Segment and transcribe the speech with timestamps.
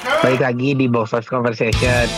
[0.00, 2.08] Balik lagi di Box Office Conversation.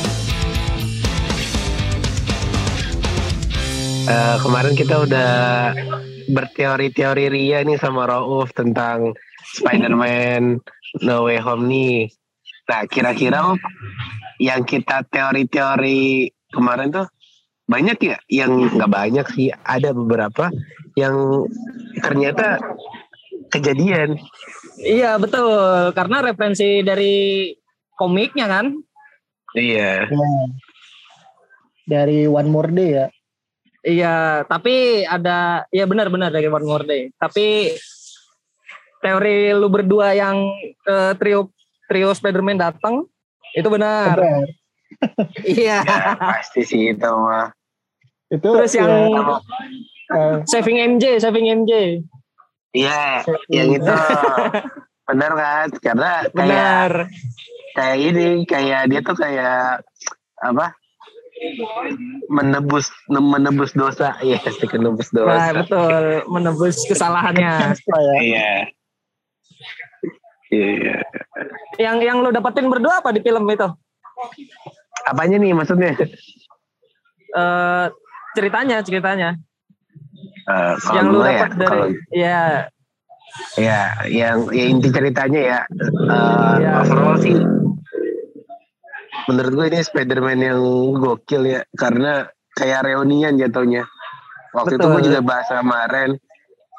[4.06, 5.30] Uh, kemarin kita udah
[6.30, 9.18] berteori-teori ria nih sama Rauf tentang
[9.58, 10.62] Spider-Man
[11.02, 12.06] No Way Home nih.
[12.70, 13.58] Nah, kira-kira
[14.38, 17.06] yang kita teori-teori kemarin tuh
[17.66, 20.50] banyak ya yang nggak banyak sih ada beberapa
[20.98, 21.46] yang
[22.04, 22.60] ternyata
[23.48, 24.18] kejadian
[24.82, 27.48] iya betul karena referensi dari
[28.02, 28.66] komiknya kan
[29.54, 30.18] iya ya.
[31.86, 33.06] dari One More Day ya
[33.86, 34.16] iya
[34.50, 37.78] tapi ada ya benar-benar dari One More Day tapi
[39.02, 40.50] teori lu berdua yang
[40.86, 41.50] uh, trio
[41.90, 43.06] trio Spiderman datang
[43.52, 44.48] itu benar, benar.
[45.44, 45.84] iya.
[45.84, 47.52] Ya, pasti sih itu mah.
[48.32, 49.22] Itu Terus yang ya,
[50.16, 52.00] uh, saving MJ, saving MJ.
[52.72, 53.20] Iya,
[53.52, 53.92] yang itu
[55.08, 55.66] benar kan?
[55.84, 56.90] Karena benar.
[57.72, 59.80] Kayak, ini, kayak dia tuh kayak
[60.42, 60.76] apa?
[62.30, 64.14] menebus menebus dosa.
[64.22, 65.34] Ya pasti menebus dosa.
[65.34, 66.04] Nah, betul.
[66.30, 67.74] Menebus kesalahannya.
[68.22, 68.70] Iya.
[70.52, 70.96] Iya.
[71.80, 73.68] Yang yang lo dapetin berdua apa di film itu?
[75.08, 75.96] Apanya nih maksudnya?
[77.32, 77.88] Uh,
[78.36, 79.40] ceritanya, ceritanya.
[80.44, 82.40] Uh, yang lu dapat ya, dari kalau, ya
[83.56, 85.60] ya yang ya inti ceritanya ya
[86.10, 86.70] uh, ya.
[86.84, 87.32] overall sih
[89.30, 90.60] menurut gue ini Spiderman yang
[90.98, 93.86] gokil ya karena kayak reunian jatuhnya.
[94.52, 94.84] Waktu Betul.
[94.84, 96.10] itu gue juga bahas kemarin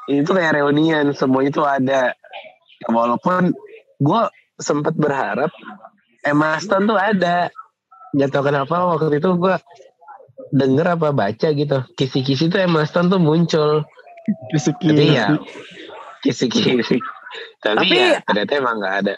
[0.06, 2.02] ini tuh kayak reunian semuanya tuh ada.
[2.86, 3.56] Walaupun
[3.98, 4.22] gue
[4.60, 5.50] sempat berharap
[6.20, 7.48] Emma Stone tuh ada.
[8.14, 9.56] Nggak tahu kenapa waktu itu gue
[10.54, 11.78] denger apa baca gitu.
[11.96, 13.82] Kisi-kisi tuh Emma Stone tuh muncul.
[14.52, 14.92] Kisi-kisi.
[14.92, 15.26] Tapi ya
[16.24, 16.96] kisi-kisi.
[17.60, 19.14] Tapi, tapi ya ternyata emang nggak ada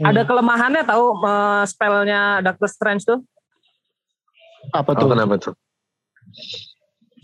[0.00, 3.20] ada kelemahannya tahu uh, spellnya Doctor Strange tuh
[4.72, 5.54] apa tuh oh, kenapa tuh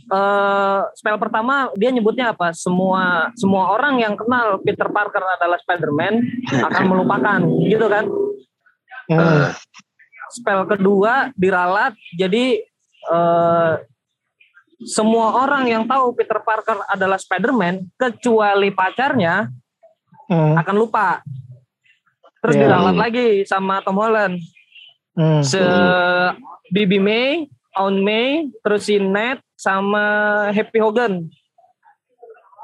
[0.06, 2.55] Uh, spell pertama dia nyebutnya apa?
[2.55, 8.06] Semua semua orang yang kenal Peter Parker adalah Spider-Man akan melupakan, gitu kan?
[9.11, 9.51] Uh,
[10.30, 12.62] spell kedua diralat jadi
[13.11, 13.83] uh,
[14.84, 19.48] semua orang yang tahu Peter Parker adalah Spider-Man kecuali pacarnya
[20.28, 20.55] hmm.
[20.61, 21.24] akan lupa.
[22.46, 22.70] Terus yeah.
[22.70, 24.39] diralat lagi sama Tom Holland.
[25.18, 25.42] Hmm.
[25.42, 25.58] Se
[26.70, 30.05] Bibi May, On May, terus si Ned sama
[30.55, 31.27] Happy Hogan.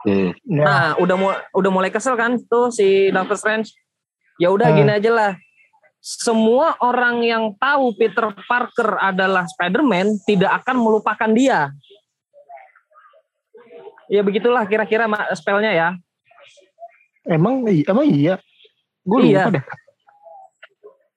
[0.06, 0.30] Hmm.
[0.46, 3.74] Nah, udah mu udah mulai kesel kan tuh si Doctor Strange.
[4.38, 4.78] Ya udah hmm.
[4.78, 5.32] gini aja lah
[6.02, 11.70] semua orang yang tahu Peter Parker adalah Spider-Man tidak akan melupakan dia.
[14.10, 15.06] Ya begitulah kira-kira
[15.38, 15.88] spellnya ya.
[17.22, 18.42] Emang emang iya.
[19.02, 19.46] Gue iya.
[19.46, 19.64] lupa deh.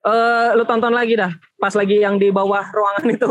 [0.06, 3.30] Uh, lu tonton lagi dah pas lagi yang di bawah ruangan itu.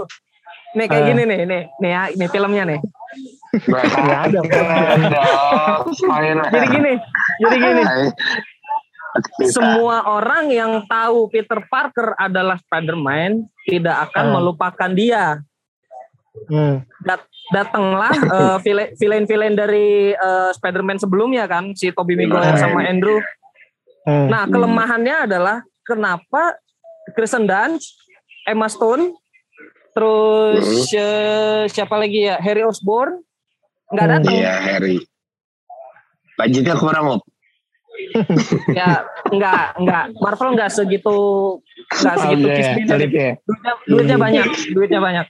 [0.74, 1.08] Nih kayak uh.
[1.14, 2.80] gini nih, nih, nih ya, ini filmnya nih.
[6.34, 6.50] ada.
[6.50, 6.92] jadi gini,
[7.38, 7.82] jadi gini.
[9.46, 14.34] Semua orang yang tahu Peter Parker adalah Spider-Man tidak akan hmm.
[14.34, 15.38] melupakan dia.
[16.50, 16.82] Hmm.
[17.06, 17.22] Dat
[17.54, 18.58] datanglah uh,
[18.98, 22.90] villain-villain dari uh, Spider-Man sebelumnya kan, si Tobey Maguire sama hmm.
[22.90, 23.22] Andrew.
[24.04, 24.28] Hmm.
[24.28, 26.60] Nah, kelemahannya adalah kenapa
[27.16, 27.96] Kristen Dunst,
[28.44, 29.16] Emma Stone,
[29.96, 31.00] terus hmm.
[31.00, 33.20] uh, siapa lagi ya, Harry Osborn
[33.88, 34.14] nggak hmm.
[34.20, 34.34] datang.
[34.36, 34.96] Iya, Harry.
[36.34, 37.22] Budgetnya kurang, Op
[38.78, 41.18] ya enggak enggak Marvel enggak segitu
[41.94, 42.58] enggak segitu oh, yeah.
[42.58, 42.96] kismin ya.
[42.98, 43.30] duitnya,
[43.86, 45.26] duitnya banyak duitnya banyak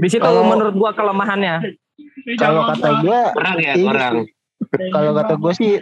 [0.00, 1.76] di situ kalau, menurut gua kelemahannya
[2.40, 4.14] kalau kata gua kurang ya kurang
[4.94, 5.78] kalau kata gua sih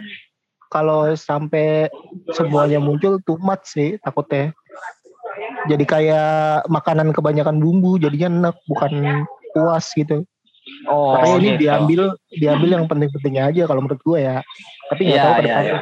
[0.69, 1.89] kalau sampai
[2.33, 4.53] semuanya muncul too much sih takutnya
[5.65, 10.25] jadi kayak makanan kebanyakan bumbu jadinya enak bukan puas gitu
[10.89, 11.61] Oh, Makanya ini gitu.
[11.65, 14.37] diambil diambil yang penting-pentingnya aja kalau menurut gue ya.
[14.89, 15.63] Tapi nggak yeah, tahu ke depan.
[15.65, 15.81] Yeah,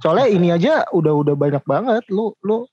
[0.00, 2.02] Soalnya ini aja udah udah banyak banget.
[2.08, 2.64] Lu lu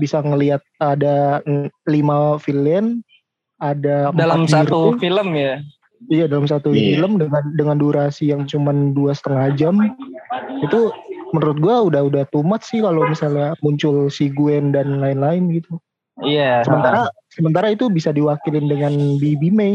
[0.00, 1.44] bisa ngelihat ada
[1.84, 3.04] lima villain,
[3.60, 5.60] ada dalam satu film ya.
[6.10, 6.98] Iya dalam satu yeah.
[6.98, 9.74] film dengan dengan durasi yang cuma dua setengah jam
[10.64, 10.90] itu
[11.30, 15.78] menurut gua udah udah too much sih kalau misalnya muncul si Gwen dan lain-lain gitu.
[16.24, 16.62] Iya.
[16.62, 16.66] Yeah.
[16.66, 17.00] Sementara
[17.30, 19.74] sementara itu bisa diwakilin dengan Bibi May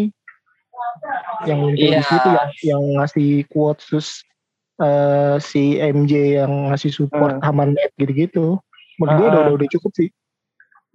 [1.46, 2.02] yang muncul yeah.
[2.02, 4.10] di situ yang yang ngasih quotes terus
[4.82, 7.44] uh, si MJ yang ngasih support uh.
[7.46, 8.58] Haman gitu-gitu.
[8.98, 9.18] Menurut uh.
[9.18, 10.10] gue udah, udah cukup sih.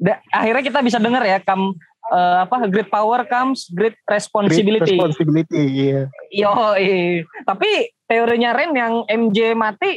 [0.02, 1.78] Da, akhirnya kita bisa dengar ya kam
[2.12, 4.92] uh, apa great power comes great responsibility.
[4.92, 6.02] Great responsibility, iya.
[6.28, 7.24] Yo, iya.
[7.48, 9.96] Tapi teorinya Ren yang MJ mati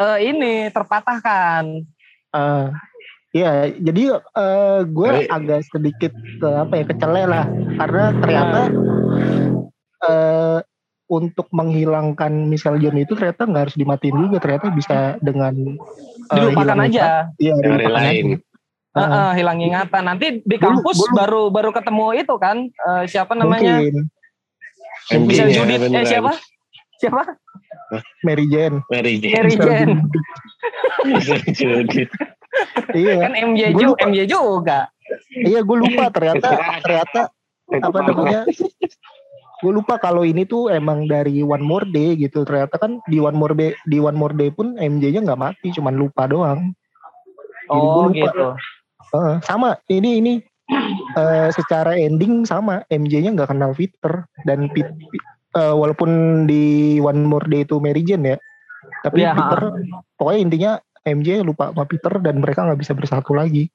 [0.00, 1.84] uh, ini terpatahkan.
[2.32, 2.72] Uh,
[3.32, 7.48] Iya, jadi uh, gue agak sedikit ke apa ya kecelek lah,
[7.80, 8.60] karena ternyata
[10.04, 10.60] uh,
[11.08, 15.80] untuk menghilangkan misal John itu ternyata nggak harus dimatiin juga, ternyata bisa dengan
[16.28, 17.32] uh, dilupakan aja.
[17.40, 18.36] Iya, dilupakan aja.
[18.92, 20.04] Uh, uh, hilang ingatan.
[20.04, 23.80] Nanti di kampus gua, gua, baru baru ketemu itu kan uh, siapa namanya?
[23.80, 25.26] Mungkin.
[25.28, 26.36] Bisa Judit eh siapa?
[27.00, 27.22] Siapa?
[28.20, 28.84] Mary Jane.
[28.92, 29.36] Mary Jane.
[29.40, 29.94] Mary Jane.
[31.56, 32.08] Judit
[32.94, 33.14] iya.
[33.28, 34.78] Kan MJ juga, MJ juga.
[35.32, 36.48] Iya, gue lupa ternyata
[36.80, 37.20] ternyata
[37.72, 38.42] apa namanya?
[39.62, 42.42] gue lupa kalau ini tuh emang dari One More Day gitu.
[42.42, 45.94] Ternyata kan di One More Day di One More Day pun MJ-nya nggak mati, cuman
[45.94, 46.74] lupa doang.
[47.70, 48.16] Jadi oh lupa.
[48.16, 48.46] gitu.
[49.12, 50.34] Uh, sama ini ini
[51.20, 54.88] uh, secara ending sama MJ-nya nggak kenal Peter dan Pit,
[55.56, 58.36] uh, walaupun di One More Day itu Mary Jane ya,
[59.04, 59.60] tapi ya, Peter
[60.16, 60.72] pokoknya intinya
[61.02, 63.68] MJ lupa sama Peter dan mereka nggak bisa bersatu lagi.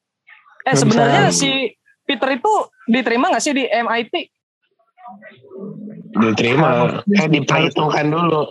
[0.66, 1.38] Eh gak sebenarnya bisa...
[1.38, 1.50] si
[2.08, 2.52] Peter itu
[2.88, 4.14] diterima nggak sih di MIT?
[6.18, 8.42] Diterima, eh diperhitungkan dulu.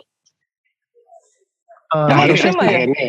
[1.91, 2.79] Uh, nah, diterima ya?
[2.85, 3.05] Ini.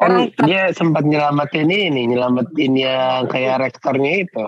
[0.00, 4.42] Orang kan dia sempat nyelamatin ini, nyelamatin yang kayak rektornya itu.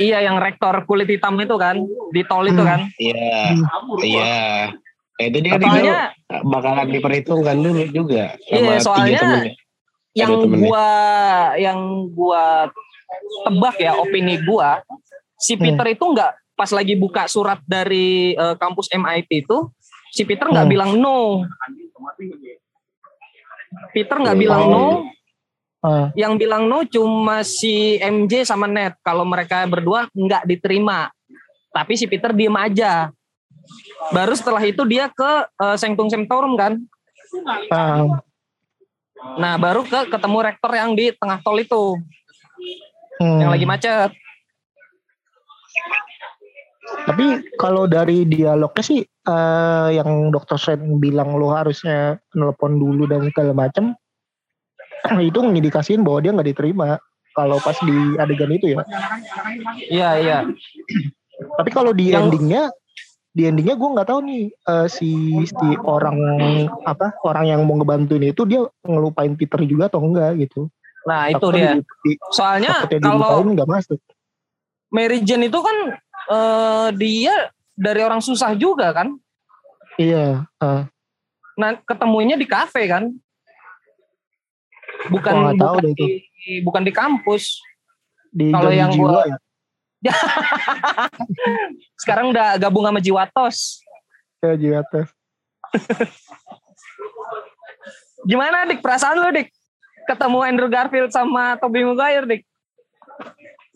[0.00, 1.84] Iya, yang rektor kulit hitam itu kan,
[2.16, 2.88] di tol itu kan.
[2.96, 3.60] Iya,
[4.00, 4.72] iya.
[5.16, 6.00] Nah, itu dia soalnya,
[6.48, 8.40] bakalan diperhitungkan dulu juga.
[8.48, 9.20] Iya, soalnya
[10.16, 10.88] yang gua
[11.60, 12.72] yang gua
[13.44, 14.80] tebak ya opini gua,
[15.36, 15.60] si hmm.
[15.60, 15.94] Peter hmm.
[16.00, 19.68] itu nggak pas lagi buka surat dari uh, kampus MIT itu,
[20.08, 20.72] si Peter nggak hmm.
[20.72, 21.44] bilang no.
[23.92, 24.40] Peter nggak oh.
[24.40, 24.86] bilang no.
[25.84, 26.08] Uh.
[26.18, 28.96] Yang bilang no cuma si MJ sama Ned.
[29.00, 31.12] Kalau mereka berdua nggak diterima.
[31.70, 33.12] Tapi si Peter diem aja.
[34.14, 36.78] Baru setelah itu dia ke uh, Sanctum Sanctorum kan?
[37.70, 38.16] Uh.
[39.36, 41.98] Nah, baru ke ketemu rektor yang di tengah tol itu.
[43.18, 43.40] Hmm.
[43.42, 44.10] Yang lagi macet.
[47.06, 49.00] Tapi kalau dari dialognya sih
[49.30, 53.94] uh, yang dokter Sen bilang lo harusnya nelpon dulu dan segala macam
[55.22, 56.98] itu ngindikasiin bahwa dia nggak diterima
[57.36, 58.82] kalau pas di adegan itu ya.
[59.86, 60.38] Iya iya.
[61.36, 62.72] Tapi kalau di yang, endingnya
[63.36, 65.12] di endingnya gue nggak tahu nih uh, si
[65.44, 66.16] si orang
[66.88, 70.72] apa orang yang mau ngebantuin itu dia ngelupain Peter juga atau enggak gitu
[71.04, 74.00] nah itu dia di, di, soalnya kalau nggak masuk
[74.88, 76.00] Mary Jane itu kan
[76.30, 79.14] uh, dia dari orang susah juga kan
[79.98, 80.84] iya uh.
[81.56, 83.10] nah ketemunya di kafe kan
[85.08, 86.08] bukan bukan di,
[86.62, 87.60] bukan di kampus
[88.36, 89.36] kalau yang gua ya?
[92.02, 93.80] Sekarang udah gabung sama Jiwatos.
[94.44, 95.08] Ya Jiwatos.
[98.28, 99.48] Gimana dik perasaan lu dik?
[100.06, 102.42] Ketemu Andrew Garfield sama Tobey Maguire dik?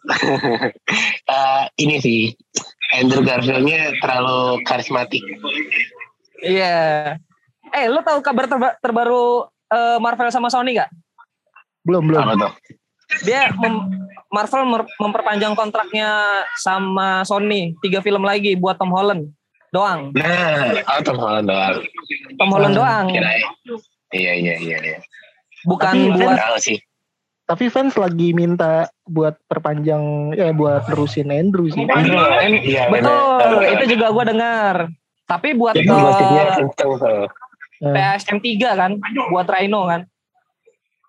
[0.08, 2.20] Uh, ini sih
[2.96, 5.22] Andrew Garfieldnya terlalu karismatik.
[6.42, 7.18] Iya.
[7.70, 7.76] Yeah.
[7.76, 10.90] Eh, lu tahu kabar terba terbaru uh, Marvel sama Sony gak?
[11.86, 12.22] Belum, belum.
[12.26, 12.52] Apa tuh?
[13.26, 13.50] Dia
[14.30, 14.62] Marvel
[14.98, 19.30] memperpanjang kontraknya sama Sony tiga film lagi buat Tom Holland
[19.70, 20.10] doang.
[20.14, 21.78] Nah, oh, Tom Holland doang.
[22.38, 23.06] Tom Holland doang.
[24.10, 24.78] Iya iya iya.
[24.82, 24.98] iya.
[25.66, 26.38] Bukan tapi buat.
[26.58, 26.78] Sih.
[27.50, 31.82] Tapi fans lagi minta buat perpanjang ya buat terusin Andrew sih.
[31.82, 32.14] Andrew,
[32.62, 33.66] iya, betul.
[33.74, 34.74] Itu juga gue dengar.
[35.26, 37.26] Tapi buat Jadi, uh,
[37.82, 38.90] PSM 3 kan,
[39.34, 40.06] buat Rhino kan.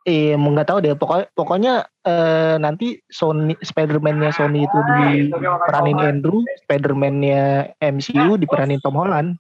[0.02, 0.98] Iya, mau nggak tahu deh.
[0.98, 1.74] Pokoknya, pokoknya
[2.10, 9.38] eh, nanti Sony Spider-Man-nya Sony itu diperanin Andrew, Spider-Man-nya MCU diperanin Tom Holland.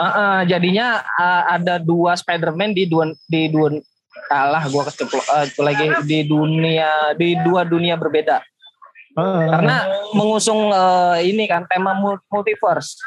[0.00, 3.78] Uh, uh, jadinya uh, ada dua Spider-Man di dua di dua
[4.28, 8.42] kalah gue keceplo uh, lagi di dunia di dua dunia berbeda.
[9.16, 9.76] Uh, Karena
[10.14, 11.96] mengusung uh, ini kan tema
[12.30, 13.00] multiverse.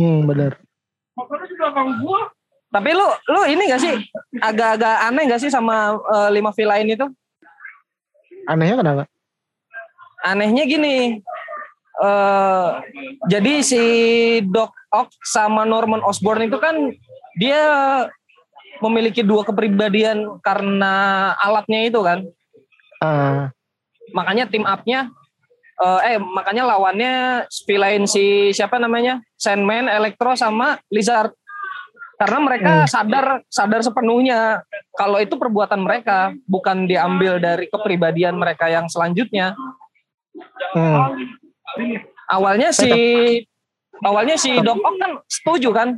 [0.00, 0.58] Hmm, benar.
[2.70, 3.94] Tapi lu lu ini gak sih
[4.38, 7.06] agak-agak aneh gak sih sama uh, lima villain itu?
[8.46, 9.02] Anehnya kenapa?
[10.22, 11.20] Anehnya gini.
[12.00, 12.80] Uh,
[13.28, 13.82] jadi si
[14.48, 16.74] Doc Ock sama Norman Osborn itu kan
[17.36, 17.60] dia
[18.80, 20.94] memiliki dua kepribadian karena
[21.40, 22.24] alatnya itu kan.
[23.00, 23.48] Uh.
[24.10, 25.12] Makanya tim up-nya
[25.80, 27.12] uh, eh makanya lawannya
[27.64, 29.24] villain si siapa namanya?
[29.40, 31.32] Sandman, Electro sama Lizard
[32.20, 32.88] karena mereka hmm.
[32.92, 34.60] sadar sadar sepenuhnya
[34.92, 39.56] kalau itu perbuatan mereka bukan diambil dari kepribadian mereka yang selanjutnya
[40.76, 41.16] hmm.
[42.28, 42.92] awalnya si
[44.04, 45.88] awalnya si Doc Ock kan setuju kan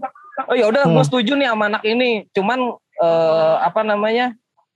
[0.48, 0.94] oh ya udah Hmm.
[0.96, 2.58] gue setuju nih sama anak ini cuman
[2.98, 4.32] eh, apa namanya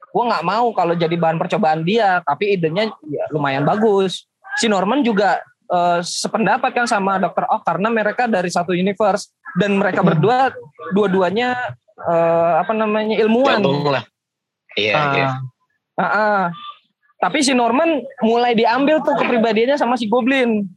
[0.06, 4.24] gue nggak mau kalau jadi bahan percobaan dia tapi idenya ya, lumayan bagus
[4.56, 9.76] si Norman juga eh, sependapat kan sama dokter Oh karena mereka dari satu universe dan
[9.76, 10.12] mereka Hmm.
[10.12, 10.52] berdua
[10.92, 11.56] dua-duanya
[11.96, 14.04] eh, apa namanya ilmuwan lah.
[14.76, 15.28] Iya, iya.
[15.32, 15.40] Ah,
[15.96, 16.42] Ah, ah.
[17.16, 20.68] tapi si Norman mulai diambil tuh kepribadiannya sama si Goblin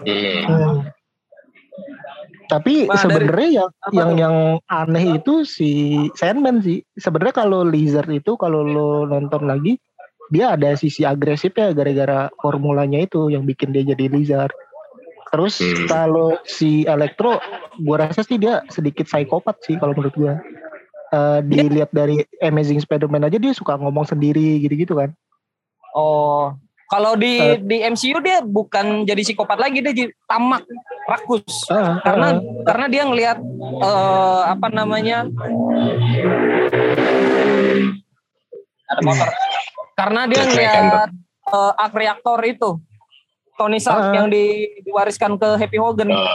[0.00, 0.46] Hmm.
[0.46, 0.95] hmm.
[2.46, 4.18] Tapi Nah, dari- sebenarnya yang apa yang tuh?
[4.22, 4.36] yang
[4.70, 5.70] aneh itu si
[6.14, 6.82] Sandman sih.
[6.94, 9.78] Sebenarnya kalau Lizard itu kalau lo nonton lagi
[10.30, 14.54] dia ada sisi agresifnya gara-gara formulanya itu yang bikin dia jadi Lizard.
[15.34, 15.86] Terus Hmm.
[15.90, 17.42] kalau si Electro,
[17.82, 20.34] gua rasa sih dia sedikit psikopat sih kalau menurut gua.
[21.06, 25.14] Eh, dilihat dari Amazing Spider-Man aja dia suka ngomong sendiri gitu-gitu kan.
[25.94, 26.50] Oh,
[26.86, 27.58] kalau di Eh.
[27.58, 30.62] di MCU dia bukan jadi psikopat lagi dia jadi tamak,
[31.04, 31.66] rakus.
[31.66, 33.38] Ah, Karena ah, karena dia ngelihat
[33.82, 35.26] eh, apa namanya?
[38.86, 39.28] Ada motor.
[39.96, 41.10] Karena dia ngelihat
[41.46, 42.70] eh, arc reaktor itu.
[43.56, 44.14] Tony Stark Ah.
[44.14, 46.12] yang di- diwariskan ke Happy Hogan.
[46.12, 46.28] Oh.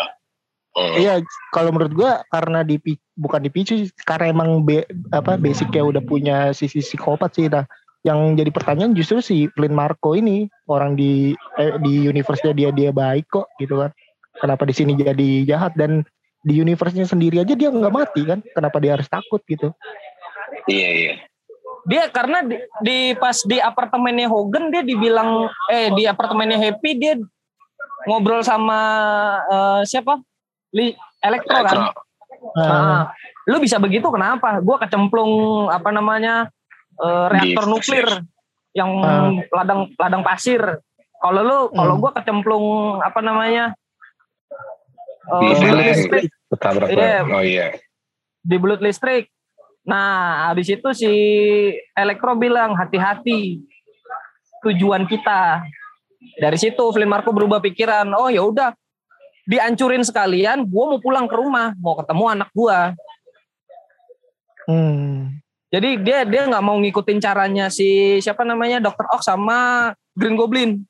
[0.71, 0.95] Oh.
[0.95, 1.19] Iya,
[1.51, 6.79] kalau menurut gua karena dipi, bukan dipicu karena emang be, apa basicnya udah punya sisi
[6.79, 7.45] psikopat sih.
[7.45, 7.67] Nah,
[8.01, 12.89] yang jadi pertanyaan justru si Flynn Marco ini orang di eh, di universe-nya dia dia
[12.89, 13.93] baik kok gitu kan.
[14.41, 16.01] Kenapa di sini jadi jahat dan
[16.41, 18.41] di universe-nya sendiri aja dia nggak mati kan?
[18.57, 19.69] Kenapa dia harus takut gitu?
[20.65, 21.13] Iya, iya.
[21.85, 27.21] Dia karena di, di pas di apartemennya Hogan dia dibilang eh di apartemennya Happy dia
[28.09, 28.79] ngobrol sama
[29.45, 30.17] eh, siapa?
[30.73, 31.77] Li, Elektro kan.
[31.85, 32.09] Elektro.
[32.57, 33.01] Nah, Ah,
[33.45, 34.57] lu bisa begitu kenapa?
[34.65, 36.49] Gua kecemplung apa namanya
[37.01, 38.07] eh, reaktor Di- nuklir
[38.71, 39.29] yang Ah.
[39.53, 40.61] ladang ladang pasir.
[41.17, 42.01] Kalau lu kalau Hmm.
[42.01, 42.65] gua kecemplung
[42.97, 43.73] apa namanya
[45.27, 45.79] eh, Di belut film.
[45.79, 47.19] listrik Ketabrak Iya.
[47.25, 47.67] Oh iya.
[48.41, 49.29] di belut listrik.
[49.81, 51.09] Nah, habis itu si
[51.91, 53.61] Elektro bilang hati-hati
[54.61, 55.65] tujuan kita.
[56.37, 58.05] Dari situ Flynn Marco berubah pikiran.
[58.13, 58.77] Oh ya udah,
[59.43, 60.61] dihancurin sekalian.
[60.63, 62.93] Gua mau pulang ke rumah, mau ketemu anak gua.
[64.63, 65.40] hmm.
[65.71, 69.07] Jadi dia dia nggak mau ngikutin caranya si siapa namanya Dr.
[69.07, 70.83] Ock sama Green Goblin.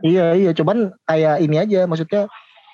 [0.00, 2.28] Iya iya, cuman kayak ini aja maksudnya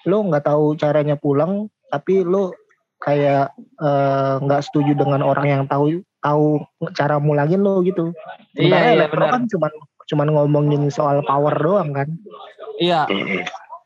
[0.07, 2.55] lo nggak tahu caranya pulang, tapi lo
[3.03, 6.63] kayak eh, nggak setuju dengan orang yang tahu tahu
[6.95, 8.15] cara mulangin lo gitu.
[8.55, 9.31] Sementara Iya, iya, benar.
[9.35, 9.73] kan cuman
[10.07, 12.09] cuman ngomongin soal power doang kan.
[12.79, 13.11] Iya.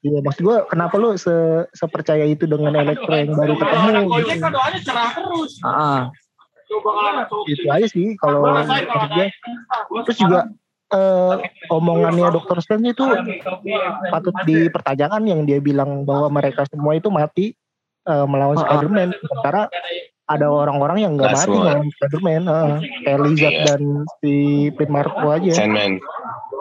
[0.05, 4.49] Iya maksud gue kenapa lo se sepercaya itu dengan Electro yang baru ketemu gitu.
[5.65, 6.13] Ah,
[7.47, 9.27] Itu aja sih kalau gue.
[10.07, 10.41] Terus juga
[10.93, 11.35] eh,
[11.71, 12.59] omongannya Dr.
[12.63, 13.07] Strange itu
[14.11, 17.55] patut dipertanyakan yang dia bilang bahwa mereka semua itu mati
[18.07, 18.67] eh, melawan Ah, ah.
[18.71, 19.09] Spider-Man.
[19.19, 19.63] Sementara
[20.27, 22.43] ada orang-orang yang nggak mati melawan Spider-Man.
[22.51, 23.83] eh, kayak Lizard dan
[24.23, 24.35] si
[24.75, 25.53] Pete Marco aja.
[25.55, 25.99] Sandman.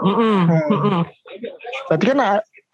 [0.06, 0.38] mm-mm,
[0.70, 1.02] mm-mm.
[1.90, 2.20] Berarti kan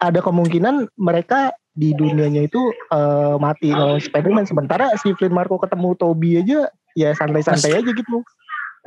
[0.02, 2.60] ada kemungkinan mereka di dunianya itu
[2.92, 4.44] eh, mati lawan Spider-Man.
[4.44, 6.68] Sementara si Flynn Marco ketemu Toby aja
[6.98, 8.18] ya santai-santai aja gitu.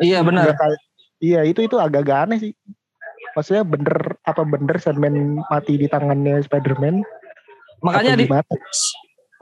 [0.02, 0.52] Iya benar.
[0.52, 0.68] Ya,
[1.24, 2.52] iya itu itu agak-agak aneh sih.
[3.36, 7.04] Maksudnya bener apa bener Sandman mati di tangannya Spider-Man?
[7.84, 8.26] Makanya di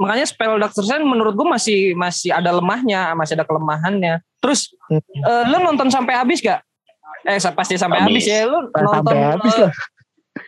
[0.01, 4.20] makanya spell Doctor Strange menurut gua masih masih ada lemahnya, masih ada kelemahannya.
[4.41, 5.00] Terus Hmm.
[5.00, 6.60] eh, lu nonton sampai habis gak?
[7.24, 8.34] Eh pasti sampai habis, Habis.
[8.34, 8.43] ya.
[8.50, 9.72] Lu Sampai nonton habis eh, lah.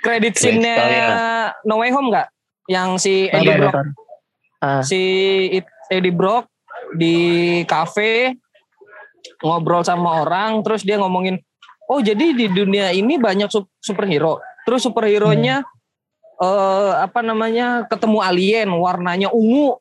[0.04, 0.76] kredit Credit scene-nya.
[1.64, 2.28] No Way Home gak?
[2.68, 3.76] Yang si Eddie Brock.
[4.60, 5.02] Ah, si
[5.94, 6.50] Eddie Brock
[6.96, 7.16] di
[7.68, 8.36] kafe
[9.44, 11.38] ngobrol sama orang, terus dia ngomongin,
[11.92, 14.40] oh jadi di dunia ini banyak sup- superhero.
[14.66, 15.62] Terus superhero-nya
[16.36, 19.80] eh apa namanya ketemu alien warnanya ungu.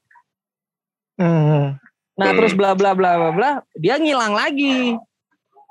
[1.19, 1.79] hmm,
[2.15, 2.37] Nah Hmm.
[2.39, 4.95] terus bla bla bla bla bla, dia ngilang lagi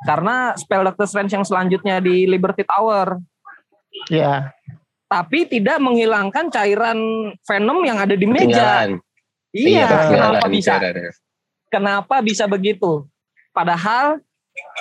[0.04, 3.20] karena spell Doctor Strange yang selanjutnya di Liberty Tower.
[4.12, 4.52] ya.
[5.08, 6.98] Tapi tidak menghilangkan cairan
[7.46, 8.44] Venom yang ada di meja.
[8.50, 8.92] Ketinggalan.
[9.54, 10.74] Iya, kenapa ketinggalan bisa?
[11.74, 13.10] Kenapa bisa begitu?
[13.50, 14.22] Padahal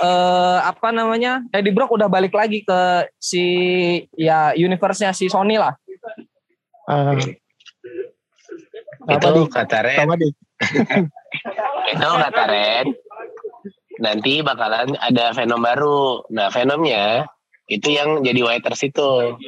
[0.04, 3.44] eh, apa namanya Eddie Brock udah balik lagi ke si
[4.12, 5.72] ya universe-nya si Sony lah.
[6.92, 7.16] ah,
[9.08, 9.44] apa Itu nih?
[9.48, 9.98] kata Ren.
[10.04, 10.32] Sama deh.
[11.96, 12.86] Itu kata Ren.
[14.04, 16.28] Nanti bakalan ada Venom baru.
[16.28, 17.24] Nah Venomnya
[17.72, 19.40] itu yang jadi Whiters itu.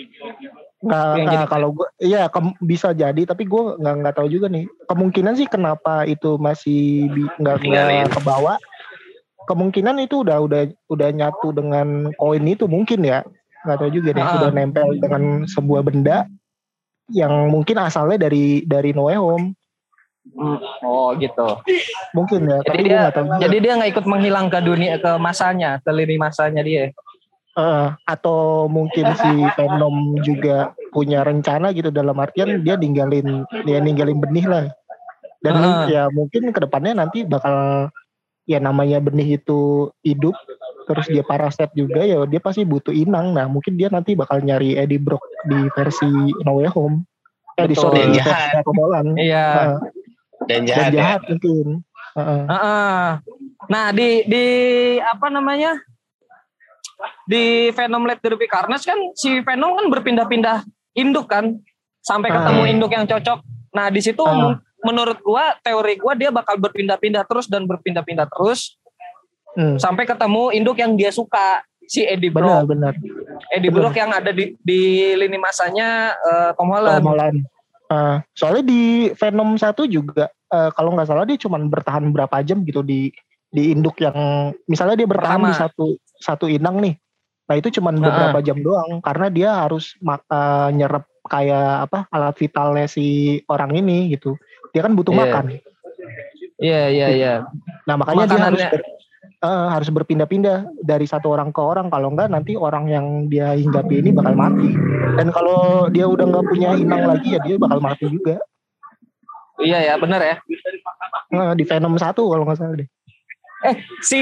[0.84, 2.22] Nggak, Yang nggak, jadi- kalau gue, iya
[2.60, 4.68] bisa jadi, tapi gue nggak nggak tahu juga nih.
[4.84, 8.54] Kemungkinan sih kenapa itu masih bi- nggak nggak kebawa.
[9.44, 13.24] Kemungkinan itu udah udah udah nyatu dengan koin itu mungkin ya.
[13.64, 14.24] Nggak tahu juga nih.
[14.24, 14.32] Ah.
[14.36, 16.28] Udah nempel dengan sebuah benda
[17.08, 19.46] yang mungkin asalnya dari dari No Way Home.
[20.24, 21.60] Hmm, Oh gitu.
[22.16, 23.24] Mungkin ya, Jadi tapi dia nggak tahu.
[23.44, 26.88] jadi dia nggak ikut menghilang ke dunia ke masanya, ke lini masanya dia.
[27.54, 34.18] Eh, atau mungkin si Venom juga punya rencana gitu dalam artian dia ninggalin dia ninggalin
[34.18, 34.64] benih lah.
[35.38, 35.94] Dan Heeh.
[35.94, 37.86] ya mungkin ke depannya nanti bakal
[38.50, 40.34] ya namanya benih itu hidup
[40.90, 43.30] terus dia parasit juga ya dia pasti butuh inang.
[43.38, 46.10] Nah mungkin dia nanti bakal nyari Eddie Brock di versi
[46.42, 47.06] No Way Home.
[47.54, 47.82] Eh di Betul.
[47.86, 48.66] sorry Dan di jahat.
[48.66, 49.06] versi.
[49.14, 49.46] Iya.
[50.42, 50.94] Dan Dan jahat, ya.
[50.98, 51.66] jahat mungkin.
[52.18, 52.42] Heeh.
[52.50, 53.04] Heeh.
[53.70, 54.44] Nah di di
[54.98, 55.78] apa namanya
[57.24, 60.62] di Venom Let There Be Carnage kan si Venom kan berpindah-pindah
[60.94, 61.58] induk kan
[61.98, 62.34] sampai Ah.
[62.40, 63.38] ketemu induk yang cocok.
[63.70, 68.76] Nah di situ men- menurut gua teori gua dia bakal berpindah-pindah terus dan berpindah-pindah terus
[69.52, 69.76] Hmm.
[69.76, 72.70] sampai ketemu induk yang dia suka si Eddie Benar Brock.
[72.70, 72.92] benar.
[73.48, 73.86] Eddie benar.
[73.86, 74.80] Brock yang ada di di
[75.14, 76.98] lini masanya eh, Tom Holland.
[76.98, 77.38] Tom Holland.
[77.84, 78.82] Eh, soalnya di
[79.12, 83.14] Venom 1 juga eh, kalau nggak salah dia cuma bertahan berapa jam gitu di
[83.54, 84.16] di induk yang
[84.66, 85.54] misalnya dia bertahan Pertama.
[85.54, 85.86] di satu
[86.18, 86.94] satu inang nih.
[87.46, 88.02] Nah itu cuma Heeh.
[88.02, 94.10] beberapa jam doang karena dia harus eh, nyerap kayak apa alat vitalnya si orang ini
[94.10, 94.34] gitu.
[94.74, 95.20] Dia kan butuh Iya.
[95.22, 95.44] makan.
[96.58, 97.34] Iya iya iya.
[97.86, 98.86] Nah makanya dia harus ber-
[99.44, 104.02] eh, harus berpindah-pindah dari satu orang ke orang kalau enggak nanti orang yang dia hinggapi
[104.02, 104.74] ini bakal mati.
[105.14, 108.42] Dan kalau dia udah nggak punya inang lagi ya dia bakal mati juga.
[109.62, 110.36] Iya ya benar ya.
[111.30, 112.88] Nah, di Venom 1 kalau nggak salah deh.
[113.64, 114.20] Eh si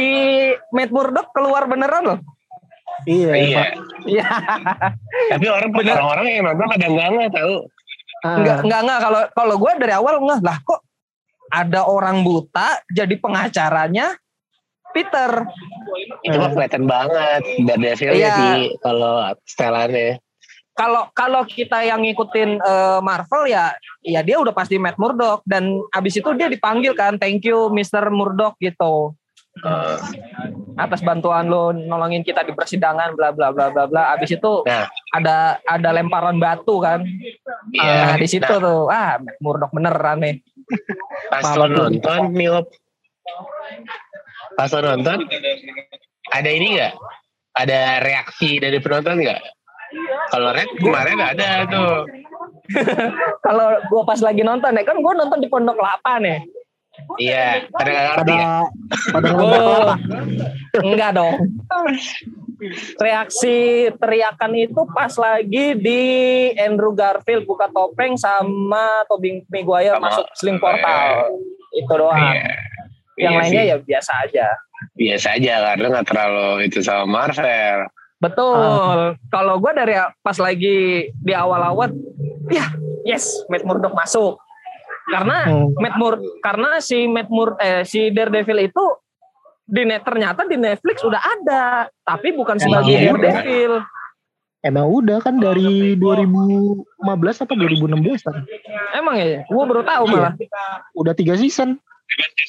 [0.70, 2.20] Matt Murdock keluar beneran loh.
[3.02, 3.56] Iya, Iya.
[3.58, 3.70] Pak.
[4.06, 4.28] Iya.
[5.34, 7.54] Tapi orang orang-orang yang nonton pada enggak enggak tahu.
[8.22, 10.80] Ah, Enggak enggak enggak kalau kalau gue dari awal enggak lah kok
[11.50, 14.14] ada orang buta jadi pengacaranya
[14.92, 15.30] Peter.
[16.22, 18.34] Itu mah kelihatan banget Daredevil Iya.
[18.37, 20.20] sih kalau setelannya.
[20.72, 25.68] Kalau kalau kita yang ngikutin eh, Marvel ya ya dia udah pasti Matt Murdock dan
[25.90, 28.08] abis itu dia dipanggil kan thank you Mr.
[28.08, 29.12] Murdock gitu
[29.52, 29.99] Eh,
[30.80, 34.88] atas bantuan lo nolongin kita di persidangan bla bla bla bla bla abis itu Nah.
[35.12, 37.05] ada ada lemparan batu kan
[37.68, 38.16] Iya.
[38.16, 40.40] nah di situ Nah, tuh ah Matt Murdock beneran nih
[41.29, 42.66] pas lo nonton Op.
[44.57, 45.18] pas lo nonton
[46.33, 46.96] ada ini enggak?
[47.53, 49.44] Ada reaksi dari penonton enggak?
[50.33, 52.09] Kalau Red kemarin ada tuh.
[53.46, 56.40] kalau gua pas lagi nonton ya kan gua nonton di Pondok Lapa nih
[57.16, 58.57] Iya, pada nggak ngerti pada ya?
[59.12, 59.90] pada Oh.
[60.85, 61.37] Enggak dong.
[62.96, 63.57] Reaksi
[63.96, 66.02] teriakan itu pas lagi di
[66.55, 71.33] Andrew Garfield buka topeng sama Tobey Maguire Sama- masuk sling portal.
[71.74, 72.20] Itu doang.
[72.20, 72.55] Iya.
[73.18, 73.70] Yang Iya lainnya sih.
[73.70, 74.46] ya biasa aja.
[74.92, 77.87] biasa aja karena nggak terlalu itu sama Marvel.
[78.18, 79.14] Betul.
[79.31, 81.90] Kalau gue dari pas lagi di awal-awal,
[82.50, 82.66] ya
[83.02, 84.38] yes, Matt Murdock masuk.
[85.04, 85.74] Karena Hmm.
[85.76, 88.84] Matt Mur karena si Matt Mur eh si Daredevil itu
[89.62, 91.64] di net ternyata di Netflix udah ada,
[92.00, 93.10] tapi bukan Emang sebagai iya?
[93.10, 93.74] Daredevil.
[94.60, 96.86] Emang udah kan dari 2015
[97.40, 98.46] apa 2016 kan?
[98.92, 100.12] Emang ya, gue baru tahu Iya.
[100.12, 100.32] malah.
[100.94, 101.82] Udah tiga season.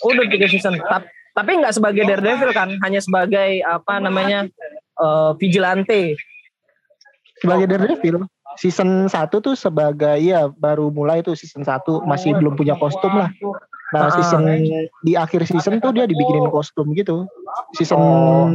[0.03, 0.77] Udah tiga season.
[0.79, 4.45] Ta- Tapi nggak sebagai Daredevil kan, hanya sebagai apa namanya
[4.95, 6.13] eh, vigilante.
[7.35, 8.29] sebagai Daredevil.
[8.57, 13.29] Season 1 tuh sebagai ya baru mulai tuh season 1 masih belum punya kostum lah.
[13.29, 13.61] Ah.
[13.93, 14.43] Nah, season
[15.05, 17.29] di akhir season tuh dia dibikinin kostum gitu.
[17.77, 18.49] Season Oh.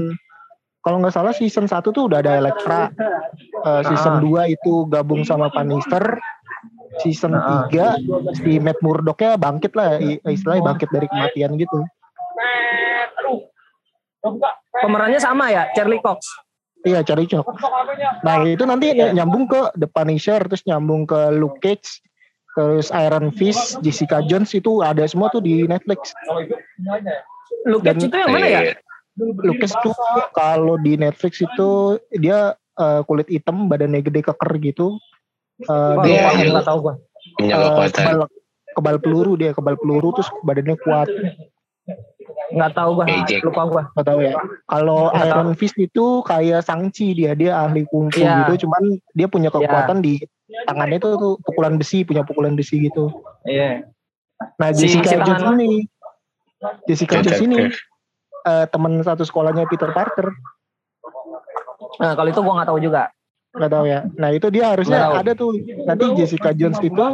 [0.83, 2.91] kalau nggak salah season 1 tuh udah ada Elektra.
[2.91, 3.83] Eh, Ah.
[3.87, 6.19] season 2 itu gabung sama Punisher.
[6.99, 7.67] Season Ah.
[7.71, 7.95] 3
[8.35, 11.79] si Matt Murdock-nya bangkit lah istilahnya bangkit dari kematian gitu.
[14.79, 16.48] Pemerannya sama ya, Charlie Cox.
[16.87, 17.47] Iya, cari cok.
[18.23, 22.03] Nah, itu nanti ny- nyambung ke The Punisher, terus nyambung ke Luke Cage,
[22.55, 26.15] terus Iron Fist, Jessica Jones itu ada semua tuh di Netflix.
[27.67, 28.61] Luke Cage itu yang mana ya?
[28.63, 28.73] Iya.
[29.19, 29.95] Luke Cage tuh
[30.31, 34.95] kalau di Netflix itu dia eh, kulit hitam, badannya gede keker gitu.
[35.59, 36.95] Eh, Wah, dia nggak tahu gua.
[37.35, 37.91] Punya kekuatan.
[37.99, 38.19] kebal,
[38.79, 41.11] kebal peluru dia, kebal peluru terus badannya kuat.
[42.49, 43.45] Nggak tahu gua, Ejek.
[43.45, 43.83] lupa gua.
[43.93, 44.33] Gak tahu ya.
[44.65, 48.49] Kalau Nggak Iron Fist itu kayak Sangchi dia, dia ahli kungfu Iya.
[48.49, 48.83] gitu, cuman
[49.13, 50.25] dia punya kekuatan di
[50.65, 53.13] tangannya itu tuh pukulan besi, punya pukulan besi gitu.
[53.45, 53.85] Iya.
[54.57, 55.71] Nah Si- Jessica si Jones ini,
[56.85, 57.85] Jessica Jones ini Detektif.
[58.45, 60.33] eh, teman satu sekolahnya Peter Parker,
[61.99, 63.03] Nah, kalau itu gua nggak tahu juga.
[63.49, 64.01] nggak tahu ya.
[64.15, 65.51] Nah itu dia harusnya Nggak ada tuh.
[65.83, 67.05] Nanti Jessica Jones itu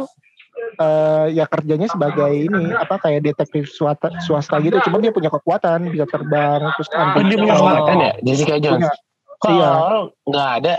[0.75, 4.77] eh, ya kerjanya sebagai ini apa kayak detektif swasta, swasta gitu.
[4.81, 8.87] Cuman dia punya kekuatan, bisa terbang, terus Oh, anti dia punya kekuatan ya Jessica Jones.
[9.35, 9.51] Punya.
[9.51, 9.69] Iya.
[9.69, 10.75] awal nggak ada?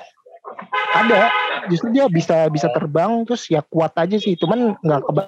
[0.94, 1.20] ada.
[1.66, 4.34] Justru dia bisa bisa terbang, terus ya kuat aja sih.
[4.34, 5.22] Cuman nggak keba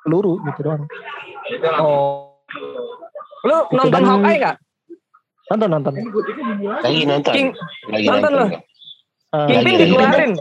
[0.00, 0.84] peluru gitu doang.
[1.78, 2.36] Oh.
[3.42, 4.56] Lu Itu nonton kan- Hawkeye nggak?
[5.46, 5.92] Nonton nonton.
[6.82, 7.32] Lagi nonton.
[7.32, 7.48] King,
[7.86, 8.50] Lagi nonton nonton.
[8.50, 8.50] loh.
[9.26, 10.32] Eh, Kingpin dikeluarin.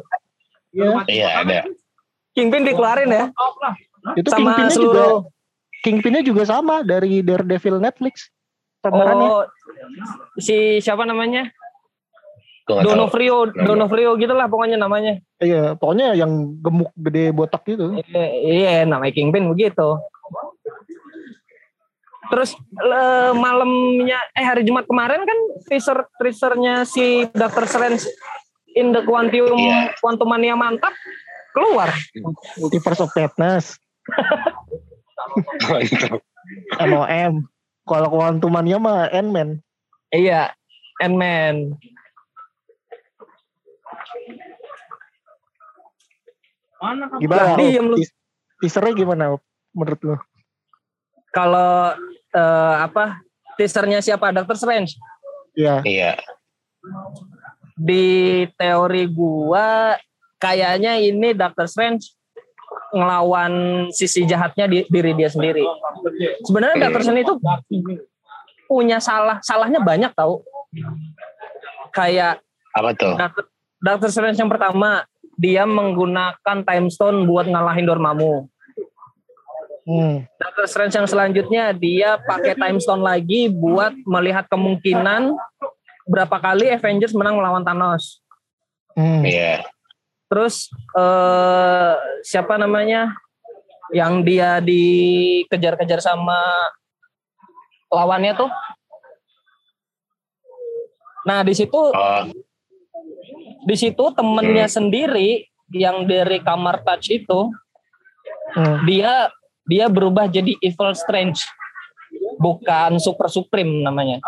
[0.76, 1.60] Iya, Iya ada.
[2.36, 3.26] Kingpin dikeluarin ya.
[4.14, 5.20] itu Sama Kingpinnya juga seluruh.
[5.82, 8.30] Kingpinnya juga sama dari Daredevil Netflix.
[8.82, 9.30] Pemerannya.
[9.32, 9.44] Oh,
[10.38, 11.50] si siapa namanya?
[12.66, 15.22] Donofrio, Donofrio gitu lah pokoknya namanya.
[15.38, 17.94] Iya, pokoknya yang gemuk gede botak gitu.
[18.04, 20.02] Iya, Iya, namanya Kingpin begitu.
[22.26, 28.02] Terus le- malamnya eh hari Jumat kemarin kan teaser teasernya si Doctor Strange
[28.74, 29.94] in the Quantum Iya.
[30.02, 30.90] Quantumania mantap
[31.56, 31.90] keluar.
[32.60, 33.80] Multiverse of Madness.
[36.84, 37.48] MOM.
[37.86, 39.64] Kalau Quantumania mah Ant-Man.
[40.12, 40.52] Iya,
[41.00, 41.80] Ant-Man.
[47.22, 47.56] Gimana?
[47.58, 47.96] Diem lu.
[47.98, 48.14] Teas-
[48.56, 49.26] Teasernya gimana
[49.76, 50.16] menurut lu?
[51.36, 51.92] Kalau
[52.32, 53.20] eh, apa
[53.60, 54.96] teasernya siapa Doctor Strange?
[55.56, 55.84] Iya.
[55.84, 56.12] Iya.
[57.76, 58.06] Di
[58.56, 60.00] teori gua
[60.40, 62.16] kayaknya ini Doctor Strange
[62.96, 63.54] ngelawan
[63.92, 65.64] sisi jahatnya di diri dia sendiri.
[66.48, 67.36] Sebenarnya Doctor Strange itu
[68.66, 70.42] punya salah, salahnya banyak tau.
[71.92, 72.44] Kayak
[72.76, 73.16] Apa tuh?
[73.16, 73.44] Doctor,
[73.80, 78.48] Doctor Strange yang pertama dia menggunakan time stone buat ngalahin Dormammu.
[79.86, 80.26] Hmm.
[80.42, 85.36] Doctor Strange yang selanjutnya dia pakai time stone lagi buat melihat kemungkinan
[86.10, 88.24] berapa kali Avengers menang melawan Thanos.
[88.98, 89.22] Hmm.
[89.22, 89.68] Iya.
[90.26, 93.14] Terus eh siapa namanya?
[93.94, 96.42] Yang dia dikejar-kejar sama
[97.88, 98.50] lawannya tuh.
[101.26, 102.24] Nah, di situ Oh,
[103.66, 107.50] di situ temennya sendiri yang dari kamar touch itu
[108.46, 108.86] Hmm.
[108.86, 109.28] dia
[109.66, 111.42] dia berubah jadi evil strange
[112.38, 114.22] bukan super supreme namanya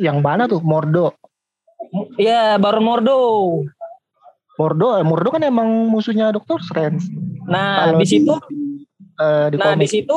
[0.00, 0.64] Yang mana tuh?
[0.64, 1.12] Mordo.
[2.16, 3.18] Iya Baron Mordo
[4.56, 7.04] Mordo, eh, Mordo kan emang musuhnya Doctor Strange.
[7.46, 8.34] nah Kalau di situ
[9.20, 10.16] eh, di nah di situ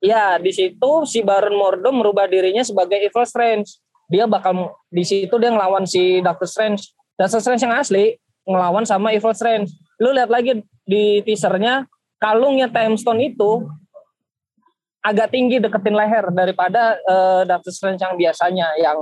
[0.00, 3.80] ya di situ si Baron Mordo merubah dirinya sebagai evil strange.
[4.08, 6.92] Dia bakal di situ dia ngelawan si Doctor Strange.
[7.16, 9.72] Doctor Strange yang asli ngelawan sama evil strange.
[9.96, 11.88] Lu lihat lagi di teasernya
[12.20, 13.64] kalungnya time stone itu
[15.04, 18.98] agak tinggi deketin leher daripada eh, Doctor Strange yang biasanya yang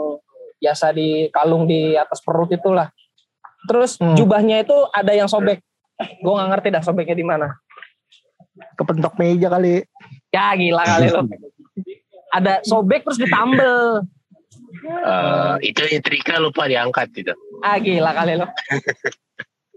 [0.63, 2.87] biasa di kalung di atas perut itulah
[3.69, 4.19] terus Hmm.
[4.19, 5.63] jubahnya itu ada yang sobek
[6.03, 7.47] gue nggak ngerti dah sobeknya di mana
[8.77, 9.81] kepentok meja kali.
[10.29, 11.25] Ya gila kali lo.
[12.33, 14.05] Ada sobek terus ditambel.
[14.83, 17.33] eh, itu nyetrika lupa diangkat itu.
[17.65, 18.49] Ah gila kali lo.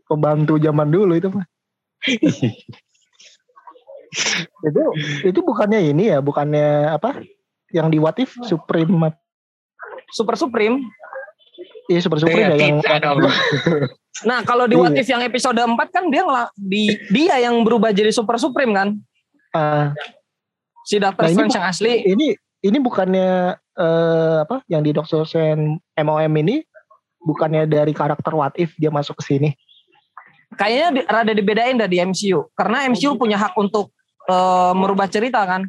[0.08, 1.46] Pembantu zaman dulu itu mah.
[4.66, 4.84] itu
[5.26, 7.22] itu bukannya ini ya, bukannya apa?
[7.74, 9.12] Yang di What If Supreme
[10.14, 10.86] Super Supreme.
[11.86, 13.22] Iya Super Supreme Iya, ya dong.
[14.24, 14.82] Nah kalau di Iya.
[14.82, 18.72] What If yang episode 4 kan dia ngela di dia yang berubah jadi Super Supreme
[18.72, 18.88] kan.
[19.52, 19.92] Ah,
[20.82, 21.94] Si Doctor Nah, Strange bu- yang asli.
[22.06, 22.28] ini
[22.62, 23.30] ini bukannya
[23.76, 26.64] eh, apa yang di Doctor Strange MOM ini
[27.20, 29.50] bukannya dari karakter What If dia masuk ke sini.
[30.54, 32.48] Kayaknya di, rada dibedain dah di MCU.
[32.54, 33.92] Karena MCU punya hak untuk
[34.24, 35.68] eh, merubah cerita kan.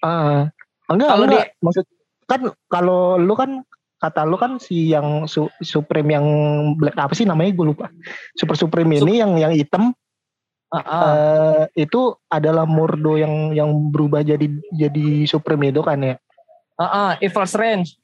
[0.00, 0.48] Ah,
[0.88, 1.46] enggak, Kalau enggak.
[1.60, 1.84] Maksud
[2.24, 3.60] kan kalau lu kan
[3.96, 6.26] kata lu kan si yang su, Supreme yang
[6.76, 7.86] black apa sih namanya gue lupa.
[8.36, 9.96] Super Supreme ini yang yang hitam
[10.74, 11.02] Ah, ah.
[11.70, 16.14] eh, itu adalah Mordo yang yang berubah jadi jadi Supreme itu kan ya.
[16.74, 17.94] Ah, ah, Evil Strange.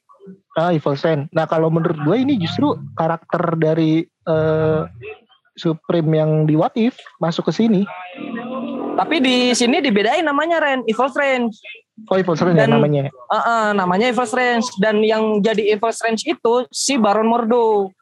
[0.55, 1.27] Ah, Evil Strange.
[1.35, 4.81] Nah, kalau menurut gue ini justru karakter dari eh,
[5.59, 7.83] Supreme yang di What If masuk ke sini.
[8.95, 11.59] Tapi di sini dibedain namanya Ren, Evil Strange.
[12.03, 13.03] Oh, Evil Strange ya Dan- namanya.
[13.27, 17.93] Ah, ah, namanya Evil Strange dan yang jadi Evil Strange itu si Baron Mordo.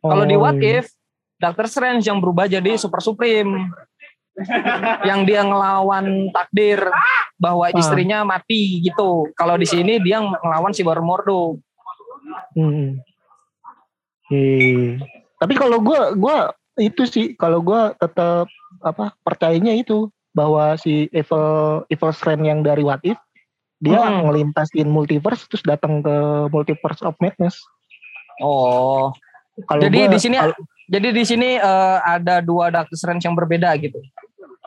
[0.00, 0.80] Kalau di Oh, What iya.
[0.80, 0.96] If,
[1.36, 3.68] Doctor Strange yang berubah jadi Super Supreme.
[5.02, 6.76] yang dia ngelawan takdir
[7.34, 7.72] bahwa Ah.
[7.72, 9.32] istrinya mati gitu.
[9.32, 11.56] Kalau di sini dia ngelawan si Baron Mordo.
[12.52, 13.00] Hmm.
[14.28, 15.00] Iya.
[15.36, 16.36] Tapi kalau gua gua
[16.76, 18.44] itu sih kalau gua tetap
[18.80, 23.16] apa percayanya itu bahwa si Evil Evil Strange yang dari What If
[23.80, 24.28] dia Hmm.
[24.28, 26.16] ngelintasin multiverse terus datang ke
[26.48, 27.56] multiverse of madness.
[28.40, 29.12] Oh.
[29.64, 33.32] Kalau Jadi gua- di sini kalau- jadi di sini eh, ada dua Doctor Strange yang
[33.32, 33.96] berbeda gitu.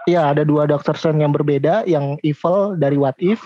[0.05, 3.37] Iya ada dua Doctor Strange yang berbeda, yang evil dari What If,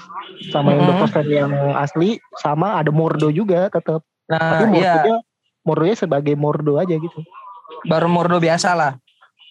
[0.47, 0.89] sama yang Mhm.
[0.95, 2.09] Doctor Strange yang asli,
[2.39, 3.99] sama ada Mordo juga tetap.
[4.23, 5.17] Tapi Nah, iya, Mordonya,
[5.63, 7.19] Mordonya sebagai Mordo aja gitu.
[7.83, 8.91] Baron Mordo biasa lah.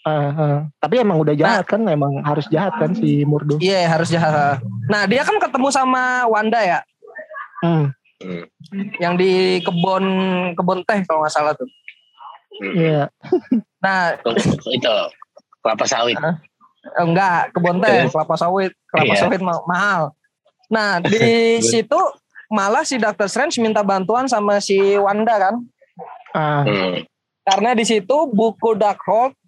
[0.02, 0.58] Ah, ah.
[0.76, 4.58] tapi emang udah jahat kan emang harus jahat kan si Murdo Iya harus jahat.
[4.86, 6.80] Nah dia kan ketemu sama Wanda ya,
[7.62, 7.86] hmm.
[8.18, 8.44] Hmm.
[8.98, 10.04] yang di kebun
[10.54, 11.70] kebun teh kalau nggak salah tuh.
[12.74, 13.06] iya
[13.78, 14.14] Nah
[14.68, 14.94] itu
[15.58, 16.18] kelapa sawit.
[16.18, 16.34] Eh,
[16.98, 18.10] enggak kebun teh Terus?
[18.10, 19.20] kelapa sawit kelapa Iya.
[19.20, 20.02] sawit ma- mahal.
[20.66, 21.18] Nah di
[21.70, 21.98] situ
[22.46, 25.54] malah si Doctor Strange minta bantuan sama si Wanda kan,
[26.32, 27.06] ah Hmm.
[27.42, 29.38] karena di situ buku Darkhold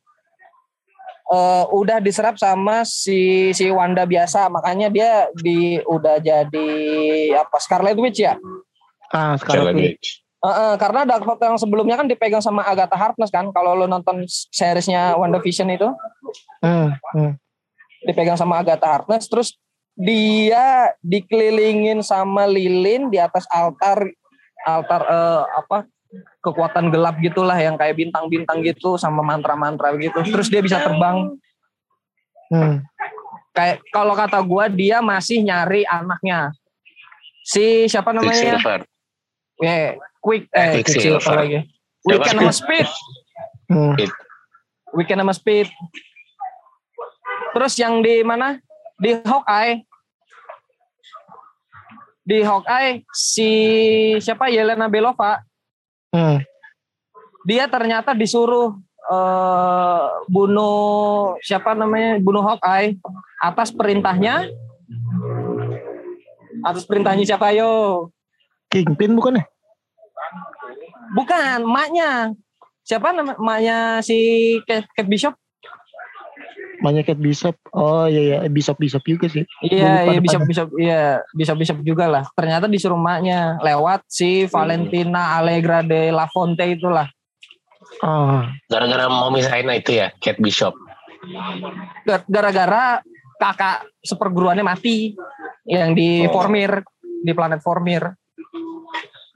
[1.34, 6.70] eh, udah diserap sama si si Wanda biasa, makanya dia di udah jadi
[7.42, 8.38] apa Scarlet Witch ya.
[9.10, 10.24] ah Scarlet sekarang Witch.
[10.44, 14.28] Eh, eh, karena Darkhold yang sebelumnya kan dipegang sama Agatha Harkness kan, kalau lo nonton
[14.28, 15.88] seriesnya WandaVision itu
[16.60, 17.32] hmm, hmm.
[18.04, 19.56] dipegang sama Agatha Harkness terus
[19.96, 24.04] dia dikelilingin sama lilin di atas altar
[24.66, 25.88] altar eh, apa
[26.44, 30.20] kekuatan gelap gitulah yang kayak bintang-bintang gitu sama mantra-mantra gitu.
[30.22, 31.34] Terus dia bisa terbang.
[32.52, 32.84] Hmm.
[33.56, 36.52] kayak kalau kata gua dia masih nyari anaknya.
[37.40, 38.60] Si siapa namanya?
[38.60, 38.80] Quicksilver.
[39.62, 41.22] ya quick eh Quicksilver.
[41.22, 41.58] Quicksilver lagi.
[42.04, 42.88] Weekend sama speed.
[43.72, 43.96] Hmm.
[44.92, 45.68] weekend sama speed.
[47.56, 48.60] Terus yang di mana?
[49.00, 49.88] Di Hawkeye.
[52.28, 53.50] Di Hawkeye si
[54.20, 54.52] siapa?
[54.52, 55.40] Yelena Belova
[56.14, 56.38] Hmm.
[57.42, 58.78] dia ternyata disuruh
[59.10, 62.22] eh, bunuh siapa namanya?
[62.22, 62.96] Bunuh Hawkeye
[63.42, 64.48] atas perintahnya.
[66.64, 68.08] Atas perintahnya siapa yo?
[68.70, 69.44] Kingpin bukan ya?
[71.12, 72.32] Bukan emaknya
[72.80, 74.16] siapa nama emaknya si
[74.64, 75.36] Kate Bishop
[76.84, 81.24] banyak Kate Bishop oh iya iya Bishop Bishop juga sih Iya, iya bisa bisa iya
[81.32, 82.28] bisa bisa juga lah.
[82.30, 87.08] Ternyata disuruh emaknya lewat si Valentina Allegra de la Fonte itulah.
[88.00, 90.76] ah Gara-gara mau misahin itu ya, Kate Bishop.
[92.02, 93.00] Gar- Gara-gara
[93.34, 95.16] kakak seperguruannya mati
[95.64, 96.32] yang di Oh.
[96.34, 98.12] Formir di planet Formir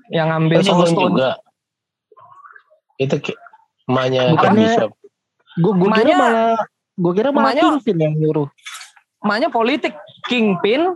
[0.08, 1.00] yang ngambil Itu Soul Stone.
[1.12, 1.30] juga.
[2.96, 3.16] Itu
[3.86, 4.90] emaknya Bukannya- Bishop.
[5.56, 6.54] gue gue kira malah
[6.98, 8.48] gue kira malah emaknya- Kingpin yang nyuruh
[9.18, 10.94] Emaknya politik Kingpin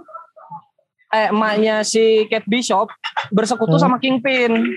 [1.09, 2.89] eh emaknya si Kate Bishop
[3.29, 3.83] bersekutu Hmm.
[3.83, 4.73] sama Kingpin.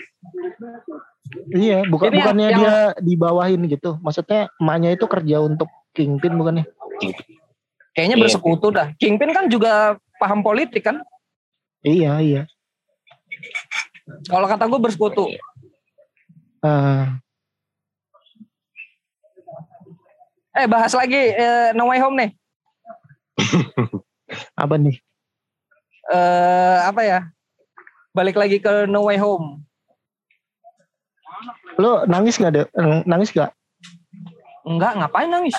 [1.51, 6.65] iya bukan Jadi bukannya yang- dia dibawahin gitu maksudnya emaknya itu kerja untuk Kingpin bukannya
[7.91, 8.23] Kayaknya Iya.
[8.27, 8.91] bersekutu dah.
[8.93, 10.99] Kingpin kan juga paham politik kan?
[11.81, 12.43] iya iya
[14.25, 15.31] Kalau kata gue bersekutu.
[16.59, 17.17] ah
[20.55, 22.31] Eh bahas lagi eh, No Way Home nih.
[24.63, 24.95] apa nih
[26.07, 27.19] Eh apa ya?
[28.15, 29.61] Balik lagi ke No Way Home.
[31.75, 32.63] lo nangis gak deh
[33.03, 33.51] nangis gak
[34.63, 35.53] Enggak, ngapain nangis?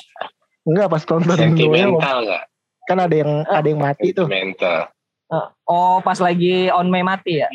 [0.64, 2.44] Enggak pas tonton Noel Sentimental nggak?
[2.86, 4.88] kan ada yang ada yang mati tuh Sentimental.
[5.26, 7.48] Eh, oh, pas lagi on May mati ya?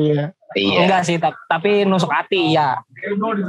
[0.00, 0.82] iya Iya.
[0.82, 2.82] Enggak sih, tapi, tapi nusuk hati ya.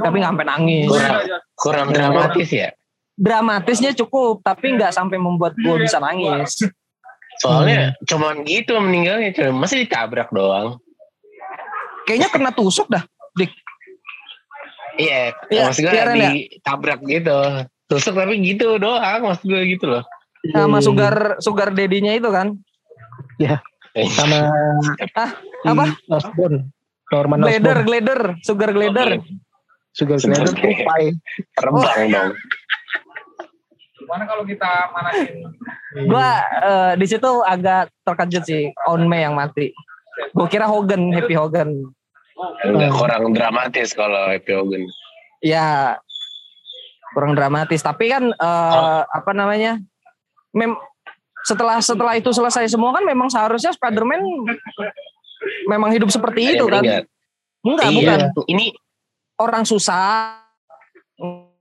[0.06, 0.86] Tapi nggak sampai nangis.
[0.86, 1.18] Kurang,
[1.58, 2.70] kurang dramatis ya.
[3.12, 6.64] Dramatisnya cukup, tapi nggak sampai membuat gue bisa nangis.
[7.40, 9.32] Soalnya cuman gitu meninggalnya.
[9.32, 10.80] Cuman masih ditabrak doang.
[12.08, 13.04] Kayaknya kena tusuk dah.
[13.36, 13.52] Dik.
[15.00, 16.04] Iya, Iya, maksud gue ya.
[16.12, 17.38] ditabrak gitu.
[17.88, 20.04] Tusuk tapi gitu doang, maksud gue gitu loh.
[20.52, 22.56] Sama Iya, sugar sugar dedinya itu kan.
[24.16, 24.48] sama
[25.12, 25.28] Ah,
[25.68, 25.84] apa?
[26.08, 26.72] Osborn
[27.12, 29.08] Norman Glider, Osborn glider, sugar glider.
[29.92, 31.04] Sugar Sugar Glider tuh pai
[31.52, 32.30] Terbang dong.
[34.12, 35.40] Gimana kalau kita manasin?
[35.96, 36.04] Iya.
[36.04, 36.28] Gua
[36.60, 39.72] eh, di situ agak terkejut sih On May yang mati.
[40.36, 41.88] Gue kira Hogan, Happy Hogan.
[42.60, 44.84] Enggak kurang dramatis kalau Happy Hogan.
[45.40, 45.96] Ya
[47.16, 47.80] kurang dramatis.
[47.80, 49.00] Tapi kan eh, Oh.
[49.08, 49.80] apa namanya?
[50.52, 50.76] Mem
[51.48, 54.20] setelah setelah itu selesai semua kan memang seharusnya Spider-Man
[55.72, 56.84] memang hidup seperti itu kan?
[57.64, 57.96] Enggak, Iya.
[57.96, 58.18] bukan.
[58.44, 58.76] Ini
[59.40, 60.38] Orang susah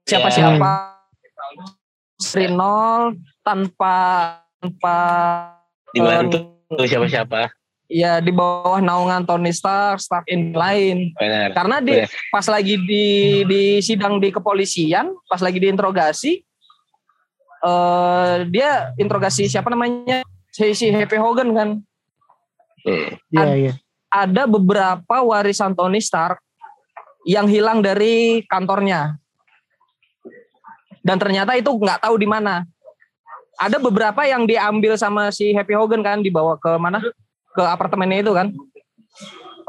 [0.05, 0.90] siapa-siapa
[2.21, 3.95] dari nol tanpa
[4.61, 4.97] tanpa
[5.89, 7.49] dibantu tuh siapa-siapa.
[7.91, 11.11] ya di bawah naungan Tony Stark, Stark in lain.
[11.19, 11.51] Benar.
[11.51, 12.31] Karena di Benar.
[12.31, 13.05] pas lagi di
[13.43, 16.39] di sidang di kepolisian, pas lagi diinterogasi
[17.61, 20.25] eh dia interogasi siapa namanya?
[20.49, 21.69] Si, si Happy Hogan kan.
[22.81, 23.13] Hmm.
[23.29, 23.73] iya iya
[24.09, 26.41] Ada beberapa warisan Tony Stark
[27.29, 29.21] yang hilang dari kantornya.
[31.01, 32.65] Dan ternyata itu nggak tahu di mana.
[33.57, 37.01] Ada beberapa yang diambil sama si Happy Hogan kan dibawa ke mana?
[37.51, 38.47] Ke apartemennya itu kan.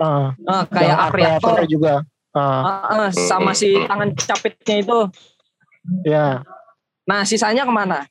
[0.00, 2.00] Ah, Eh, kayak apriator juga
[2.32, 4.98] ah Ah, ah, sama si tangan capitnya itu.
[6.08, 6.40] ya
[7.04, 8.06] Nah, sisanya ke mana?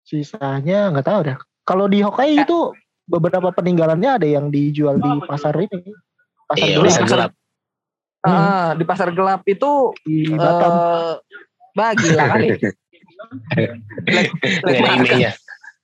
[0.00, 1.38] Sisanya nggak tahu dah.
[1.66, 2.44] Kalau di Hokai Eh.
[2.46, 2.72] itu
[3.04, 5.92] beberapa peninggalannya ada yang dijual di pasar ini.
[6.48, 7.32] Pasar Iya, gelap.
[8.18, 8.34] Hmm.
[8.34, 10.72] Ah, di pasar gelap itu di Batam.
[10.74, 11.14] eh
[11.78, 12.58] bagi lah kali.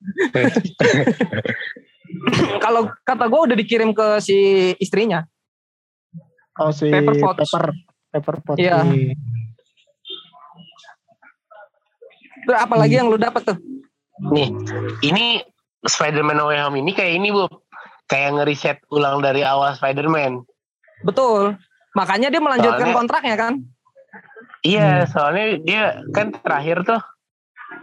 [2.64, 5.25] Kalau kata gue udah dikirim ke si istrinya.
[6.62, 7.51] oh si Paper paper Pots.
[8.14, 8.57] paper, pot.
[8.59, 8.87] Iya.
[12.47, 13.59] Terus apalagi yang lu dapat tuh?
[14.31, 14.55] Nih,
[15.03, 15.42] ini
[15.83, 17.51] Spider-Man No Way Home ini kayak ini, Bu.
[18.07, 20.47] Kayak ngeriset ulang dari awal Spider-Man.
[21.03, 21.59] Betul.
[21.94, 23.54] Makanya dia melanjutkan Soalnya- kontraknya kan?
[24.61, 27.00] Iya, soalnya dia kan terakhir tuh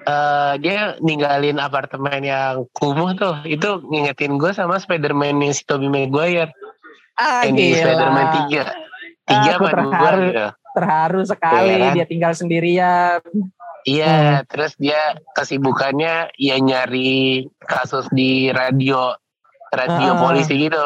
[0.02, 3.38] eh dia ninggalin apartemen yang kumuh tuh.
[3.44, 6.50] Itu ngingetin gue sama Spider-Man yang si Tobey Maguire.
[7.14, 7.76] Ah, yang di.
[7.76, 8.66] Spider-Man 3.
[9.22, 10.22] Tiga Aku apa dua terharu.
[10.26, 10.48] gitu.
[10.72, 11.94] Terharu sekali Iya kan?
[11.94, 13.20] dia tinggal sendirian.
[13.84, 15.02] Iya, terus dia
[15.34, 19.14] kesibukannya ya nyari kasus di radio
[19.70, 20.20] radio Ah.
[20.20, 20.86] polisi gitu.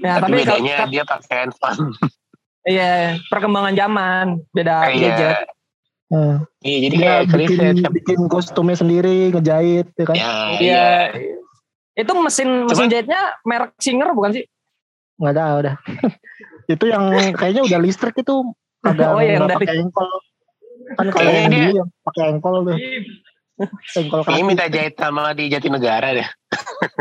[0.00, 1.92] Ya, tapi, tapi kalau- bedanya dia pakai handphone.
[2.68, 2.92] Iya,
[3.26, 5.08] perkembangan zaman beda gadget.
[5.08, 5.32] Iya.
[6.08, 6.36] Hmm.
[6.60, 10.14] Iya, jadi Dia kayak bikin, bikin kostumnya sendiri, ngejahit, ya kan?
[10.14, 10.86] Ya, Iya.
[11.12, 11.36] iya.
[11.94, 14.44] Itu mesin mesin Cuman- jahitnya merek Singer bukan sih?
[15.16, 15.74] Nggak tahu udah.
[16.68, 17.04] itu yang
[17.34, 18.34] kayaknya udah listrik itu
[18.80, 20.08] agak Oh, yang nggak dari- pakai engkol.
[20.88, 22.76] Kan kalau Kayaknya yang dia- dulu yang pakai engkol tuh.
[23.98, 24.42] engkol Ini kaki.
[24.46, 26.28] minta jahit sama di Jatinegara deh.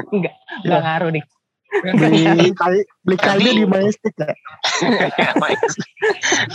[0.10, 0.78] Enggak Iya.
[0.82, 1.24] ngaruh nih.
[1.68, 4.28] Beli kain, beli kainnya Tapi- di Majestic ya.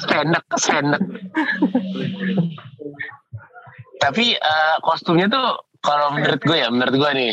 [0.03, 1.03] Senek, senek.
[3.99, 5.47] Tapi eh, kostumnya tuh
[5.79, 7.33] kalau menurut gue ya, menurut gue nih,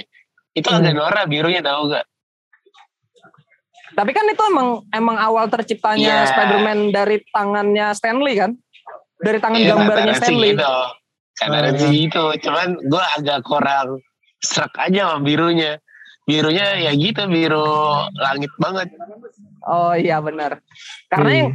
[0.53, 0.77] itu Hmm.
[0.79, 2.05] agak norak birunya tahu gak?
[3.89, 6.27] Tapi kan itu emang emang awal terciptanya Iya.
[6.29, 8.51] Spider-Man dari tangannya Stanley kan?
[9.17, 10.53] Dari tangan Iya, gambarnya Stanley.
[10.53, 10.65] Gitu.
[11.39, 11.71] Hmm.
[11.73, 12.23] sih gitu.
[12.43, 13.97] Cuman gue agak kurang
[14.39, 15.77] serak aja sama birunya.
[16.29, 17.65] Birunya ya gitu, biru
[18.13, 18.93] langit banget.
[19.65, 20.61] Oh iya benar.
[21.09, 21.49] Karena yang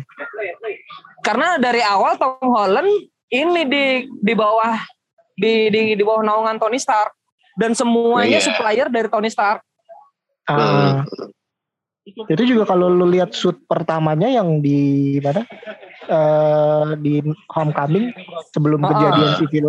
[1.22, 2.90] karena dari awal Tom Holland
[3.30, 4.74] ini di di bawah
[5.38, 7.14] di di di bawah naungan Tony Stark
[7.54, 8.46] dan semuanya Iya.
[8.50, 9.62] supplier dari Tony Stark.
[10.44, 11.06] Ah.
[12.04, 15.40] itu juga kalau lu lihat shoot pertamanya yang di mana
[16.04, 18.12] eh di Homecoming
[18.52, 18.92] sebelum Ah.
[18.92, 19.68] kejadian Civil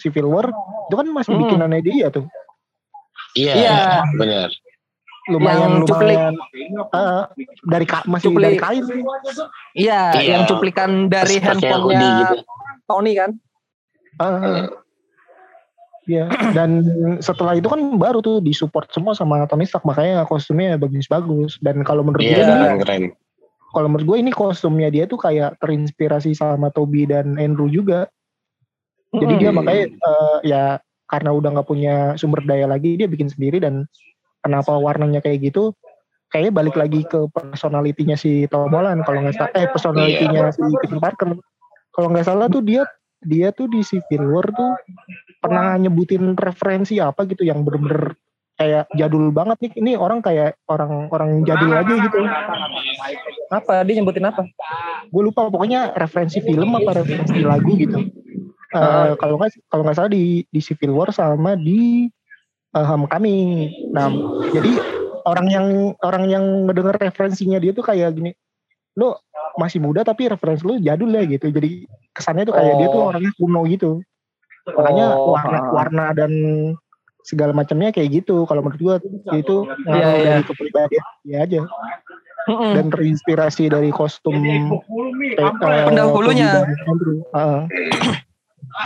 [0.00, 0.48] Civil War
[0.88, 1.40] itu kan masih Hmm.
[1.44, 2.24] bikinannya dia tuh
[3.34, 3.78] Iya, Iya.
[4.14, 4.50] benar.
[5.24, 6.18] lumayan Yang cuplik.
[6.20, 6.34] lumayan
[6.92, 7.22] eh,
[7.64, 8.44] dari ka, masih Cuplik.
[8.44, 8.84] dari kain
[9.74, 10.30] Iya, Iya.
[10.30, 12.36] yang cuplikan dari handphonenya gitu.
[12.84, 13.30] Tony kan.
[14.14, 14.68] Eh,
[16.04, 16.84] ya dan
[17.18, 22.04] setelah itu kan baru tuh disupport semua sama Tony Stark makanya kostumnya bagus-bagus dan kalau
[22.04, 23.02] menurut gue Iya, ini keren.
[23.72, 28.12] kalau menurut gue ini kostumnya dia tuh kayak terinspirasi sama Toby dan Andrew juga
[29.10, 29.56] Jadi dia Hmm.
[29.56, 30.64] makanya eh, ya
[31.14, 33.86] karena udah nggak punya sumber daya lagi dia bikin sendiri dan
[34.42, 35.70] kenapa warnanya kayak gitu
[36.34, 39.06] kayaknya balik lagi ke personalitinya si Tom Holland.
[39.06, 41.38] Kalau nggak salah eh personalitinya si Peter Parker.
[41.94, 42.82] Kalau nggak salah tuh dia
[43.22, 44.74] dia tuh di Civil War tuh
[45.38, 48.18] pernah nyebutin referensi apa gitu yang bener-bener
[48.58, 49.72] kayak jadul banget nih.
[49.78, 52.18] Ini orang kayak orang orang jadul aja gitu.
[53.54, 53.86] Apa?
[53.86, 54.42] Dia nyebutin apa?
[55.14, 58.02] gue lupa pokoknya referensi film apa referensi lagu gitu
[58.74, 62.10] Eh, kalau nggak kalau nggak salah di di Civil War sama di
[62.74, 64.10] uh, Homecoming nah
[64.50, 64.72] jadi
[65.22, 65.66] orang yang
[66.02, 68.34] orang yang ngedenger referensinya dia tuh kayak gini
[68.98, 69.14] lu
[69.54, 73.10] masih muda tapi referensi lu jadul ya gitu jadi kesannya tuh kayak dia tuh Oh.
[73.14, 73.90] orangnya kuno gitu
[74.74, 75.64] makanya Oh, warna ah.
[75.70, 76.32] warna dan
[77.22, 78.94] segala macamnya kayak gitu kalau menurut gua
[79.38, 80.30] itu ngaruh Iya, iya.
[80.34, 81.60] dari kepribadian dia aja
[82.50, 82.72] Mm-mm.
[82.74, 84.66] dan terinspirasi dari kostum eh,
[85.88, 86.66] Pendahulunya.
[87.32, 87.62] Heeh.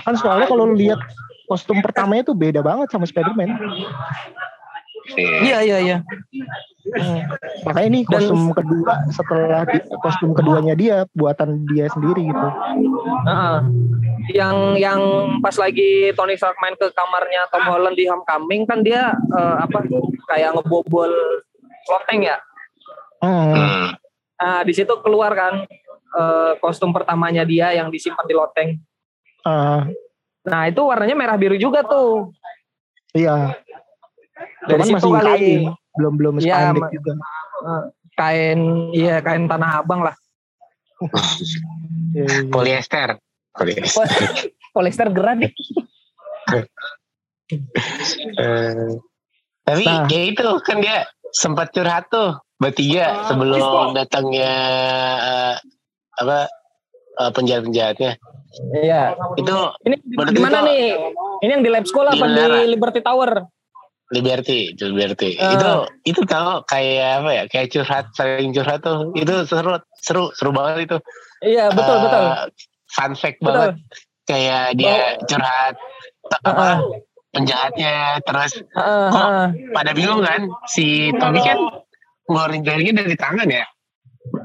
[0.05, 1.01] kan soalnya kalau lu lihat
[1.49, 3.57] kostum pertamanya tuh beda banget sama Spider-Man.
[5.17, 5.99] Iya iya iya.
[7.65, 12.49] Makanya ini Dan- kostum kedua setelah di- kostum keduanya dia buatan dia sendiri gitu.
[13.25, 13.59] Heeh.
[14.37, 15.01] Yang yang
[15.41, 19.89] pas lagi Tony Stark main ke kamarnya Tom Holland di Homecoming kan dia eh, apa
[20.29, 21.09] kayak ngebobol
[21.89, 22.37] loteng ya.
[23.25, 23.57] Hmm.
[23.57, 23.89] Hmm.
[24.39, 25.65] Nah di situ keluar kan
[26.21, 28.71] eh, kostum pertamanya dia yang disimpan di loteng.
[29.49, 29.89] Ah,
[30.45, 32.33] Nah itu warnanya merah biru juga tuh.
[33.13, 33.57] iya.
[34.63, 35.25] Dari Cuman situ masih kali.
[35.25, 35.63] kain,
[35.95, 37.13] belum belum spandek ma- juga.
[37.59, 37.85] Eh,
[38.15, 38.61] kain
[38.93, 40.13] iya kain tanah abang lah.
[42.51, 43.17] Polyester.
[43.53, 44.09] Polyester.
[44.75, 45.53] Polyester gerah nih.
[48.37, 48.93] Eh,
[49.65, 50.05] tapi Nah.
[50.07, 53.57] ya itu kan dia sempat curhat tuh bertiga sebelum
[53.91, 54.53] datangnya
[55.19, 55.55] eh,
[56.15, 56.45] apa
[57.19, 58.21] eh, penjahat-penjahatnya.
[58.73, 59.13] Iya.
[59.37, 59.97] Itu Ini
[60.33, 60.97] di, mana nih?
[61.45, 62.73] Ini yang di Lab School Di apa di.
[62.73, 63.45] Liberty Tower?
[64.09, 65.37] Liberty, itu Liberty.
[65.37, 65.53] Ah.
[65.53, 65.71] Itu
[66.09, 67.43] itu tahu kayak apa ya?
[67.45, 69.13] Kayak curhat, saling curhat tuh.
[69.13, 70.97] Itu seru, seru, seru banget itu.
[71.45, 72.25] Iya, betul Eh, betul.
[72.89, 73.53] Fun fact Betul.
[73.53, 73.75] banget.
[74.25, 74.97] Kayak dia
[75.29, 75.75] curhat
[76.25, 76.77] t- apa Heeh.
[77.33, 77.95] penjahatnya
[78.25, 79.47] terus Heeh, kok heeh.
[79.73, 81.57] pada bingung kan si Tommy kan
[82.29, 83.65] ngeluarin jarinya dari tangan ya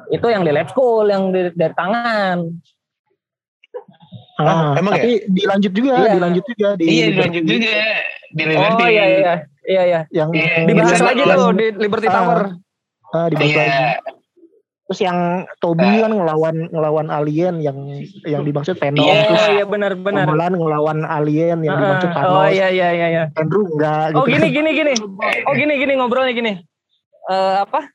[0.08, 2.48] Itu yang di Lab School, yang di, dari tangan.
[4.36, 6.12] Ah, emang tapi dilanjut juga, Iya.
[6.12, 7.74] dilanjut juga di iya dilanjut juga
[8.30, 9.36] di Liberty Oh iya iya.
[9.64, 10.02] Iya iya.
[10.10, 12.14] yang Iya, Dibahas lagi tuh di Liberty Ah.
[12.16, 12.40] Tower.
[13.12, 13.70] ah, dibahas lagi.
[13.70, 14.02] iya
[14.84, 15.20] Terus yang
[15.58, 17.78] Toby kan ngelawan ngelawan alien yang
[18.22, 19.22] yang dimaksud Venom Iya.
[19.24, 20.26] terus Oh iya benar benar.
[20.28, 21.88] Nolan ngelawan alien yang Heeh.
[21.88, 22.34] dimaksud Thanos.
[22.36, 23.24] Oh iya iya iya iya.
[23.34, 24.34] Andrew enggak Oh gitu.
[24.34, 24.94] gini gini gini.
[25.48, 26.54] Oh gini gini ngobrolnya gini.
[27.24, 27.86] Eh apa?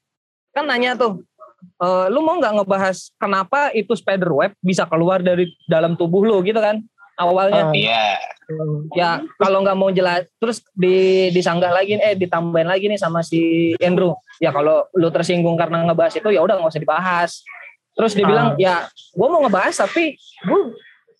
[0.51, 1.20] Kan nanya tuh.
[1.61, 6.40] Eh, lu mau nggak ngebahas kenapa itu spider web bisa keluar dari dalam tubuh lu
[6.40, 6.78] gitu kan
[7.14, 7.72] awalnya Ah.
[7.72, 8.04] iya
[8.48, 8.88] Hmm.
[8.90, 10.96] ya kalau nggak mau jelas terus di
[11.28, 13.36] disanggah lagi eh ditambahin lagi nih sama si
[13.76, 17.44] Andrew ya kalau lu tersinggung karena ngebahas itu ya udah nggak usah dibahas
[17.92, 18.28] terus dia Ah.
[18.30, 20.61] bilang ya gue mau ngebahas tapi gue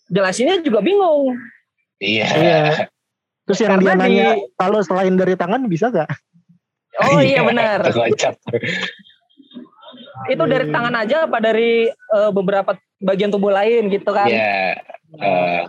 [0.09, 1.37] jelasinnya juga bingung
[1.99, 2.61] iya Iya.
[3.45, 6.09] Terus yang dia Karena di- nanya kalau selain dari tangan bisa gak?
[7.05, 8.41] oh iya benar kocak
[10.27, 14.27] itu dari tangan aja apa dari eh, beberapa bagian tubuh lain gitu kan?
[14.27, 14.83] Iya
[15.17, 15.63] eh,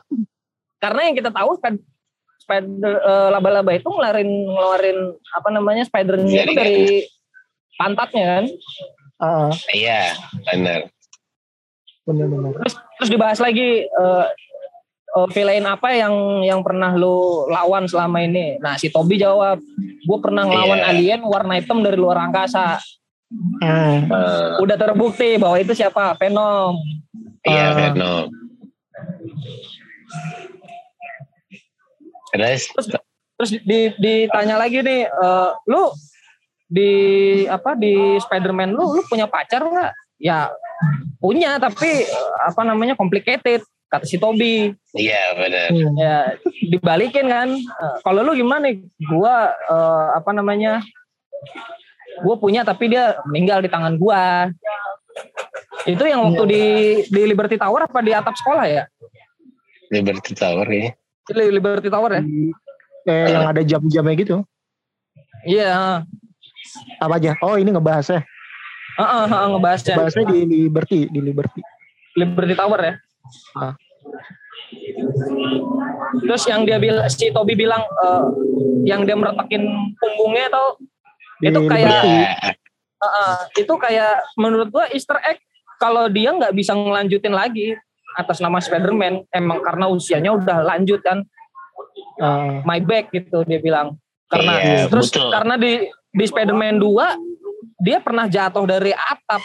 [0.79, 1.77] karena yang kita tahu kan
[2.41, 4.99] spider eh, laba-laba itu ngeluarin ngeluarin
[5.37, 7.05] apa namanya spidernya itu dari
[7.77, 8.45] pantatnya kan?
[9.19, 10.15] Ah, iya
[10.49, 10.87] benar.
[12.07, 12.57] Benar-benar.
[12.63, 14.25] terus terus dibahas lagi eh
[15.09, 18.57] eh, villain apa yang yang pernah lu lawan selama ini?
[18.57, 19.61] Nah si Toby jawab
[19.99, 20.89] gue pernah ngelawan Iya.
[20.89, 22.81] alien warna hitam dari luar angkasa
[23.29, 24.09] Hmm.
[24.09, 26.17] Eh, udah terbukti bahwa itu siapa?
[26.17, 26.73] Venom.
[27.45, 27.73] Iya Ah.
[27.77, 28.25] Venom.
[32.33, 32.61] Terus
[33.39, 35.93] terus di, ditanya lagi nih eh, lu
[36.69, 36.91] di
[37.45, 39.91] apa di Spider-Man lu lu punya pacar nggak?
[40.19, 40.49] Ya
[41.17, 44.73] punya tapi eh, apa namanya complicated kata si Toby.
[44.93, 45.93] Iya benar Hmm.
[45.97, 46.17] ya
[46.65, 47.49] dibalikin kan.
[48.01, 48.81] Kalau lu gimana nih?
[49.05, 50.81] Gua eh, apa namanya
[52.21, 54.51] gua punya tapi dia meninggal di tangan gua
[55.83, 56.63] itu yang waktu di
[57.07, 58.83] di Liberty Tower apa di atap sekolah ya
[59.89, 60.91] Liberty Tower ya
[61.29, 62.53] di Liberty Tower ya Di-
[62.99, 64.35] Kayak yang ada jam-jamnya gitu.
[65.47, 66.03] iya
[66.99, 67.33] Apa aja?
[67.41, 68.21] Oh ini ngebahasnya.
[68.99, 71.63] Heeh, heeh, ngebahasnya Bahasnya di Liberty, di Liberty.
[72.19, 72.93] Liberty Tower ya.
[73.55, 73.73] Ah.
[76.21, 78.23] Terus yang dia bilang si Toby bilang eh,
[78.85, 79.63] yang dia meretakin
[79.97, 80.75] punggungnya atau
[81.41, 82.03] Itu kayak-
[82.99, 85.39] eh, itu kayak menurut gua Easter egg
[85.75, 87.75] kalau dia nggak bisa ngelanjutin lagi
[88.13, 91.23] atas nama Spider-Man emang karena usianya udah lanjut kan
[92.19, 93.95] Ah, my back gitu dia bilang
[94.27, 95.31] karena Iya, terus betul.
[95.31, 95.71] karena di
[96.11, 97.15] di Spider-Man 2
[97.79, 99.39] dia pernah jatuh dari atap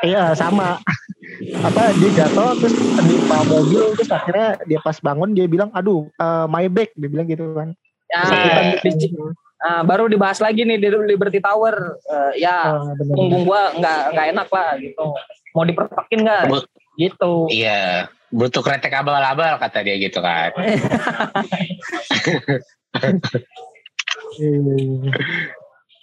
[0.00, 0.78] Iya sama.
[1.66, 6.46] Apa dia jatuh terus menimpa mobil terus akhirnya dia pas bangun dia bilang aduh eh,
[6.46, 7.74] my back dia bilang gitu kan.
[8.06, 8.22] ya,
[8.78, 9.10] di-
[9.60, 12.74] nah, baru dibahas lagi nih di Liberty Tower Eh, ya
[13.10, 15.06] punggung gua nggak nggak enak lah gitu
[15.52, 16.42] mau dipertekin nggak
[16.96, 20.50] gitu iya butuh kretek abal-abal kata dia gitu kan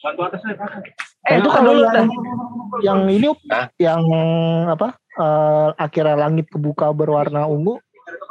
[0.01, 2.05] eh itu itu kalau dulu yang dah
[2.81, 3.65] yang ini Hah?
[3.77, 4.01] yang
[4.67, 7.77] apa eh, akhirnya langit kebuka berwarna ungu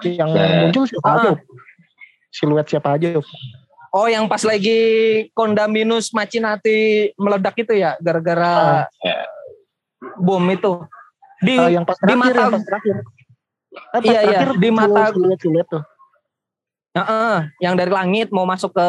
[0.02, 0.66] yang Nah.
[0.66, 1.16] muncul siapa Ah.
[1.20, 1.30] aja
[2.30, 3.20] siluet siapa aja?
[3.90, 4.80] Oh yang pas lagi
[5.32, 9.26] Kondaminus Machinati meledak itu ya gara-gara Ya.
[10.16, 10.84] bom itu
[11.40, 12.96] di Eh, yang pas di mata- yang pas terakhir
[13.70, 15.82] Eh, pas Iya, iya, terakhir di muncul mata- siluet-siluet tuh
[16.90, 18.88] Heeh, yang dari langit mau masuk ke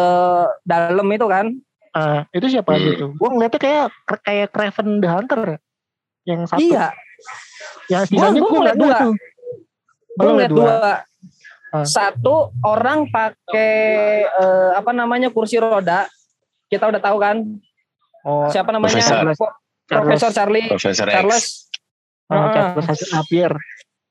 [0.64, 1.47] dalam itu kan
[1.91, 2.82] Ah, itu siapa Hmm.
[2.97, 3.86] tuh gua ngeliatnya kayak
[4.24, 5.58] kayak Craven the Hunter ya.
[6.24, 6.86] yang satu iya
[7.89, 8.97] yang sisanya gua gua ngeliat dua.
[10.12, 10.76] gue ngeliat dua.
[11.72, 11.88] Ah.
[11.88, 13.72] Satu orang pakai
[14.28, 16.03] eh, apa namanya kursi roda.
[16.67, 17.43] Kita udah tahu kan
[18.22, 18.91] oh siapa namanya?
[18.91, 19.24] Profesor.
[19.32, 19.55] Pro-
[19.88, 21.45] Profesor Charlie Profesor X Charles.
[22.28, 22.51] ah, Heeh.
[22.53, 23.51] Charles Xavier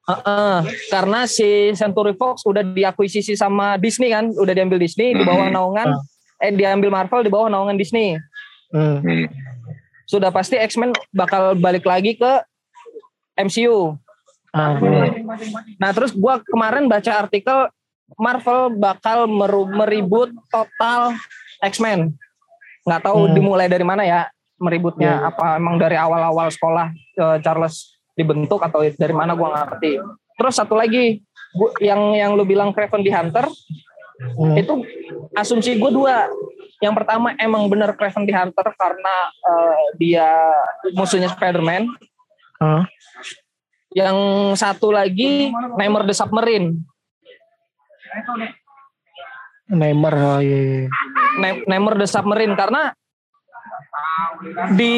[0.03, 0.57] Heeh.
[0.89, 5.55] Karena si Century Fox udah diakuisisi sama Disney kan, udah diambil Disney di bawah Hmm.
[5.55, 5.89] naungan
[6.37, 8.17] eh diambil Marvel di bawah naungan Disney.
[8.73, 9.29] Hmm.
[10.05, 12.33] Sudah pasti X-Men bakal balik lagi ke
[13.37, 13.95] MCU.
[14.51, 14.75] Ah,
[15.77, 17.71] Nah, terus gua kemarin baca artikel
[18.17, 21.15] Marvel bakal meru- meribut total
[21.63, 22.11] X-Men.
[22.83, 23.35] Nggak tahu Hmm.
[23.35, 24.27] dimulai dari mana ya
[24.57, 25.23] meributnya.
[25.23, 25.29] Iya.
[25.31, 29.93] Apa emang dari awal-awal sekolah eh, Charles dibentuk atau dari mana gua nggak ngerti.
[30.35, 31.21] terus satu lagi
[31.53, 33.45] gua, yang yang lu bilang Craven the Hunter
[34.21, 34.53] Hmm.
[34.53, 34.73] itu
[35.33, 36.29] asumsi gue dua
[36.79, 40.29] yang pertama emang bener Craven the Hunter karena eh, dia
[40.91, 41.89] musuhnya Spider-Man
[42.57, 42.85] Hah?
[43.97, 44.17] Yang
[44.55, 46.79] satu lagi Neymar the Submarine
[49.71, 50.87] Neymar oh, iya, iya.
[51.39, 52.91] Ne- Neymar the Submarine karena
[54.75, 54.97] di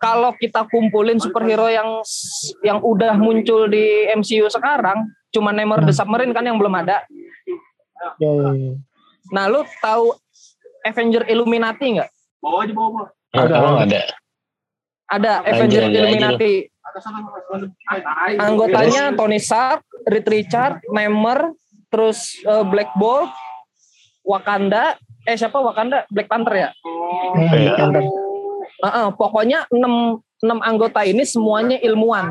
[0.00, 2.02] kalau kita kumpulin superhero yang
[2.66, 7.04] yang udah muncul di MCU sekarang cuma Neymar the Submarine kan yang belum ada.
[8.18, 8.72] Iya, iya, iya.
[9.28, 10.16] Nah, lu tahu
[10.86, 12.10] Avenger Illuminati nggak?
[13.36, 13.54] Ada.
[13.60, 14.00] Emang ada.
[15.08, 16.52] Ada Anjir, Avenger Illuminati.
[18.38, 21.52] Anggotanya Tony Stark, Reed Richard, Neymar,
[21.88, 23.30] terus eh, Black Bolt,
[24.22, 26.04] Wakanda, eh siapa Wakanda?
[26.08, 26.70] Black Panther ya?
[26.72, 27.72] Hmm, Iya.
[27.74, 28.02] Panther.
[28.78, 29.94] Heeh, pokoknya enam
[30.38, 32.30] enam anggota ini semuanya ilmuwan.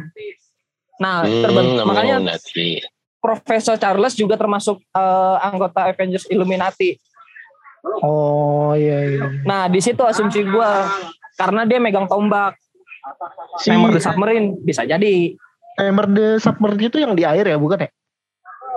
[0.97, 2.69] Nah, Hmm, terben- namanya makanya Illuminati.
[3.17, 6.95] Profesor Charles juga termasuk eh, anggota Avengers Illuminati.
[8.01, 9.25] Oh iya iya.
[9.43, 10.87] Nah, di situ asumsi gua
[11.35, 12.55] karena dia megang tombak.
[13.59, 15.33] Si Neymar the Submarine bisa jadi.
[15.77, 17.89] Neymar the Submarine itu yang di air ya bukan ya?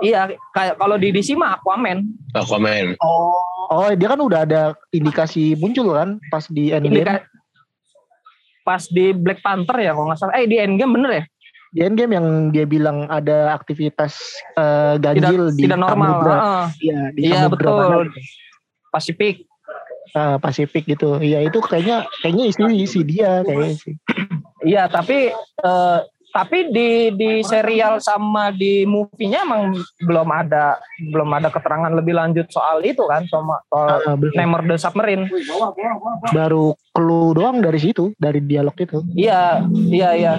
[0.01, 0.19] Iya,
[0.51, 2.01] kayak kalau di DC mah Aquaman.
[2.33, 2.97] Aquaman.
[3.01, 3.37] Oh.
[3.71, 7.05] Oh dia kan udah ada indikasi muncul kan pas di Endgame.
[7.05, 7.25] Indika-
[8.61, 10.33] pas di Black Panther ya kalau nggak salah.
[10.37, 11.23] Eh di Endgame bener ya?
[11.71, 14.17] Di Endgame yang dia bilang ada aktivitas
[14.57, 16.17] eh, Tidak ganjil di tidak normal.
[16.81, 17.77] Iya di Iya, samudra betul.
[17.77, 18.11] mana.
[18.91, 19.35] Pasifik.
[20.11, 21.17] Ah, Pasifik gitu.
[21.17, 23.93] Iya itu kayaknya kayaknya isi isi dia kayaknya sih.
[24.61, 25.99] Iya, tapi eh,
[26.31, 32.47] tapi di di serial sama di movie-nya emang belum ada belum ada keterangan lebih lanjut
[32.47, 34.31] soal itu kan sama soal Ah, belum.
[34.33, 35.27] Neymar the Submarine.
[36.29, 39.03] Baru clue doang dari situ dari dialog itu.
[39.13, 40.33] Iya, iya, iya.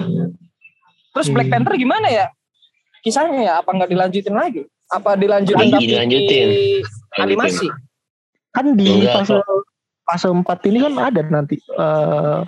[1.11, 1.61] Terus Black Hmm.
[1.61, 2.25] Panther gimana ya?
[2.99, 4.61] Kisahnya ya apa nggak dilanjutin lagi?
[4.87, 6.47] Apa dilanjutin Lagi tapi dilanjutin.
[6.47, 6.63] di
[7.17, 7.67] animasi?
[8.53, 9.35] Kan di Enggak, fase
[10.05, 12.39] fase 4 ini kan ada nanti eh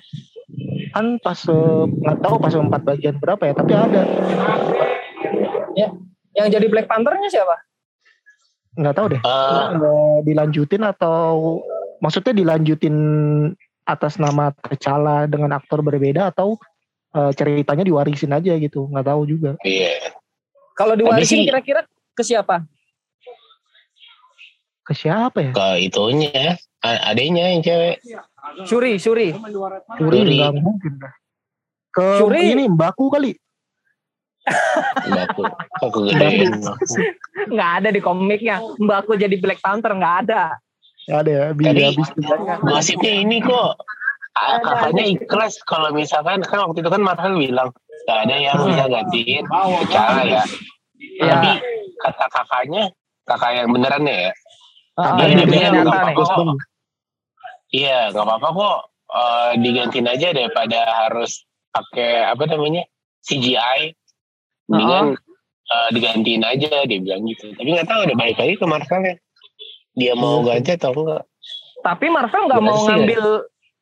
[0.94, 1.56] kan fase
[1.90, 4.02] nggak tahu fase 4 bagian berapa ya tapi ada
[6.36, 7.56] Yang jadi Black Panthernya siapa?
[8.76, 11.64] nggak tahu deh Eh, dilanjutin atau
[12.04, 12.96] maksudnya dilanjutin
[13.88, 16.60] atas nama T'Challa dengan aktor berbeda atau
[17.16, 19.96] eh, ceritanya diwarisin aja gitu nggak tahu juga iya.
[20.76, 22.68] Kalau diwarisin kira-kira ke siapa?
[24.86, 26.54] Ke siapa ya Ke itunya.
[26.80, 27.98] a- Adanya yang cewek.
[28.64, 28.96] Shuri.
[28.96, 29.34] Shuri
[29.98, 30.22] Shuri.
[30.38, 31.14] nggak mungkin dah
[31.90, 32.54] ke Shuri.
[32.54, 33.34] ini Mbaku kali
[35.06, 35.42] Mbakku.
[35.82, 36.62] Kok kegedean.
[37.50, 38.62] Nggak ada di komiknya.
[38.78, 40.54] Mbak aku jadi Black Panther nggak ada.
[41.06, 42.10] nggak ada ya Tadi- habis
[42.62, 43.74] Gosipnya ini kok.
[44.36, 47.70] Kakaknya ikhlas kalau misalkan kan waktu itu kan Marvel bilang
[48.04, 50.44] gak ada yang bisa gantiin T'Challa ya.
[51.00, 51.32] Iya.
[51.32, 51.52] Tapi
[51.98, 52.84] kata kakaknya,
[53.24, 54.30] kakak yang beneran ya,
[54.96, 56.58] Ah, Tapi Iya, ini bilang nyata nggak apa-apa kok.
[57.70, 58.80] Iya, nggak apa-apa kok.
[59.06, 62.84] eh, digantiin aja daripada harus pakai apa namanya
[63.22, 63.94] CGI.
[64.66, 65.14] Mendingan
[65.66, 67.54] eh, digantiin aja dia bilang gitu.
[67.54, 69.16] Tapi nggak tahu ada balik lagi ke Marvel ya.
[69.94, 70.58] Dia mau Iya.
[70.58, 71.24] ganti atau enggak?
[71.80, 73.24] Tapi Marvel nggak mau ngambil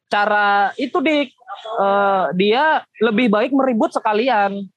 [0.07, 1.16] cara itu di
[1.80, 2.64] eh, dia
[2.99, 4.68] lebih baik meribut sekalian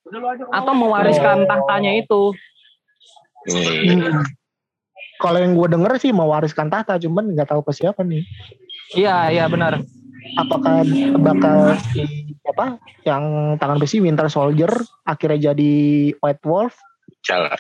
[0.49, 2.33] atau mewariskan tahtanya itu.
[3.47, 4.23] Hmm.
[5.17, 8.23] Kalau yang gue denger sih mewariskan tahta, cuman nggak tahu ke siapa nih.
[8.93, 9.81] Iya, iya benar.
[10.37, 10.85] Apakah
[11.23, 12.05] bakal si
[12.47, 14.71] apa yang tangan besi Winter Soldier
[15.03, 15.75] akhirnya jadi
[16.21, 16.75] White Wolf?
[17.25, 17.57] Salah.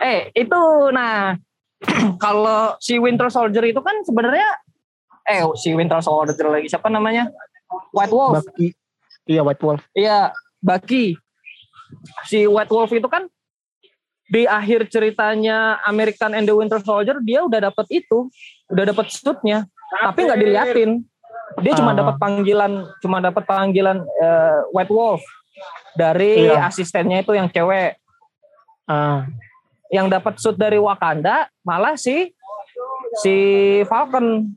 [0.00, 0.60] Eh, itu
[0.92, 1.36] nah
[2.24, 4.46] kalau si Winter Soldier itu kan sebenarnya
[5.24, 7.28] eh si Winter Soldier lagi siapa namanya?
[7.92, 8.44] White Wolf.
[8.44, 8.68] Baki,
[9.28, 9.82] iya White Wolf.
[9.96, 10.30] Iya,
[10.60, 11.16] Baki.
[12.28, 13.26] Si White Wolf itu kan
[14.24, 18.28] di akhir ceritanya American and the Winter Soldier dia udah dapat itu,
[18.72, 19.68] udah dapat suitnya,
[20.00, 20.90] tapi nggak diliatin.
[21.60, 21.96] Dia cuma Ah.
[22.02, 25.22] dapat panggilan, cuma dapat panggilan eh, White Wolf
[25.94, 26.66] dari Iya.
[26.66, 28.00] asistennya itu yang cewek.
[28.84, 29.28] Ah,
[29.92, 32.34] Yang dapat suit dari Wakanda malah si
[33.22, 33.34] si
[33.86, 34.50] Falcon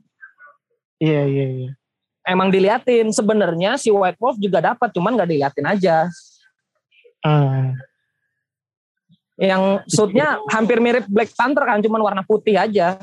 [0.98, 1.70] iya iya iya.
[2.26, 3.14] emang diliatin.
[3.14, 5.96] Sebenarnya si White Wolf juga dapat, cuman nggak diliatin aja.
[7.22, 7.70] Ah,
[9.38, 12.98] yang suitnya hampir mirip Black Panther kan cuman warna putih aja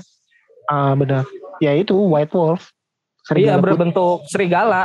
[0.67, 1.23] ah, benar.
[1.57, 2.67] Ya itu White Wolf.
[2.67, 3.63] iya Serigala putih.
[3.65, 4.83] berbentuk serigala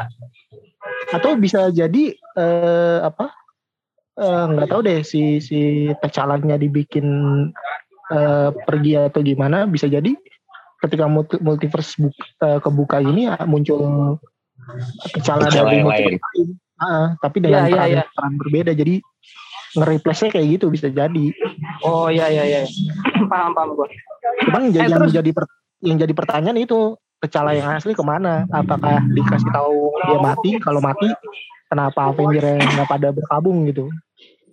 [1.10, 3.34] Atau bisa jadi eh, apa?
[4.14, 5.58] eh, nggak tahu deh si si
[5.98, 7.06] T'Challa-nya dibikin
[8.08, 10.14] eh, pergi atau gimana bisa jadi
[10.80, 14.16] ketika multi- multiverse bu- eh, kebuka ini ah, muncul
[15.12, 16.48] T'Challa dari multiverse lain.
[16.78, 18.02] Ah, tapi dengan Iya, iya, peran, iya.
[18.14, 18.94] peran berbeda jadi
[19.72, 21.26] nge-replace kayak gitu bisa jadi.
[21.80, 22.60] Oh iya iya iya.
[23.26, 23.88] paham paham gue.
[24.44, 25.50] Cuman Eh, yang terus- jadi per-
[25.80, 28.48] yang jadi pertanyaan itu T'Challa yang asli ke mana?
[28.48, 30.50] Apakah dikasih tahu dia mati?
[30.56, 31.04] Kalau mati,
[31.68, 33.92] kenapa Avenger nggak pada berkabung gitu?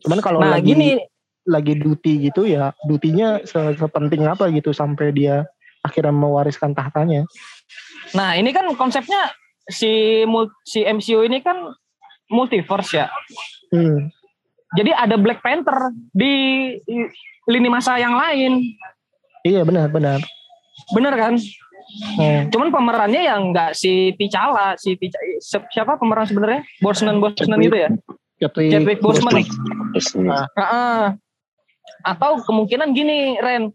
[0.04, 1.00] Cuman kalau Nah lagi gini
[1.48, 5.48] lagi duty gitu ya, dutinya se- sepenting apa gitu sampai dia
[5.80, 7.24] akhirnya mewariskan tahtanya.
[8.12, 9.32] Nah, ini kan konsepnya
[9.64, 10.28] si
[10.68, 11.72] si MCU ini kan
[12.28, 13.08] multiverse ya.
[13.72, 14.12] Hmm.
[14.74, 16.34] Jadi ada Black Panther di
[17.46, 18.60] lini masa yang lain.
[19.42, 20.20] Iya benar benar.
[20.92, 21.34] Bener kan?
[22.20, 22.52] Hmm.
[22.52, 26.68] Cuman pemerannya yang enggak si T'Challa, si T'Challa, si- siapa pemeran sebenarnya?
[26.78, 27.90] Bosman Bosman itu ya?
[28.38, 29.48] Chadwick Chadwick Boseman.
[29.96, 30.46] Terus Ah.
[30.54, 31.04] Heeh.
[32.04, 33.72] Atau kemungkinan gini, Ren.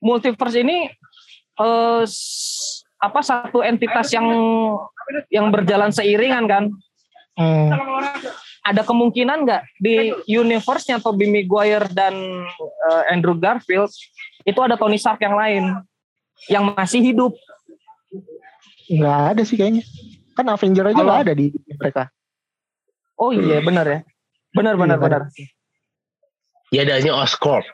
[0.00, 0.88] Multiverse ini
[1.54, 4.26] eh s- apa satu entitas yang
[5.28, 6.64] yang berjalan seiringan kan?
[7.36, 7.70] Hmm.
[8.68, 12.14] Ada kemungkinan nggak di universe-nya Tobey Maguire dan
[12.92, 13.88] eh, Andrew Garfield
[14.44, 15.72] itu ada Tony Stark yang lain
[16.52, 17.32] yang masih hidup.
[18.92, 19.84] Nggak ada sih kayaknya.
[20.36, 22.12] Kan Avenger aja nggak ada di mereka.
[23.18, 24.00] Oh iya benar ya.
[24.54, 25.22] Benar benar Iya, benar.
[26.68, 27.64] Ya adanya Oscorp.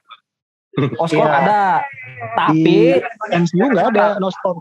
[0.98, 1.34] Oscar Iya.
[1.44, 1.62] ada.
[2.34, 2.98] Tapi
[3.34, 4.58] MCU nggak ada no storm.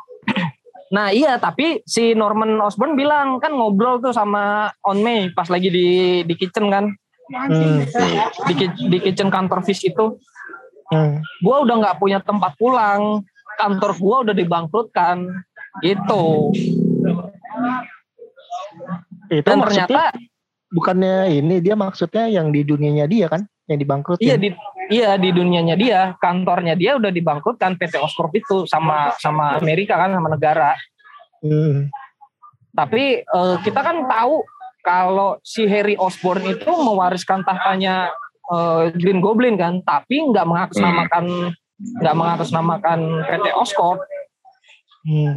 [0.94, 5.74] Nah iya tapi si Norman Osborn bilang kan ngobrol tuh sama On May pas lagi
[5.74, 6.86] di di kitchen kan.
[7.34, 7.82] Hmm.
[8.46, 8.54] Di,
[8.94, 10.22] di kitchen kantor Fish itu.
[10.94, 11.18] Hmm.
[11.42, 13.26] Gua udah nggak punya tempat pulang.
[13.58, 15.26] Kantor gua udah dibangkrutkan.
[15.82, 16.54] Gitu.
[19.34, 20.14] Itu Dan ternyata
[20.74, 24.50] bukannya ini dia maksudnya yang di dunianya dia kan yang dibangkrut Iya di
[24.90, 30.12] iya di dunianya dia, kantornya dia udah dibangkrutkan PT Oscorp itu sama sama Amerika kan
[30.12, 30.76] sama negara.
[31.44, 31.92] Hmm.
[32.74, 34.42] Tapi eh, kita kan tahu
[34.84, 38.12] kalau si Harry Osborn itu mewariskan tahtanya
[38.52, 41.56] eh, Green Goblin kan, tapi nggak mengatasnamakan
[42.00, 44.02] nggak mengatasnamakan PT Oscorp.
[45.04, 45.36] Hmm.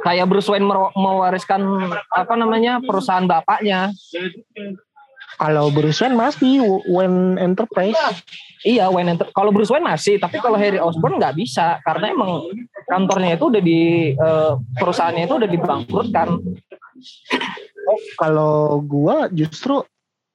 [0.00, 0.64] Kayak Bruce Wayne
[0.96, 1.60] mewariskan
[2.14, 3.90] apa namanya perusahaan bapaknya.
[5.40, 7.96] Kalau Bruce Wayne masih Wayne Enterprise.
[8.60, 12.44] Iya, Wayne Enter- kalau Bruce Wayne masih, tapi kalau Harry Osborn nggak bisa karena emang
[12.84, 13.80] kantornya itu udah di
[14.12, 16.28] eh, perusahaannya itu udah dibangkrutkan.
[18.20, 19.80] Kalau gua justru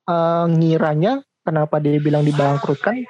[0.10, 3.06] eh, ngiranya kenapa dia bilang dibangkrutkan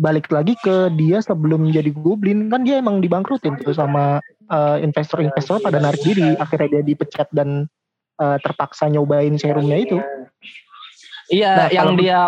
[0.00, 4.18] balik lagi ke dia sebelum jadi goblin kan dia emang dibangkrutin tuh sama
[4.50, 7.70] eh, investor-investor pada narik diri akhirnya dia dipecat dan
[8.18, 10.02] eh, terpaksa nyobain serumnya itu
[11.30, 12.18] Iya, Nah, yang kalau- dia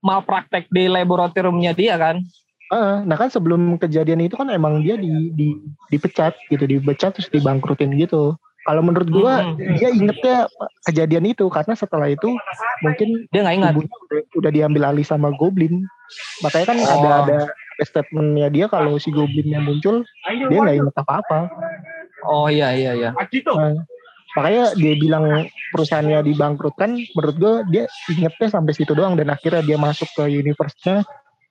[0.00, 2.22] malpraktek di laboratoriumnya dia kan.
[2.66, 5.52] Eh, nah kan sebelum kejadian itu kan emang dia di, di
[5.90, 8.34] dipecat gitu dipecat terus dibangkrutin gitu
[8.64, 9.60] kalau menurut gua Hmm.
[9.76, 10.48] dia ingetnya
[10.82, 12.32] kejadian itu karena setelah itu
[12.80, 13.72] mungkin Dia nggak ingat.
[13.76, 15.84] udah, udah diambil alih sama Goblin.
[16.40, 16.88] Makanya kan Oh.
[16.88, 20.00] ada ada ada statementnya dia kalau si Goblinnya muncul
[20.48, 21.52] dia nggak inget apa-apa.
[22.24, 23.10] Oh iya iya iya.
[23.12, 23.28] Nah,
[24.34, 25.24] makanya dia bilang
[25.70, 26.98] perusahaannya dibangkrutkan.
[27.14, 31.02] Menurut gue dia ingetnya sampai situ doang dan akhirnya dia masuk ke universe-nya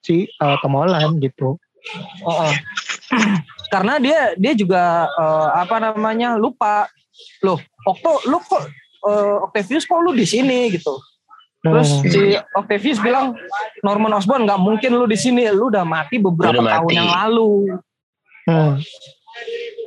[0.04, 1.56] si uh, Tom Holland gitu.
[2.24, 2.54] Oh, oh.
[3.68, 6.88] Karena dia dia juga eh, apa namanya lupa.
[7.44, 8.64] Loh, Okto, lu kok
[9.04, 10.96] eh, Octavius kok lu di sini gitu.
[11.64, 12.08] Terus Hmm.
[12.12, 12.22] si
[12.56, 13.36] Octavius bilang
[13.84, 16.96] Norman Osborn nggak mungkin lu di sini, lu udah mati beberapa Udah tahun mati.
[17.00, 17.52] yang lalu.
[18.44, 18.74] Hmm.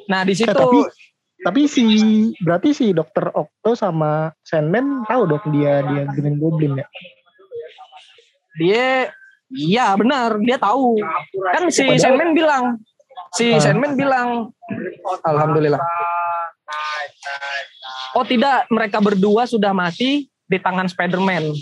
[0.09, 0.79] Nah di situ Eh, tapi
[1.47, 1.87] tapi si
[2.43, 6.87] berarti si Dokter Octo sama Sandman tahu dong dia dia Green Goblin ya.
[8.57, 8.87] dia
[9.49, 10.99] iya benar dia tahu
[11.49, 12.65] kan si Padahal- Sandman bilang
[13.33, 13.63] si Ah.
[13.63, 14.51] Sandman bilang
[15.23, 15.79] alhamdulillah
[18.13, 21.55] oh tidak mereka berdua sudah mati di tangan Spider-Man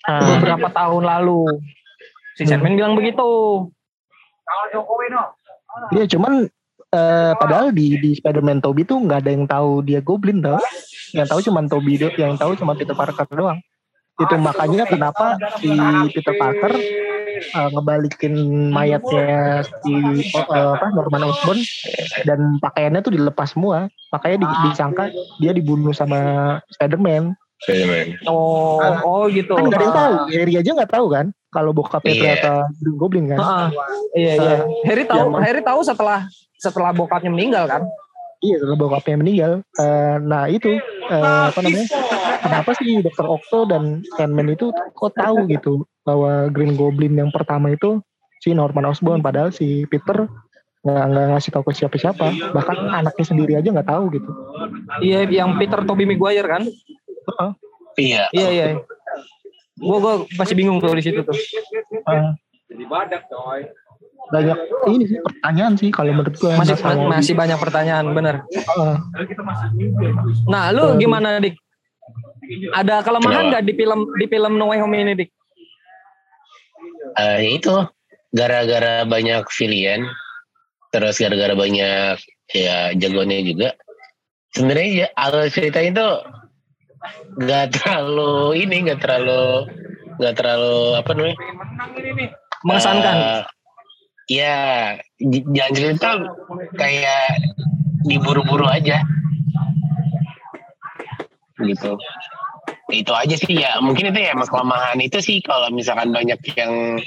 [0.00, 1.44] Ah, beberapa tahun lalu
[2.32, 2.50] si Hmm.
[2.56, 3.26] Sandman bilang begitu
[5.90, 6.50] Iya cuman
[6.90, 10.58] eh, padahal di di Spider-Man Toby tuh nggak ada yang tahu dia Goblin tau.
[11.10, 13.58] Yang tahu cuman Toby do, yang tahu cuma Peter Parker doang.
[14.20, 15.72] Itu makanya kenapa si
[16.12, 16.72] Peter Parker
[17.40, 18.34] eh, ngebalikin
[18.68, 19.92] mayatnya si
[20.30, 21.58] eh, apa Norman Osborn
[22.22, 23.88] dan pakaiannya tuh dilepas semua.
[24.12, 25.08] Makanya di, disangka
[25.40, 26.20] dia dibunuh sama
[26.76, 27.32] Spider-Man.
[27.60, 28.24] Spider-Man.
[28.24, 29.00] oh Ah.
[29.04, 30.12] oh gitu Kan nggak ada yang tahu.
[30.14, 30.26] Ah.
[30.32, 32.20] Harry aja nggak tahu kan kalau bokapnya Iya.
[32.20, 33.38] ternyata Green Goblin kan.
[33.40, 33.68] Ah,
[34.14, 34.56] iya iya.
[34.84, 36.24] Harry tahu Harry tahu setelah
[36.60, 37.82] setelah bokapnya meninggal kan
[38.40, 39.52] Iya, setelah bokapnya meninggal.
[39.76, 40.80] Eh, nah itu
[41.12, 41.84] eh, apa namanya?
[42.40, 47.68] Kenapa sih Dokter Octo dan Sandman itu kok tahu gitu bahwa Green Goblin yang pertama
[47.68, 48.00] itu
[48.40, 50.24] si Norman Osborn, padahal si Peter
[50.80, 52.56] nggak nggak ngasih tahu ke siapa-siapa.
[52.56, 54.30] Bahkan anaknya sendiri aja nggak tahu gitu.
[55.04, 56.64] iya yang Peter Tobey Maguire kan
[58.00, 58.24] Iya.
[58.32, 58.66] iya iya
[59.76, 61.36] Gue gue masih bingung tuh di situ tuh.
[62.08, 62.32] Ah,
[62.72, 63.68] Jadi badak coy.
[64.30, 64.58] Banyak
[64.90, 66.52] ini sih pertanyaan sih kalau menurut gue.
[66.54, 66.76] Masih
[67.10, 68.46] masih banyak pertanyaan, bener.
[68.78, 68.98] Ah,
[70.46, 71.58] Nah, lu gimana dik?
[72.74, 75.30] Ada kelemahan nggak di film di film No Way Home ini dik?
[77.18, 77.74] Eh, itu
[78.30, 80.06] gara-gara banyak pilihan
[80.90, 82.18] terus gara-gara banyak
[82.50, 83.68] ya jagoannya juga
[84.54, 86.08] sebenarnya ya, alur ceritanya itu
[87.42, 89.66] nggak terlalu ini nggak terlalu
[90.18, 91.38] nggak terlalu apa namanya
[92.60, 93.16] Mengesankan.
[93.16, 93.40] Eh,
[94.30, 96.10] ya jangan cerita
[96.78, 97.26] kayak
[98.06, 99.02] diburu-buru aja.
[101.58, 101.98] Gitu.
[102.94, 103.82] Itu aja sih ya.
[103.82, 107.02] Mungkin itu ya emang kelemahan itu sih kalau misalkan banyak yang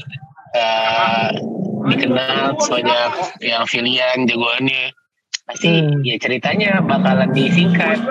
[0.53, 1.29] eh,
[1.87, 3.11] dikenal banyak
[3.41, 4.93] yang pilihan jagoannya
[5.43, 5.99] pasti Hmm.
[6.03, 8.03] ya ceritanya bakalan disingkat.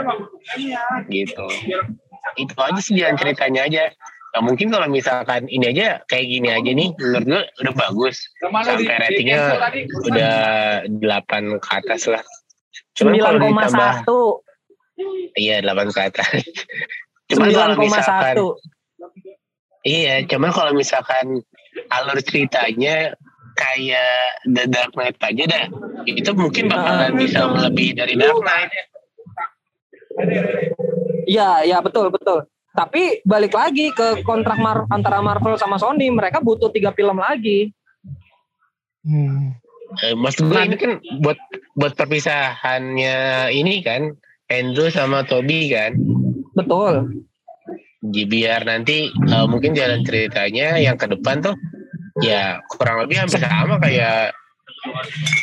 [1.13, 1.47] Gitu.
[2.41, 3.93] Itu aja sih jalan ceritanya aja
[4.33, 8.97] Nah, mungkin kalau misalkan ini aja kayak gini aja nih menurut gue udah bagus sampai
[8.97, 9.61] ratingnya
[10.09, 10.37] udah
[10.89, 12.25] 8 ke atas lah
[12.97, 15.37] Cuman ditambah 9,1.
[15.37, 16.33] iya 8 ke atas
[17.29, 19.85] cuman kalau misalkan 9,1.
[19.85, 21.27] iya cuman kalau misalkan
[21.93, 23.13] alur ceritanya
[23.53, 25.65] kayak The Dark Knight aja dah
[26.09, 28.73] itu mungkin bakalan bisa melebihi dari Dark Knight
[31.25, 32.45] Iya, iya betul betul.
[32.73, 37.69] Tapi balik lagi ke kontrak Mar- antara Marvel sama Sony, mereka butuh tiga film lagi.
[39.03, 39.61] hmm.
[40.01, 41.37] Eh, maksud gue ini kan buat
[41.77, 43.17] buat perpisahannya
[43.53, 44.17] ini kan
[44.49, 45.93] Andrew sama Toby kan
[46.57, 47.21] Betul.
[48.01, 51.53] Jadi biar nanti eh, mungkin jalan ceritanya yang ke depan tuh
[52.25, 54.33] ya kurang lebih hampir sama kayak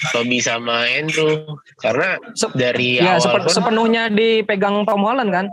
[0.10, 1.46] Toby sama Andrew
[1.78, 5.46] karena Sep- dari Ya awal sepe- pun sepenuhnya dipegang Tom Holland kan.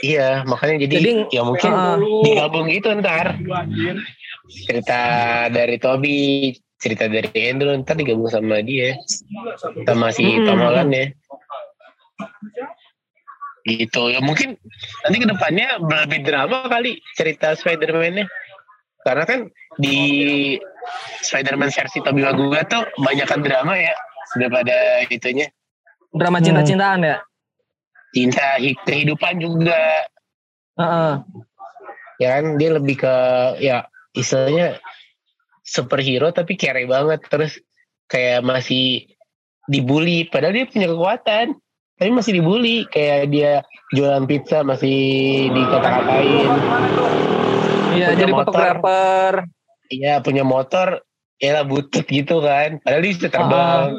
[0.00, 3.36] Iya makanya jadi, Jadi, ya mungkin uh, digabung gitu ntar
[4.48, 5.00] cerita
[5.52, 8.96] dari Toby cerita dari Andrew ntar digabung sama dia
[9.84, 10.48] sama si Mm-mm.
[10.48, 11.06] Tom Holland ya
[13.62, 14.58] gitu ya mungkin
[15.06, 18.26] nanti ke depannya lebih drama kali cerita Spider-Man-nya
[19.06, 19.40] karena kan
[19.78, 19.98] di
[21.22, 23.94] Spider-Man versi Tobey Maguire tuh banyakkan drama ya
[24.34, 25.46] daripada itunya
[26.12, 26.46] Drama Hmm.
[26.52, 27.16] cinta-cintaan ya.
[28.12, 30.06] Cinta hi- kehidupan juga.
[30.72, 31.14] Heeh.
[32.16, 33.14] ya kan dia lebih ke
[33.58, 33.82] ya
[34.12, 34.78] istilahnya
[35.60, 37.20] superhero tapi kere banget.
[37.26, 37.58] Terus
[38.06, 39.08] kayak masih
[39.64, 41.56] dibully padahal dia punya kekuatan
[41.96, 42.84] tapi masih dibully.
[42.88, 43.52] Kayak dia
[43.90, 44.98] jualan pizza masih
[45.50, 46.52] dikata-katain
[47.92, 48.48] Iya, Punya jadi motor.
[48.48, 49.32] fotografer.
[49.92, 51.04] iya punya motor
[51.36, 52.80] ya lah butut gitu kan.
[52.80, 53.92] Padahal dia bisa terbang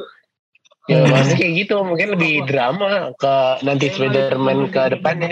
[0.83, 1.07] ya Hmm.
[1.13, 5.31] maksudnya kayak gitu mungkin lebih drama ke nanti Spiderman ke depannya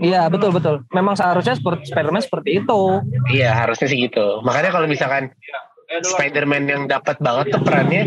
[0.00, 0.88] Iya, betul betul.
[0.90, 2.80] Memang seharusnya seperti Spider-Man seperti itu.
[3.28, 5.28] iya harusnya sih gitu makanya kalau misalkan
[5.88, 8.04] Spider-Man yang dapat banget tuh perannya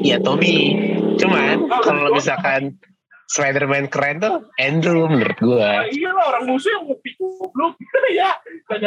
[0.00, 0.76] ya Toby.
[1.16, 2.76] Cuman kalau misalkan
[3.24, 5.88] Spider-Man keren tuh Andrew menurut gua.
[5.88, 7.74] Iya lah orang musuh yang goblok
[8.20, 8.30] ya.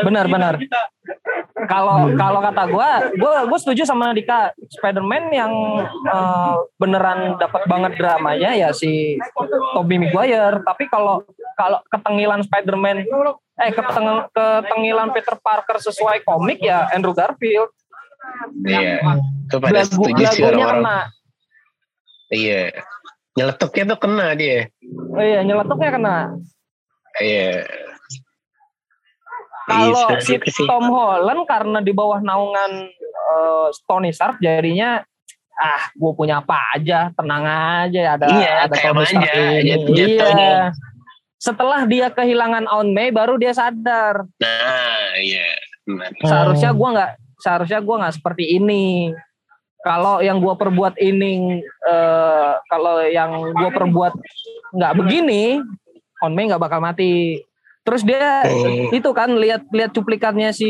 [0.06, 0.54] Benar, benar.
[1.66, 4.54] Kalau kalau kata gua, gua gua setuju sama Dika.
[4.78, 5.52] Spider-Man yang
[5.90, 9.18] eh, beneran dapat banget dramanya ya si
[9.74, 10.62] Tobey Maguire.
[10.62, 11.26] Tapi kalau
[11.58, 13.10] kalau ketengilan Spider-Man
[13.58, 17.74] eh keteng, ketengilan Peter Parker sesuai komik ya Andrew Garfield.
[18.62, 19.02] Iya.
[19.50, 21.10] Itu pada setuju sih orang-orang.
[22.30, 22.86] Iya.
[23.38, 24.66] Nyeletuknya tuh kena dia.
[25.14, 26.16] Oh iya, nyeletuknya kena.
[27.18, 27.70] Iya.
[29.68, 30.66] Kalau si gitu sih.
[30.66, 35.04] Tom Holland karena di bawah naungan eh, Tony Stark jadinya
[35.54, 37.44] ah gue punya apa aja tenang
[37.84, 39.66] aja ada Iya, ada Tony Stark manja, ini.
[39.66, 40.38] jat- jatuhnya.
[40.38, 40.66] iya
[41.38, 45.50] setelah dia kehilangan Aunt May baru dia sadar Nah, iya.
[45.84, 46.14] Benar.
[46.20, 49.12] seharusnya gua nggak seharusnya gua nggak seperti ini
[49.88, 54.14] kalau yang gua perbuat ini eh, kalau yang gua perbuat
[54.76, 55.64] nggak begini
[56.28, 57.40] May nggak bakal mati
[57.88, 58.92] terus dia Hmm.
[58.92, 60.68] itu kan lihat lihat cuplikannya si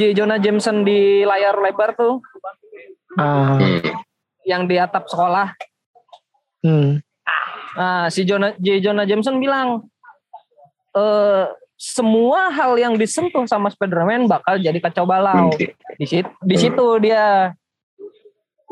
[0.00, 0.16] J.
[0.16, 2.24] Jonah Jameson di layar lebar tuh
[3.12, 3.60] Hmm.
[4.48, 5.52] yang di atap sekolah
[6.64, 7.04] hmm.
[7.76, 8.80] nah si Jonah J.
[8.80, 9.84] Jonah Jameson bilang
[10.96, 11.44] eh
[11.76, 15.50] semua hal yang disentuh sama Spider-Man bakal jadi kacau balau
[15.98, 17.50] di situ di situ dia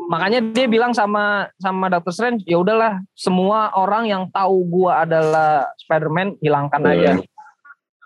[0.03, 5.65] makanya dia bilang sama sama Doctor Strange ya udahlah semua orang yang tahu gua adalah
[5.77, 7.11] Spider-Man hilangkan aja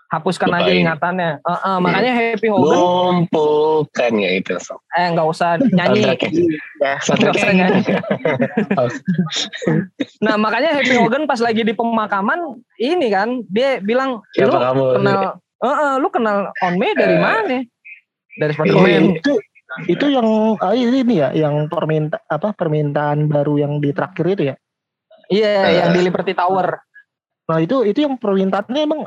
[0.06, 0.82] hapuskan aja Lupain.
[0.82, 4.54] ingatannya Eh, eh, makanya Happy Hogan Lumpuhkan ya itu.
[4.94, 6.00] eh nggak usah nyanyi.
[6.06, 7.80] Ya, Nggak soundtracknya usah nyanyi.
[7.82, 7.98] gitu.
[10.24, 12.38] nah makanya Happy Hogan pas lagi di pemakaman
[12.76, 14.84] ini kan dia bilang Siapa lu kamu?
[14.94, 15.20] kenal
[15.56, 17.18] Eh, eh, lu kenal On Me dari Eh.
[17.18, 17.56] mana?
[18.36, 19.16] Dari Spider-Man.
[19.16, 19.32] itu
[19.84, 20.24] itu yang
[20.56, 24.54] ah, ini nih ya, yang perminta apa permintaan baru yang di terakhir itu ya.
[25.26, 25.74] Iya, Eh.
[25.82, 26.80] yang di Liberty Tower.
[27.46, 29.00] Nah itu itu yang permintaannya emang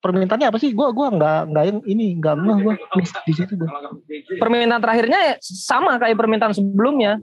[0.00, 0.72] permintaannya apa sih?
[0.72, 3.68] Gua gua nggak nggak yang ini nggak ngeh gua miss di situ gua.
[4.40, 7.20] Permintaan terakhirnya ya sama kayak permintaan sebelumnya.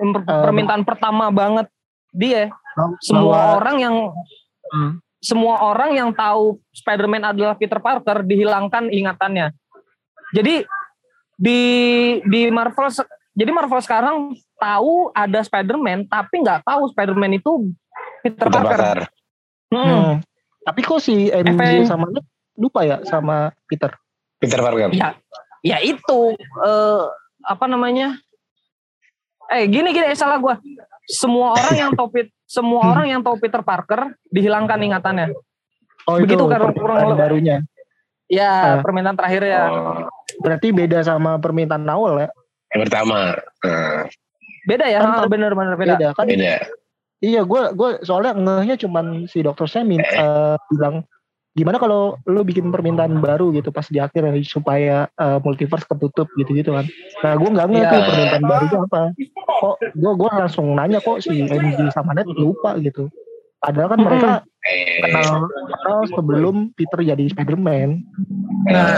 [0.00, 1.68] Eh, permintaan pertama banget
[2.10, 2.50] dia.
[2.74, 3.94] Bahwa- Semua orang yang
[4.70, 4.92] Hmm.
[5.20, 9.52] semua orang yang tahu Spider-Man adalah Peter Parker dihilangkan ingatannya.
[10.32, 10.64] Jadi
[11.40, 11.60] di
[12.28, 12.92] di Marvel
[13.32, 17.72] jadi Marvel sekarang tahu ada Spider-Man tapi nggak tahu Spider-Man itu
[18.20, 18.76] Peter, Peter Parker.
[18.76, 18.98] Parker.
[19.72, 19.80] Hmm.
[19.80, 20.14] Hmm.
[20.60, 22.12] Tapi kok si MJ sama
[22.60, 23.96] lupa ya sama Peter.
[24.36, 24.92] Peter Parker.
[24.92, 25.16] Ya,
[25.64, 27.04] ya itu eh,
[27.48, 28.20] apa namanya?
[29.48, 30.60] Eh gini gini eh, salah gua.
[31.08, 32.12] Semua orang yang tahu
[32.44, 35.32] semua orang yang tahu Peter Parker dihilangkan ingatannya.
[36.04, 37.64] Oh Begitu itu kan, kurang barunya.
[38.30, 38.82] Ya, Ah.
[38.84, 39.62] permintaan terakhir ya.
[39.66, 40.06] Oh,
[40.40, 42.28] Berarti beda sama permintaan awal ya.
[42.70, 43.34] yang pertama.
[43.60, 44.06] Nah,
[44.62, 45.94] Beda ya, Kan- ah, bener-bener beda.
[45.96, 46.24] Beda kan?
[46.24, 46.62] beda.
[47.18, 51.02] Iya, gue gue soalnya ngehnya cuman si dokter saya min- eh, bilang
[51.50, 56.30] gimana kalau lu bikin permintaan baru gitu pas di akhir ya, supaya eh, multiverse ketutup
[56.34, 56.86] gitu-gitu kan.
[57.20, 57.90] Nah, gue nggak ngeh Iya.
[57.90, 59.00] tuh permintaan barunya apa.
[59.58, 61.58] Kok gue gue langsung nanya kok si MJ
[61.90, 63.10] sama Ned lupa gitu.
[63.58, 64.30] Padahal kan mereka
[64.60, 68.04] Eh, kenal, kenal sebelum Peter jadi Spider-Man.
[68.68, 68.92] Nah,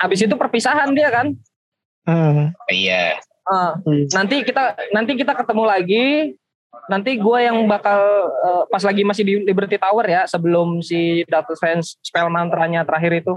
[0.00, 1.36] habis itu perpisahan dia kan.
[2.08, 2.56] Hmm.
[2.72, 3.20] iya.
[3.44, 3.76] Ah,
[4.10, 6.06] nanti kita nanti kita ketemu lagi.
[6.86, 8.00] Nanti gue yang bakal
[8.32, 13.22] eh, pas lagi masih di Liberty Tower ya sebelum si Doctor Strange spell mantranya terakhir
[13.22, 13.34] itu.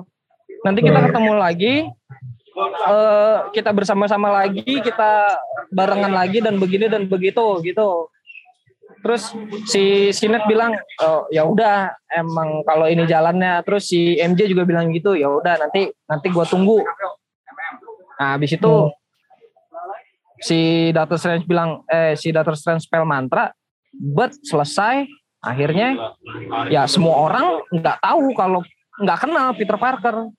[0.64, 1.08] Nanti kita Hmm.
[1.12, 1.76] ketemu lagi.
[2.60, 5.12] eh, kita bersama-sama lagi, kita
[5.72, 8.12] barengan lagi dan begini dan begitu gitu.
[9.00, 9.32] Terus
[9.66, 13.64] si Sinet bilang, oh, ya udah emang kalau ini jalannya.
[13.64, 16.84] Terus si MJ juga bilang gitu, ya udah nanti nanti gue tunggu.
[18.16, 18.96] Nah, habis itu Hmm.
[20.40, 20.60] si
[20.92, 23.52] Doctor Strange bilang eh si Doctor Strange spell mantra
[23.92, 25.04] but selesai
[25.40, 26.16] akhirnya
[26.68, 28.64] ya semua orang nggak tahu kalau
[29.00, 30.32] nggak kenal Peter Parker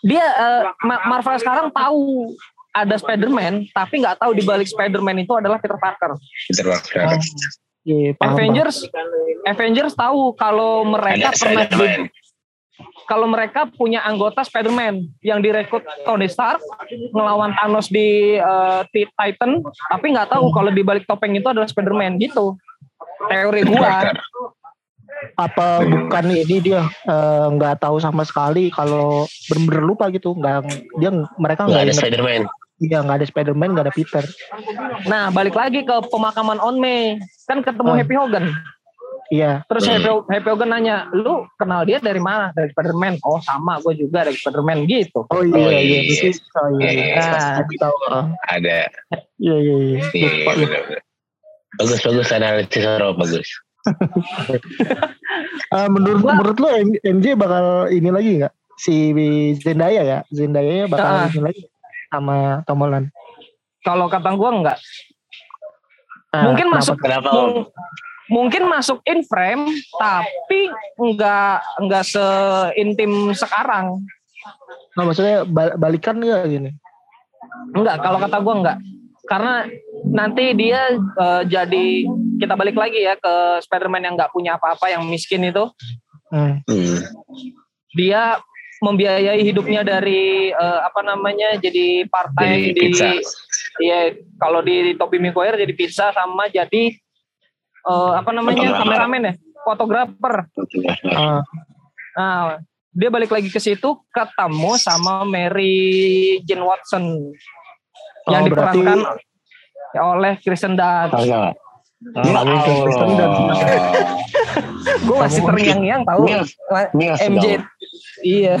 [0.00, 2.32] dia eh, Ma- Marvel sekarang tahu
[2.74, 6.14] ada Spider-Man tapi nggak tahu di balik Spider-Man itu adalah Peter Parker
[6.48, 7.18] Peter Parker.
[7.88, 8.84] Iya, paham, Avengers
[9.48, 12.00] Avengers tahu kalau mereka Ada pernah Spider-Man.
[13.08, 16.60] kalau mereka punya anggota Spider-Man yang direkrut Tony Stark
[17.10, 18.36] ngelawan Thanos di
[18.92, 22.54] Ti- Titan, tapi nggak tahu kalau di balik topeng itu adalah Spider-Man gitu.
[23.26, 24.14] Teori Peter gua.
[25.34, 30.66] Apa bukan ini dia eh, nggak tahu sama sekali kalau bener-bener lupa gitu nggak
[30.96, 32.42] dia mereka Nggak ada Spider-Man.
[32.78, 34.24] iya nggak ada Spider-Man nggak ada Peter
[35.04, 37.18] Nah, balik lagi ke pemakaman On May.
[37.44, 37.98] Kan ketemu Hmm.
[37.98, 38.44] Happy Hogan.
[39.28, 39.94] iya Terus Hmm.
[39.94, 43.18] Happy, Happy Hogan nanya, "Lu kenal dia dari mana?" Dari Spider-Man.
[43.20, 45.24] Oh, sama, gue juga dari Spider-Man gitu.
[45.24, 46.00] oh iya Oh, iya iya.
[46.04, 48.24] itu oh, iya iya Nah, Aku tahu ah.
[48.46, 48.78] Ada.
[49.36, 51.00] iya iya iya Iya, benar-benar.
[51.76, 52.28] Bagus, bagus.
[52.30, 53.48] Analisis Rob, bagus.
[55.68, 59.12] Ah, menurut Gua- menurut lo M- MJ bakal ini lagi nggak si
[59.56, 61.28] Zendaya ya Zendaya bakal Ah.
[61.28, 61.62] ini lagi
[62.08, 63.08] sama Tom Holland
[63.80, 64.78] kalau kata gue enggak.
[66.28, 66.78] Ah, Mungkin kenapa?
[66.78, 67.36] masuk Kenapa, Om?
[67.38, 67.68] Mung-
[68.28, 69.64] mungkin masuk in frame
[69.94, 70.68] tapi
[70.98, 74.04] enggak enggak seintim sekarang
[74.92, 76.70] Nah, maksudnya bal- balikan nggak gini
[77.70, 78.76] enggak kalau kata gua enggak
[79.28, 79.68] karena
[80.08, 81.86] nanti dia eh, jadi
[82.40, 85.68] kita balik lagi ya ke Spider-Man yang nggak punya apa-apa yang miskin itu
[86.28, 86.60] Hmm.
[87.96, 88.36] Dia
[88.78, 93.08] membiayai hidupnya dari eh, apa namanya jadi part time Jadi di pizza.
[93.82, 93.98] Iya,
[94.38, 96.94] kalau di Tobey Maguire jadi pizza sama jadi
[97.88, 100.34] eh, apa namanya kameramen ya, fotografer.
[101.10, 101.42] Ah,
[102.18, 102.58] Nah,
[102.90, 107.30] dia balik lagi ke situ ketemu sama Mary Jane Watson
[108.28, 109.00] yang Oh, berarti- diperankan
[109.98, 111.28] oleh Kristen Dunst.
[112.14, 113.60] Mungkin Kristen Dunst.
[115.06, 116.22] Gue masih terngiang-ngiang tahu
[117.18, 117.44] MJ.
[118.20, 118.54] Iya.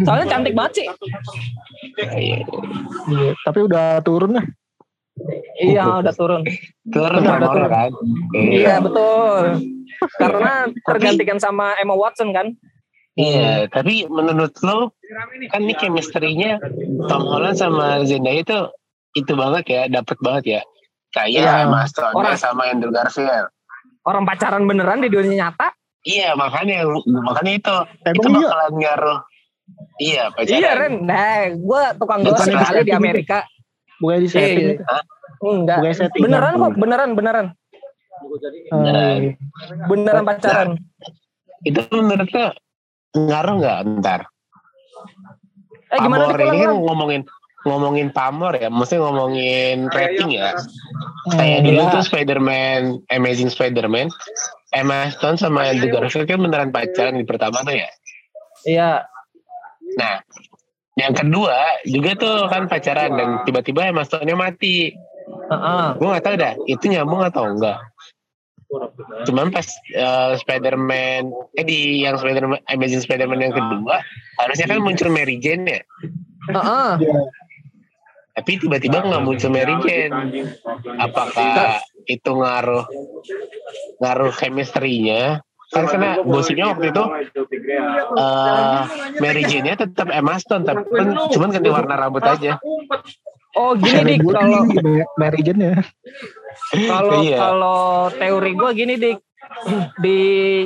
[0.00, 0.86] Soalnya cantik banget sih.
[1.98, 2.38] Iya.
[3.08, 3.32] iya.
[3.42, 4.46] tapi udah turun lah
[5.58, 6.46] Iya, udah turun.
[6.86, 7.66] Turun normal betul.
[7.66, 7.90] kan?
[8.32, 9.42] Iya, betul.
[10.14, 10.52] Karena
[10.86, 12.54] tergantikan sama Emma Watson kan.
[13.18, 14.94] Iya, tapi menurut lo
[15.50, 16.62] kan ini chemistry-nya
[17.04, 18.58] Tom Holland sama Zendaya itu
[19.12, 20.60] itu banget ya, dapet banget ya.
[21.10, 21.52] Kayak Iya.
[21.66, 23.50] Emma Stone Orang- sama Andrew Garfield.
[24.06, 25.74] Orang pacaran beneran di dunia nyata.
[26.06, 28.38] Iya, makanya makanya itu Emang itu iya?
[28.46, 29.18] bakalan ngaruh.
[29.98, 30.54] Iya, pacaran.
[30.54, 30.94] Iya, Ren.
[31.02, 33.38] Nah, gue tukang Bukan gosip di Amerika.
[33.98, 34.74] bukan di setting Iya.
[34.78, 34.84] itu.
[35.42, 35.78] Enggak.
[35.82, 37.46] bukan setting Beneran kok, beneran, beneran.
[38.70, 39.34] Iya.
[39.90, 40.70] Beneran pacaran.
[41.60, 42.54] itu menurut lo
[43.16, 44.20] ngaruh nggak ntar?
[45.88, 47.22] Eh gimana Pamor nih ini kan ngomongin
[47.66, 50.54] ngomongin pamor ya, maksudnya ngomongin rating ya.
[51.26, 51.90] Hmm, Kayak dulu ya.
[51.90, 52.80] tuh Spider-Man,
[53.12, 54.08] Amazing Spider-Man,
[54.72, 57.90] Emma Stone sama Andrew Garfield kan beneran pacaran di pertama tuh ya.
[58.64, 58.90] Iya,
[59.96, 60.20] Nah,
[60.98, 61.56] yang kedua
[61.88, 64.92] juga tuh kan pacaran dan tiba-tiba Emma Stone-nya mati.
[65.48, 65.86] heeh.
[65.96, 67.80] Gue gak tahu dah, itu nyambung atau enggak.
[69.24, 69.64] Cuman pas
[69.96, 74.04] eh, Spider-Man, eh di yang Spider-Man, Amazing Spider-Man yang kedua,
[74.36, 75.80] harusnya kan muncul Mary Jane ya.
[76.52, 76.90] Heeh.
[77.00, 77.16] Ya,
[78.38, 80.12] Tapi tiba-tiba nggak muncul Mary Jane.
[81.00, 82.84] Apakah itu ngaruh
[83.98, 85.40] ngaruh chemistry-nya?
[85.68, 87.02] Kan karena gosipnya waktu itu
[88.16, 88.80] eh
[89.20, 92.56] Mary Jane-nya tetap Emma Stone, tapi kan cuman ganti warna rambut aja.
[93.56, 94.64] Oh gini Shelly kalau
[95.16, 95.80] Mary Jane ya.
[96.86, 97.36] Kalau Iya.
[97.36, 97.80] kalau
[98.12, 99.18] teori gue gini dik,
[100.04, 100.18] di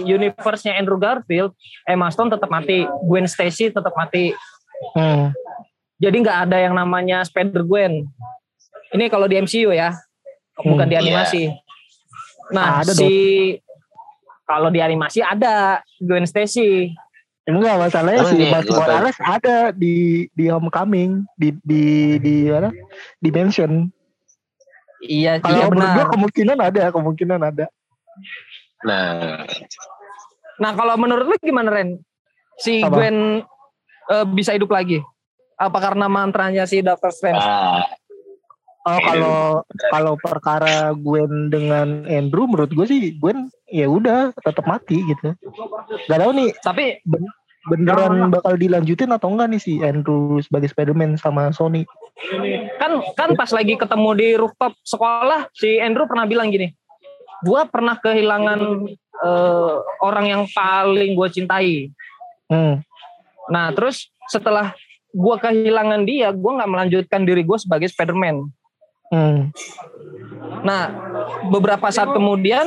[0.02, 4.34] universe-nya Andrew Garfield, Emma Stone tetap mati, Gwen Stacy tetap mati.
[4.92, 5.30] Hmm.
[5.96, 8.02] Jadi nggak ada yang namanya Spider Gwen.
[8.90, 9.94] Ini kalau di MCU ya,
[10.58, 11.00] bukan di Iya.
[11.00, 11.42] animasi.
[12.50, 13.10] Nah, Ada si
[14.44, 16.92] kalau di animasi ada Gwen Stacy.
[17.42, 18.70] Enggak masalahnya Oh, si iya, Miles.
[18.70, 21.82] Morales ada di di Homecoming di di
[22.18, 22.70] di mana?
[23.18, 23.90] Dimension.
[25.02, 25.96] Iya, Kalau iya menurut benar.
[25.98, 27.66] gua kemungkinan ada, kemungkinan ada.
[28.86, 29.46] Nah,
[30.62, 31.98] Nah, kalau menurut lu gimana Ren?
[32.60, 32.94] Si Apa?
[32.94, 33.42] Gwen
[34.12, 35.02] eh, bisa hidup lagi?
[35.58, 37.42] Apa karena mantranya si Doctor Strange?
[37.42, 37.82] ah,
[38.82, 39.06] Oh Iya.
[39.14, 39.38] kalau
[39.94, 45.38] kalau perkara Gwen dengan Andrew menurut gue sih Gwen ya udah tetap mati gitu.
[46.10, 46.98] Gak tahu nih Tapi
[47.70, 51.86] beneran bakal dilanjutin atau enggak nih si Andrew sebagai Spider-Man sama Sony.
[52.78, 56.70] Kan kan pas lagi ketemu di rooftop sekolah si Andrew pernah bilang gini
[57.42, 58.60] gua pernah kehilangan
[59.22, 61.90] eh, orang yang paling gue cintai
[62.52, 62.84] Hmm.
[63.48, 64.76] nah terus setelah
[65.08, 68.52] gua kehilangan dia gua nggak melanjutkan diri gue sebagai Spider-Man
[69.12, 69.52] Hmm.
[70.64, 70.88] nah
[71.48, 72.64] beberapa saat kemudian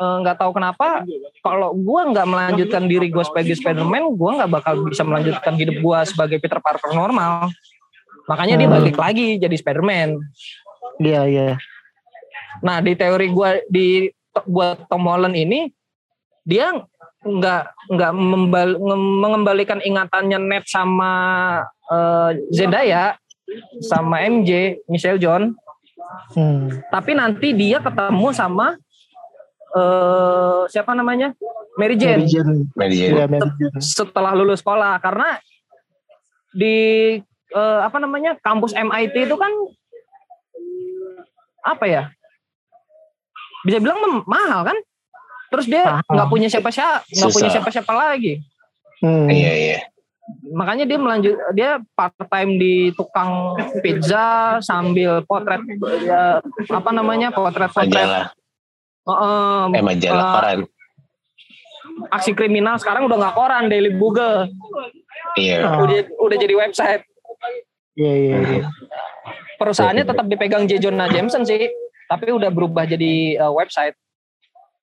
[0.00, 1.04] eh, nggak tahu kenapa
[1.44, 6.08] kalau gua nggak melanjutkan diri gue sebagai Spider-Man gua nggak bakal bisa melanjutkan hidup gua
[6.08, 7.52] sebagai Peter Parker normal
[8.28, 8.76] makanya dia Hmm.
[8.76, 10.20] balik lagi jadi Spider-Man
[10.98, 11.48] Iya iya.
[12.58, 14.10] Nah di teori gua di
[14.44, 15.70] buat Tom Holland ini
[16.42, 16.74] dia
[17.18, 18.68] nggak nggak membal,
[19.14, 21.12] mengembalikan ingatannya net sama
[21.86, 23.14] eh, Zendaya
[23.80, 25.54] sama MJ Michelle John,
[26.34, 26.68] Hmm.
[26.88, 28.74] tapi nanti dia ketemu sama
[29.70, 31.30] eh siapa namanya
[31.76, 32.54] Mary Jane Mary Jane.
[32.74, 33.12] Mary Jane.
[33.14, 33.78] Iya Mary Jane.
[33.78, 35.36] setelah lulus sekolah karena
[36.50, 36.76] di
[37.50, 39.52] eh, apa namanya kampus MIT itu kan
[41.62, 42.02] apa ya
[43.62, 44.78] bisa bilang mahal kan
[45.48, 47.54] terus dia nggak punya siapa-siapa nggak punya Susah.
[47.60, 48.42] siapa-siapa lagi
[48.98, 49.30] Hmm.
[49.30, 49.78] Iya iya.
[50.50, 55.62] makanya dia melanjut dia part time di tukang pizza sambil potret
[56.02, 58.26] ya, apa namanya potret potret Majalah,
[59.70, 60.58] eh majalah eh, koran.
[62.10, 64.50] aksi kriminal sekarang udah nggak koran Daily Bugle
[65.38, 65.78] Iya.
[65.78, 67.06] Udah udah jadi website
[67.98, 68.64] Iya iya iya.
[69.58, 70.78] perusahaannya tetap dipegang J.
[70.78, 71.66] Jonah Jameson sih,
[72.06, 73.98] tapi udah berubah jadi uh, website.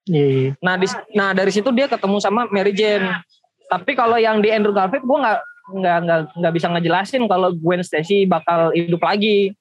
[0.04, 0.50] Iya iya.
[0.60, 0.86] Nah, di,
[1.16, 3.08] nah dari situ dia ketemu sama Mary Jane.
[3.72, 7.82] Tapi kalau yang di Andrew Garfield, gue nggak nggak nggak nggak bisa ngejelasin kalau Gwen
[7.82, 9.56] Stacy bakal hidup lagi.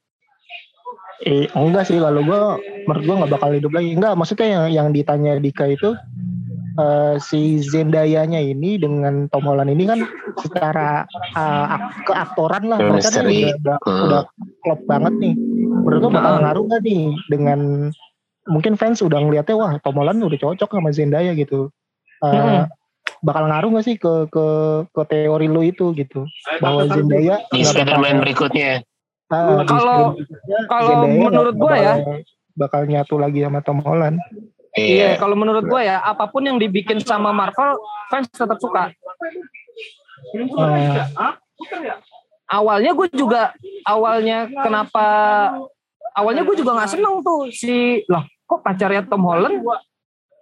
[1.23, 2.41] Eh, enggak sih kalau gue
[2.85, 5.95] menurut gue nggak bakal hidup lagi enggak maksudnya yang yang ditanya Dika itu
[6.75, 9.99] eh, si Zendayanya ini dengan Tom Holland ini kan
[10.35, 14.03] secara ak- keaktoran lah mereka kan udah, udah, Hmm.
[14.05, 14.21] udah
[14.59, 15.33] klop banget nih
[15.75, 16.41] menurut lo bakal Ah.
[16.41, 17.59] ngaruh gak nih dengan
[18.45, 21.71] mungkin fans udah ngeliatnya wah Tom Holland udah cocok sama Zendaya gitu
[22.17, 22.63] Eh, Hmm.
[23.21, 24.45] bakal ngaruh gak sih ke ke
[24.87, 26.23] ke teori lo itu gitu
[26.57, 28.81] bahwa Zendaya Di Spider-Man berikutnya.
[29.27, 32.23] Ah, di Kalau- berikutnya kalau Zendaya menurut gua ya, bakal-
[32.55, 34.17] bakal nyatu lagi sama Tom Holland.
[34.75, 35.19] Iya, Iya.
[35.19, 37.79] kalau menurut gue ya, apa pun yang dibikin sama Marvel,
[38.11, 38.91] fans tetap suka.
[40.35, 41.03] Eh,
[42.45, 45.07] Awalnya gue juga, awalnya kenapa,
[46.13, 49.65] awalnya gue juga nggak seneng tuh si, loh kok pacarnya Tom Holland,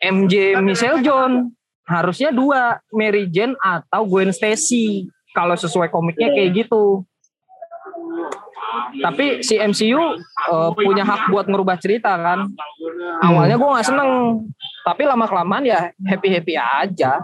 [0.03, 1.55] MJ Michelle John,
[1.87, 5.07] harusnya dua, Mary Jane atau Gwen Stacy.
[5.31, 7.07] Kalau sesuai komiknya kayak gitu.
[9.01, 12.49] Tapi si MCU eh, punya hak buat merubah cerita kan.
[13.21, 14.11] Awalnya gue nggak seneng,
[14.83, 17.21] tapi lama kelamaan ya happy happy aja.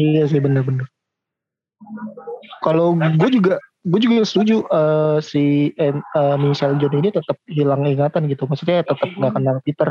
[0.00, 0.88] iya sih bener-bener.
[2.64, 7.84] Kalau gue juga gue juga setuju eh, si eh, eh, Michelle John ini tetap hilang
[7.84, 8.46] ingatan gitu.
[8.46, 9.90] Maksudnya tetap nggak kenal Peter.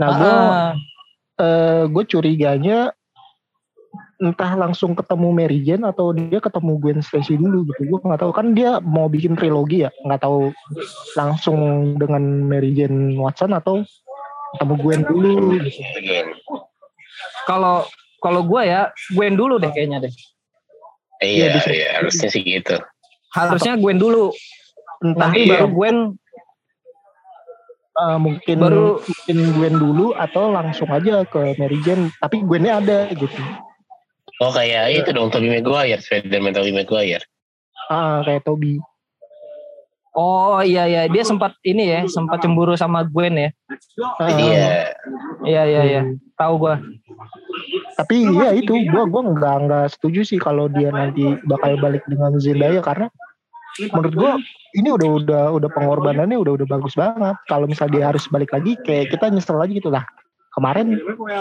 [0.00, 0.72] Nah gue Ah,
[1.40, 2.90] eh, gue curiganya
[4.20, 8.32] entah langsung ketemu Mary Jane atau dia ketemu Gwen Stacy dulu gitu gue nggak tahu
[8.36, 10.52] kan dia mau bikin trilogi ya nggak tahu
[11.16, 11.58] langsung
[11.96, 13.80] dengan Mary Jane Watson atau
[14.56, 15.80] ketemu Gwen dulu gitu.
[17.48, 17.88] Kalau
[18.20, 20.12] kalau gue ya Gwen dulu deh kayaknya deh.
[21.20, 22.76] Iya, Iya, iya, harusnya sih gitu.
[23.32, 24.32] Harusnya Gwen dulu.
[25.00, 25.64] entah Nanti iya.
[25.64, 25.96] baru Gwen
[27.96, 33.08] eh, mungkin baru- mungkin Gwen dulu atau langsung aja ke Mary Jane tapi Gwennya ada
[33.16, 33.40] gitu
[34.40, 37.24] Oh kayak itu dong Tobey Maguire, Spider-Man Tobey Maguire.
[37.90, 38.80] ah kayak Toby
[40.10, 43.48] Oh iya iya dia sempat ini ya sempat cemburu sama Gwen ya.
[44.18, 44.66] Ah, Iya.
[45.46, 46.02] Iya iya iya.
[46.34, 46.76] Tahu gua.
[47.94, 52.32] tapi ya itu gua gua nggak nggak setuju sih kalau dia nanti bakal balik dengan
[52.40, 53.12] Zendaya karena
[53.92, 54.32] menurut gua
[54.72, 58.80] ini udah udah udah pengorbanannya udah udah bagus banget kalau misal dia harus balik lagi
[58.82, 60.02] kayak kita nyesel lagi gitu lah
[60.50, 60.98] kemarin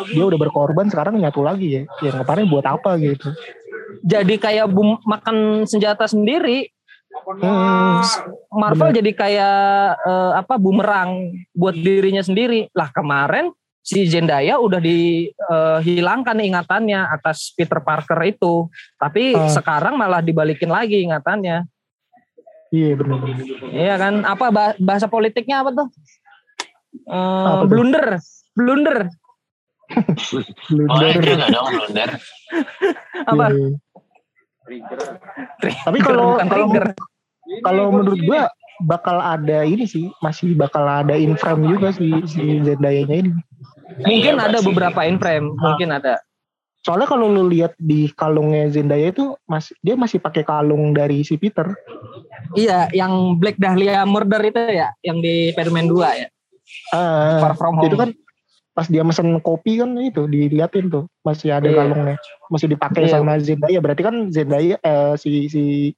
[0.08, 3.30] dia udah berkorban sekarang nyatu lagi ya yang kemarin buat apa gitu
[4.00, 6.70] Jadi kayak bum, makan senjata sendiri.
[7.26, 8.00] Hmm,
[8.50, 9.58] Marvel jadi kayak
[10.00, 12.70] eh, apa bumerang buat dirinya sendiri.
[12.72, 13.50] Lah kemarin
[13.82, 18.70] si Zendaya udah dihilangkan ingatannya atas Peter Parker itu.
[18.96, 19.50] Tapi Ah.
[19.50, 21.66] sekarang malah dibalikin lagi ingatannya.
[22.70, 23.26] iya benar
[23.74, 24.14] Iya kan?
[24.22, 25.88] Apa bah- bahasa politiknya apa tuh?
[27.10, 28.22] Eh, Apa tuh?
[28.60, 29.08] Blunder,
[30.68, 30.86] blunder.
[30.86, 31.24] Oh Blunder.
[31.24, 32.10] itu nggak dong blunder.
[33.32, 33.46] Apa?
[33.50, 33.68] Iya.
[34.68, 35.00] Trigger,
[35.82, 36.86] Tapi kalau- kalau- trigger.
[37.66, 38.42] kalau menurut gua
[38.80, 43.32] bakal ada ini sih masih bakal ada in frame juga sih si Zendaya-nya ini
[44.00, 44.68] Mungkin Iya, ada pasti.
[44.70, 46.22] beberapa in frame, mungkin ada.
[46.80, 51.36] soalnya kalau lu lihat di kalungnya Zendaya itu masih dia masih pakai kalung dari si
[51.36, 51.68] Peter
[52.54, 56.28] Iya, yang Black Dahlia Murder itu ya, yang di Spider-Man 2 ya.
[56.90, 57.84] Ah, Far From Home.
[57.84, 58.10] itu kan
[58.80, 61.84] pas dia mesen kopi kan itu diliatin tuh masih ada Iya.
[61.84, 62.16] kalungnya
[62.48, 63.20] masih dipakai Iya.
[63.20, 65.92] sama Zendaya berarti kan Zendaya eh, si si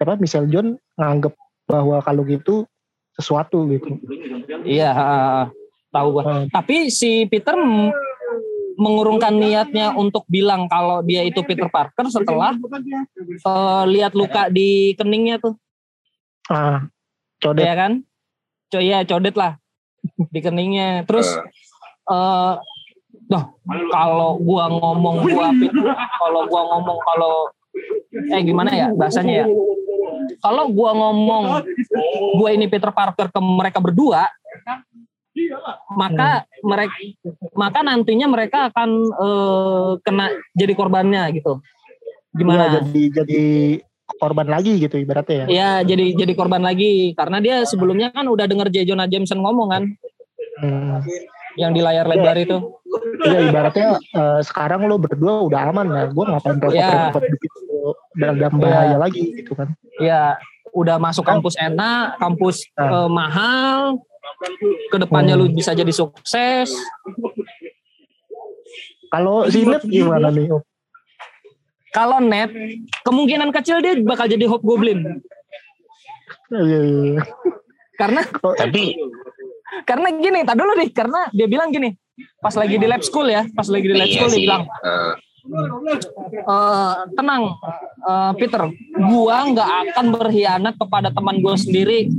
[0.00, 1.36] apa Michelle John nganggep
[1.68, 2.64] bahwa kalung itu
[3.12, 4.00] sesuatu gitu
[4.64, 5.06] Iya, ha,
[5.92, 6.22] tahu gua.
[6.24, 7.52] Ah, Tapi si Peter
[8.78, 15.36] mengurungkan niatnya untuk bilang kalau dia itu Peter Parker setelah eh, lihat luka di keningnya
[15.36, 15.58] tuh,
[16.48, 16.88] ah
[17.42, 17.92] codet ya kan?
[18.72, 19.60] Co ya codet lah
[20.32, 21.04] di keningnya.
[21.04, 21.28] Terus
[22.12, 22.54] eh
[23.32, 23.44] Duh,
[23.88, 25.48] kalau gua ngomong gua
[26.20, 27.34] kalau gua ngomong kalau
[28.12, 29.46] eh gimana ya bahasanya ya?
[30.44, 31.64] Kalau gua ngomong
[32.36, 34.28] gua ini Peter Parker ke mereka berdua,
[35.96, 36.92] maka mereka
[37.56, 41.64] maka nantinya mereka akan eh, kena jadi korbannya gitu.
[42.32, 42.64] Iya, Gimana?
[42.84, 43.42] jadi jadi
[44.20, 48.44] korban lagi gitu ibaratnya ya Ya jadi jadi korban lagi karena dia sebelumnya kan udah
[48.44, 48.92] denger J.
[48.92, 49.84] Jonah Jameson ngomong kan
[50.52, 51.00] Hmm.
[51.56, 52.56] Yang di layar lebar itu.
[53.24, 56.02] Iya ibaratnya eh, sekarang lo berdua udah aman ya.
[56.10, 59.72] Gue ngapain repot-repot bikin lo dalam bahaya lagi gitu kan.
[60.00, 60.36] Ya
[60.72, 63.04] udah masuk kampus enak, kampus Ah.
[63.04, 64.00] eh, mahal,
[64.90, 65.44] ke depannya Hmm.
[65.44, 66.72] lu bisa jadi sukses.
[69.12, 70.48] Kalau si Ned gimana nih?
[71.92, 72.48] Kalau net
[73.04, 75.20] kemungkinan kecil dia bakal jadi Hobgoblin
[76.48, 76.80] Iya, iya,
[77.12, 77.22] iya.
[77.96, 78.96] karena Tapi
[79.82, 81.96] karena gini, tak dulu nih, karena dia bilang gini,
[82.38, 84.44] pas lagi di lab school ya, pas lagi di lab iya school dia sih.
[84.44, 85.12] bilang, eh,
[86.44, 87.42] "Eh, tenang,
[88.02, 88.62] eh, Peter,
[89.02, 92.06] gua nggak akan berkhianat kepada teman gua sendiri.
[92.06, 92.10] Eh,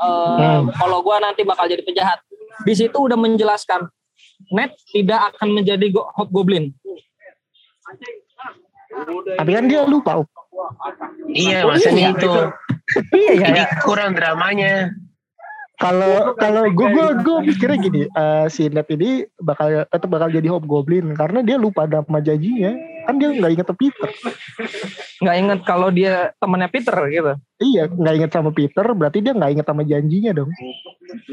[0.00, 0.72] Hmm.
[0.72, 2.20] Kalau gua nanti bakal jadi penjahat.
[2.62, 3.84] Di situ udah menjelaskan,
[4.50, 6.72] Ned tidak akan menjadi go- hobgoblin.
[9.36, 10.24] Tapi kan dia lupa.
[11.30, 12.12] Iya maksudnya iya.
[12.12, 12.32] itu.
[13.12, 14.92] Iya Jadi kurang dramanya.
[15.80, 20.44] Kalau kalau gue gue gue mikirnya gini, eh, si Ned ini bakal tetap bakal jadi
[20.52, 22.76] hobgoblin karena dia lupa nama janjinya.
[23.08, 24.08] Kan dia nggak inget Peter.
[25.24, 27.32] Nggak inget kalau dia temannya Peter gitu.
[27.64, 30.52] Iya, nggak inget sama Peter, berarti dia nggak inget sama janjinya dong.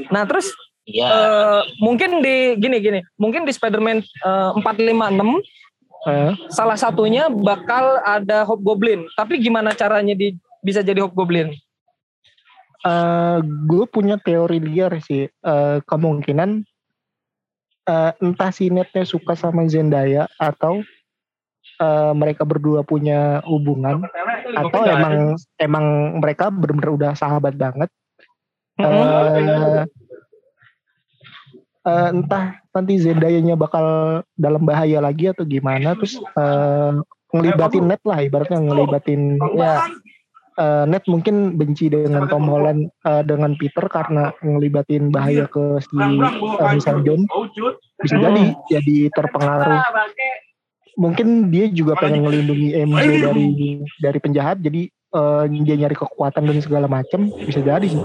[0.09, 0.55] Nah terus
[0.87, 1.03] Iya.
[1.11, 5.43] eh, mungkin di gini gini, mungkin di Spider-Man eh, 456
[6.07, 9.09] Eh, salah satunya bakal ada Hobgoblin.
[9.17, 11.51] Tapi gimana caranya di bisa jadi Hobgoblin?
[12.85, 15.25] Eh, gue punya teori liar sih.
[15.25, 16.49] Eh, kemungkinan
[17.87, 20.83] eh, entah si Nednya suka sama Zendaya atau
[21.81, 24.05] eh, mereka berdua punya hubungan
[24.53, 25.85] atau emang emang
[26.21, 27.89] mereka benar-benar udah sahabat banget.
[28.77, 29.81] eh
[31.87, 33.85] eh, entah nanti Zendaya-nya bakal
[34.37, 36.93] dalam bahaya lagi atau gimana terus eh,
[37.33, 39.83] ngelibatin net lah ibaratnya ngelibatin ya
[40.57, 45.93] eh, net mungkin benci dengan Tom Holland eh, dengan Peter karena ngelibatin bahaya ke si
[45.95, 47.21] eh, Michelle John
[48.01, 49.81] bisa jadi jadi terpengaruh.
[50.97, 53.45] Mungkin dia juga pengen ngelindungi MJ dari
[54.01, 58.01] dari penjahat jadi eh, dia nyari kekuatan dan segala macam bisa jadi sih.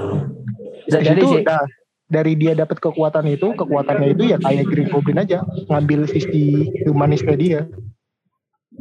[0.86, 1.44] Bisa jadi situ, sih.
[1.46, 1.64] nah,
[2.12, 5.40] dari dia dapat kekuatan itu kekuatannya itu ya kayak Green Goblin aja.
[5.72, 7.60] Ngambil sisi humanisnya dia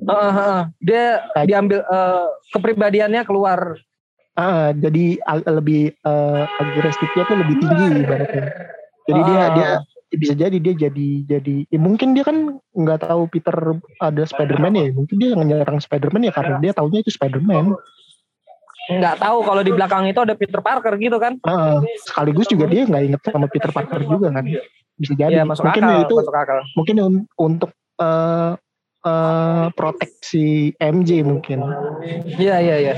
[0.01, 0.61] Heeh, heeh.
[0.80, 3.61] Dia Kayak- diambil eh, kepribadiannya keluar.
[4.31, 8.47] ah jadi lebih eh, agresifnya tuh lebih tinggi ibaratnya
[9.03, 9.49] jadi dia Ah.
[9.51, 9.69] dia
[10.13, 12.38] bisa jadi dia jadi jadi ya mungkin dia kan
[12.72, 13.51] nggak tahu Peter
[13.97, 17.76] ada Spider-Man ya mungkin dia nyerang Spider-Man ya karena dia taunya itu Spider-Man
[18.89, 21.35] nggak tahu kalau di belakang itu ada Peter Parker gitu kan.
[21.41, 24.47] Ah, sekaligus juga dia nggak inget sama Peter Parker juga kan
[24.95, 26.59] bisa jadi Iya masuk mungkin akal, itu masuk akal.
[26.72, 28.51] mungkin un- untuk eh
[29.02, 31.60] eh, proteksi MJ mungkin
[32.32, 32.95] Iya iya iya.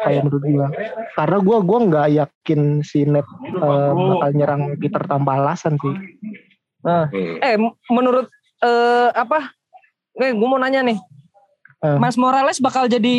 [0.00, 0.66] kayak menurut gua
[1.12, 5.94] karena gua gua nggak yakin si Ned eh, bakal nyerang Peter tanpa alasan sih
[6.80, 7.40] Nah, Hmm.
[7.40, 7.56] eh
[7.88, 8.28] menurut
[8.60, 9.56] eh apa?
[10.14, 11.00] Eh, gue mau nanya nih,
[11.80, 11.96] Eh.
[11.96, 13.16] Mas Morales bakal jadi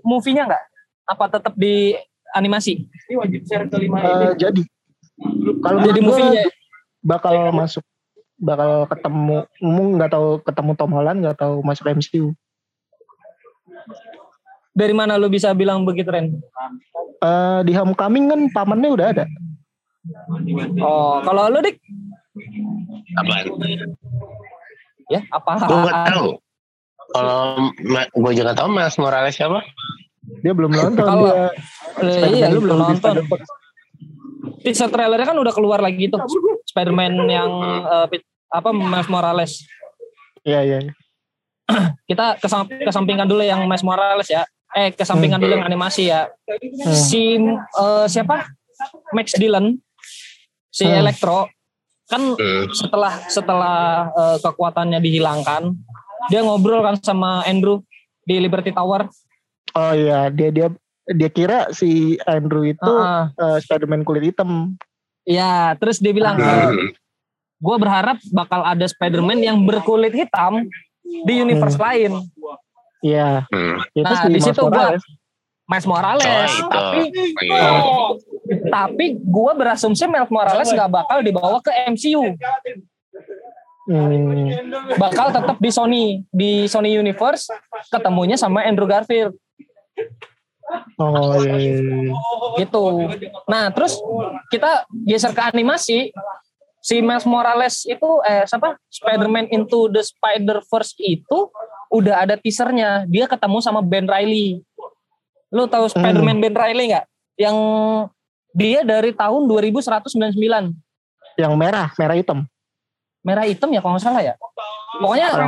[0.00, 0.64] movie-nya nggak?
[1.06, 1.92] Apa tetap di
[2.32, 2.88] animasi?
[3.06, 4.62] Ini wajib share ke lima Eh, jadi
[5.60, 6.44] kalau Jadi gua movie-nya.
[6.98, 7.84] bakal masuk
[8.36, 12.36] bakal ketemu umum nggak tahu ketemu Tom Holland nggak tahu masuk MCU
[14.76, 16.36] Dari mana lu bisa bilang begitu Ren?
[17.16, 19.24] Eh, di Homecoming kan pamannya udah ada
[20.78, 21.82] Oh, kalau lu dik,
[23.16, 23.44] Apaan?
[25.08, 25.52] ya apa?
[25.66, 26.26] Gue nggak tahu.
[27.08, 27.38] Kalau
[28.14, 29.66] gue juga tahu Mas Morales siapa?
[30.42, 31.50] dia belum nonton Kalau- dia
[31.96, 33.14] Eh, iya, lu belum nonton.
[34.60, 36.20] Teaser trailernya kan udah keluar lagi tuh.
[36.66, 37.50] Spider-Man yang
[38.06, 39.52] Pit- apa Mas Morales.
[40.42, 40.78] Iya iya.
[40.80, 40.92] iya.
[42.08, 44.46] Kita kesam- kesampingkan dulu yang Mas Morales ya.
[44.72, 46.28] Eh, kesampingkan dulu yang animasi ya.
[46.46, 46.92] Hmm.
[46.92, 48.46] Si eh, siapa?
[49.10, 49.72] Max Dillon,
[50.68, 51.00] si Hmm.
[51.00, 51.48] Electro
[52.06, 52.70] kan Hmm.
[52.70, 53.76] setelah setelah
[54.10, 55.74] eh, kekuatannya dihilangkan,
[56.28, 57.82] dia ngobrol kan sama Andrew
[58.22, 59.08] di Liberty Tower.
[59.72, 60.68] Oh iya, dia dia
[61.08, 63.24] dia kira si Andrew itu Heeh.
[63.32, 64.74] eh, Spider-Man kulit hitam.
[65.22, 66.90] Iya, terus dia bilang, Hmm.
[67.56, 70.66] gue berharap bakal ada Spider-Man yang berkulit hitam
[71.02, 72.26] di universe lain.
[73.00, 73.78] Iya, Hmm.
[73.92, 75.04] itu Nah, di situ gua- Morales.
[75.66, 76.22] Miles Morales,
[76.62, 77.00] Oh, tapi
[77.42, 77.70] Iya.
[78.70, 82.22] tapi gue berasumsi Miles Morales nggak bakal dibawa ke MCU,
[83.86, 84.50] Hmm,
[84.94, 87.46] bakal tetap di Sony, di Sony Universe,
[87.86, 89.34] ketemunya sama Andrew Garfield.
[90.98, 92.12] Oh iya, iya, iya.
[92.62, 92.84] gitu.
[93.46, 93.98] Nah, terus
[94.50, 96.10] kita geser ke animasi.
[96.86, 98.78] Si Miles Morales itu eh siapa?
[98.86, 101.50] Spider-Man Into the Spider-Verse itu
[101.90, 103.02] udah ada teasernya.
[103.10, 104.62] Dia ketemu sama Ben Riley.
[105.50, 107.06] Lu tahu Spider-Man Ben Riley nggak?
[107.42, 107.56] Yang
[108.54, 110.38] dia dari tahun 2199.
[111.36, 112.38] Yang merah, merah hitam.
[113.20, 114.34] Merah hitam ya kalau nggak salah ya.
[115.02, 115.46] Pokoknya salah.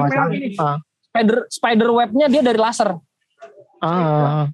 [0.58, 0.76] Ah,
[1.08, 2.98] spider spider webnya dia dari laser.
[3.78, 4.50] ah,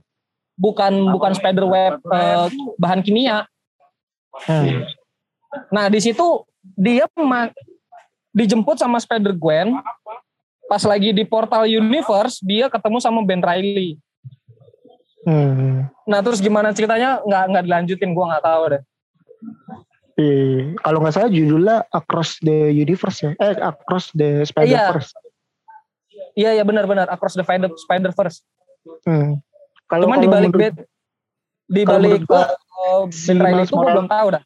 [0.55, 2.47] Bukan bukan spider web eh,
[2.79, 3.47] bahan kimia.
[4.47, 4.87] hmm.
[5.71, 7.51] Nah di situ dia ma-
[8.35, 9.79] dijemput sama Spider Gwen.
[10.67, 13.99] Pas lagi di Portal Universe dia ketemu sama Ben Riley.
[15.25, 15.87] Hmm.
[16.05, 18.83] Nah terus gimana ceritanya nggak nggak dilanjutin gua nggak tahu deh.
[20.15, 20.79] Iya.
[20.79, 23.31] Kalau nggak salah judulnya Across the Universe ya.
[23.39, 25.11] Eh, Across the Spider-Verse.
[26.35, 28.43] Iya ya benar-benar Across the Spider Spider Verse.
[29.07, 29.39] Hmm.
[29.85, 30.75] Kalau Cuman di balik Ben
[31.65, 32.49] di balik eh,
[33.09, 34.43] si Riley Miles itu Morales- belum tahu dah.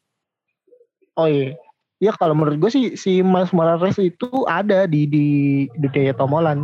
[1.15, 1.55] Oh iya.
[1.99, 5.27] Ya kalau menurut gue sih si Miles Morales itu ada di di
[5.67, 6.63] di Daya Tom Holland.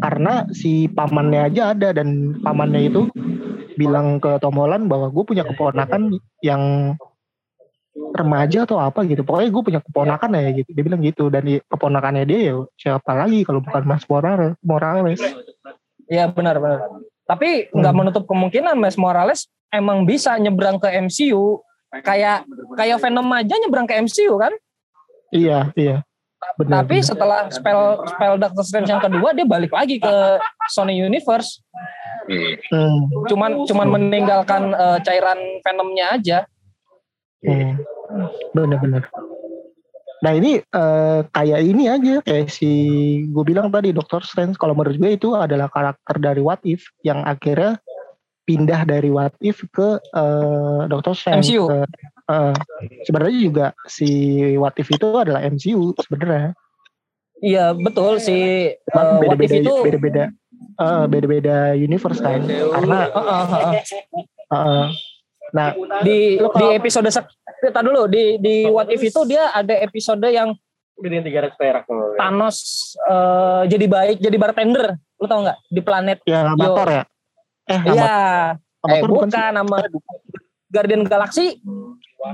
[0.00, 3.06] Karena si pamannya aja ada dan pamannya itu
[3.76, 6.96] bilang ke Tom Holland bahwa gue punya keponakan yang
[8.16, 9.20] remaja atau apa gitu.
[9.22, 10.70] Pokoknya gue punya keponakan ya gitu.
[10.72, 14.56] Dia bilang gitu dan di- keponakannya dia ya siapa lagi kalau bukan Mas Morales.
[14.64, 15.20] Morales.
[16.08, 16.88] Iya benar-benar.
[17.22, 18.00] Tapi nggak Hmm.
[18.00, 21.62] menutup kemungkinan Miles Morales emang bisa nyebrang ke MCU
[22.00, 22.44] kayak
[22.74, 24.52] kayak Venom aja nyebrang ke MCU kan?
[25.30, 25.96] Iya, iya.
[26.58, 26.82] Benar.
[26.82, 27.06] Tapi benar.
[27.06, 30.14] setelah spell spell Doctor Strange yang kedua dia balik lagi ke
[30.68, 31.62] Sony Universe.
[32.22, 32.54] Hmm.
[32.68, 36.38] Hmm, Cuman cuman meninggalkan eh, cairan Venomnya aja.
[37.40, 37.78] hmm.
[38.52, 39.08] Benar-benar.
[40.22, 42.70] Nah ini eh, kayak ini aja kayak si
[43.26, 47.26] gue bilang tadi Doctor Strange kalau menurut gue itu adalah karakter dari What If yang
[47.26, 47.82] akhirnya
[48.46, 51.50] pindah dari What If ke eh, Doctor Strange.
[51.50, 51.66] MCU.
[51.66, 51.78] Ke,
[52.30, 52.54] eh,
[53.02, 54.08] sebenarnya juga si
[54.54, 56.54] What If itu adalah MCU sebenarnya.
[57.42, 58.38] Iya betul si
[58.70, 60.30] eh, Cuman What If itu beda-beda
[60.78, 62.46] eh, beda-beda universe kan.
[62.46, 63.82] Karena Eh, eh, eh,
[64.54, 64.86] eh.
[65.52, 67.28] Nah di Lu di kalau- episode sek-
[67.60, 70.56] kita dulu di di What If itu dia ada episode yang
[70.92, 71.84] Beliin tiga ratus perak.
[71.84, 72.14] tuh.
[72.14, 72.56] Thanos
[73.02, 77.02] eh, jadi baik jadi bartender lu tau nggak di planet Yang Amator ya?
[77.64, 78.16] Eh, iya
[78.82, 79.76] eh bukan bukan nama
[80.66, 81.60] Guardian Galaxy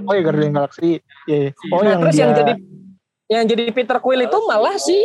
[0.05, 1.01] Oh ya Guardian Galaxy.
[1.25, 1.49] Iya.
[1.49, 1.51] iya.
[1.69, 2.53] Oh Nah, yang terus dia, yang jadi
[3.29, 4.97] yang jadi Peter Quill itu malah si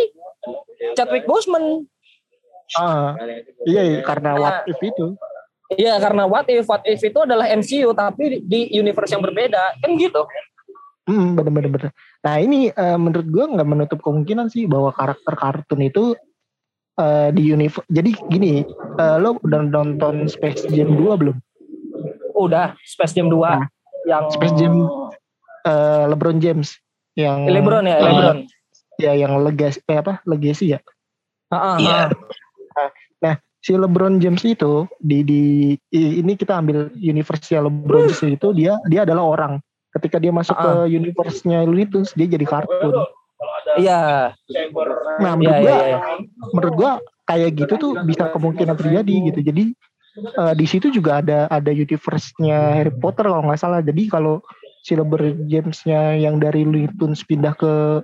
[0.94, 1.88] Chadwick Boseman
[2.76, 3.16] ah,
[3.64, 4.40] iya, iya, karena Nah.
[4.40, 5.16] what if itu.
[5.76, 9.92] Iya karena What If What If itu adalah MCU tapi di universe yang berbeda kan
[9.96, 10.24] gitu.
[11.04, 11.92] Hmm, bener bener bener.
[12.24, 16.16] Nah ini eh, menurut gua nggak menutup kemungkinan sih bahwa karakter kartun itu
[16.96, 17.84] eh, di universe.
[17.88, 18.64] Jadi gini,
[18.96, 21.36] eh, lo udah nonton Space Jam 2 belum?
[22.34, 23.68] Udah Space Jam 2 Nah,
[24.08, 24.88] yang Space Jam
[25.64, 26.80] eh, LeBron James
[27.14, 28.38] yang LeBron ya LeBron.
[28.98, 30.80] ya yang legacy eh, apa legacy ya.
[31.52, 32.00] Heeh, Iya.
[32.08, 32.10] heeh.
[33.64, 35.42] Si LeBron James itu di di
[35.96, 39.54] ini kita ambil universe-nya LeBron James itu dia dia adalah orang.
[39.96, 40.84] Ketika dia masuk Ah.
[40.84, 43.08] ke universe-nya Looney Tunes dia jadi kartun.
[43.80, 44.36] Iya.
[45.24, 46.00] Nah, menurut iya gua iya.
[46.52, 46.92] menurut gua
[47.24, 49.40] kayak gitu tuh bisa kemungkinan terjadi gitu.
[49.40, 49.64] Jadi
[50.20, 53.80] eh, di situ juga ada ada universe-nya Harry Potter kalau nggak salah.
[53.80, 54.44] Jadi kalau
[54.84, 58.04] si LeBron James-nya yang dari Looney Tunes pindah ke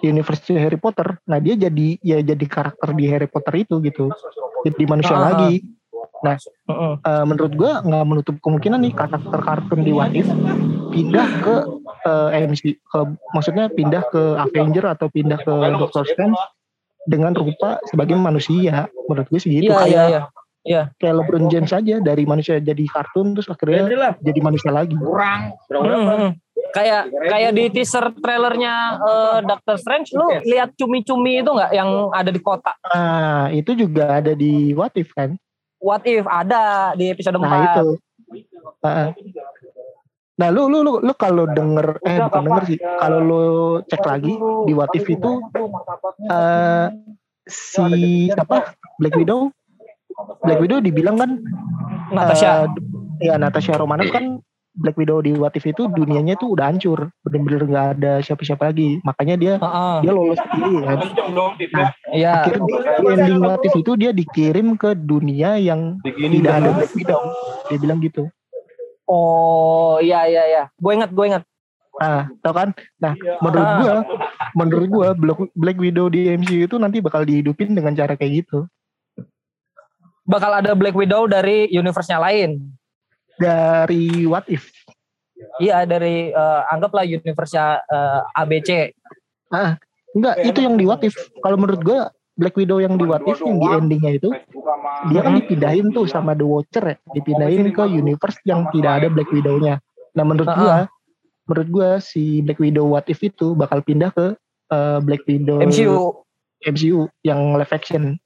[0.00, 4.10] universe Harry Potter, nah dia jadi ya jadi karakter di Harry Potter itu gitu.
[4.64, 5.30] Jadi manusia Ah.
[5.30, 5.62] lagi.
[6.24, 6.92] Heeh.
[7.04, 10.24] Eh, menurut gua nggak menutup kemungkinan nih karakter kartun di What If
[10.88, 11.54] pindah ke
[12.04, 12.98] eh, MC ke
[13.30, 16.38] maksudnya pindah ke Avenger atau pindah ke Doctor Strange
[17.04, 20.24] dengan rupa sebagai manusia menurut gue sih gitu Iya iya kayak
[20.64, 20.82] iya.
[20.96, 23.84] kayak LeBron James aja dari manusia jadi kartun terus akhirnya
[24.24, 25.52] jadi manusia lagi Kurang.
[25.68, 26.12] Kurang berapa?
[26.74, 32.28] Kayak kayak di teaser trailernya eh, Doctor Strange lu lihat cumi-cumi itu nggak yang ada
[32.28, 32.74] di kota?
[32.84, 35.38] nah itu juga ada di What If kan
[35.78, 37.40] What if ada di episode 4.
[37.40, 37.86] nah itu
[38.82, 39.08] Heeh.
[40.34, 43.42] nah lu lu lu, lu kalau denger eh bukan denger sih kalau lu
[43.86, 44.34] cek lagi
[44.66, 45.30] di What If itu
[46.26, 46.86] eh
[47.46, 47.86] si
[48.26, 49.54] siapa Black Widow
[50.42, 51.30] Black Widow dibilang kan
[52.10, 52.66] Natasha.
[53.20, 54.42] eh, ya Natasha Romanoff kan
[54.74, 58.98] Black Widow di What If itu dunianya tuh udah hancur bener-bener nggak ada siapa-siapa lagi
[59.00, 59.96] makanya dia Heeh.
[60.02, 60.98] dia lolos sendiri kan
[62.10, 62.32] Iya.
[62.42, 66.92] akhirnya di, di ending What If itu dia dikirim ke dunia yang tidak ada Black
[66.92, 67.20] Widow
[67.64, 68.26] dia bilang gitu
[69.04, 70.62] Oh, iya iya iya.
[70.74, 71.44] Gue ingat, gue ingat.
[71.94, 73.78] ah tau kan nah menurut Ah.
[73.78, 73.94] gua
[74.52, 78.66] menurut gua Black, Black Widow di MCU itu nanti bakal dihidupin dengan cara kayak gitu
[80.24, 82.72] Bakal ada Black Widow dari universe-nya lain.
[83.38, 84.70] Dari What If?
[85.60, 88.70] Iya, dari eh, anggaplah universe-nya eh, ABC.
[90.14, 91.14] enggak itu yang di What If.
[91.42, 94.30] Kalau menurut gua Black Widow yang di What If yang di endingnya itu
[95.10, 96.96] dia kan dipindahin tuh sama The Watcher ya.
[97.14, 99.78] Dipindahin ke universe yang tidak ada Black Widow-nya.
[100.14, 100.76] Nah menurut Ah, gua
[101.46, 104.34] menurut gua si Black Widow What If itu bakal pindah ke
[104.70, 106.24] eh, Black Widow MCU.
[106.64, 108.16] MCU yang live action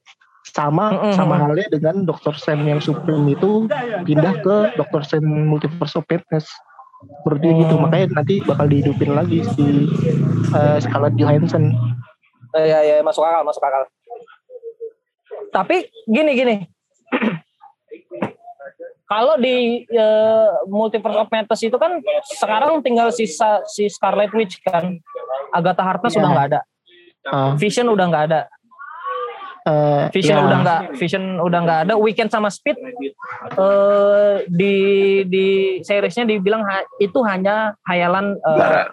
[0.49, 1.13] sama Mm-mm.
[1.13, 3.69] sama halnya dengan Doctor Strange yang Supreme itu
[4.03, 6.49] pindah ke Doctor Strange Multiverse of Madness
[7.23, 7.83] menurut gue gitu Hmm.
[7.87, 9.87] makanya nanti bakal dihidupin lagi si
[10.51, 11.71] eh, Scarlett Johansson
[12.49, 13.85] Eh, Iya, iya, masuk akal, masuk akal.
[15.53, 16.55] Tapi gini gini.
[19.05, 21.97] Kalau di eh, Multiverse of Madness itu kan
[22.37, 24.97] sekarang tinggal sisa si Scarlet Witch kan.
[25.49, 26.21] Agatha Harkness Iya.
[26.21, 26.59] udah nggak ada.
[27.25, 28.41] Ah, Vision udah nggak ada.
[29.69, 31.93] Eh, Vision ya, udah nggak, Vision udah nggak ada.
[31.95, 34.75] Weekend sama Speed eh, di
[35.29, 35.47] di
[35.85, 38.85] seriesnya dibilang ha- itu hanya hayalan eh,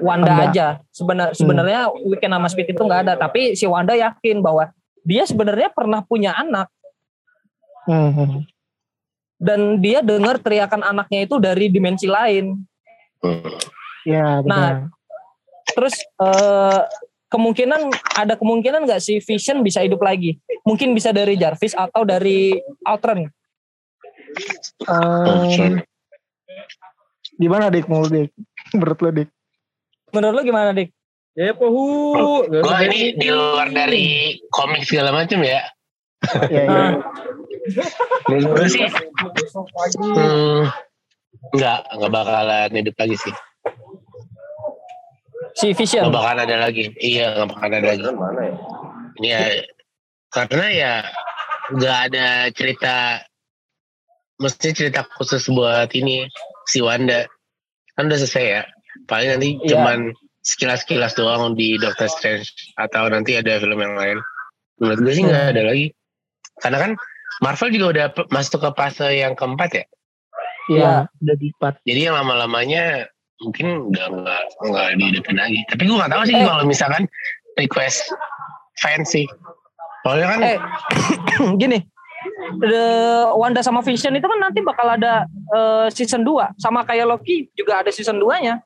[0.00, 0.48] Wanda Wanda.
[0.48, 0.66] aja.
[0.88, 3.14] Sebenar, sebenarnya Weekend sama Speed itu nggak ada.
[3.20, 4.72] Tapi si Wanda yakin bahwa
[5.04, 6.70] dia sebenarnya pernah punya anak
[7.90, 8.40] hmm, hmm.
[9.42, 12.62] dan dia dengar teriakan anaknya itu dari dimensi lain.
[14.06, 14.86] ya Nah,
[15.72, 16.80] Terus eh,
[17.32, 17.88] kemungkinan
[18.20, 20.36] ada kemungkinan nggak si Vision bisa hidup lagi?
[20.68, 23.24] Mungkin bisa dari Jarvis atau dari Ultron.
[24.84, 25.80] Em,
[27.40, 28.32] gimana dik mau dik
[28.72, 29.28] menurut lo dik
[30.12, 30.92] Menurut lo gimana, Dik?
[31.32, 32.44] Ya pohu.
[32.44, 35.64] Gue ini di luar dari komik segala macam ya.
[36.52, 36.88] ya, ya.
[38.28, 40.68] Menurut gue sih, hmm,
[41.56, 43.34] nggak nggak bakalan hidup lagi sih.
[45.58, 46.08] Si Vision.
[46.08, 46.84] Nggak bakalan ada lagi.
[46.96, 48.02] Iya nggak bakalan ada lagi.
[48.08, 48.54] Mana ya?
[49.12, 49.40] Ini ya
[50.32, 50.92] karena ya
[51.72, 52.26] nggak ada
[52.56, 52.94] cerita,
[54.40, 56.24] mesti cerita khusus buat ini
[56.68, 57.28] si Wanda
[57.96, 58.62] kan udah selesai ya.
[59.08, 59.76] Paling nanti Iya.
[59.76, 59.98] cuman
[60.42, 62.50] sekilas-sekilas doang di Doctor Strange
[62.80, 64.18] atau nanti ada film yang lain.
[64.80, 65.92] Menurut gue sih nggak ada lagi.
[66.58, 66.92] Karena kan
[67.40, 69.84] Marvel juga udah masuk ke fase yang keempat ya.
[70.70, 73.10] ya udah di part Jadi yang lama-lamanya
[73.42, 75.60] mungkin udah nggak nggak dihidupin lagi.
[75.66, 76.44] Tapi gue nggak tahu sih Eh.
[76.44, 77.04] kalau misalkan
[77.54, 78.08] request
[78.78, 79.26] fans sih.
[80.02, 80.58] Soalnya kan Eh,
[81.62, 81.78] gini.
[82.62, 82.84] The
[83.34, 87.82] Wanda sama Vision itu kan nanti bakal ada eh, season 2 sama kayak Loki juga
[87.82, 88.62] ada season 2-nya.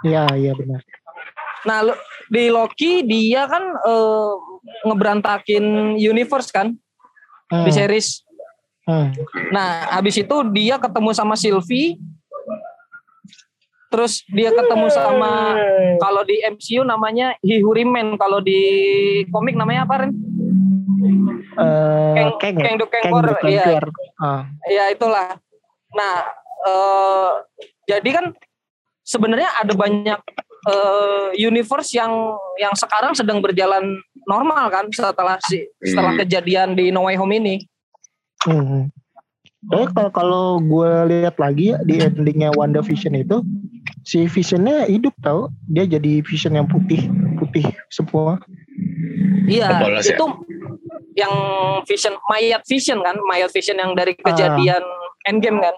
[0.00, 0.84] Iya iya benar.
[1.64, 4.32] Nah, lo- di Loki dia kan eh,
[4.84, 5.64] ngeberantakin
[5.96, 6.76] universe kan
[7.48, 8.20] Hmm, di series.
[8.84, 9.08] hmm.
[9.48, 11.96] Nah, habis itu dia ketemu sama Sylvie.
[13.88, 15.56] Terus dia ketemu sama
[15.96, 18.60] kalau di MCU namanya Remain, kalau di
[19.32, 20.12] komik namanya apa Ren?
[21.58, 22.64] Eh, Kang- Kang ya?
[22.68, 23.02] Kang Kang
[23.48, 23.64] iya.
[23.64, 23.86] Conqueror.
[24.20, 25.40] Ah, Ya itulah.
[25.90, 26.14] Nah,
[26.62, 27.30] eh,
[27.88, 28.26] jadi kan
[29.02, 30.20] sebenarnya ada banyak
[30.68, 32.12] eh, universe yang
[32.60, 33.96] yang sekarang sedang berjalan
[34.28, 36.20] normal kan setelah si setelah Hmm.
[36.20, 37.56] kejadian di No Way Home ini.
[38.44, 38.92] Hmm.
[39.58, 43.42] Tapi kalau kalau gue lihat lagi ya di endingnya Wanda Vision itu
[44.08, 48.40] si Visionnya hidup tau dia jadi Vision yang putih putih semua.
[49.44, 50.16] Iya, Polos ya?
[50.16, 50.26] itu
[51.12, 51.34] yang
[51.84, 54.80] Vision mayat Vision kan, mayat Vision yang dari kejadian
[55.28, 55.76] Endgame kan.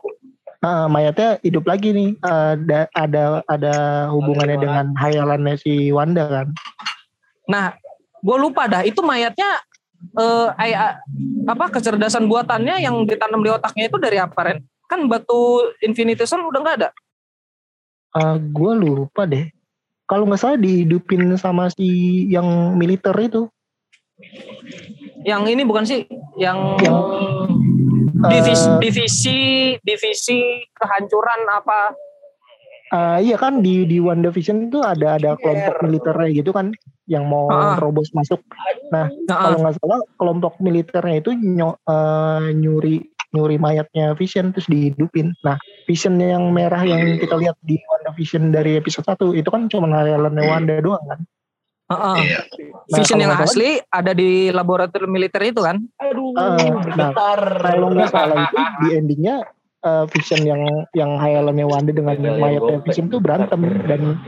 [0.63, 2.15] Ah, mayatnya hidup lagi nih.
[2.23, 3.75] Ada ada ada
[4.15, 6.47] hubungannya dengan hayalannya si Wanda kan.
[7.51, 7.75] Nah,
[8.23, 9.59] gue lupa dah itu mayatnya
[10.17, 11.03] eh ay- a-
[11.51, 14.59] apa kecerdasan buatannya yang ditanam di otaknya itu dari apa Ren?
[14.87, 16.91] Kan batu Infinity Stone udah nggak ada.
[18.11, 19.47] Ah, gue lupa deh.
[20.05, 21.87] Kalau nggak salah dihidupin sama si
[22.27, 23.47] yang militer itu.
[25.23, 26.03] Yang ini bukan sih
[26.35, 26.99] yang Yang,
[28.27, 29.39] divisi Eh, divisi
[29.81, 30.39] divisi
[30.75, 31.81] kehancuran apa?
[32.91, 36.75] Ah, iya kan di di WandaVision itu ada ada kelompok militernya gitu kan
[37.07, 37.79] yang mau Ah.
[37.79, 38.43] terobos masuk.
[38.91, 42.99] Nah, Kalau nggak salah kelompok militernya itu nyo- eh, nyuri
[43.31, 45.35] nyuri mayatnya Vision terus dihidupin.
[45.47, 49.91] Nah, Vision yang merah yang kita lihat di WandaVision dari episode 1 itu kan cuma
[50.03, 51.21] hayalannya Wanda doang kan.
[51.91, 52.17] Heeh.
[52.23, 52.41] Iya.
[52.71, 55.83] Nah, Vision yang asli ada di laboratorium militer itu kan?
[55.99, 57.11] Aduh, Eh, nah,
[57.59, 59.37] kalau nggak salah itu di endingnya
[59.83, 60.63] eh, Vision yang
[60.95, 63.59] yang hayalannya Wanda dengan yang mayatnya Vision tuh berantem
[63.91, 64.19] dan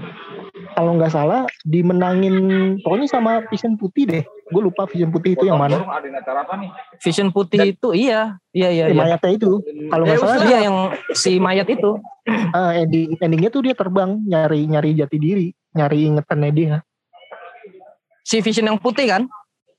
[0.75, 2.37] kalau nggak salah dimenangin
[2.81, 4.25] pokoknya sama Vision putih deh.
[4.53, 5.83] Gue lupa Vision putih itu yang mana.
[5.83, 6.71] Ada acara apa nih?
[7.03, 9.01] Vision putih itu iya, iya iya Eh, iya.
[9.03, 9.61] mayatnya itu.
[9.91, 10.77] Kalau nggak salah Iya yang
[11.17, 11.99] si mayat itu.
[12.59, 16.77] eh, ending endingnya tuh dia terbang nyari nyari jati diri, nyari ingetannya dia.
[18.23, 19.23] Si Vision yang putih kan?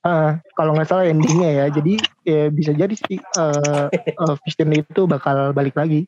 [0.03, 1.65] Ah, kalau nggak salah endingnya ya.
[1.71, 1.95] Jadi
[2.27, 6.03] ya bisa jadi sih eh eh, Vision itu bakal balik lagi.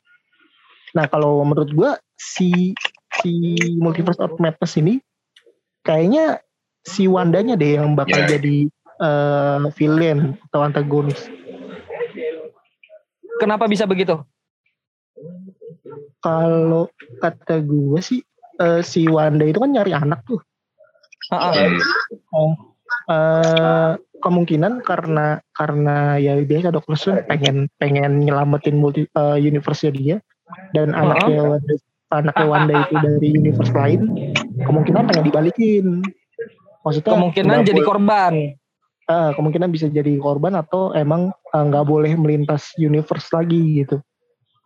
[0.95, 2.75] Nah kalau menurut gua si
[3.21, 3.31] si
[3.79, 4.99] Multiverse of Madness ini
[5.85, 6.41] kayaknya
[6.85, 8.37] si Wandanya deh yang bakal Ya.
[8.37, 8.67] jadi
[9.01, 11.27] eh, villain atau antagonis.
[13.41, 14.15] Kenapa bisa begitu?
[16.23, 16.89] Kalau
[17.19, 18.23] kata gua sih
[18.59, 20.39] eh, si Wanda itu kan nyari anak tuh.
[21.31, 21.79] Heeh.
[23.05, 23.91] Eh
[24.25, 30.17] kemungkinan karena karena ya biasa Doctor Strange pengen pengen nyelamatin multi eh, universe dia
[30.73, 31.01] dan Uh-huh.
[31.05, 31.75] anaknya Wanda,
[32.09, 34.01] anaknya Wanda itu dari universe lain
[34.59, 35.85] kemungkinan pengen dibalikin
[36.81, 38.33] maksudnya Kemungkinan jadi boleh- korban.
[39.05, 43.97] eh, kemungkinan bisa jadi korban atau emang eh, nggak boleh melintas universe lagi gitu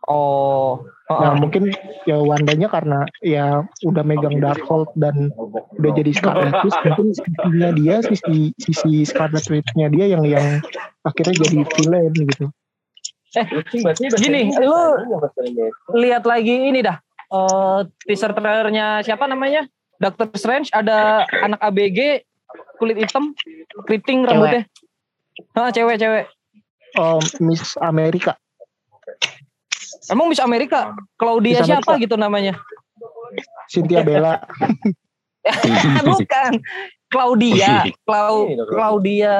[0.02, 0.80] Oh.
[1.06, 1.38] nah heeh.
[1.38, 1.62] mungkin
[2.02, 5.28] ya Wandanya karena ya udah megang Darkhold dan
[5.76, 10.64] udah jadi Scarlet Witch mungkin sisinya dia sisi sisi Scarlet Witch-nya dia yang yang
[11.04, 12.46] akhirnya jadi villain gitu.
[14.16, 14.82] Gini, lu
[15.94, 16.96] lihat lagi ini dah.
[17.30, 19.66] Eh, teaser trailernya siapa namanya?
[20.00, 22.24] Doctor Strange ada anak ABG
[22.80, 23.36] kulit hitam,
[23.84, 24.64] keriting rambutnya.
[25.52, 26.24] Ah, cewek cewek.
[26.96, 28.34] Oh, Miss Amerika.
[30.08, 30.96] Emang Miss Amerika?
[31.20, 32.04] Claudia Miss siapa Amerika.
[32.08, 32.54] gitu namanya?
[33.70, 34.42] Cynthia Bella.
[36.08, 36.52] Bukan.
[37.10, 39.36] Claudia, Clau Claudia.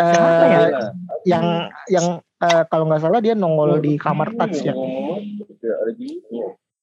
[0.00, 0.60] Siapa ya?
[0.64, 0.68] Eh,
[1.28, 1.44] yang
[1.92, 2.06] yang
[2.40, 4.72] eh, kalau nggak salah dia nongol di kamar touch ya,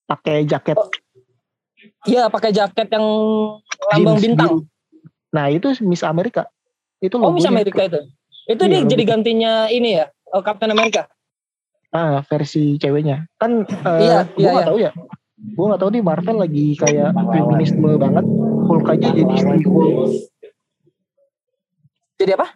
[0.10, 0.73] pakai jaket
[2.03, 3.06] Iya, pakai jaket yang
[3.88, 4.52] lambang jeans bintang.
[5.31, 6.49] Nah, itu Miss Amerika.
[6.99, 7.48] Itu Oh, Miss.
[7.48, 7.99] Amerika itu.
[8.49, 8.90] Itu Iya, dia logo.
[8.91, 11.07] jadi gantinya ini ya, eh, Captain America.
[11.90, 13.31] Ah, versi ceweknya.
[13.40, 14.68] Kan eh Iya, gua iya, nggak iya.
[14.68, 14.91] tahu ya.
[15.56, 18.26] Gua nggak tahu nih Marvel lagi kayak feminisme banget.
[18.68, 19.95] Hulk aja jadi istri Hulk.
[22.19, 22.48] Jadi apa?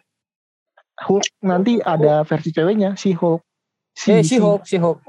[1.07, 3.39] Hulk nanti ada versi ceweknya si Hulk.
[4.11, 4.99] Eh, si Hulk, si Hulk.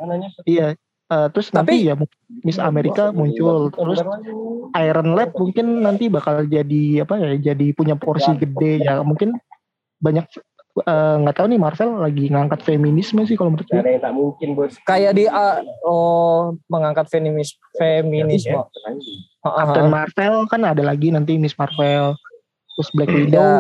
[0.46, 0.78] Iya.
[1.14, 1.94] Eh, terus Tapi- nanti ya
[2.42, 3.70] Miss Amerika muncul.
[3.70, 4.00] Terus
[4.74, 7.54] Iron Lab mungkin nanti bakal jadi apa ya?
[7.54, 8.98] Jadi punya porsi gede ya.
[9.06, 9.38] Mungkin
[10.02, 10.26] banyak
[10.82, 13.78] eh, nggak tahu nih Marvel lagi ngangkat feminisme sih kalau menurut gue.
[13.78, 14.74] ada yang tak mungkin bos.
[14.82, 18.58] Kayak di uh, oh mengangkat feminis feminisme.
[18.58, 19.86] Heeh, Captain.
[19.86, 22.18] Marvel kan ada lagi nanti Miss Marvel.
[22.74, 23.16] Terus Black Ya.
[23.22, 23.50] Widow.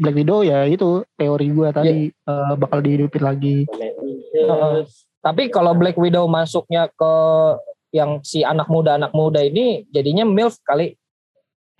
[0.00, 3.68] Black Widow ya itu teori gue tadi eh, bakal dihidupin lagi.
[5.20, 7.12] Tapi kalau Black Widow masuknya ke
[7.92, 10.96] yang si anak muda anak muda ini jadinya milf kali.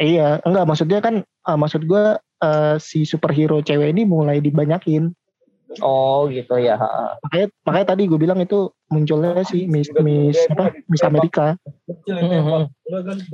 [0.01, 5.13] Iya, enggak maksudnya kan eh, maksud gue eh, si superhero cewek ini mulai dibanyakin.
[5.79, 6.75] Oh gitu ya.
[7.23, 11.55] Makanya makanya tadi gue bilang itu munculnya si Miss Miss apa Miss Amerika.
[11.87, 12.67] Mhm.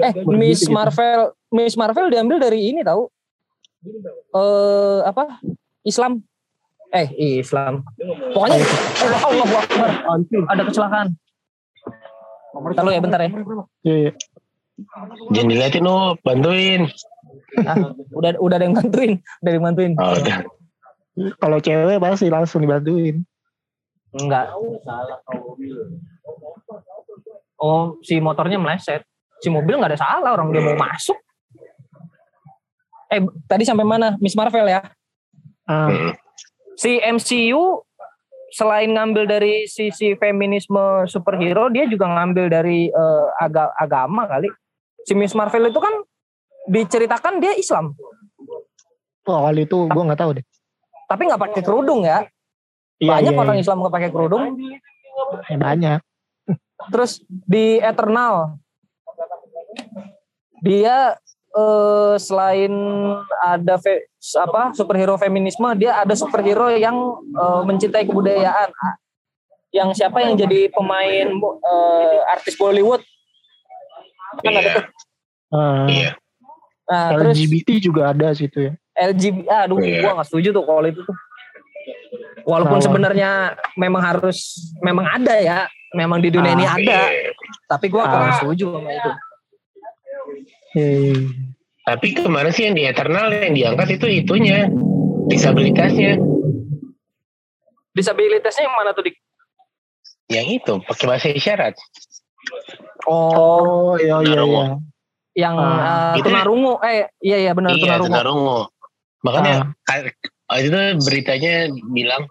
[0.04, 0.76] Eh Miss gitu.
[0.76, 3.08] Marvel Miss Marvel diambil dari ini tahu?
[4.36, 5.40] Eh apa?
[5.80, 6.20] Islam.
[6.96, 7.84] Eh Islam.
[8.32, 9.90] Pokoknya eh, Allah Akbar.
[10.48, 11.08] Ada kecelakaan.
[12.56, 13.28] Bentar lu ya bentar ya.
[13.84, 14.12] Iya, iya.
[15.32, 16.82] Jangan diliatin lu, bantuin.
[17.64, 19.92] Ah, udah udah ada yang bantuin, udah ada yang bantuin.
[19.96, 20.38] Oh, udah.
[21.40, 23.24] Kalau cewek pasti langsung dibantuin.
[24.16, 24.52] Enggak.
[27.56, 29.04] Oh, si motornya meleset.
[29.40, 31.16] Si mobil nggak ada salah, orang dia mau masuk.
[33.12, 34.16] Eh, tadi sampai mana?
[34.20, 34.80] Miss Marvel ya?
[35.68, 36.12] Ah, Hmm.
[36.76, 37.82] Si MCU
[38.48, 44.48] selain ngambil dari sisi feminisme superhero, dia juga ngambil dari eh, aga- agama kali.
[45.02, 45.92] Si Miss Marvel itu kan
[46.66, 47.94] diceritakan dia Islam,
[49.22, 50.44] oh, kali itu gue nggak tahu deh.
[51.06, 52.26] tapi nggak pakai kerudung ya.
[52.98, 53.62] Iya, Banyak iya, orang iya.
[53.62, 54.44] Islam nggak pakai kerudung.
[55.46, 56.00] Ya, banyak.
[56.90, 58.58] Terus di Eternal
[60.58, 61.14] dia
[61.54, 62.72] eh, selain
[63.38, 68.70] ada fe- apa superhero feminisme, dia ada superhero yang eh, mencintai kebudayaan.
[69.70, 73.04] Yang siapa yang jadi pemain eh, artis Bollywood?
[74.42, 74.84] Kan ada Iya, tuh.
[75.54, 76.10] Ah, iya.
[76.86, 78.72] Nah, terus LGBT juga ada situ ya.
[78.96, 80.00] LGBT, aduh, Iya.
[80.02, 81.16] gua nggak setuju tuh kalau itu tuh.
[82.46, 85.58] Walaupun sebenarnya memang harus, memang ada ya,
[85.92, 86.56] memang di dunia Ah.
[86.56, 87.34] ini ada, Iya.
[87.66, 88.10] tapi gua Ah.
[88.10, 89.10] kurang setuju sama itu.
[90.76, 91.16] Eh,
[91.86, 94.66] Tapi kemarin sih yang di Eternal yang diangkat itu itunya
[95.30, 96.18] disabilitasnya.
[97.94, 99.12] Disabilitasnya yang mana tuh di?
[100.26, 101.74] Yang itu pakai bahasa isyarat.
[103.06, 104.64] Oh, oh iya iya iya.
[105.36, 106.16] yang Ah.
[106.16, 108.10] eh, Itu- tunarungu, eh iya iya benar iya, tunarungu.
[108.10, 108.58] tunarungu.
[109.22, 109.54] Makanya
[109.86, 110.10] ka-
[110.50, 110.68] oh, itu
[111.06, 111.54] beritanya
[111.92, 112.26] bilang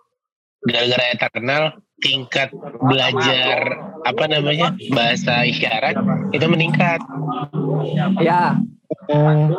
[0.66, 1.64] gara-gara Eternal
[1.98, 2.50] tingkat
[2.82, 3.60] belajar
[4.04, 5.96] apa namanya bahasa isyarat
[6.32, 7.00] itu meningkat.
[8.20, 8.58] Ya,
[9.06, 9.50] Hmm,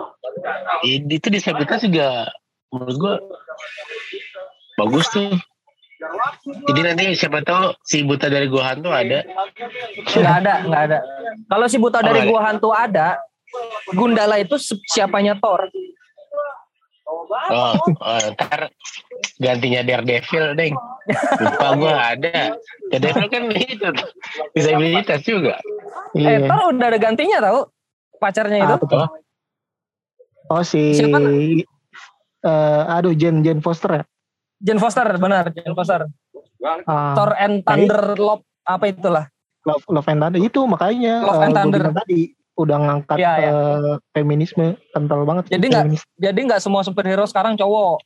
[0.82, 2.30] Itu disabilitas juga
[2.70, 3.14] menurut gua
[4.76, 5.34] bagus tuh.
[6.68, 9.22] Jadi nanti siapa tahu si buta dari gua hantu ada.
[10.06, 10.98] nggak ada, nggak ada.
[11.46, 12.28] Kalau si buta Oh, dari ada.
[12.28, 13.08] gua hantu ada,
[13.88, 15.70] Gundala itu siapanya Thor.
[17.26, 18.70] Oh, oh, ntar
[19.42, 20.74] gantinya Daredevil, Deng.
[21.42, 22.54] Lupa gua ada.
[22.90, 23.88] Daredevil kan itu
[24.54, 25.58] disabilitas juga.
[26.14, 26.46] Eh, iya.
[26.46, 27.60] Thor udah ada gantinya tahu
[28.18, 28.74] pacarnya itu.
[28.74, 28.98] Ah, betul.
[30.46, 31.18] Oh, si Siapa?
[32.46, 34.04] eh, aduh Jen Jen Foster ya.
[34.62, 36.06] Jen Foster, benar, Jen Foster.
[36.86, 39.24] Ah, Thor and Thunder Love apa itulah.
[39.66, 41.84] Love, Love and Thunder itu makanya Love eh, and Thunder.
[41.90, 42.20] tadi
[42.56, 43.50] udah ngangkat Iya, iya.
[43.52, 45.48] eh, feminisme kental banget.
[45.48, 45.86] Jadi nggak-.
[46.16, 48.00] Jadi nggak semua superhero sekarang cowok.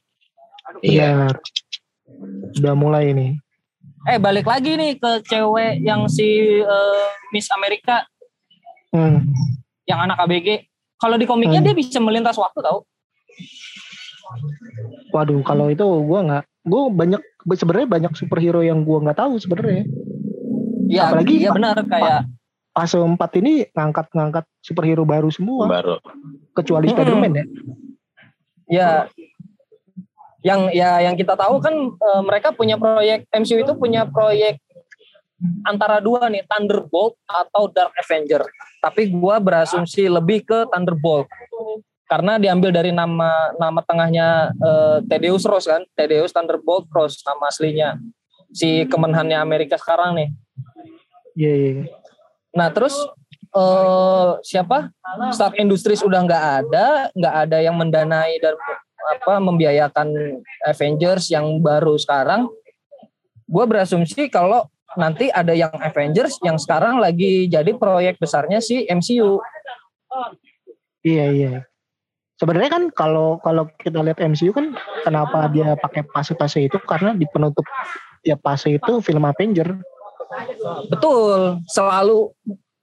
[0.82, 1.31] iya.
[2.59, 3.39] Udah mulai nih.
[4.05, 6.27] Eh balik lagi nih ke cewek yang si
[6.59, 8.02] eh, Miss Amerika
[8.90, 9.22] Hmm.
[9.85, 10.66] yang anak ABG.
[10.97, 11.66] Kalau di komiknya Hmm.
[11.66, 12.82] dia bisa melintas waktu tahu.
[15.10, 19.86] Waduh, kalau itu gua nggak, gua banyak sebenarnya banyak superhero yang gua nggak tahu sebenarnya.
[20.86, 22.27] Iya, Apalagi iya benar kayak
[22.71, 25.99] Fase 4 ini ngangkat-ngangkat superhero baru semua, Baru.
[26.55, 26.97] kecuali Mm-mm.
[26.97, 27.45] Spider-Man ya.
[28.71, 28.89] ya
[30.41, 34.63] yang ya yang kita tahu kan eh, mereka punya proyek MCU itu punya proyek
[35.65, 38.45] antara dua nih Thunderbolt atau Dark Avenger.
[38.81, 41.29] Tapi gua berasumsi lebih ke Thunderbolt
[42.11, 47.99] karena diambil dari nama nama tengahnya eh, Thaddeus Ross kan, Thaddeus Thunderbolt Ross nama aslinya
[48.51, 50.29] si kemenhannya Amerika sekarang nih.
[51.39, 51.99] Iya, iya.
[52.55, 52.94] Nah terus
[53.51, 54.94] eh siapa
[55.35, 58.55] Stark Industries udah nggak ada, nggak ada yang mendanai dan
[59.01, 62.47] apa membiayakan Avengers yang baru sekarang.
[63.51, 69.43] Gue berasumsi kalau nanti ada yang Avengers yang sekarang lagi jadi proyek besarnya si MCU.
[71.02, 71.55] Iya iya.
[72.39, 74.72] Sebenarnya kan kalau kalau kita lihat MCU kan
[75.05, 77.66] kenapa dia pakai fase-fase itu karena di penutup
[78.24, 79.77] ya fase itu film Avenger.
[80.90, 82.31] Betul, selalu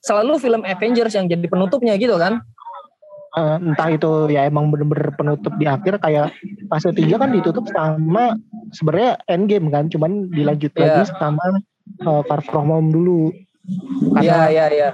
[0.04, 2.44] selalu film Avengers yang jadi penutupnya gitu kan.
[3.38, 6.34] Eh, entah itu ya emang bener-bener penutup di akhir kayak
[6.74, 8.34] fase 3 kan ditutup sama
[8.74, 11.06] sebenarnya endgame kan, cuman dilanjut Iya.
[11.06, 11.46] lagi sama
[12.08, 13.30] uh, Far From Home dulu.
[14.24, 14.90] Iya iya iya.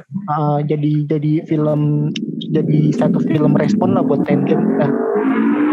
[0.66, 2.10] jadi jadi film
[2.50, 4.66] jadi satu film respon lah buat endgame.
[4.82, 4.90] Nah,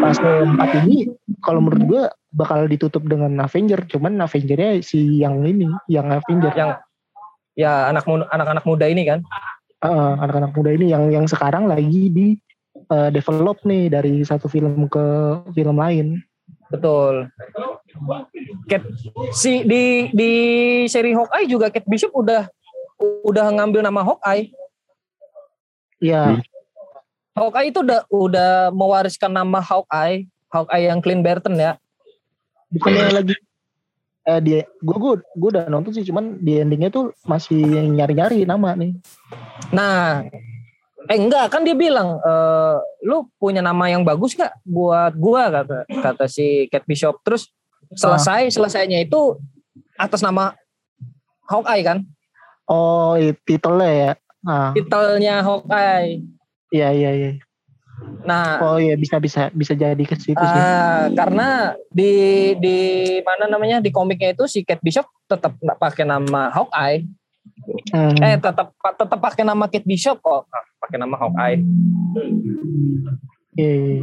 [0.01, 1.13] fase 4 ini
[1.45, 6.55] kalau menurut gua bakal ditutup dengan Avenger, cuman Avengernya si yang ini, yang Avenger.
[6.55, 6.71] Yang
[7.59, 9.21] ya anak anak-anak muda ini kan.
[9.81, 12.37] Uh, anak-anak muda ini yang yang sekarang lagi di
[12.93, 15.05] uh, develop nih dari satu film ke
[15.57, 16.21] film lain.
[16.71, 17.27] Betul.
[18.71, 18.85] Cat
[19.35, 20.33] si di di
[20.87, 22.47] seri Hawkeye juga Kate Bishop udah
[23.27, 24.53] udah ngambil nama Hawkeye.
[26.01, 26.50] Ya, Hmm.
[27.35, 31.79] Hawkeye itu udah udah mewariskan nama Hawkeye, Hawkeye yang Clint Barton ya.
[32.71, 33.35] bukannya lagi
[34.31, 37.59] eh dia gue gue gue udah nonton sih cuman di endingnya tuh masih
[37.91, 38.95] nyari-nyari nama nih.
[39.75, 40.23] Nah,
[41.11, 45.79] eh enggak kan dia bilang eh lu punya nama yang bagus gak buat gua kata
[45.89, 47.19] kata si Kate Bishop.
[47.27, 47.51] Terus
[47.91, 49.35] selesai selesainya itu
[49.99, 50.55] atas nama
[51.51, 52.07] Hawkeye kan,
[52.71, 54.13] Oh, titelnya ya.
[54.47, 56.23] Nah, titelnya Hawkeye.
[56.71, 57.31] Iya iya iya.
[58.25, 60.63] Nah, Oh iya bisa bisa bisa jadi ke situ sih.
[60.63, 62.13] Ah, karena di
[62.57, 62.79] di
[63.25, 67.05] mana namanya di komiknya itu si Kate Bishop tetap nggak pakai nama Hawkeye.
[67.93, 68.17] Hmm.
[68.21, 70.49] Eh tetap tetap pakai nama Kate Bishop kok.
[70.49, 71.61] Ah, pakai nama Hawkeye.
[73.57, 74.01] Iya, iya.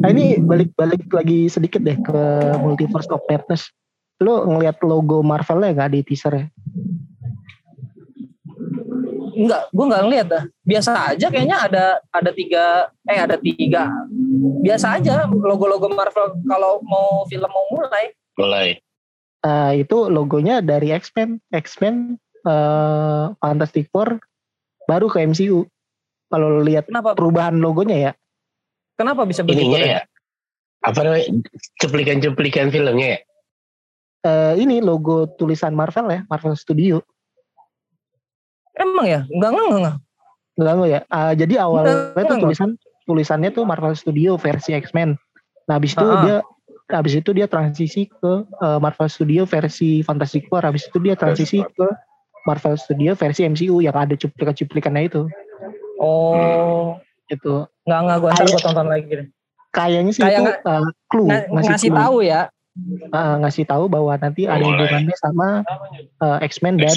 [0.00, 2.20] Nah ini balik-balik lagi sedikit deh ke
[2.60, 3.70] Multiverse of Madness.
[4.20, 6.46] Lo ngelihat logo Marvelnya nggak di teaser ya?
[9.40, 10.44] Enggak, gue nggak ngeliat dah.
[10.68, 13.88] Biasa aja kayaknya ada ada tiga eh ada tiga.
[14.60, 18.12] Biasa aja logo-logo Marvel kalau mau film mau mulai.
[18.36, 18.68] Mulai.
[19.40, 24.20] Eh, itu logonya dari X-Men, X-Men, eh, Fantastic Four,
[24.84, 25.64] baru ke MCU.
[26.28, 27.16] Kalau lo lihat Kenapa?
[27.16, 28.12] perubahan logonya ya,
[29.00, 29.72] Kenapa bisa begitu?
[29.80, 30.04] Ya.
[30.84, 31.24] Apa namanya?
[31.80, 33.20] Cuplikan-cuplikan filmnya ya.
[34.20, 37.00] eh, ini logo tulisan Marvel ya, Marvel Studio.
[38.76, 39.20] Emang ya?
[39.26, 39.96] Enggak enggak enggak.
[40.56, 41.00] Enggak enggak ya.
[41.08, 42.42] Ah, jadi awalnya Enggak, tuh enggak.
[42.44, 42.70] tulisan
[43.04, 45.18] tulisannya tuh Marvel Studio versi X-Men.
[45.66, 46.22] Nah, habis itu ah.
[46.22, 46.36] dia
[46.90, 50.62] habis itu dia transisi ke eh, Marvel Studio versi Fantastic Four.
[50.62, 51.86] Habis itu dia transisi ke
[52.46, 55.22] Marvel Studio versi MCU yang ada cuplikan-cuplikannya itu.
[55.98, 59.28] Oh, Itu enggak enggak gue ntar gue tonton lagi deh.
[59.70, 62.00] kayaknya sih Kayak itu eh, clue, Nga- ngasih, ngasih clue.
[62.00, 62.40] tahu ya.
[63.10, 64.72] Ah, ngasih tahu bahwa nanti ada Mulai.
[64.82, 65.48] hubungannya sama
[66.16, 66.96] eh, X-Men dan.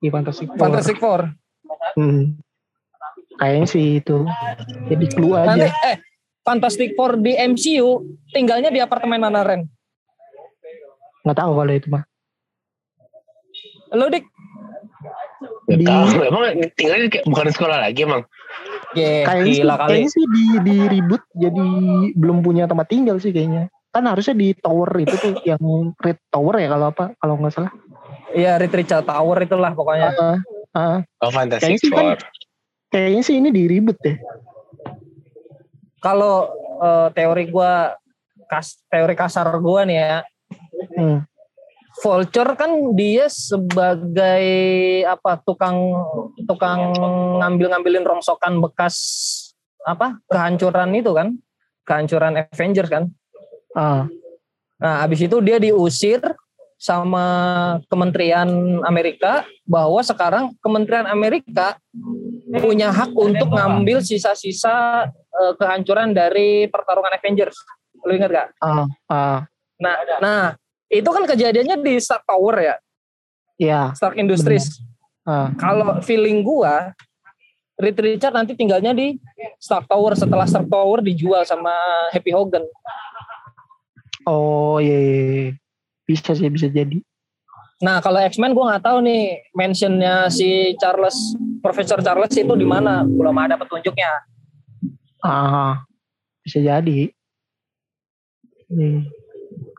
[0.00, 0.58] Di Fantastic Four.
[0.58, 1.20] Fantastic Four.
[1.94, 2.40] Hmm.
[3.36, 4.24] Kayaknya sih itu.
[4.88, 5.72] Jadi clue Nanti aja.
[5.86, 5.96] eh
[6.40, 7.88] Fantastic Four di MCU
[8.32, 9.68] tinggalnya di apartemen mana Ren?
[11.22, 12.04] Nggak tahu kalau itu mah.
[13.92, 14.24] Lu dik?
[15.68, 16.20] Gak Di- tahu.
[16.24, 16.42] Emang
[16.74, 18.22] tinggalnya kayak bukan di sekolah lagi emang.
[18.90, 19.78] Ye, kayaknya sih, kali.
[19.86, 21.66] kayaknya sih di di ribut jadi
[22.18, 25.62] belum punya tempat tinggal sih kayaknya kan harusnya di tower itu tuh yang
[25.98, 27.70] red tower ya kalau apa kalau nggak salah
[28.30, 30.10] Iya, Richard Tower itulah pokoknya.
[30.14, 30.38] Ah,
[30.74, 30.98] ah.
[31.20, 32.18] Oh Fantastic Kayaknya sih kan- Four.
[32.90, 34.18] kayaknya sih ini di ribut deh
[36.00, 36.50] Kalau
[36.80, 37.92] eh, teori gua
[38.48, 40.16] kas, teori kasar gua nih ya,
[40.96, 41.18] hmm.
[42.00, 44.46] Vulture kan dia sebagai
[45.04, 45.76] apa tukang
[46.48, 46.96] tukang
[47.36, 48.96] ngambil-ngambilin rongsokan bekas
[49.84, 51.36] apa kehancuran itu kan
[51.84, 53.04] kehancuran Avengers kan
[53.76, 54.08] ah
[54.80, 56.24] nah habis itu dia diusir
[56.80, 57.24] sama
[57.92, 61.76] Kementerian Amerika bahwa sekarang Kementerian Amerika
[62.56, 67.54] punya hak untuk ngambil sisa-sisa eh, kehancuran dari pertarungan Avengers
[68.00, 68.48] lu ingat gak?
[68.64, 69.40] ah ah
[69.80, 70.42] Nah, nah
[70.92, 72.76] itu kan kejadiannya di Stark Tower ya
[73.60, 74.80] ya Stark Industries.
[75.28, 76.96] ah Kalau feeling gua,
[77.76, 79.20] Reed Richard nanti tinggalnya di
[79.60, 81.72] Stark Tower setelah Stark Tower dijual sama
[82.12, 82.64] Happy Hogan.
[84.28, 85.48] oh iya, iya, iya.
[86.10, 86.98] Bisa sih bisa jadi
[87.80, 91.16] Nah kalau X-Men gua nggak tahu nih mentionnya si Charles,
[91.64, 93.08] Profesor Charles itu di mana?
[93.08, 94.26] Belum ada petunjuknya.
[95.24, 95.84] ah
[96.44, 97.12] bisa jadi
[98.70, 99.02] Hmm.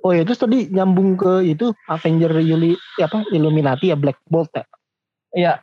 [0.03, 4.67] oh ya terus tadi nyambung ke itu Avenger Yuli apa Illuminati ya Black Bolt ya
[5.31, 5.53] Iya.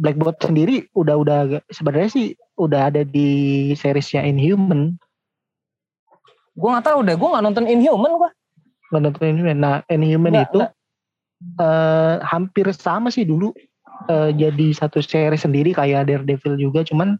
[0.00, 2.26] Black Bolt sendiri udah udah sebenarnya sih
[2.56, 4.96] udah ada di seriesnya Inhuman
[6.54, 7.16] Gua nggak tahu deh.
[7.18, 8.30] Gua nggak nonton Inhuman gua.
[8.92, 9.58] Nonton Inhuman.
[9.60, 10.60] Nah Inhuman Nggak, itu
[11.60, 13.54] eh, hampir sama sih dulu
[14.10, 17.16] eh, jadi satu series sendiri kayak Daredevil juga, cuman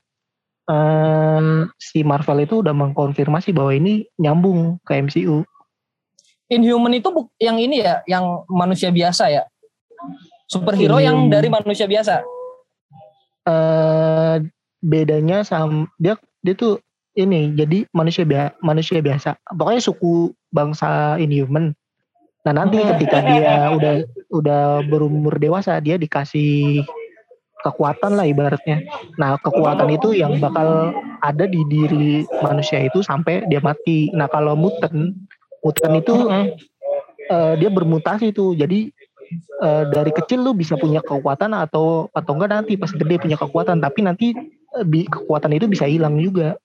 [0.69, 1.41] eh,
[1.81, 5.45] si Marvel itu udah mengkonfirmasi bahwa ini nyambung ke MCU.
[6.53, 9.49] Inhuman itu buk- yang ini ya, yang manusia biasa ya.
[10.45, 12.20] Superhero yang dari manusia biasa.
[13.45, 14.36] eh
[14.81, 16.81] bedanya sama dia dia tuh
[17.12, 19.36] ini jadi manusia bia- manusia biasa.
[19.53, 21.75] Pokoknya suku bangsa Inhuman.
[22.47, 23.95] Nah nanti ketika dia udah
[24.31, 26.87] udah berumur dewasa dia dikasih
[27.67, 28.85] kekuatan lah ibaratnya.
[29.17, 30.95] Nah kekuatan itu yang bakal
[31.25, 34.13] ada di diri manusia itu sampai dia mati.
[34.13, 35.17] Nah kalau mutant,
[35.65, 36.15] mutant itu
[37.33, 38.53] eh, dia bermutasi tuh.
[38.53, 38.93] Jadi
[39.65, 43.81] eh, dari kecil lu bisa punya kekuatan atau atau enggak nanti pas gede punya kekuatan.
[43.81, 44.37] Tapi nanti
[44.85, 46.61] bi- kekuatan itu bisa hilang juga.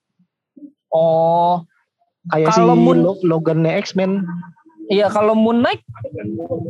[0.92, 1.64] Oh,
[2.30, 4.26] Kayak si Kalau Moon- Lo- Logan-nya X-Men.
[4.88, 5.82] iya kalau Moon Knight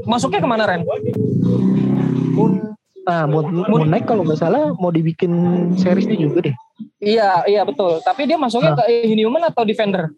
[0.04, 0.84] masuknya ke mana Ren?
[2.30, 2.54] Moon
[3.04, 5.34] Ah, Moon, Moon Knight kalau nggak salah mau dibikin
[5.74, 6.56] seriesnya juga deh.
[7.00, 7.98] Iya, iya betul.
[8.00, 8.78] Tapi dia masuknya Nah.
[8.78, 10.14] ke Inhuman atau Defender?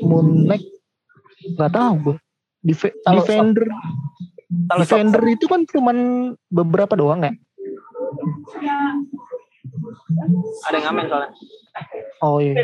[0.00, 0.66] Moon Knight
[1.50, 2.16] nggak tahu gue.
[2.60, 3.64] Def- Defender,
[4.66, 5.96] Kalau Defender itu kan cuman
[6.44, 7.32] beberapa doang ya.
[10.60, 11.30] ada yang ngamen soalnya.
[12.24, 12.54] Oh iya.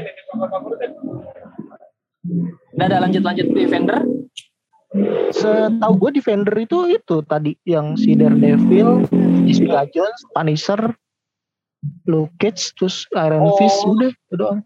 [2.74, 3.98] Udah ada lanjut-lanjut Defender.
[5.34, 9.02] Setahu gue Defender itu itu tadi yang si Daredevil,
[9.42, 10.80] Jessica Jones, Punisher,
[12.06, 13.58] Luke Cage, terus Iron Oh.
[13.58, 14.60] Fist udah itu doang.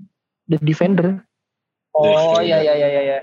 [0.49, 1.25] The Defender.
[1.97, 3.03] Oh iya iya iya iya.
[3.03, 3.19] iya.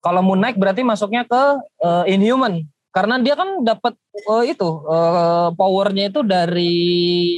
[0.00, 1.42] Kalau Moon Knight berarti masuknya ke
[1.84, 6.76] eh, Inhuman karena dia kan dapat eh, itu eh, powernya itu dari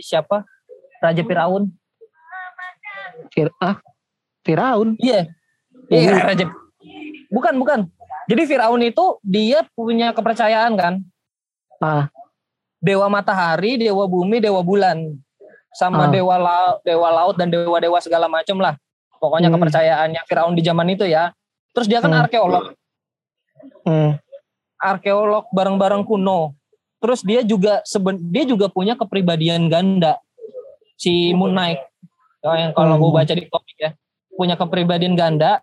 [0.06, 0.46] siapa?
[1.00, 1.72] Raja Firaun.
[3.30, 3.78] Fir ah,
[4.42, 4.98] Firaun.
[4.98, 5.30] Iya.
[5.90, 6.46] Iya Raja.
[7.30, 7.80] Bukan bukan.
[8.30, 10.94] Jadi Firaun itu dia punya kepercayaan kan.
[11.82, 12.06] Ah.
[12.80, 15.12] Dewa matahari, dewa bumi, dewa bulan,
[15.76, 16.10] sama Ah.
[16.10, 18.74] dewa laut, dewa laut dan dewa-dewa segala macam lah.
[19.20, 19.60] Pokoknya Hmm.
[19.60, 21.34] kepercayaannya Firaun di zaman itu ya.
[21.76, 22.22] Terus dia kan Hmm.
[22.24, 22.72] arkeolog.
[23.84, 24.16] Hmm.
[24.80, 26.56] arkeolog barang-barang kuno.
[27.04, 30.16] Terus dia juga seben dia juga punya kepribadian ganda.
[30.96, 31.84] Si Moon Knight.
[32.40, 33.02] Oh, yang kalau Hmm.
[33.04, 33.90] gue baca di komik ya,
[34.32, 35.60] punya kepribadian ganda.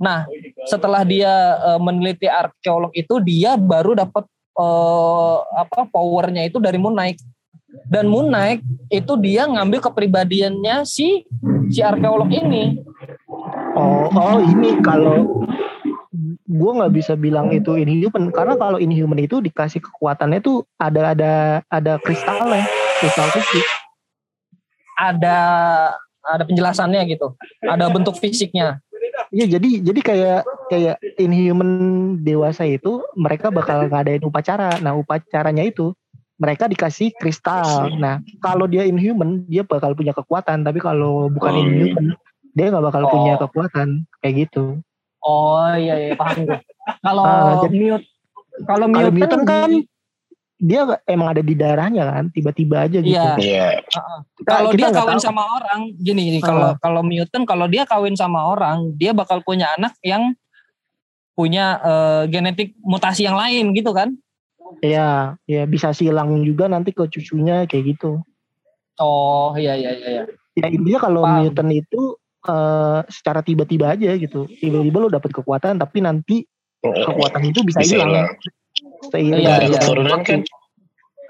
[0.00, 0.24] Nah,
[0.70, 4.24] setelah dia eh, meneliti arkeolog itu dia baru dapat
[4.56, 7.18] eh, apa powernya itu dari Moon Knight.
[7.90, 11.26] Dan Moon Knight itu dia ngambil kepribadiannya si
[11.70, 12.78] si arkeolog ini.
[13.74, 15.46] Oh, oh ini kalau
[16.50, 21.32] gue nggak bisa bilang itu inhuman karena kalau inhuman itu dikasih kekuatannya tuh ada ada
[21.70, 22.66] ada kristalnya
[22.98, 23.66] kristal fisik
[25.00, 25.38] Ada
[26.22, 27.32] ada penjelasannya gitu.
[27.60, 28.80] Ada bentuk fisiknya.
[29.30, 31.70] iya jadi jadi kayak kayak inhuman
[32.18, 35.94] dewasa itu mereka bakal ngadain upacara nah upacaranya itu
[36.34, 37.62] mereka dikasih kristal
[37.94, 41.62] nah kalau dia inhuman dia bakal punya kekuatan tapi kalau bukan Oh.
[41.62, 42.06] inhuman
[42.52, 43.10] dia nggak bakal Oh.
[43.12, 43.88] punya kekuatan
[44.18, 44.82] kayak gitu
[45.20, 46.58] Oh iya iya paham gue.
[46.98, 47.22] Kalau
[47.62, 48.06] jadi- mute
[48.66, 49.86] kalau kalau mutant mutant kan di-
[50.60, 53.40] dia emang ada di darahnya kan tiba-tiba aja gitu Iya.
[53.40, 53.68] Iya.
[54.36, 55.24] Kita- kalau dia kawin tahu.
[55.24, 56.76] sama orang gini gini kalau Ah.
[56.76, 60.36] kalau mutant kalau dia kawin sama orang dia bakal punya anak yang
[61.32, 64.12] punya eh, genetik mutasi yang lain gitu kan?
[64.78, 68.20] Iya, ya bisa silang juga nanti ke cucunya kayak gitu.
[69.00, 70.08] Oh iya iya iya.
[70.12, 70.22] iya.
[70.54, 71.48] Ya intinya kalau Paham.
[71.48, 72.00] mutant itu
[72.42, 74.44] eh, secara tiba-tiba aja gitu.
[74.46, 76.44] Tiba-tiba lo dapet kekuatan tapi nanti
[76.80, 78.28] kekuatan itu bisa, Bisa hilang.
[79.08, 79.78] Seiring Iya, dari iya.
[79.80, 80.40] Keturunan kan?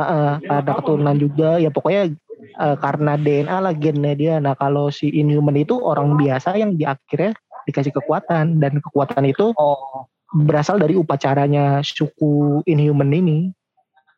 [0.01, 2.03] Heeh, ada keturunan juga ya pokoknya
[2.41, 4.35] eh, karena DNA lah gennya dia.
[4.43, 7.37] Nah kalau si Inhuman itu orang biasa yang di akhirnya
[7.69, 13.39] dikasih kekuatan dan kekuatan itu Oh berasal dari upacaranya suku Inhuman ini.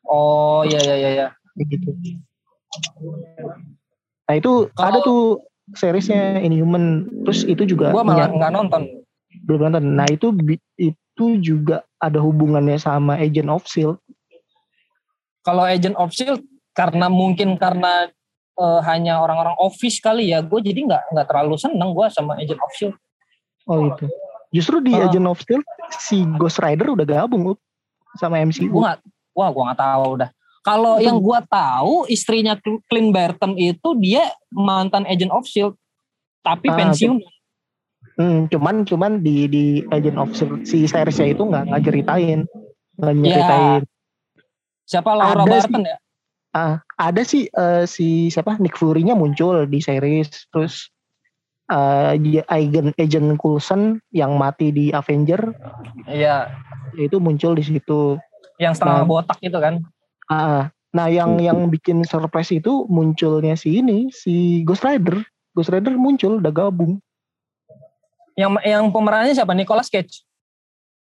[0.05, 1.11] oh iya iya iya.
[1.11, 1.27] iya.
[1.57, 1.89] Kayak gitu.
[4.29, 5.23] Nah itu Kalau- ada tuh
[5.73, 8.83] seriesnya Inhuman, terus itu juga Gua malah nggak nonton.
[9.45, 9.85] belum nonton.
[9.97, 10.29] Nah itu
[10.77, 14.03] itu juga ada hubungannya sama Agent of Shield.
[15.47, 16.43] Kalau Agent of Shield
[16.75, 18.11] karena mungkin karena
[18.59, 22.59] eh, hanya orang-orang office kali ya, gue jadi nggak nggak terlalu seneng gue sama Agent
[22.59, 22.97] of Shield.
[23.71, 24.11] Oh itu.
[24.53, 25.07] Justru di Ah.
[25.07, 25.65] Agent of Shield
[26.03, 27.55] si Ghost Rider udah gabung
[28.19, 28.69] sama MCU.
[28.69, 28.99] Gue nggak,
[29.33, 30.31] wah gue nggak tahu udah.
[30.63, 32.55] Kalau yang gue tahu istrinya
[32.87, 35.75] Clint Barton itu dia mantan Agent of Shield,
[36.43, 37.19] tapi Ah, pensiun.
[38.13, 40.31] Hmm, cuman cuman di di Agent of
[40.69, 42.45] si seriesnya itu nggak nggak ceritain
[43.01, 43.83] nggak nyeritain.
[44.85, 45.97] Siapa Laura Ada Barton ya?
[46.53, 50.93] Ah, ada sih eh, si siapa Nick Fury-nya muncul di series terus
[51.73, 55.57] eh dia Agent Agent Coulson yang mati di Avenger
[56.05, 56.53] Iya,
[56.99, 58.21] itu muncul di situ.
[58.61, 59.09] yang setengah Nah.
[59.09, 59.81] botak itu kan.
[60.29, 65.25] Ah, nah yang yang bikin surprise itu munculnya si ini si Ghost Rider.
[65.57, 67.01] Ghost Rider muncul udah gabung.
[68.33, 69.53] Yang yang pemerannya siapa?
[69.53, 70.25] Nicolas Cage.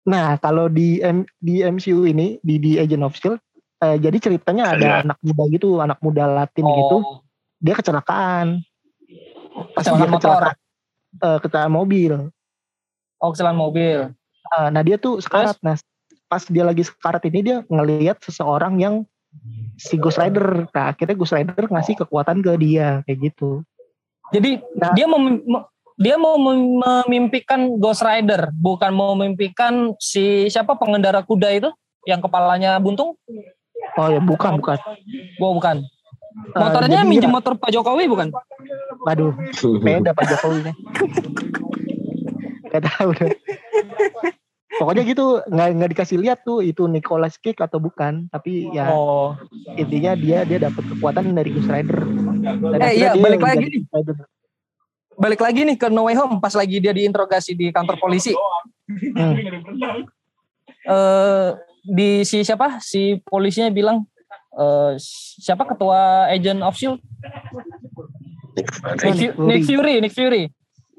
[0.03, 3.37] Nah, kalau di M- di MCU ini di di Agent of Shield
[3.79, 4.95] eh, jadi ceritanya ada Iya.
[5.03, 7.23] anak muda gitu, anak muda Latin gitu, Oh,
[7.57, 8.59] dia kecelakaan.
[9.71, 10.19] Pas Kecelakaan dia motor.
[10.19, 10.57] kecelakaan,
[11.15, 12.13] eh, kecelakaan mobil.
[13.17, 13.99] Oh, kecelakaan mobil.
[14.49, 15.55] Eh, nah dia tuh sekarat.
[15.61, 15.77] Nah
[16.25, 18.95] pas dia lagi sekarat ini dia ngelihat seseorang yang
[19.75, 20.65] si Ghost Rider.
[20.67, 23.61] Nah akhirnya Ghost Rider ngasih kekuatan ke dia kayak gitu.
[24.29, 24.91] Jadi Nah.
[24.91, 25.41] dia mau mem-
[25.99, 31.69] dia mau mem- memimpikan Ghost Rider, bukan mau memimpikan si siapa pengendara kuda itu
[32.07, 33.19] yang kepalanya buntung?
[33.93, 34.79] Oh ya bukan bukan.
[35.37, 35.83] Oh, bukan.
[36.55, 38.31] Eh, Motornya jadi minjem motor Pak Jokowi bukan?
[39.03, 39.35] Waduh,
[39.77, 40.75] beda Pak Jokowi nih.
[42.71, 43.33] Gak tahu deh.
[44.69, 49.33] Pokoknya gitu nggak nggak dikasih lihat tuh itu Nicolas Cage atau bukan, tapi ya Oh.
[49.75, 51.99] intinya dia dia dapat kekuatan dari Ghost Rider.
[52.45, 53.81] Dan Eh, iya, dia balik lagi nih.
[55.19, 58.33] Balik lagi nih ke No Way Home pas lagi dia diinterogasi di kantor polisi.
[58.89, 59.37] Hmm.
[60.81, 61.49] Eh
[61.85, 62.81] di si siapa?
[62.81, 64.01] Si polisinya bilang
[64.49, 64.97] eh
[65.37, 66.97] siapa ketua agent of Shield?
[68.57, 68.65] Nick,
[69.37, 70.49] Fu- Nick Fury, Nick Fury.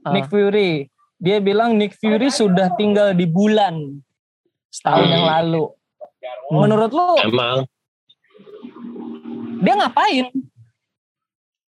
[0.06, 0.14] Ah.
[0.14, 0.86] Nick Fury.
[1.18, 3.98] Dia bilang Nick Fury sudah tinggal di bulan
[4.70, 5.66] setahun yang lalu.
[6.46, 6.62] Hmm.
[6.62, 7.66] Menurut lu Emang
[9.60, 10.30] dia ngapain?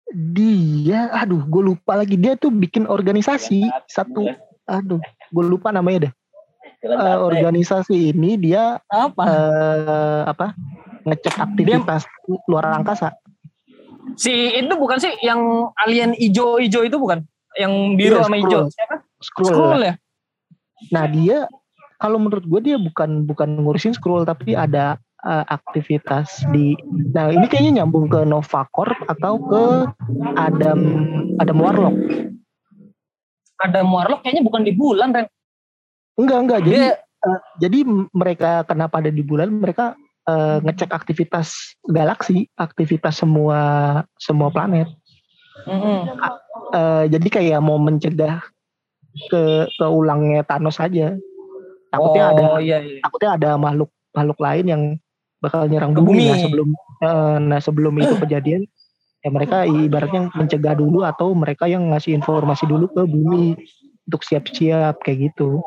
[0.09, 2.17] Dia, aduh, gue lupa lagi.
[2.17, 4.25] Dia tuh bikin organisasi satu,
[4.65, 4.97] aduh,
[5.29, 6.13] gue lupa namanya deh.
[6.79, 9.23] Eh, organisasi ini dia Apa?
[9.27, 10.55] eh, apa?
[11.03, 12.07] Ngecek aktivitas
[12.47, 13.11] luar angkasa.
[14.15, 17.27] Si itu bukan sih yang alien ijo-ijo itu bukan?
[17.59, 18.61] Yang biru Iya, sama hijau.
[18.71, 18.95] Siapa?
[19.19, 19.51] Skrull.
[19.51, 19.93] Skrull ya?
[20.95, 21.37] Nah dia
[21.99, 26.75] kalau menurut gue dia bukan bukan ngurusin scroll tapi ada eh, aktivitas di.
[27.15, 29.63] Nah ini kayaknya nyambung ke Nova Corp atau ke
[30.39, 30.79] Adam
[31.39, 31.97] Adam Warlock.
[33.59, 35.27] Ada Warlock kayaknya bukan di bulan, Ren.
[36.19, 36.59] Enggak enggak.
[36.67, 37.79] Jadi Dia eh, jadi
[38.15, 39.95] mereka kenapa ada di bulan mereka
[40.27, 43.59] eh, ngecek aktivitas galaksi, aktivitas semua
[44.19, 44.87] semua planet.
[45.67, 46.07] Mm-mm.
[46.69, 48.39] Eh, jadi kayak mau mencegah
[49.27, 51.17] ke keulangnya Thanos aja.
[51.89, 53.01] Takutnya oh, ada iya, iya.
[53.01, 54.83] takutnya ada makhluk makhluk lain yang
[55.39, 56.05] bakal nyerang bumi.
[56.05, 56.23] bumi.
[56.27, 56.67] Nah sebelum
[56.99, 58.61] eh, nah sebelum itu kejadian
[59.19, 63.55] ya mereka ibaratnya mencegah dulu atau mereka yang ngasih informasi dulu ke bumi
[64.07, 65.59] untuk siap-siap kayak gitu.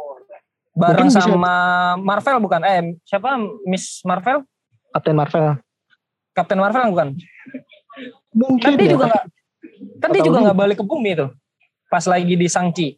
[0.72, 1.54] Bareng Mungkin bisa- sama
[2.00, 2.60] Marvel bukan?
[2.64, 3.36] Eh, siapa?
[3.68, 4.40] Miss Marvel?
[4.88, 5.60] Captain Marvel.
[6.32, 7.08] Captain Marvel bukan?
[8.32, 9.24] Mungkin Kan dia ya, juga nggak
[10.00, 11.30] kan dia juga nggak balik ke bumi tuh.
[11.88, 12.96] Pas lagi di Sangchi.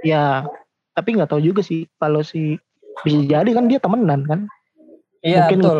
[0.00, 0.46] ya
[0.90, 2.56] tapi nggak tahu juga sih kalau si
[3.04, 4.40] bisa jadi kan dia temenan kan
[5.20, 5.78] Iya, mungkin betul.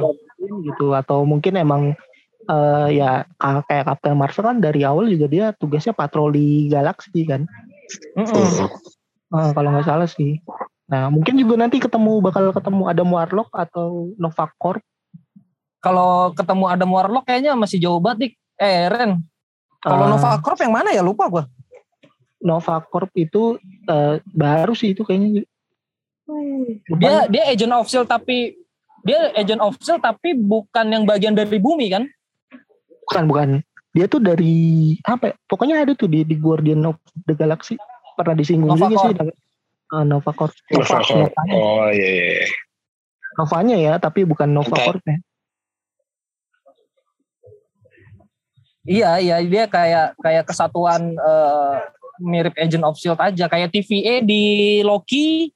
[0.65, 1.83] gitu atau mungkin emang
[2.45, 7.45] eh, ya ka- kayak Captain Marvel kan dari awal juga dia tugasnya patroli galaksi kan
[8.17, 8.69] Mm-mm.
[9.31, 10.41] Eh, kalau nggak salah sih
[10.91, 14.83] nah mungkin juga nanti ketemu bakal ketemu Adam Warlock atau Nova Corp
[15.81, 18.33] Kalau ketemu Adam Warlock kayaknya masih jauh banget, Dik.
[18.61, 19.17] Eh, Ren.
[19.81, 21.01] Kalau Eh, Nova Corp yang mana ya?
[21.01, 21.49] Lupa gua.
[22.37, 23.57] Nova Corp itu
[23.89, 25.49] eh, baru sih itu kayaknya
[27.01, 28.60] Dia dia agent of shield tapi
[29.07, 32.05] dia agent of shield tapi bukan yang bagian dari bumi kan?
[33.11, 33.49] bukan bukan
[33.91, 35.35] dia tuh dari apa ya?
[35.51, 36.97] pokoknya ada tuh di di Guardian of
[37.27, 37.75] the Galaxy
[38.15, 39.35] pernah disinggung Nova juga sih Corp.
[39.91, 41.19] Eh, Nova Corp Nova, Nova Corp.
[41.19, 42.47] Novanya, Oh iya iya.
[43.35, 44.85] Novanya ya tapi bukan Nova Oke.
[44.87, 45.19] Corp ya
[48.81, 51.77] Iya, iya dia kayak kayak kesatuan eh,
[52.21, 54.43] mirip agent of shield aja kayak TVA di
[54.81, 55.53] Loki.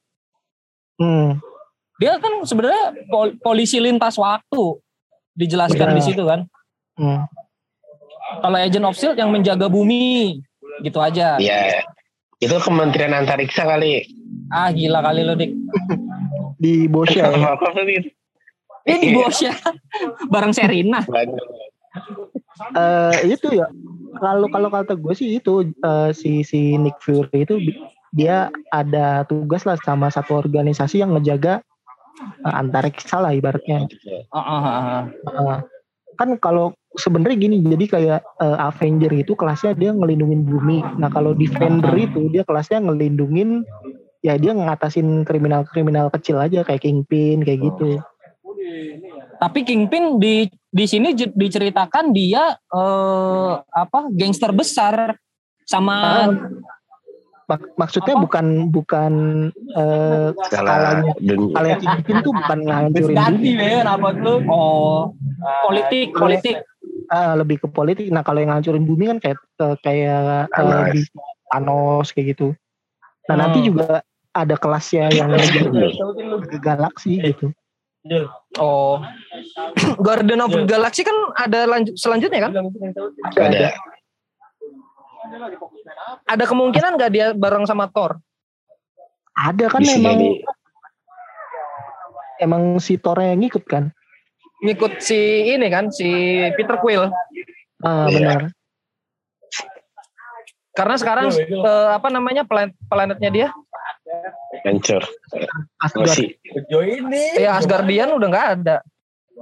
[1.01, 1.41] hmm.
[1.95, 4.79] Dia kan sebenarnya pol- polisi lintas waktu
[5.31, 5.95] dijelaskan Iya.
[5.95, 6.43] di situ kan.
[6.95, 7.23] Hmm.
[8.41, 10.39] Kalau agent of shield yang menjaga bumi
[10.81, 11.37] gitu aja.
[11.37, 11.83] Iya.
[12.37, 14.03] Itu Kementerian Antariksa kali.
[14.49, 15.51] Ah gila kali lo dik.
[16.63, 17.55] di Bosya ya.
[18.85, 19.15] Ini di Iya.
[19.17, 19.53] bos ya.
[20.33, 20.99] Bareng Serina.
[22.75, 23.67] Eh, itu ya
[24.15, 27.55] kalau kalau kata gue sih itu eh, si si Nick Fury itu
[28.11, 31.59] dia ada tugas lah sama satu organisasi yang ngejaga
[32.43, 33.87] antariksa lah ibaratnya.
[34.31, 35.03] Ah, ah, ah, ah.
[35.25, 35.59] Eh,
[36.15, 40.79] kan kalau sebenarnya gini jadi kayak eh, Avenger itu kelasnya dia ngelindungin bumi.
[40.99, 43.67] Nah kalau Defender itu dia kelasnya ngelindungin
[44.23, 47.99] ya dia ngatasin kriminal-kriminal kecil aja kayak Kingpin kayak gitu.
[49.35, 55.19] Tapi Kingpin di di sini diceritakan dia eh, apa gangster besar
[55.65, 56.31] sama
[57.45, 58.23] mak- maksudnya Apa?
[58.23, 59.13] bukan bukan
[59.53, 61.13] eh, Skala skalanya
[61.53, 64.37] kalau yang Kingpin tuh bukan ngancurin bumi apa tuh?
[64.49, 65.13] Oh,
[65.63, 66.55] politik, politik.
[67.07, 70.89] ah, lebih ke politik nah kalau yang ngancurin bumi kan kayak eh, kayak eh, Thanos.
[70.91, 71.01] di
[71.47, 72.47] Thanos kayak gitu
[73.25, 73.67] nah nanti Hmm.
[73.73, 73.87] juga
[74.35, 75.29] ada kelasnya yang
[76.45, 77.49] ke galaksi gitu
[78.55, 79.01] Oh.
[80.05, 82.51] Guardian of the Galaxy kan ada lanjut selanjutnya kan?
[83.33, 83.73] Ada.
[85.25, 85.49] ada
[86.45, 88.17] kemungkinan nggak dia bareng sama Thor?
[89.35, 90.29] Ada kan Bisa emang jadi.
[92.39, 93.91] emang si Thor yang ngikut kan?
[94.63, 95.19] Ngikut si
[95.51, 96.07] ini kan, si
[96.55, 97.11] Peter Quill.
[97.83, 98.15] Ah Iya.
[98.15, 98.41] benar.
[100.75, 103.49] Karena sekarang eh, apa namanya planet planetnya dia?
[104.65, 105.01] hancur
[105.81, 106.13] Asgard
[106.71, 107.23] ini.
[107.37, 108.75] Ya Asgardian udah nggak ada.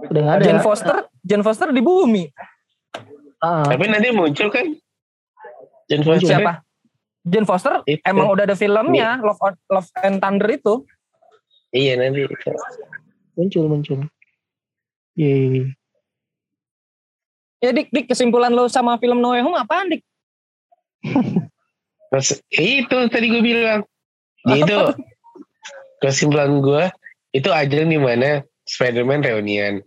[0.09, 0.43] udah nggak ada.
[0.43, 2.25] Jane Foster, Jane Foster di bumi.
[3.39, 4.71] Ah, tapi nanti muncul kan
[5.87, 6.53] Jane Foster Siapa?
[7.23, 8.03] Jane Foster Itu.
[8.03, 10.73] emang udah ada filmnya Love on- Love and Thunder itu.
[11.71, 12.27] iya nanti
[13.33, 13.99] muncul muncul.
[15.13, 15.73] Yeay.
[17.59, 20.03] Ya dik, dik kesimpulan lo sama film No Way Home apaan dik?
[22.11, 23.81] Terus, itu tadi gue bilang
[24.45, 24.77] itu
[25.97, 26.83] kesimpulan gue
[27.31, 29.81] itu ajang di mana Spider-Man reunian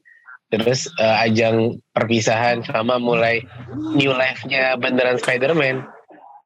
[0.48, 3.42] terus eh, ajang perpisahan sama mulai
[3.98, 5.82] new life-nya beneran Spider-Man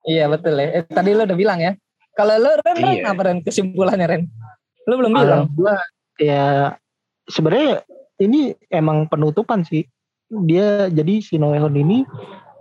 [0.00, 0.80] Iya betul ya.
[0.80, 1.76] Eh, tadi lo udah bilang ya.
[2.16, 3.12] Kalau lo Ren, Ren, Iya.
[3.12, 4.22] apa Ren kesimpulannya Ren?
[4.88, 5.44] Lo belum Kalau bilang.
[5.52, 5.76] gua
[6.16, 6.72] ya
[7.28, 7.84] sebenarnya
[8.16, 9.84] ini emang penutupan sih.
[10.48, 11.98] Dia jadi si No Way Home ini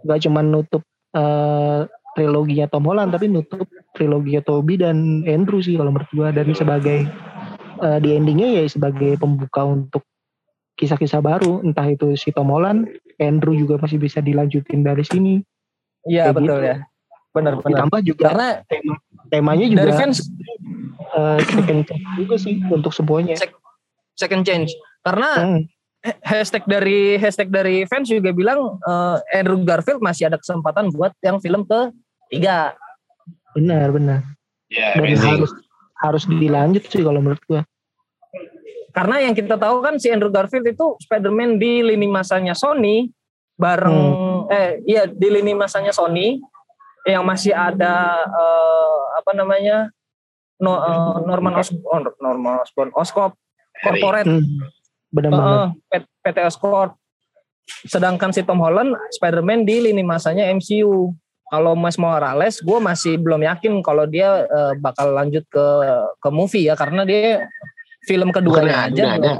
[0.04, 0.84] gak cuma nutup
[1.16, 1.88] eh,
[2.18, 3.64] triloginya Tom Holland tapi nutup
[3.96, 7.08] triloginya Toby dan Andrew sih kalau menurut gua dan sebagai
[7.80, 10.04] eh, di endingnya ya sebagai pembuka untuk
[10.80, 12.88] kisah-kisah baru entah itu si Tom Holland,
[13.20, 15.44] Andrew juga masih bisa dilanjutin dari sini.
[16.08, 16.72] Iya betul gitu.
[16.72, 16.78] ya.
[17.36, 17.84] Benar benar.
[17.84, 18.94] Ditambah juga Karena tema,
[19.28, 20.18] temanya juga dari fans
[21.12, 23.36] eh, second chance juga sih untuk semuanya.
[24.16, 24.72] second change.
[25.04, 25.62] Karena Hmm.
[26.24, 31.44] hashtag dari hashtag dari fans juga bilang eh, Andrew Garfield masih ada kesempatan buat yang
[31.44, 31.92] film ke
[32.32, 32.72] tiga.
[33.52, 34.20] Benar benar.
[34.70, 35.52] ya dan amazing harus
[36.00, 37.62] harus dilanjut sih kalau menurut gua.
[39.00, 43.08] Karena yang kita tahu kan si Andrew Garfield itu Spider-Man di lini masanya Sony
[43.56, 43.96] bareng
[44.52, 46.36] eh iya di lini masanya Sony
[47.08, 49.88] yang masih ada eh, apa namanya
[50.60, 53.40] no, eh, Norman Osborn Norman Osborn Oscorp.
[53.80, 54.68] Corporate Hmm.
[55.16, 57.00] Benar P- PT Oscorp.
[57.88, 61.16] Sedangkan si Tom Holland Spider-Man di lini masanya MCU.
[61.50, 65.66] Kalau Miles Morales, gue masih belum yakin kalau dia eh, bakal lanjut ke
[66.20, 67.48] ke movie ya, karena dia
[68.02, 69.02] film keduanya Bukannya aja.
[69.02, 69.34] udah ada.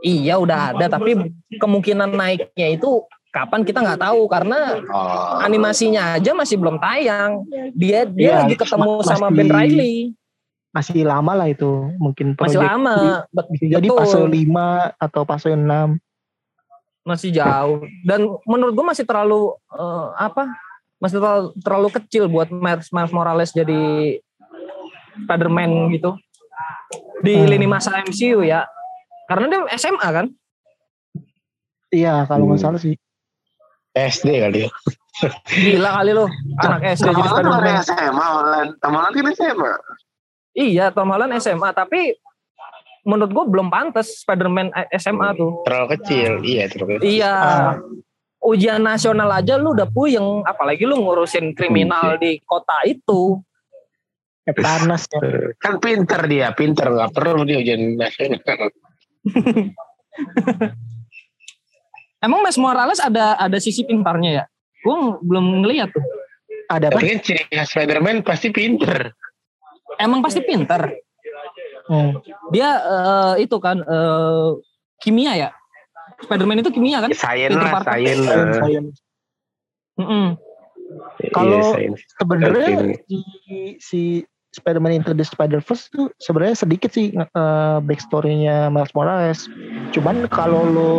[0.00, 1.16] Iya udah ada, tapi
[1.50, 7.40] kemungkinan naiknya itu kapan kita nggak tahu karena oh, animasinya aja masih belum tayang.
[7.72, 9.96] Dia dia Iya, lagi ketemu masih- sama Ben Riley,
[10.70, 12.66] Masih lama lah itu mungkin masih project.
[12.66, 12.96] lama,
[13.48, 14.66] Bisa jadi fase 5
[14.98, 15.96] atau fase 6.
[17.02, 20.48] masih jauh dan menurut gue masih terlalu eh, apa
[20.96, 24.16] masih terlalu, terlalu kecil buat Miles, Miles Morales jadi
[25.18, 26.16] Spider-Man gitu
[27.20, 27.48] di Hmm.
[27.48, 28.64] lini masa MCU ya.
[29.24, 30.26] Karena dia SMA kan?
[31.88, 32.66] Iya kalau nggak Hmm.
[32.70, 32.94] salah sih.
[33.94, 34.70] SD kali ya.
[35.46, 36.26] Gila kali lo
[36.58, 38.70] anak SD jadi Tom Holland SMA Holland.
[38.82, 39.72] Tom Holland kan SMA
[40.54, 42.18] iya Tom Holland SMA tapi
[43.04, 45.62] menurut gue belum pantas Spider-Man SMA tuh.
[45.62, 47.08] Terlalu kecil iya terlalu kecil.
[47.22, 47.32] Iya.
[47.32, 47.74] Ah.
[48.44, 53.40] ujian nasional aja lu udah puyeng apalagi lu ngurusin kriminal di kota itu
[54.44, 55.56] Kayak panas ya.
[55.56, 58.44] kan pinter dia pinter nggak perlu dia ujian nasional
[62.24, 64.44] Emang Miles Morales ada ada sisi pintarnya ya?
[64.84, 66.04] Gue belum ngeliat tuh.
[66.72, 66.96] Ada apa?
[66.96, 69.12] tapi kan ciri khas Spider-Man pasti pinter
[70.00, 70.88] Emang pasti pintar.
[71.84, 72.16] Hmm.
[72.48, 74.50] Dia eh, itu kan eh,
[75.00, 75.52] kimia ya.
[76.24, 77.12] Spiderman itu kimia kan?
[77.12, 78.80] Sains Peter lah sains eh.
[81.34, 82.00] Kalau Iya, sains.
[82.16, 83.18] Sebenarnya si,
[83.80, 84.02] si
[84.54, 89.50] Spider-Man Into the Spider-Verse tuh sebenarnya sedikit sih eh, backstory-nya Miles Morales.
[89.90, 90.92] Cuman kalau lo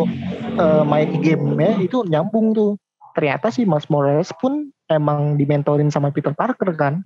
[0.60, 2.76] eh, main game-nya itu nyambung tuh.
[3.15, 6.99] Ternyata si Miles Morales pun emang dimentorin sama Peter Parker kan.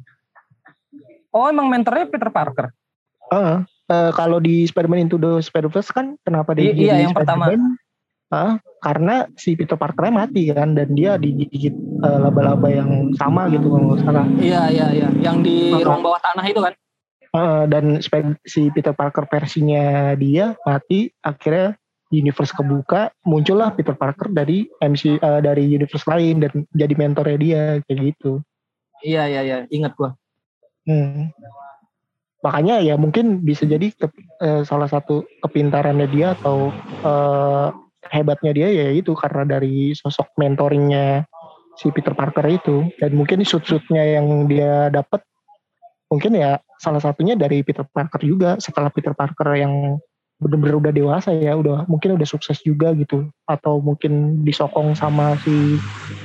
[1.30, 2.74] Oh emang mentornya Peter Parker.
[3.30, 3.62] Heeh.
[3.90, 7.50] Eh, kalau di Spider-Man Into the Spider-Verse kan kenapa dia I- iya, yang pertama.
[7.50, 7.78] Spider-Man?
[8.80, 13.92] Karena si Peter Parker mati kan dan dia digigit eh, laba-laba yang sama gitu kalau
[13.92, 14.26] nggak salah.
[14.40, 15.08] Iya iya iya.
[15.20, 16.74] Yang di Maka- ruang bawah tanah itu kan?
[17.30, 17.86] Eh, dan
[18.42, 21.78] si Peter Parker versinya dia mati akhirnya
[22.10, 27.62] universe kebuka muncullah Peter Parker dari MC eh, dari universe lain dan jadi mentornya dia
[27.86, 28.42] kayak gitu.
[29.04, 29.58] Iya iya iya.
[29.70, 30.16] Ingat gua.
[30.88, 31.30] Hmm.
[32.40, 36.72] Makanya ya mungkin bisa jadi ke- eh, salah satu kepintarannya dia atau
[37.04, 37.68] eh,
[38.08, 41.28] hebatnya dia ya itu karena dari sosok mentoringnya
[41.76, 45.24] si Peter Parker itu dan mungkin shoot-shootnya yang dia dapat
[46.08, 50.00] mungkin ya salah satunya dari Peter Parker juga setelah Peter Parker yang
[50.40, 55.76] benar-benar udah dewasa ya udah mungkin udah sukses juga gitu atau mungkin disokong sama si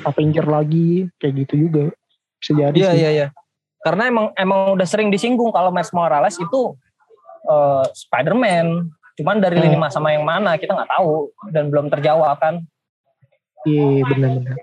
[0.06, 1.90] Avenger lagi kayak gitu juga
[2.38, 3.00] Bisa jadi Iya sih.
[3.02, 3.28] iya iya.
[3.82, 6.78] Karena emang emang udah sering disinggung kalau Miles Morales itu
[7.50, 8.88] eh, Spider-Man.
[9.14, 9.64] Cuman dari Hmm.
[9.70, 12.58] lini masa sama yang mana kita nggak tahu dan belum terjawab kan.
[13.64, 14.56] Iya benar-benar.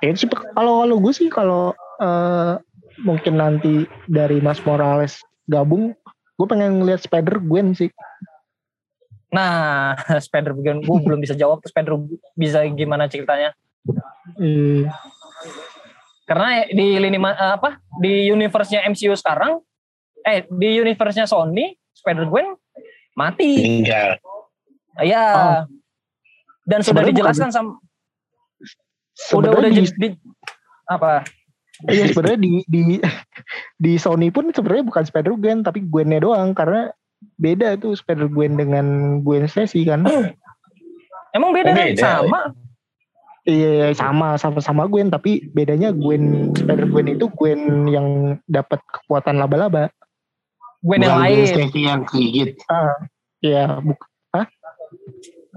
[0.00, 2.54] Ya itu sih kalau kalau gue sih kalau eh,
[3.02, 5.92] mungkin nanti dari Mas Morales gabung,
[6.38, 7.90] gue pengen ngeliat Spider Gwen sih.
[9.28, 9.92] Nah,
[10.26, 12.00] Spider Gwen gue belum bisa jawab tuh Spider
[12.32, 13.52] bisa gimana ceritanya.
[14.40, 14.94] Iya.
[16.24, 19.60] Karena di lini eh, apa di universe-nya MCU sekarang
[20.24, 22.52] eh di universe-nya Sony Spider Gwen
[23.18, 23.50] mati.
[23.58, 24.22] Meninggal.
[25.02, 25.26] Iya.
[25.28, 25.60] Oh.
[26.62, 27.70] Dan sudah Sebenarnya dijelaskan sama
[29.34, 30.20] udah udah Sebenarnya di, di, di-
[30.86, 31.26] apa?
[31.86, 32.82] iya, sebenarnya di di
[33.76, 36.90] di Sony pun sebenarnya bukan Spider Gwen tapi Gwennya doang karena
[37.34, 38.86] beda tuh Spider Gwen dengan
[39.22, 40.06] Gwen Stacy kan.
[41.36, 41.86] Emang beda, Oh, kan?
[41.88, 42.02] beda.
[42.22, 42.40] Sama.
[43.42, 48.06] Iya iya, sama sama sama Gwen tapi bedanya Gwen Spider Gwen itu Gwen yang
[48.44, 49.88] dapat kekuatan laba-laba.
[50.80, 51.48] Gwen yang Bukan Gwen lain.
[51.48, 52.50] Stacy yang kegigit.
[52.66, 52.94] Ah,
[53.40, 54.06] iya, buk-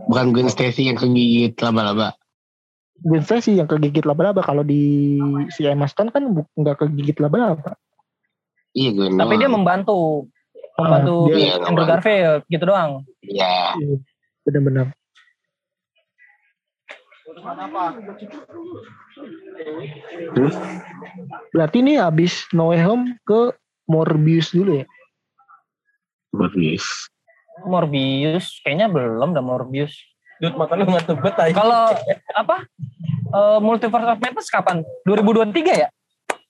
[0.02, 2.18] Bukan Gwen Stacy yang kegigit laba-laba.
[2.98, 5.18] Gwen Stacy yang kegigit laba-laba kalau di
[5.50, 7.78] si Emma Stone kan bu- nggak kegigit laba-laba.
[8.72, 10.26] Iya Gwen Tapi dia membantu.
[10.74, 11.90] Ah, Membantu dia Iya, Andrew membantu.
[11.92, 12.92] Garfield gitu doang.
[13.22, 13.78] Iya.
[14.42, 14.88] benar-benar.
[20.34, 20.56] Terus?
[21.52, 23.54] Berarti ini habis No Way Home ke
[23.86, 24.86] Morbius dulu ya?
[26.32, 27.12] Bagus.
[27.68, 29.94] Morbius kayaknya belum dah Morbius.
[30.42, 31.54] Dut mata lu nggak tebet aja.
[31.54, 31.94] Kalau
[32.34, 32.58] apa?
[33.32, 34.82] Eh, Multiverse of Madness kapan?
[35.06, 35.88] 2023 ya?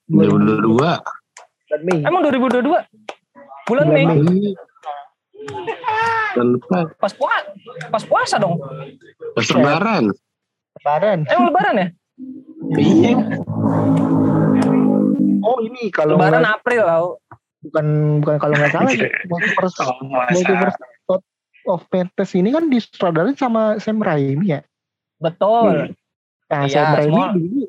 [0.07, 0.71] 2022.
[0.71, 1.99] Bulan Mei.
[2.03, 3.67] Emang 2022?
[3.67, 4.05] Bulan Mei.
[6.31, 6.87] Dan lupa.
[6.95, 7.49] Pas puasa.
[7.91, 8.55] Pas puasa dong.
[9.35, 10.03] Pas lebaran.
[10.79, 11.19] Lebaran.
[11.27, 11.87] Emang lebaran ya?
[12.79, 13.15] Iya.
[15.41, 17.07] Oh ini kalau Lebaran April tau.
[17.61, 17.85] Bukan
[18.25, 19.77] bukan kalau nggak salah ya, Multiverse
[20.33, 21.21] Multiverse of,
[21.69, 24.61] of Madness ini kan disutradarai sama Sam Raimi ya.
[25.21, 25.93] Betul.
[26.49, 27.61] Nah, Iya, Sam Raimi semua- dulu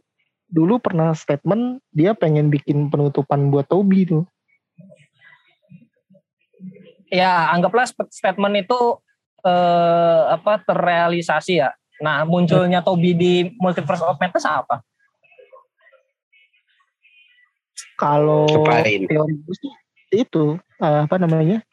[0.53, 4.25] dulu pernah statement dia pengen bikin penutupan buat Toby tuh.
[7.13, 8.81] Ya, anggaplah statement itu
[9.45, 11.73] eh, apa terrealisasi ya.
[12.01, 14.81] Nah, munculnya Toby di Multiverse of Madness apa?
[17.95, 19.71] Kalau teori gue sih
[20.13, 21.65] itu eh, apa namanya?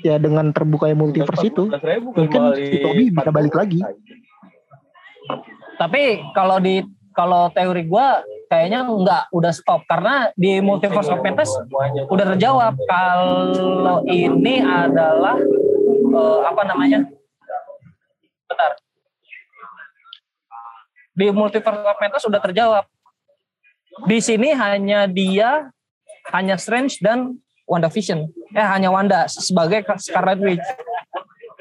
[0.00, 1.68] Ya dengan terbukanya multiverse itu
[2.16, 3.84] mungkin si Toby bisa balik lagi.
[5.76, 6.80] Tapi kalau di
[7.12, 11.52] kalau teori gua kayaknya nggak udah stop karena di Multiverse of Madness
[12.08, 15.36] udah terjawab kalau ini adalah
[16.08, 17.04] eh, apa namanya?
[18.48, 18.72] Bentar.
[21.12, 22.84] Di Multiverse of Madness sudah terjawab.
[24.06, 25.74] Di sini hanya dia,
[26.30, 28.28] hanya Strange dan WandaVision.
[28.52, 30.68] Eh hanya Wanda sebagai Scarlet Witch.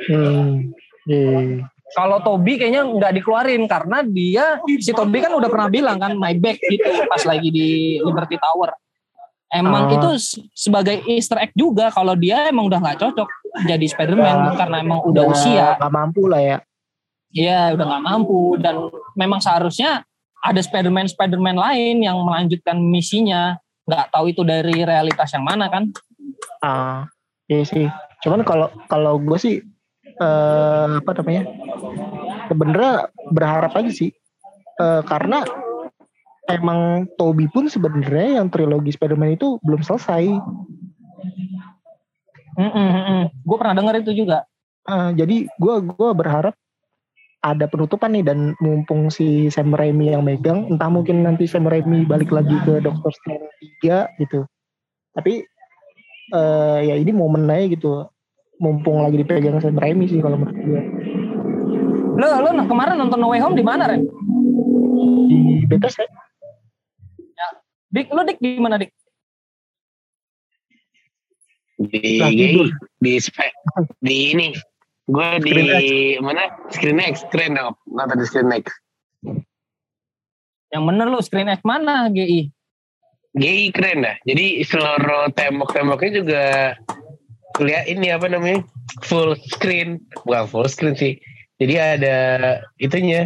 [0.07, 0.71] Hmm.
[1.05, 1.65] iya.
[1.87, 6.35] Kalau Toby kayaknya nggak dikeluarin karena dia si Toby kan udah pernah bilang kan my
[6.35, 7.67] back gitu pas lagi di
[7.97, 8.75] Liberty Tower.
[9.47, 9.95] Emang Oh.
[9.95, 10.09] itu
[10.51, 13.29] sebagai Easter egg juga kalau dia emang udah nggak cocok
[13.63, 15.67] jadi Spider-Man karena emang udah Ya, usia.
[15.79, 16.57] nggak mampu lah ya.
[17.31, 18.75] Iya, udah nggak mampu dan
[19.15, 20.03] memang seharusnya
[20.43, 23.55] ada Spider-Man Spider-Man lain yang melanjutkan misinya.
[23.87, 25.87] Nggak tahu itu dari realitas yang mana kan?
[26.59, 27.07] Ah,
[27.47, 27.87] iya sih.
[28.21, 29.55] Cuman kalau kalau gue sih
[30.03, 31.43] eh, apa namanya?
[32.51, 32.93] Sebenarnya
[33.31, 34.11] berharap aja sih.
[34.77, 35.47] Eh, karena
[36.51, 40.27] emang Toby pun sebenarnya yang trilogi Spider-Man itu belum selesai.
[43.47, 44.43] Gue pernah dengar itu juga.
[44.87, 46.55] Ah, jadi gue gua berharap
[47.45, 52.03] ada penutupan nih dan mumpung si Sam Raimi yang megang, entah mungkin nanti Sam Raimi
[52.03, 53.47] balik lagi ke Doctor Strange
[53.85, 54.43] 3 gitu.
[55.13, 55.45] Tapi
[56.33, 58.09] eh, ya ini momen aja gitu.
[58.57, 60.81] Mumpung lagi dipegang Sam Raimi sih kalau menurut gue.
[62.17, 64.01] Lo lo kemarin nonton No Way Home di mana Ren?
[65.29, 66.07] Di BTS ya.
[67.87, 68.91] Dik, lo dik di mana dik?
[71.77, 72.67] Di tidur.
[72.97, 73.53] di spe,
[74.01, 74.49] di ini.
[75.07, 76.43] Gue di Screen mana?
[76.67, 77.73] Screen X, keren dong.
[77.87, 78.67] Nonton di Screen X.
[80.67, 82.51] Yang bener lo screen X mana GI?
[83.39, 84.15] GI keren dah.
[84.27, 86.43] Jadi seluruh tembok-temboknya juga
[87.63, 88.67] lihat ini apa namanya?
[89.07, 91.15] Full screen, bukan full screen sih.
[91.57, 92.17] Jadi ada
[92.77, 93.25] itunya,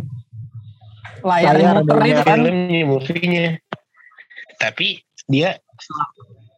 [1.21, 2.37] Layar, Layar, muter itu kan?
[2.39, 3.47] filmnya, movie-nya.
[4.57, 5.57] Tapi dia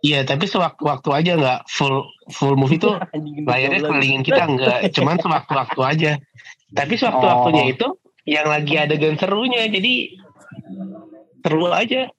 [0.03, 2.03] Iya, tapi sewaktu-waktu aja nggak full
[2.35, 2.99] full movie tuh
[3.49, 6.11] layarnya kelilingin kita nggak, cuman sewaktu-waktu aja.
[6.75, 7.71] Tapi sewaktu-waktunya Oh.
[7.71, 7.87] itu
[8.27, 10.11] yang lagi adegan serunya, jadi
[11.39, 12.11] seru aja.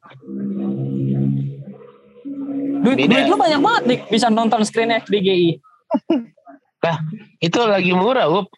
[2.84, 3.08] Duit, Beda.
[3.08, 5.60] duit lu banyak banget nih bisa nonton screen XDGI.
[7.40, 8.48] Itu lagi murah, Up.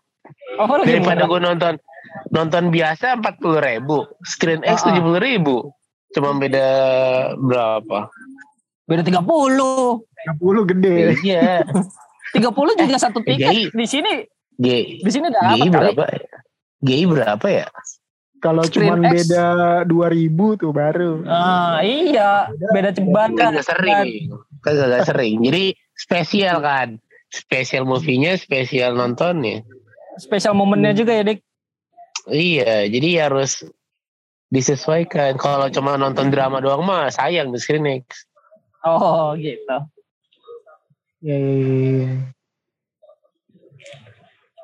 [0.59, 1.75] Oh, lagi Daripada gue nonton
[2.35, 4.85] nonton biasa empat puluh ribu, screen X Ah, ah.
[4.91, 5.57] tujuh puluh ribu,
[6.11, 6.67] cuma beda
[7.39, 8.11] berapa?
[8.87, 9.23] Beda 30.
[9.23, 10.97] 30 gede.
[11.23, 11.63] Iya,
[12.35, 13.47] 30 juga satu Eh, tiket.
[13.47, 13.63] Gai.
[13.71, 14.13] Di sini
[14.57, 14.67] G,
[15.05, 15.71] di sini GI apa kali?
[15.71, 16.05] berapa?
[16.81, 17.67] GI berapa ya?
[18.37, 18.77] Kalau X.
[18.77, 19.47] beda
[19.85, 21.25] 2000 tuh baru.
[21.25, 24.31] Ah, iya, beda ceban Kan gak sering,
[24.61, 25.41] kan gak sering.
[25.43, 27.01] Jadi spesial kan,
[27.33, 29.65] spesial movie-nya, spesial nontonnya.
[30.17, 31.41] Spesial momennya juga ya, Dik.
[32.27, 33.65] Iya, jadi harus
[34.49, 35.37] disesuaikan.
[35.37, 38.25] Kalau cuma nonton drama doang mah sayang di screen X.
[38.87, 39.77] Oh, gitu.
[41.19, 41.77] Ya, ya, ya,
[42.07, 42.11] ya.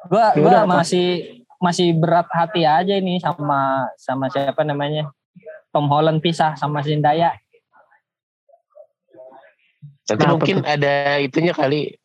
[0.06, 0.74] Gua Ya gua udah, apa?
[0.78, 1.06] masih
[1.58, 5.10] masih berat hati aja ini sama sama siapa namanya?
[5.74, 7.34] Tom Holland pisah sama Zendaya.
[10.06, 11.96] Kenapa mungkin ada itunya kali,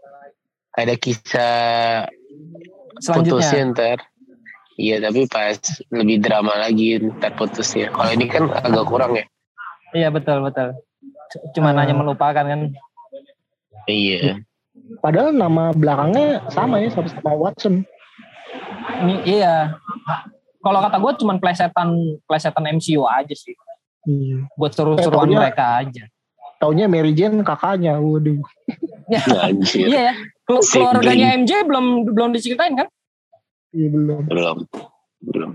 [0.73, 2.07] ada kisah
[3.13, 3.73] putusnya Selanjutnya.
[3.73, 3.99] ntar.
[4.77, 5.57] Iya, tapi pas
[5.89, 7.89] lebih drama lagi ntar putusnya.
[7.89, 9.25] Kalau ini kan agak kurang ya.
[9.91, 10.77] Iya, betul, betul.
[11.51, 11.81] Cuma Ah.
[11.81, 12.61] hanya melupakan kan.
[13.85, 14.41] Iya.
[14.99, 17.83] Padahal nama belakangnya sama ya sama-sama Watson.
[18.99, 19.75] Ini- iya.
[20.59, 21.89] Kalau kata gue cuma plesetan
[22.23, 23.55] plesetan MCU aja sih.
[24.03, 24.47] Hmm.
[24.55, 26.03] Buat seru-seruan Eh, mereka aja.
[26.57, 27.99] Taunya Mary Jane kakaknya.
[27.99, 28.41] Waduh.
[29.45, 29.87] Anjir.
[29.87, 30.13] Iya ya.
[30.43, 30.87] Kelu- Sibling.
[30.89, 32.87] Keluarganya MJ belum belum diceritain kan?
[33.71, 34.21] Iya belum.
[34.25, 34.57] Belum.
[35.21, 35.51] Belum.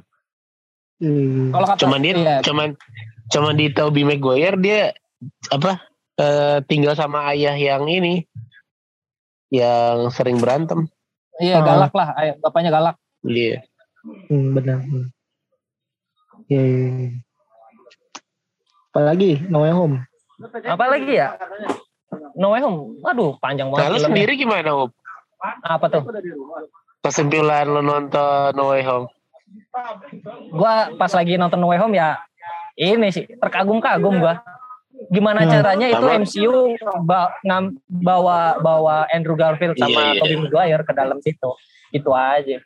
[1.01, 1.45] Iya.
[1.51, 2.69] Kalau kata Cuman dia, iya, cuman
[3.29, 4.81] cuman di Tobey Maguire dia
[5.49, 5.81] apa?
[6.13, 8.29] eh, tinggal sama ayah yang ini
[9.49, 10.89] yang sering berantem.
[11.41, 11.65] iya Ah.
[11.65, 12.97] galak lah, Ayo, bapaknya galak.
[13.25, 13.65] Iya.
[14.29, 14.79] Hmm, benar.
[14.83, 15.09] Hmm.
[16.47, 16.63] Iya.
[16.63, 17.11] iya, iya.
[18.93, 19.97] Apalagi No Way Home.
[20.69, 21.33] Apa lagi ya?
[22.37, 23.01] No Way Home.
[23.03, 24.05] Aduh, panjang banget filmnya.
[24.05, 24.93] sendiri gimana, Up?
[25.65, 26.03] Apa tuh?
[27.01, 29.09] Kesimpulan lu nonton No Way Home?
[30.53, 32.21] Gua pas lagi nonton No Way Home ya
[32.75, 34.45] ini sih terkagum-kagum gua.
[35.13, 35.53] Gimana Hmm.
[35.53, 36.17] caranya itu Sama.
[36.17, 36.55] MCU
[37.05, 40.21] ba- ngam- bawa bawa Andrew Garfield sama Iya, iya.
[40.25, 41.51] Tobey Maguire ke dalam situ.
[41.93, 42.57] Itu aja.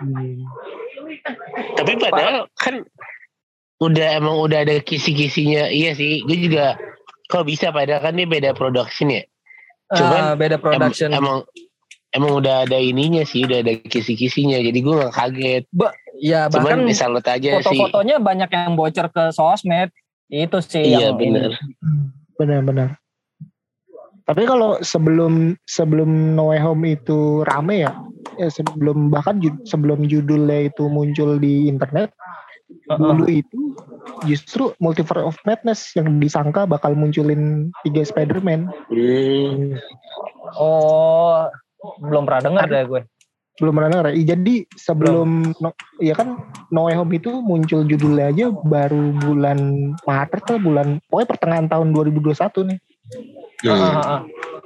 [0.00, 0.48] Hmm.
[1.76, 2.74] Tapi padahal kan
[3.78, 5.68] udah emang udah ada kisi-kisinya.
[5.68, 6.80] Iya sih, gue juga
[7.28, 9.22] kok bisa padahal kan dia beda production ya.
[9.90, 11.10] Cuman Ah, beda Em- production.
[11.12, 11.44] emang
[12.10, 14.56] emang udah ada ininya sih, udah ada kisi-kisinya.
[14.56, 15.64] Jadi gue gak kaget.
[16.20, 16.92] ya bahkan Cuman
[17.26, 17.64] aja sih.
[17.64, 19.88] foto-fotonya banyak yang bocor ke sosmed.
[20.30, 21.26] Itu sih Iya yang ini.
[21.34, 21.52] bener.
[22.38, 22.88] Benar-benar.
[24.24, 27.92] Tapi kalau sebelum sebelum No Way Home itu rame ya,
[28.38, 32.14] ya sebelum bahkan ju- sebelum judulnya itu muncul di internet,
[32.86, 32.94] Heeh.
[32.94, 33.58] dulu itu
[34.22, 38.70] justru Multiverse of Madness yang disangka bakal munculin tiga Spider-Man.
[38.86, 39.74] Hmm.
[40.54, 41.50] Oh,
[41.98, 43.02] belum pernah dengar deh gue.
[43.60, 44.34] Belum pernah denger ya?
[44.34, 45.70] Jadi sebelum no,
[46.00, 46.40] ya kan
[46.72, 51.92] No Way Home itu muncul judulnya aja baru bulan Maret atau bulan pokoknya pertengahan tahun
[51.92, 52.78] 2021 nih.
[53.60, 53.76] Hmm.
[53.76, 54.20] Heeh, heeh.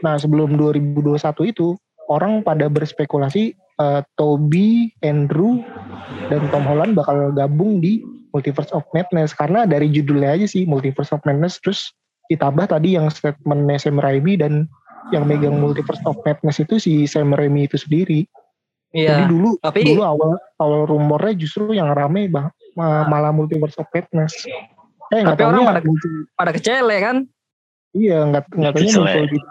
[0.07, 1.75] Nah sebelum 2021 itu
[2.07, 5.67] orang pada berspekulasi eh, Toby, Andrew,
[6.31, 8.01] dan Tom Holland bakal gabung di
[8.35, 11.95] Multiverse of Madness karena dari judulnya aja sih Multiverse of Madness terus
[12.33, 14.67] ditambah tadi yang statementnya Sam Raimi dan
[15.15, 18.27] yang megang Multiverse of Madness itu si Sam Raimi itu sendiri.
[18.95, 19.27] Jadi Iya.
[19.27, 24.47] dulu Tapi dulu awal awal rumornya justru yang rame bang ma- malah Multiverse of Madness.
[25.11, 27.17] Eh nggak Tapi orang pada- muncul, pada kecele kan?
[27.91, 28.95] iya nggak nggak Kecele.
[28.95, 29.49] muncul di gitu.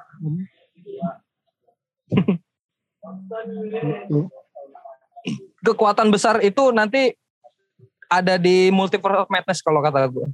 [5.60, 7.16] Kekuatan besar itu nanti
[8.08, 10.28] ada di Multiverse of Madness kalau kata gue.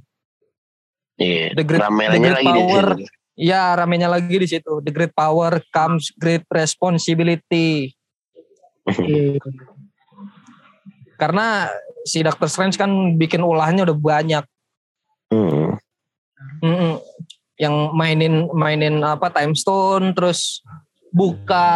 [1.16, 1.54] Iya.
[1.54, 2.86] The Great- The Great lagi di Power.
[2.98, 3.04] situ.
[3.40, 4.84] Ya, ramenya lagi di situ.
[4.84, 7.94] The great power comes great responsibility.
[8.98, 9.38] Iya.
[11.20, 11.68] Karena
[12.02, 12.90] si Doctor Strange kan
[13.20, 14.44] bikin ulahnya udah banyak.
[15.30, 15.76] Hmm.
[16.64, 16.94] Mm-mm.
[17.60, 20.64] Yang mainin mainin apa Time Stone terus
[21.10, 21.66] buka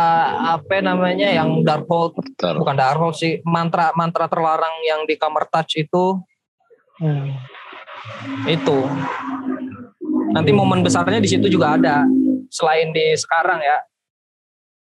[0.55, 2.63] apa namanya yang Darkhold Betul.
[2.63, 6.23] bukan Darkhold sih mantra mantra terlarang yang di kamar touch itu
[6.95, 7.35] Hmm.
[8.47, 8.79] itu
[10.31, 12.07] nanti momen besarnya di situ juga ada
[12.47, 13.83] selain di sekarang ya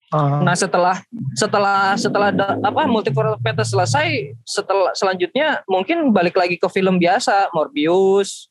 [0.08, 1.04] Ah, nah setelah
[1.36, 7.52] setelah setelah da- apa multiverse Madness selesai setelah selanjutnya mungkin balik lagi ke film biasa
[7.52, 8.48] Morbius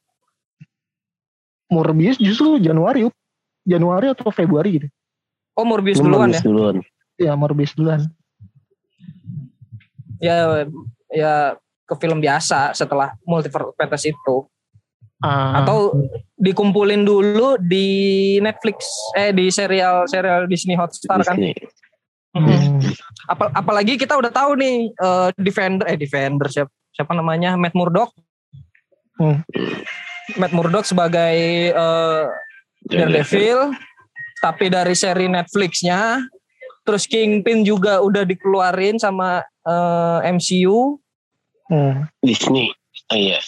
[1.72, 3.08] Morbius justru Januari.
[3.66, 4.86] Januari atau Februari gitu.
[5.56, 6.76] oh Morbius Lu duluan ya bagus duluan.
[7.16, 8.00] Ya Morbius duluan.
[10.20, 10.36] ya
[11.08, 11.32] ya
[11.82, 14.36] ke film biasa setelah multiverse fantasy itu
[15.24, 15.96] Ah, atau
[16.36, 18.84] dikumpulin dulu di Netflix
[19.16, 21.56] eh di serial serial Disney Hotstar kan Disney.
[22.36, 22.44] Mm.
[22.44, 22.78] hmm,
[23.32, 28.12] Apa- apalagi kita udah tahu nih eh, Defender eh Defender siapa siapa namanya Matt Murdock
[29.16, 29.40] Hmm.
[30.36, 32.24] Matt Murdock sebagai eh,
[32.84, 33.72] Daredevil
[34.44, 36.20] tapi dari seri Netflixnya
[36.84, 41.00] terus Kingpin juga udah dikeluarin sama eh, MCU
[41.72, 42.12] hmm.
[42.20, 42.68] Disney.
[43.08, 43.40] Oh iya.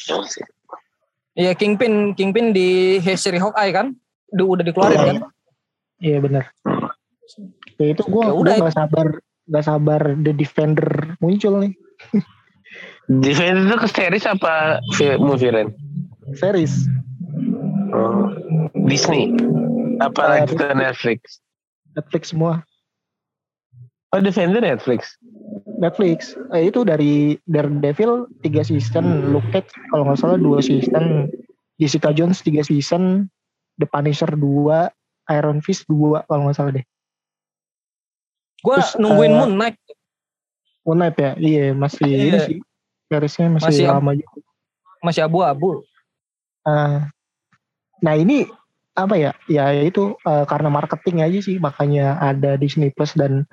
[1.38, 2.68] Iya Kingpin Kingpin di
[3.14, 3.94] seri Hawkeye kan
[4.28, 5.16] udah udah dikeluarin kan
[5.98, 6.44] Iya benar.
[7.76, 8.54] Ya itu gue Ya udah udah.
[8.60, 9.06] gak sabar
[9.46, 10.88] gak sabar The Defender
[11.18, 11.72] muncul nih
[13.24, 14.82] Defender itu ke series apa
[15.16, 15.72] movie Ren?
[16.34, 16.84] series.
[17.88, 18.28] Oh.
[18.84, 19.32] Disney.
[19.98, 21.40] Apa Eh, lagi ke Netflix?
[21.94, 22.60] Netflix semua.
[24.08, 25.16] Oh Defender Netflix.
[25.78, 26.34] Netflix.
[26.50, 31.30] Eh, itu dari Daredevil 3 season, Luke Cage kalau nggak salah 2 season,
[31.76, 33.30] Jessica Jones 3 season,
[33.76, 34.90] The Punisher 2,
[35.30, 36.86] Iron Fist 2 kalau nggak salah deh.
[38.58, 39.78] gue Terus, nungguin eh, Moon Knight
[40.82, 42.18] Moon Knight ya, iya masih Iya.
[42.18, 42.58] ini sih.
[43.06, 44.38] Seriesnya masih, Masih- lama juga.
[44.98, 45.86] masih abu-abu
[46.66, 47.06] Ah.
[47.98, 48.50] nah ini
[48.92, 49.30] apa ya?
[49.46, 53.46] Ya itu eh, karena marketing aja sih makanya ada Disney Plus dan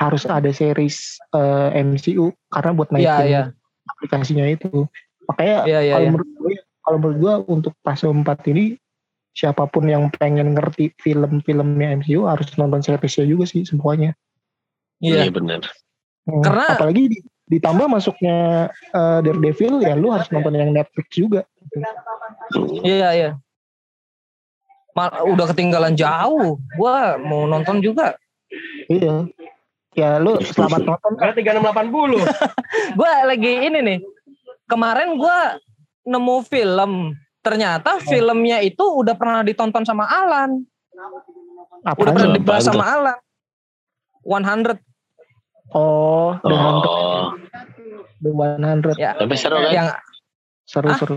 [0.00, 3.42] harus ada series eh, MCU karena buat naikin iya
[3.96, 4.88] aplikasinya itu.
[5.28, 6.10] Makanya iya iya kalau iya.
[6.16, 8.24] menurut gue kalau menurut gue untuk fase 4
[8.56, 8.64] ini
[9.36, 14.16] siapa pun yang pengen ngerti film-filmnya MCU harus nonton seriesnya juga sih semuanya.
[15.04, 15.28] Iya.
[15.28, 15.62] Iya benar.
[16.24, 21.40] Hmm, Karena- apalagi di- ditambah masuknya eh, Daredevil ya lu harus nonton yang Netflix juga.
[22.82, 23.30] Iya iya.
[24.96, 26.58] Mal- udah ketinggalan jauh.
[26.74, 28.18] Gua mau nonton juga.
[28.90, 29.30] Iya.
[29.92, 31.12] Ya lu selamat nonton.
[31.18, 32.22] Karena 3680.
[32.98, 33.98] Gua lagi ini nih.
[34.64, 35.58] Kemarin gua
[36.06, 36.92] nemu film.
[37.40, 40.62] Ternyata filmnya itu udah pernah ditonton sama Alan.
[41.82, 42.12] Udah Apaan?
[42.12, 43.18] pernah dibahas sama Alan.
[44.22, 44.78] 100
[45.70, 47.30] Oh, The Hundred, Oh.
[48.20, 48.98] The 100.
[48.98, 49.14] ya.
[49.16, 49.70] Tapi seru kan?
[49.70, 49.88] Yang
[50.66, 51.16] Seru-seru.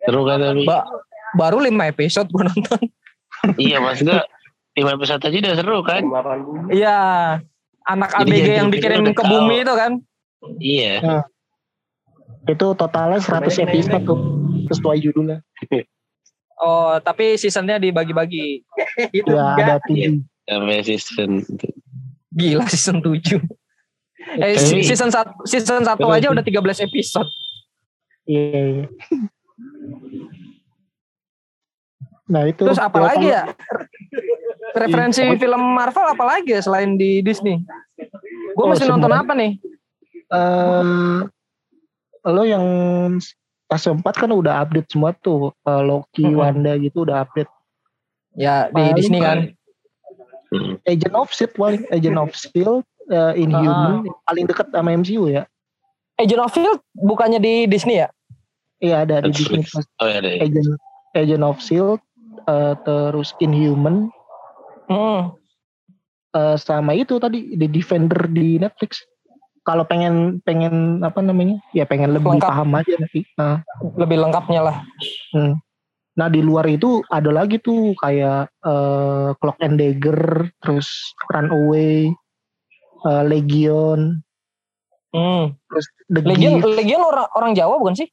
[0.00, 0.62] Seru kan tapi?
[0.62, 0.86] ba-
[1.32, 2.78] baru 5 episode gua nonton.
[3.56, 4.12] iya mas gue.
[4.80, 6.02] Lima episode aja udah seru kan?
[6.02, 6.72] 80.
[6.72, 6.98] Iya.
[7.82, 9.28] Anak Jadi ABG yang dikirim ke tahu.
[9.30, 9.92] bumi itu kan.
[10.56, 10.92] Iya.
[12.46, 14.18] Itu totalnya 100 episode tuh.
[14.68, 15.44] Sesuai judulnya.
[16.56, 18.60] Oh, tapi seasonnya dibagi-bagi.
[19.16, 19.66] Itu Ya enggak.
[19.66, 20.20] ada tujuh.
[20.44, 21.30] Sampai season.
[22.30, 23.40] Gila season 7.
[24.38, 27.28] Eh Tapi- season 1 season 1 Betul aja udah 13 episode.
[28.24, 28.86] Iya, iya.
[32.28, 32.62] Nah itu.
[32.62, 33.42] Terus apa lagi ya?
[34.72, 35.36] Referensi Iya.
[35.36, 37.58] film Marvel apa lagi ya selain di Disney?
[38.52, 39.24] Gue Oh, mesti nonton semuanya.
[39.24, 39.52] apa nih?
[40.30, 41.18] Eh,
[42.24, 42.64] lo yang
[43.66, 45.50] fase 4 kan udah update semua tuh.
[45.60, 46.36] Eh, Loki, Mm-mm.
[46.36, 47.50] Wanda gitu udah update.
[48.32, 49.38] Ya di Paling- Disney kan.
[50.50, 50.74] Hmm.
[50.82, 55.46] Agent of Shield paling Agent of Shield, eh, Inhuman paling deket sama MCU ya.
[56.16, 58.10] Agent of Shield bukannya di Disney ya?
[58.78, 59.62] Iya ada di Disney.
[59.98, 60.42] Oh iya deh.
[60.42, 60.74] Agent
[61.12, 62.02] Agent of Shield,
[62.44, 64.10] eh, terus Inhuman,
[64.90, 65.38] Hmm.
[66.30, 69.02] eh, sama itu tadi The Defender di Netflix.
[69.62, 71.62] Kalau pengen pengen apa namanya?
[71.70, 72.50] Ya pengen lebih Lengkap.
[72.50, 73.22] paham aja nanti.
[73.38, 73.62] Nah,
[73.94, 74.76] Lebih lengkapnya lah.
[76.10, 80.90] nah di luar itu ada lagi tuh kayak eh, Clock and Dagger, terus
[81.30, 82.10] Runaway,
[83.06, 84.18] eh, Legion,
[85.10, 85.58] Hmm.
[85.66, 86.70] terus The Legion Gift.
[86.70, 88.08] Legion orang orang Jawa bukan sih?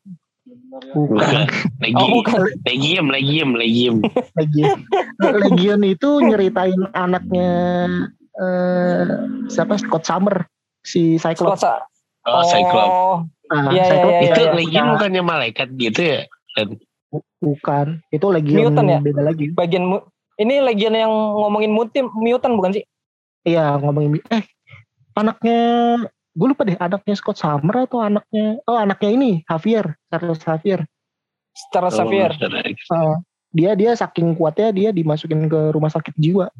[0.90, 1.44] Bukan.
[1.80, 1.96] Legi.
[1.98, 2.40] Oh bukan.
[2.64, 3.96] Legium, legium, legium.
[4.34, 4.80] Legion.
[5.20, 7.52] Legion itu nyeritain anaknya
[8.34, 9.06] eh
[9.48, 10.46] siapa Scott Summer
[10.80, 11.60] si Cyclops.
[11.60, 11.84] Scott
[12.24, 12.92] Oh, Cyclops.
[12.92, 13.18] Oh,
[13.48, 14.52] Nah, Iya, iya, Cyclops iya, Itu iya.
[14.54, 16.20] legium Nah, bukannya malaikat gitu ya?
[17.38, 18.04] bukan.
[18.10, 19.00] Itu Legion Mutant ya?
[19.00, 19.46] beda lagi.
[19.50, 20.04] bagian mu-
[20.36, 22.84] ini Legion yang ngomongin mutim mutant bukan sih?
[23.42, 24.44] Iya ngomongin eh
[25.14, 25.60] anaknya
[26.38, 30.86] gue lupa deh anaknya Scott Summer atau anaknya oh anaknya ini Javier Charles Javier
[31.58, 32.38] Secara Xavier.
[32.38, 33.18] Eh,
[33.50, 36.54] dia dia saking kuatnya dia dimasukin ke rumah sakit jiwa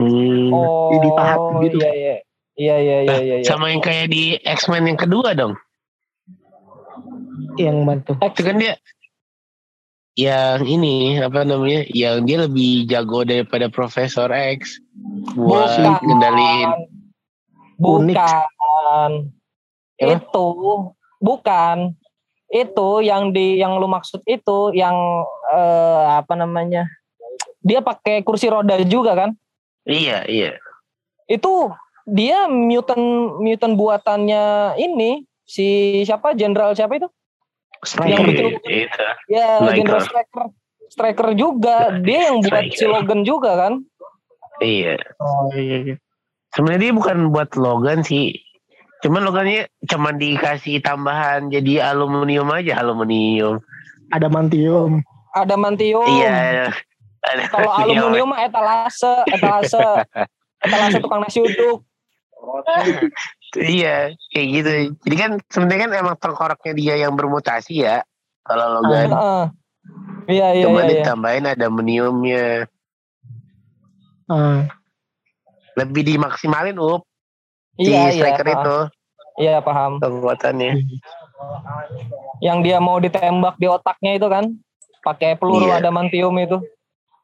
[0.00, 0.48] Hmm.
[0.48, 1.38] Oh, Jadi pahat
[1.68, 1.76] gitu.
[1.84, 2.16] Iya iya.
[2.56, 3.36] Iya iya iya iya.
[3.40, 3.44] iya.
[3.44, 5.60] Sama yang kayak di X-Men yang kedua dong.
[7.58, 8.80] yang mana tuh Itu kan dia
[10.16, 11.84] yang ini apa namanya?
[11.92, 14.80] Yang dia lebih jago daripada Profesor X
[15.36, 16.00] buat Bukan.
[16.04, 16.70] ngendaliin.
[17.80, 18.16] Unik.
[18.80, 19.10] Bukan.
[20.00, 20.16] Ya?
[20.16, 20.46] Itu
[21.20, 21.76] bukan.
[22.50, 24.96] Itu yang di yang lu maksud itu yang
[25.52, 26.88] eh, apa namanya?
[27.60, 29.30] Dia pakai kursi roda juga kan?
[29.84, 30.56] Iya, iya.
[31.28, 31.70] Itu
[32.08, 37.08] dia mutant mutant buatannya ini si siapa jenderal siapa itu
[37.80, 38.12] Striker.
[38.12, 38.48] Yang betul.
[38.66, 39.04] Itu.
[39.30, 40.44] ya jenderal striker
[40.90, 42.84] striker juga dia yang buat si.
[42.84, 43.80] Logan juga kan
[44.60, 45.00] Iya.
[45.18, 45.96] Oh iya iya.
[46.52, 48.36] Sebenarnya dia bukan buat Logan sih.
[49.00, 53.60] Cuman Logannya cuman dikasih tambahan jadi aluminium aja, aluminium.
[54.12, 55.00] Ada mantium.
[55.30, 56.74] ada mantium Iya.
[57.54, 59.78] Kalau aluminium mah etalase etalase
[60.66, 61.86] etalase tukang nasi uduk
[63.58, 64.70] Iya, kayak gitu.
[65.06, 68.06] Jadi kan sebenarnya kan emang tengkoraknya dia yang bermutasi ya.
[68.46, 69.10] Kalau Logan.
[69.10, 69.44] Heeh.
[70.30, 70.92] iya iya Cuma iya, iya.
[71.02, 72.70] ditambahin ada aluminiumnya.
[74.30, 74.70] Ah,
[75.74, 77.09] Lebih dimaksimalin up
[77.76, 78.78] si iya iya striker ah, itu
[79.38, 80.72] iya paham kekuatannya.
[82.40, 84.44] yang dia mau ditembak di otaknya itu kan
[85.00, 85.80] pakai peluru Iya.
[85.80, 86.58] adamantium itu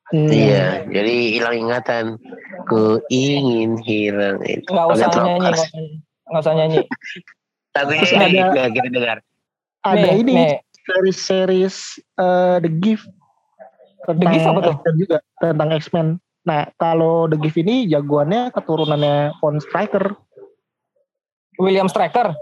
[0.08, 0.28] hmm.
[0.28, 2.04] Iya, jadi hilang ingatan.
[2.64, 4.64] Ku ingin hilang itu.
[4.66, 5.50] nggak usah nyanyi
[6.26, 6.78] nggak usah, nyanyi
[7.76, 9.18] Lagunya Terus ini ada- kita dengar.
[9.84, 10.50] Ada Nih, ini nih.
[10.82, 11.76] series-series
[12.16, 13.06] eh, The Gift
[14.02, 14.76] tentang Gift apa tuh?
[14.96, 16.06] Juga tentang X-Men.
[16.42, 20.16] Nah, kalau The Gift ini jagoannya keturunannya Von Striker.
[21.58, 22.36] William Striker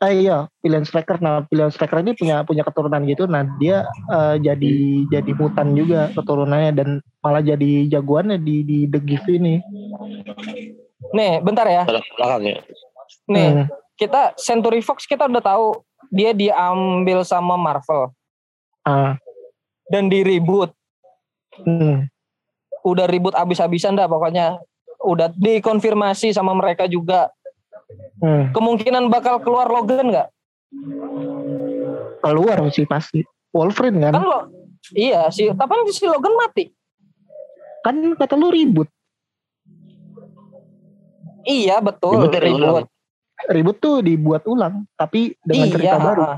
[0.00, 1.20] Eh iya, Pilihan Striker.
[1.20, 3.28] Nah, Pilihan Striker ini punya punya keturunan gitu.
[3.28, 6.88] Nah, dia eh, jadi jadi mutan juga keturunannya dan
[7.20, 9.60] malah jadi jagoannya di di The Gift ini.
[11.10, 12.60] nih bentar ya belakang ya.
[13.26, 13.64] nih Hmm.
[13.98, 15.66] kita Century Fox kita udah tahu
[16.12, 18.12] dia diambil sama Marvel
[18.86, 19.16] Ah,
[19.92, 20.70] dan di reboot
[21.66, 22.06] hmm.
[22.84, 24.60] udah ribut abis-abisan dah pokoknya
[25.02, 27.32] udah dikonfirmasi sama mereka juga
[28.20, 28.52] Hmm.
[28.52, 30.28] kemungkinan bakal keluar Logan nggak
[32.20, 33.24] Keluar sih pasti.
[33.50, 34.12] Wolverine kan?
[34.12, 34.40] kan lo
[34.92, 36.70] iya si tapi kan si Logan mati
[37.80, 38.86] Kan kata lu ribut.
[41.42, 42.52] iya betul reboot.
[42.52, 42.86] ulang.
[43.48, 46.22] Ribut tuh dibuat ulang, tapi dengan iya cerita baru.
[46.22, 46.36] ha-ha.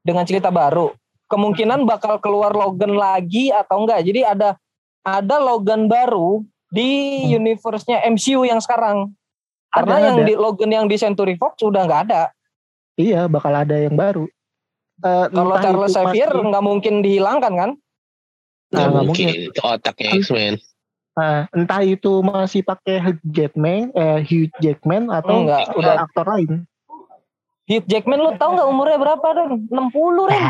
[0.00, 0.86] dengan cerita baru
[1.26, 4.54] kemungkinan bakal keluar Logan lagi atau enggak jadi ada
[5.02, 6.86] ada Logan baru di
[7.26, 7.42] Hmm.
[7.42, 9.10] universe-nya MCU yang sekarang
[9.74, 10.24] karena Ada, yang ada.
[10.24, 12.22] di Logan yang di Century Fox udah nggak ada
[12.94, 14.30] Iya, bakal ada yang baru.
[14.96, 17.70] Eh, kalau entah Charles Xavier masih- nggak mungkin dihilangkan kan
[18.70, 19.26] Nah, Nggak mungkin.
[19.28, 19.50] mungkin.
[19.50, 20.54] Itu otaknya X-Men.
[21.14, 26.66] Nah, entah itu masih pakai Hugh Jackman, eh, Hugh Jackman atau Enggak, udah aktor lain.
[27.64, 30.42] Hugh Jackman lu tahu nggak umurnya berapa dong 60 Ren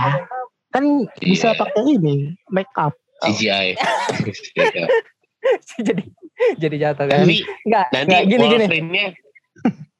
[0.68, 0.84] Kan
[1.16, 1.58] bisa Iya.
[1.60, 2.14] pakai ini,
[2.48, 2.96] make up.
[3.20, 3.76] CGI.
[5.86, 6.04] Jadi
[6.62, 9.06] jadi jatuh kan Tapi nggak nanti nggak gini gini Wolverine-nya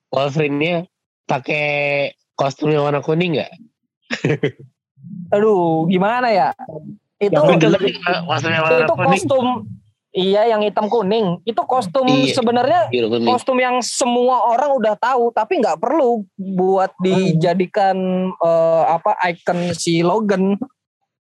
[0.09, 0.75] Wolverine-nya
[1.25, 1.67] pakai
[2.35, 3.51] kostum yang warna kuning nggak?
[5.31, 6.49] aduh gimana ya
[7.17, 7.95] itu Yang Bener sih,
[8.25, 9.11] kostum yang warna itu kuning.
[9.13, 9.47] kostum
[10.11, 12.35] iya yang hitam kuning itu kostum Iya.
[12.35, 13.27] sebenarnya kuning.
[13.27, 17.97] kostum yang semua orang udah tahu tapi nggak perlu buat dijadikan
[18.33, 20.59] eh, apa icon si Logan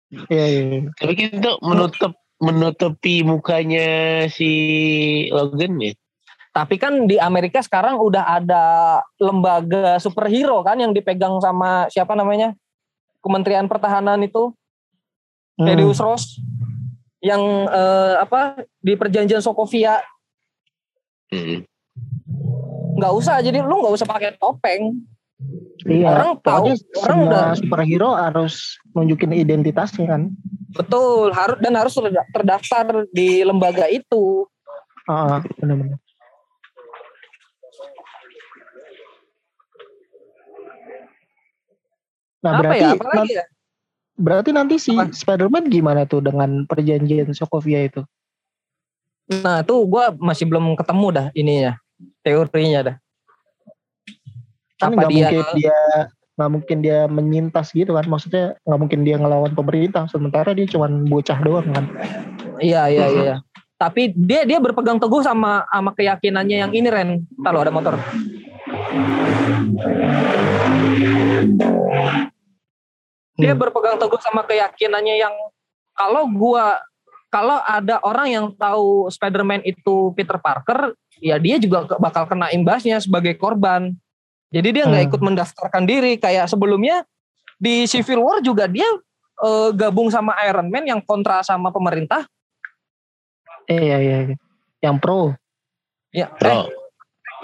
[0.06, 0.80] Iya, iya, iya.
[0.94, 4.50] Tapi kan itu menutup menutupi mukanya si
[5.32, 5.92] Logan ya.
[6.52, 8.64] tapi kan di Amerika sekarang udah ada
[9.16, 12.52] lembaga superhero kan yang dipegang sama siapa namanya
[13.24, 14.52] Kementerian Pertahanan itu
[15.56, 15.72] Hmm.
[15.72, 16.36] Thaddeus Ross
[17.24, 20.04] yang eh, apa di perjanjian Sokovia
[21.26, 21.64] Hmm.
[23.00, 25.00] nggak usah jadi lu nggak usah pakai topeng
[25.84, 26.64] Iya, Orang tahu,
[27.04, 30.22] orang udah- superhero harus nunjukin identitasnya kan.
[30.72, 34.44] betul harus dan harus terda- terdaftar di lembaga itu
[35.06, 35.96] Ah, benar-benar.
[42.42, 43.44] Nah, apa berarti ya apalagi ya
[44.16, 45.12] berarti nanti si Apa?
[45.12, 48.02] Spider-Man gimana tuh dengan perjanjian Sokovia itu?
[49.26, 51.74] nah tuh gue masih belum ketemu dah ininya
[52.22, 52.96] teorinya dah
[54.76, 55.78] Kan nggak dia mungkin dia
[56.36, 58.04] nggak mungkin dia menyintas gitu kan?
[58.04, 61.86] Maksudnya nggak mungkin dia ngelawan pemerintah sementara dia cuman bocah doang kan?
[62.60, 63.36] iya iya iya
[63.76, 67.10] tapi dia dia berpegang teguh sama sama keyakinannya yang ini Ren
[67.44, 68.00] kalau ada motor
[73.36, 73.60] dia Hmm.
[73.60, 75.34] berpegang teguh sama keyakinannya yang
[75.92, 76.80] kalau gua
[77.28, 82.96] kalau ada orang yang tahu Spider-Man itu Peter Parker, ya dia juga bakal kena imbasnya
[82.96, 83.92] sebagai korban.
[84.50, 85.10] Jadi dia nggak Hmm.
[85.10, 87.02] ikut mendaftarkan diri kayak sebelumnya
[87.56, 88.86] di Civil War juga dia
[89.36, 92.24] eh, gabung sama Iron Man yang kontra sama pemerintah.
[93.68, 94.16] Eh, iya iya.
[94.32, 94.36] iya.
[94.80, 95.20] Yang pro.
[96.08, 96.58] Ya, eh, Pro.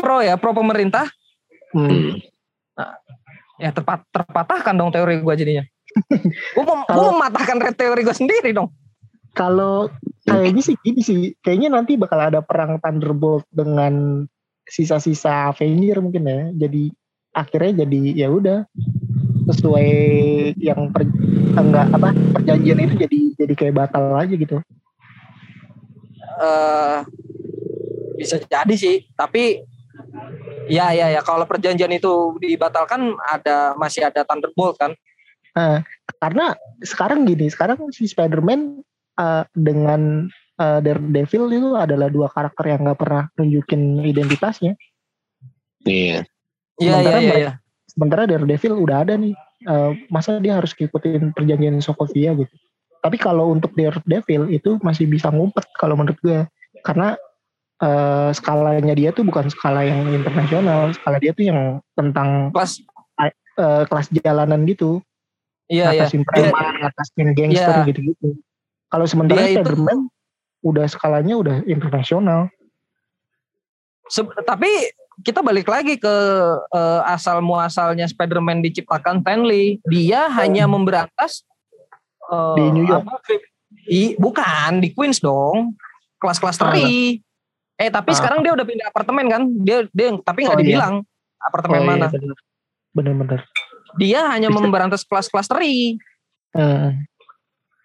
[0.01, 1.05] pro ya, pro pemerintah.
[1.77, 2.17] Hmm.
[2.73, 2.97] Hmm.
[3.61, 5.63] Ya terpat, terpatahkan dong teori gua jadinya.
[6.57, 8.73] gue mau, gua Kalau- mematahkan teori gue sendiri dong.
[9.33, 9.89] Kalau
[10.25, 14.25] kayaknya sih gini sih, kayaknya nanti bakal ada perang Thunderbolt dengan
[14.73, 16.41] sisa-sisa Avenger mungkin ya.
[16.57, 16.89] Jadi
[17.37, 18.65] akhirnya jadi ya udah
[19.53, 19.89] sesuai
[20.57, 21.05] yang per,
[21.57, 22.09] enggak apa
[22.41, 24.57] perjanjian itu jadi jadi kayak batal aja gitu.
[26.43, 26.99] eh
[28.17, 29.61] bisa jadi sih, tapi
[30.71, 34.95] ya ya ya kalau perjanjian itu dibatalkan ada masih ada Thunderbolt kan.
[35.53, 35.85] Nah,
[36.17, 38.81] karena sekarang gini, sekarang si Spider-Man
[39.21, 44.75] eh, dengan eh, Daredevil itu adalah dua karakter yang nggak pernah nunjukin identitasnya.
[45.83, 46.23] Iya.
[46.79, 47.29] Iya iya Sementara iya.
[47.29, 47.53] mereka- iya.
[47.87, 49.35] Sementara Daredevil udah ada nih.
[49.63, 52.51] eh, masa dia harus ngikutin perjanjian Sokovia gitu.
[52.99, 56.43] Tapi kalau untuk Daredevil itu masih bisa ngumpet kalau menurut gue.
[56.83, 57.15] Karena
[57.79, 60.91] eh, skalanya dia tuh bukan skala yang internasional.
[60.91, 61.61] Skala dia tuh yang
[61.95, 62.83] tentang Kelas
[63.55, 64.99] eh, kelas jalanan gitu.
[65.71, 66.05] iya iya.
[66.05, 67.87] ngatasin Dia- preman, ngatasin gangster Iya.
[67.87, 68.29] gitu-gitu.
[68.91, 69.99] Kalau sementara Dia itu- Spider-Man
[70.63, 72.49] udah skalanya udah internasional.
[74.09, 74.69] Se- tapi
[75.21, 76.15] kita balik lagi ke
[76.71, 79.79] eh, asal muasalnya Spider-Man diciptakan Stan Lee.
[79.85, 81.43] Dia hanya memberantas
[82.27, 83.03] eh, Di New York.
[83.03, 83.49] apa, krip-
[83.87, 85.75] i- bukan di Queens dong.
[86.17, 86.71] Kelas-kelas Ah.
[86.71, 87.19] teri.
[87.75, 88.17] Eh tapi Ah.
[88.17, 89.43] sekarang dia udah pindah apartemen kan?
[89.61, 90.67] Dia dia tapi nggak Oh, iya.
[90.67, 90.95] dibilang
[91.39, 92.07] apartemen Oh, iya, mana.
[92.09, 92.39] bener.
[92.93, 93.41] Bener-bener.
[93.99, 95.99] Dia hanya memberantas kelas-kelas teri.
[96.53, 96.89] Eh,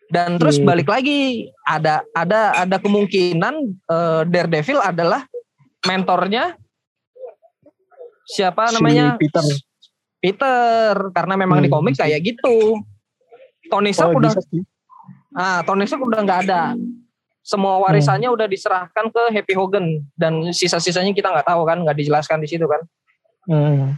[0.07, 0.65] Dan terus Iya.
[0.65, 3.55] balik lagi ada ada ada kemungkinan
[3.91, 5.27] eh, Daredevil adalah
[5.83, 6.55] mentornya
[8.27, 9.43] siapa Si namanya Peter.
[10.17, 12.07] Peter karena memang di Hmm, komik bisa.
[12.07, 12.79] kayak gitu.
[13.67, 14.41] Tony Stark oh, udah bisa
[15.35, 16.75] ah Tony Stark udah nggak ada.
[17.43, 22.43] Semua warisannya udah diserahkan ke Happy Hogan dan sisa-sisanya kita nggak tahu kan, nggak dijelaskan
[22.43, 22.81] di situ kan.
[23.47, 23.95] Hmm.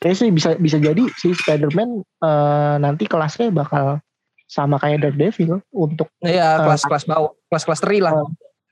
[0.00, 4.03] Kayaknya sih bisa bisa jadi si Spider-Man eh, nanti kelasnya bakal
[4.44, 6.64] sama kayak Daredevil untuk Iya, Ah.
[6.64, 8.12] kelas-kelas bawah, kelas-kelas teri lah.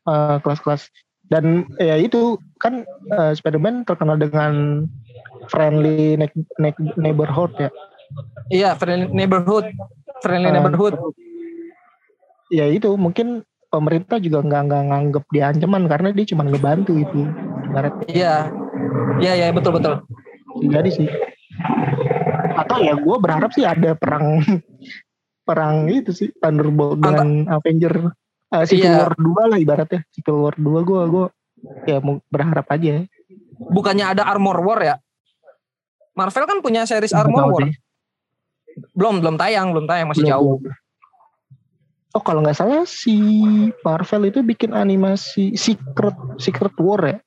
[0.03, 0.91] eh, kelas-kelas
[1.27, 4.85] dan ya itu kan eh, Spider-Man terkenal dengan
[5.47, 7.71] friendly ne- ne- neighborhood ya.
[8.49, 9.71] Iya, friendly neighborhood.
[10.21, 10.95] Friendly Eh, neighborhood.
[12.49, 17.25] ya itu mungkin pemerintah juga nggak nggak nganggep dia ancaman karena dia cuma ngebantu itu
[18.05, 18.53] Iya.
[19.17, 20.05] Iya, iya, betul betul.
[20.63, 21.09] jadi sih
[22.53, 24.45] atau ya gue berharap sih ada perang
[25.43, 28.15] perang itu sih Thunderbolt dengan Avenger
[28.51, 28.99] eh, Civil Iya.
[29.07, 31.27] War 2 lah ibaratnya Civil War 2 gue gue
[31.87, 33.07] ya mau berharap aja
[33.63, 34.97] Bukannya ada Armor War ya?
[36.13, 37.61] Marvel kan punya series Nggak Armor War.
[37.65, 37.75] deh.
[38.93, 40.55] Belum, belum tayang, belum tayang, masih Belum, jauh.
[40.59, 40.77] belum.
[42.13, 43.17] Oh kalau nggak salah si
[43.81, 47.19] Marvel itu bikin animasi Secret Secret War ya?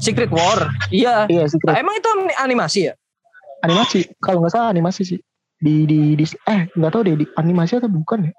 [0.00, 0.72] Secret War.
[0.88, 1.28] Iya.
[1.28, 2.08] Iya Secret Emang itu
[2.38, 2.94] animasi ya?
[3.60, 4.08] animasi.
[4.24, 5.20] Kalau nggak salah animasi sih.
[5.60, 8.32] Di di, di eh nggak tahu deh di animasi atau bukan ya?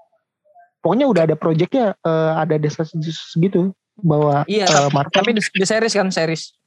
[0.81, 2.81] Pokoknya udah ada proyeknya eh, ada desa
[3.31, 3.69] gitu
[4.01, 6.57] bahwa Iya, tapi, Marvel tapi di, di series kan series.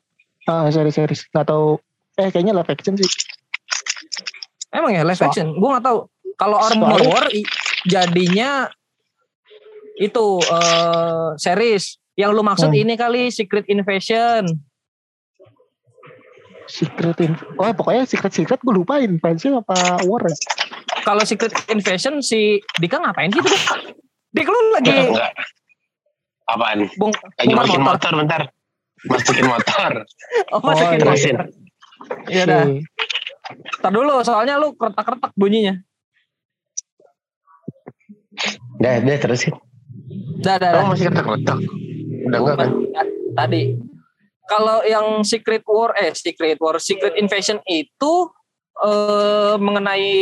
[0.45, 1.81] ah, seri-seri nggak tahu
[2.15, 3.11] eh kayaknya live action sih.
[4.71, 5.51] Emang ya live Soal- action?
[5.53, 5.99] Gue nggak tahu.
[6.35, 7.27] Kalau Armor Soalnya- War
[7.85, 8.51] jadinya
[9.97, 11.99] itu eh series.
[12.15, 12.79] Yang lu maksud Hmm.
[12.79, 14.47] ini kali Secret Invasion.
[16.75, 20.27] Secret Inf- oh pokoknya Secret Secret gue lupain fansnya apa War?
[21.07, 23.47] Kalau Secret Invasion si Dika ngapain gitu?
[24.35, 25.31] Dik lu lagi Enggak.
[26.51, 26.91] Apaan?
[26.99, 27.95] bong Lagi bongkar masukin motor.
[27.95, 28.43] motor bentar.
[29.07, 29.93] Masukin motor.
[30.51, 31.07] Oh, masukin iya.
[31.07, 31.37] Motor.
[32.27, 32.65] Iya dah.
[33.81, 35.79] Ntar dulu soalnya lu kertak-kertak bunyinya.
[38.83, 39.55] Dah, dah terusin.
[40.43, 40.83] Dah, dah, dah.
[40.83, 41.59] Kamu masih ketak-ketak?
[42.27, 42.69] Udah enggak kan?
[43.39, 43.63] Tadi.
[44.45, 48.29] Kalau yang Secret War, eh Secret War, Secret Invasion itu
[48.85, 50.13] eh mengenai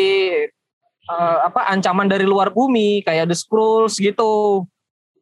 [1.02, 4.62] eh, apa ancaman dari luar bumi kayak The Skrulls gitu.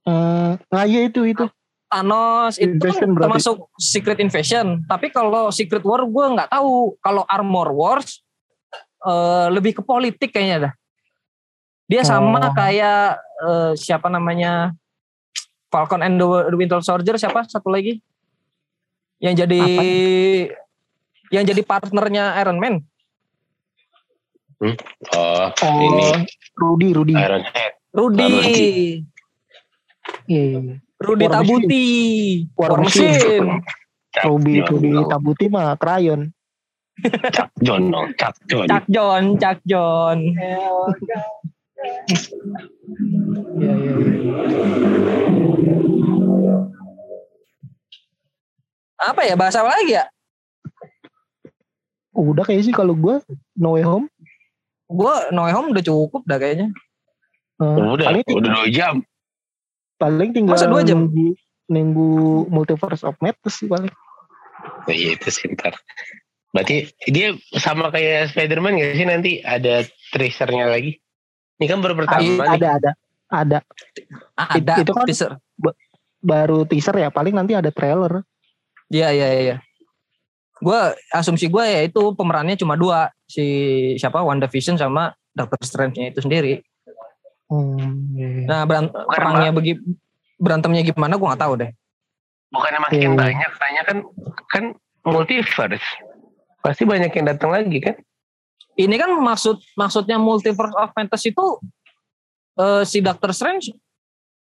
[0.05, 1.49] Hmm, nah iya itu itu.
[1.91, 3.25] Thanos itu kan berarti.
[3.27, 4.85] termasuk Secret Invasion.
[4.87, 6.95] Tapi kalau Secret War gue nggak tahu.
[7.03, 8.21] Kalau Armor Wars
[9.03, 10.73] eh, lebih ke politik kayaknya dah.
[11.91, 12.55] Dia sama Oh.
[12.55, 14.71] kayak eh, siapa namanya
[15.71, 17.99] Falcon and the Winter Soldier siapa satu lagi
[19.21, 19.63] yang jadi
[21.31, 22.75] yang jadi partnernya Iron Man.
[25.17, 26.29] Oh, Oh, ini
[26.61, 27.15] Rudy Rudy.
[27.17, 27.73] Iron Head.
[27.97, 28.29] Rudy.
[28.29, 28.61] Rudy.
[30.29, 30.77] Iya, iya, iya.
[31.01, 31.85] Rudy War Tabuti.
[32.57, 33.09] War War Machine.
[33.09, 33.49] Machine.
[34.11, 34.69] Cak Ruby Jon.
[34.69, 36.21] Rudy Tabuti mah Crayon.
[37.33, 38.13] Cak John dong.
[38.21, 38.67] Cak John.
[38.69, 40.19] Cak John, Cak John.
[43.57, 43.93] Iya iya.
[49.01, 50.05] Apa ya bahasa apa lagi ya?
[52.13, 53.23] Udah kayak sih kalau gue
[53.55, 54.07] No Way Home.
[54.87, 56.69] Gue No Way Home udah cukup dah kayaknya.
[57.59, 58.95] eh, Udah, paling, udah dua jam.
[59.97, 61.05] paling tinggal Masa dua jam?
[61.05, 61.37] nunggu,
[61.69, 62.09] nunggu
[62.49, 63.93] Multiverse of Madness sih paling.
[64.89, 65.77] Nah, iya itu sih ntar.
[66.51, 70.97] Berarti dia sama kayak Spider-Man gak sih nanti ada tracernya lagi?
[71.57, 72.41] Ini kan baru pertama nih.
[72.41, 72.91] ada ada
[73.31, 73.59] ada
[74.35, 75.37] Ada Itu kan- teaser.
[76.21, 78.25] baru teaser ya paling nanti ada trailer
[78.91, 79.57] Iya iya iya.
[80.61, 80.77] Gue
[81.11, 83.45] asumsi gue ya itu pemerannya cuma dua si
[83.97, 86.61] siapa WandaVision sama Doctor Strange-nya itu sendiri.
[87.51, 88.47] hmm, iya, iya.
[88.47, 89.75] Nah beran- perangnya begi
[90.37, 91.71] berantemnya gimana gue nggak tahu deh.
[92.51, 93.11] Bukannya makin Iya.
[93.17, 93.97] banyak, tanya kan
[94.47, 94.65] kan
[95.03, 95.83] multiverse.
[96.61, 97.95] Pasti banyak yang datang lagi kan?
[98.75, 101.47] Ini kan maksud maksudnya multiverse of fantasy itu
[102.55, 103.75] eh, si Doctor Strange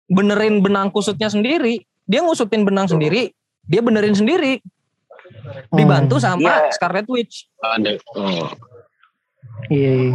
[0.07, 1.79] benerin benang kusutnya sendiri.
[2.03, 3.31] Dia ngusutin benang sendiri,
[3.69, 4.59] dia benerin sendiri.
[5.69, 6.73] Dibantu Hmm, sama Iya.
[6.73, 7.45] Scarlet Witch.
[7.61, 8.01] Ada.
[8.11, 8.49] Oh.
[9.69, 10.13] iya, iya.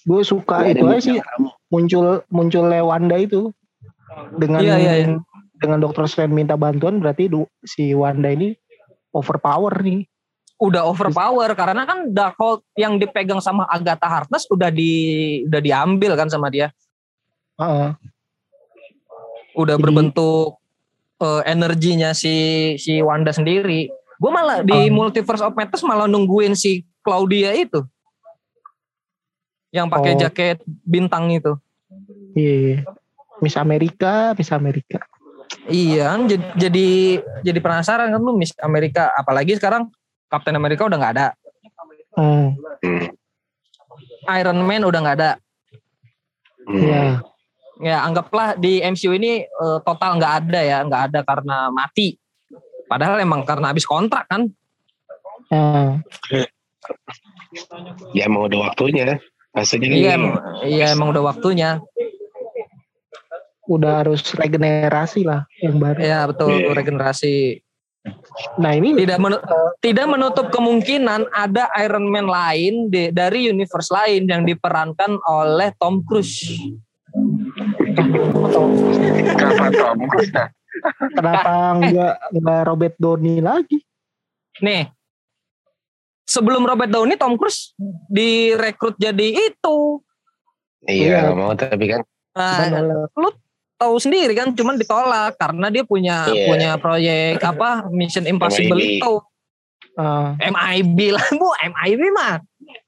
[0.00, 1.18] gue suka itu aja sih
[1.68, 3.50] muncul muncul Wanda itu
[4.36, 5.06] dengan Iya, iya, iya.
[5.58, 8.54] dengan dokter Strange minta bantuan berarti du- si Wanda ini
[9.10, 10.06] overpower nih
[10.60, 14.92] udah overpower karena kan Darkhold yang dipegang sama Agatha Harkness udah di
[15.48, 16.68] udah diambil kan sama dia.
[17.56, 17.96] Heeh.
[19.60, 20.56] Udah Jadi- berbentuk
[21.16, 22.32] eh, energinya si
[22.76, 23.92] si Wanda sendiri.
[24.16, 24.94] Gue malah di Hmm.
[24.94, 27.84] Multiverse of Madness malah nungguin si Claudia itu.
[29.70, 30.18] Yang pakai Oh.
[30.18, 31.54] jaket bintang itu.
[32.32, 32.76] Iya, iya.
[33.38, 35.00] Miss Amerika, Miss Amerika.
[35.66, 36.88] Iya, kan jadi jadi,
[37.42, 39.88] jadi penasaran kan lu Miss Amerika apalagi sekarang
[40.26, 41.28] Captain America udah nggak ada.
[42.12, 43.06] Hmm, Hmm.
[44.30, 45.30] Iron Man udah nggak ada.
[46.64, 47.22] Hmm.
[47.80, 52.14] Ya anggaplah di MCU ini eh, total nggak ada ya nggak ada karena mati
[52.84, 54.46] padahal emang karena habis kontrak kan
[55.50, 55.98] Nah,
[58.14, 59.18] Ya emang udah waktunya.
[59.50, 61.70] Maksudnya kan iya emang, iya emang udah waktunya
[63.66, 65.98] udah harus regenerasi lah yang baru.
[65.98, 66.70] ya betul Iya.
[66.70, 67.34] regenerasi
[68.56, 69.44] Nah ini tidak menu-
[69.78, 76.00] tidak menutup kemungkinan ada Iron Man lain di- dari universe lain yang diperankan oleh Tom
[76.00, 76.48] Cruise
[79.30, 80.32] Kenapa Tom Cruise
[81.10, 83.78] kenapa nggak nggak Robert Downey lagi?
[84.60, 84.86] nih
[86.22, 87.74] sebelum Robert Downey Tom Cruise
[88.06, 90.00] direkrut jadi itu
[90.80, 92.00] Iya, nggak mau tapi kan.
[92.32, 92.72] Nah,
[93.12, 93.32] Cuman,
[93.76, 96.46] tahu sendiri kan cuman ditolak karena dia punya Iya.
[96.46, 98.96] punya proyek apa Mission Impossible MIB.
[98.96, 99.14] itu
[99.96, 102.40] eh, MIB lah bu MIB mah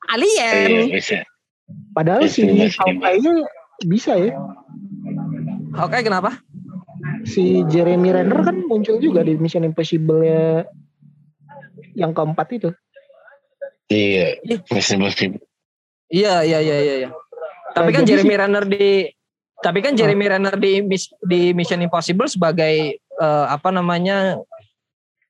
[0.08, 1.20] alien bisa.
[1.92, 2.68] padahal si iya.
[2.70, 3.44] Hawkeye
[3.84, 4.34] bisa ya.
[5.74, 6.38] oke kenapa
[7.22, 10.66] Si Jeremy Renner kan muncul juga di Mission Impossible ya
[11.94, 12.70] yang keempat itu.
[13.86, 15.26] Iya, masih masih.
[16.08, 17.08] iya iya iya iya iya.
[17.72, 19.06] tapi Nah, kan Jeremy Renner di
[19.58, 24.38] tapi kan Jeremy Renner di Mis- di Mission Impossible sebagai eh, apa namanya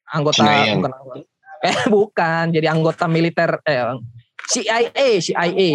[0.09, 0.81] anggota Senayan.
[0.81, 1.25] bukan anggota
[1.69, 3.85] eh bukan jadi anggota militer eh
[4.49, 4.91] CIA
[5.21, 5.69] CIA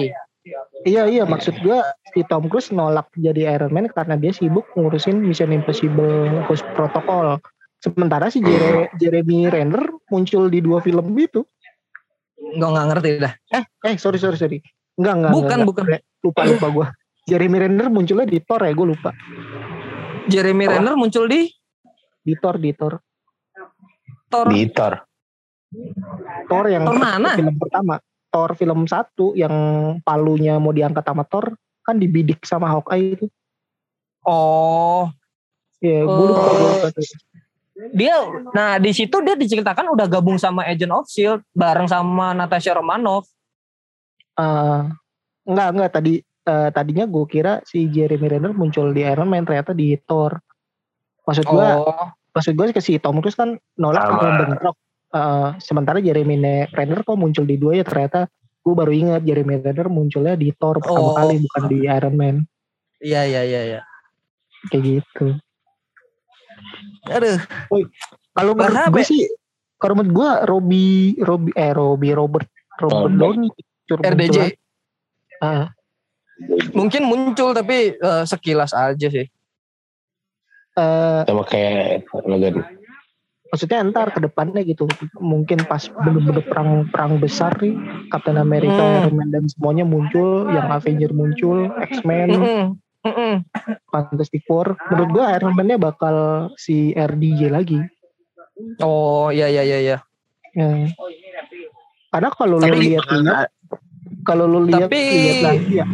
[0.83, 5.19] Iya iya maksud gua si Tom Cruise nolak jadi Iron Man karena dia sibuk ngurusin
[5.19, 7.39] Mission Impossible khusus protokol.
[7.77, 11.45] Sementara si Jere- Jeremy Renner muncul di dua film itu.
[12.37, 14.57] nggak nggak ngerti dah Eh eh sorry sorry sorry.
[14.95, 15.31] Enggak enggak.
[15.35, 15.83] Bukan, enggak, bukan.
[15.85, 16.01] enggak.
[16.23, 16.87] Lupa lupa gua.
[17.27, 19.11] Jeremy Renner munculnya di Thor ya gue lupa.
[20.31, 21.51] Jeremy Renner muncul di
[22.23, 22.95] Di Thor di Thor.
[24.31, 24.93] Thor Di Thor.
[26.47, 27.35] Thor yang Thor mana?
[27.35, 27.99] film pertama.
[28.27, 29.53] Thor film satu yang
[30.01, 33.25] palunya mau diangkat sama Thor kan dibidik sama Hawkeye itu.
[34.21, 35.07] Oh,
[35.77, 36.89] Ya, gue lupa, Oh.
[36.89, 37.05] tuh.
[37.93, 38.17] dia
[38.49, 43.29] nah di situ dia diceritakan udah gabung sama Agent of Shield bareng sama Natasha Romanoff.
[44.33, 44.81] Eh,
[45.45, 49.77] enggak enggak tadi eh, tadinya gue kira si Jeremy Renner muncul di Iron Man ternyata
[49.77, 50.33] di Thor.
[51.23, 54.21] Maksud gue Oh, maksud gue ke si Tom Cruise kan nolak Sama.
[54.41, 54.75] bentrok.
[55.07, 58.27] Eh, sementara Jeremy Ne- Renner kok muncul di dua ya ternyata
[58.59, 61.15] gue baru ingat Jeremy Renner munculnya di Thor pertama Oh.
[61.15, 62.35] kali bukan di Iron Man
[62.99, 63.81] iya iya iya iya.
[64.67, 65.39] kayak gitu.
[67.07, 67.39] Aduh,
[68.33, 69.07] Kalau menurut gue ya?
[69.07, 69.21] sih,
[69.77, 73.15] kalau menurut gue Robbie Robbie eh Robbie Robert Robert Robert.
[73.15, 73.49] Downey
[73.87, 74.37] RDJ.
[75.39, 75.71] Ah,
[76.73, 79.23] mungkin muncul tapi eh, sekilas aja sih.
[80.75, 82.59] eh, Sama kayak Logan.
[83.47, 84.83] Maksudnya entar ke depannya gitu
[85.17, 87.73] mungkin pas bener-bener perang perang besar nih
[88.07, 88.97] Captain America Hmm.
[89.01, 92.63] Iron Man dan semuanya muncul yang Avenger muncul X-Men Mm-mm,
[93.03, 93.33] mm-mm.
[93.87, 96.15] Fantastic Four menurut gua Iron Man-nya bakal
[96.55, 97.79] si RDJ lagi
[98.81, 99.97] Oh iya iya iya iya.
[100.51, 100.89] Ya.
[102.09, 103.47] karena kalau lu Tapi- lihat-lihat
[104.23, 105.85] kalau lu lihat Tapi- lihat lagi ya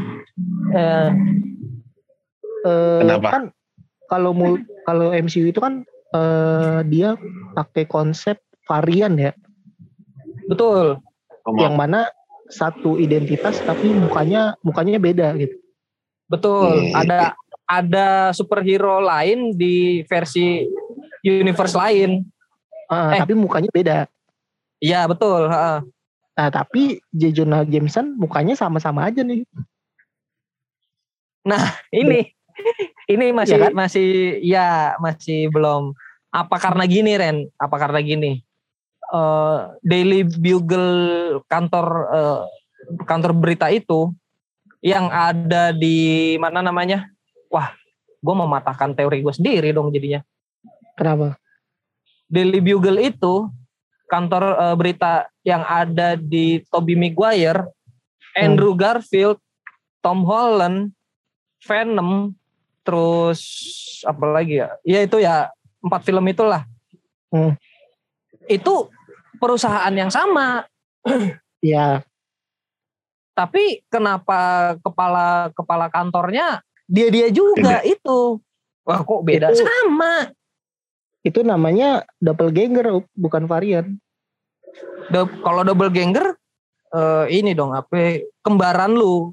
[0.73, 1.09] Eh,
[2.63, 3.29] eh, Kenapa?
[3.29, 3.43] kan
[4.09, 4.33] kalau
[4.83, 7.17] kalau MCU itu kan eh, dia
[7.57, 8.37] pakai konsep
[8.69, 9.31] varian ya,
[10.47, 11.01] Betul.
[11.59, 12.07] yang mana
[12.47, 15.55] satu identitas tapi mukanya mukanya beda gitu.
[16.29, 16.93] Betul.
[16.93, 17.01] Hmm.
[17.03, 17.19] Ada
[17.67, 20.63] ada superhero lain di versi
[21.25, 22.23] universe lain.
[22.91, 23.19] Ah, Eh.
[23.25, 24.05] Tapi mukanya beda.
[24.83, 25.47] Iya, betul.
[25.47, 25.79] heeh.
[26.33, 27.31] Nah, tapi J.
[27.31, 29.45] Jonah Jameson mukanya sama-sama aja nih.
[31.91, 32.19] Ini
[33.09, 33.71] ini masih Ya kan?
[33.75, 34.09] masih
[34.43, 34.67] ya
[34.99, 35.91] masih belum
[36.33, 37.37] apa karena gini Ren?
[37.59, 38.41] Apa karena gini?
[39.13, 42.41] Eh, Daily Bugle kantor eh,
[43.05, 44.09] kantor berita itu
[44.83, 47.07] yang ada di mana namanya?
[47.53, 47.71] Wah,
[48.19, 50.25] gue mematahkan teori gue sendiri dong jadinya.
[50.97, 51.37] Kenapa?
[52.25, 53.47] Daily Bugle itu
[54.09, 57.69] kantor eh, berita yang ada di Tobey Maguire,
[58.33, 59.37] Andrew Garfield,
[60.01, 60.89] Tom Holland,
[61.61, 62.33] Venom,
[62.83, 63.39] terus
[64.03, 64.69] apa lagi ya?
[64.83, 66.67] Ya itu ya empat film itulah.
[67.31, 67.55] Hmm.
[68.45, 68.91] Itu
[69.39, 70.67] perusahaan yang sama,
[71.63, 72.03] Ya,
[73.33, 78.43] tapi kenapa kepala kepala kantornya dia dia juga itu?
[78.83, 80.31] Wah kok beda Itu- sama?
[81.23, 83.95] itu namanya doppelganger bukan varian.
[85.07, 86.35] Do- kalau double ganger
[86.91, 89.31] eh, ini dong apa kembaran lu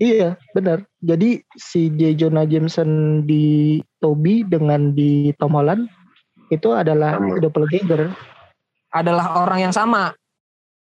[0.00, 0.88] Iya, benar.
[1.04, 2.16] Jadi si J.
[2.16, 5.92] Jonah Jameson di Toby dengan di Tom Holland
[6.48, 7.36] itu adalah Sama.
[7.38, 8.02] doppelganger.
[8.90, 10.10] adalah orang yang sama.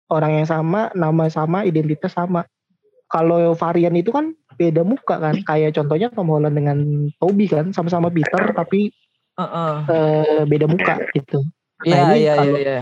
[0.07, 2.47] Orang yang sama, nama sama, identitas sama.
[3.11, 5.35] Kalau varian itu kan beda muka kan.
[5.43, 8.95] Kayak contohnya Tom Holland dengan Toby kan, sama-sama Peter tapi
[9.35, 9.73] Heeh.
[9.91, 11.43] eh, beda muka gitu.
[11.83, 12.79] Iya ini iya iya.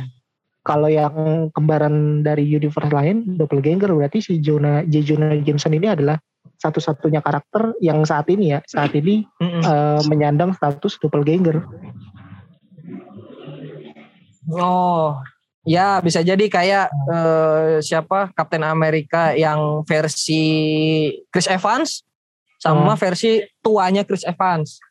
[0.66, 5.06] Kalau- yang kembaran dari universe lain, doppelganger berarti si Jonah J.
[5.06, 6.18] Jonah Jameson ini adalah
[6.58, 9.62] satu-satunya karakter yang saat ini ya, saat ini Mm-mm.
[9.62, 11.62] eh, menyandang status doppelganger.
[14.50, 15.18] Oh,
[15.66, 20.44] ya bisa jadi kayak eh, siapa Kapten Amerika yang versi
[21.34, 22.02] Chris Evans
[22.58, 24.82] sama versi tuanya Chris Evans.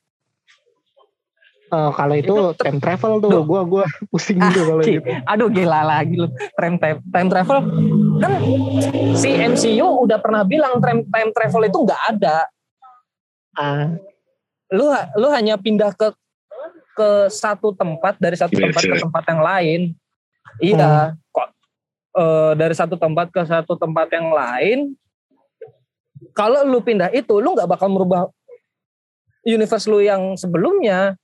[1.75, 3.43] Eh, kalau itu, Itu time travel tuh, Duh.
[3.43, 5.11] gua gua pusing gitu kalau gitu.
[5.27, 7.59] Aduh gila lagi lu time, time, time travel
[8.23, 8.33] kan
[9.19, 12.47] si MCU udah pernah bilang time, time travel itu nggak ada.
[13.59, 13.91] Ah,
[14.71, 14.87] Lu
[15.19, 16.15] lu hanya pindah ke
[16.95, 19.81] ke satu tempat dari satu Iya, tempat ke tempat yang lain.
[20.63, 21.49] Iya, kok
[22.15, 24.79] eh, dari satu tempat ke satu tempat yang lain.
[26.39, 28.31] Kalau lu pindah itu, lu nggak bakal merubah
[29.43, 31.19] universe lu yang sebelumnya,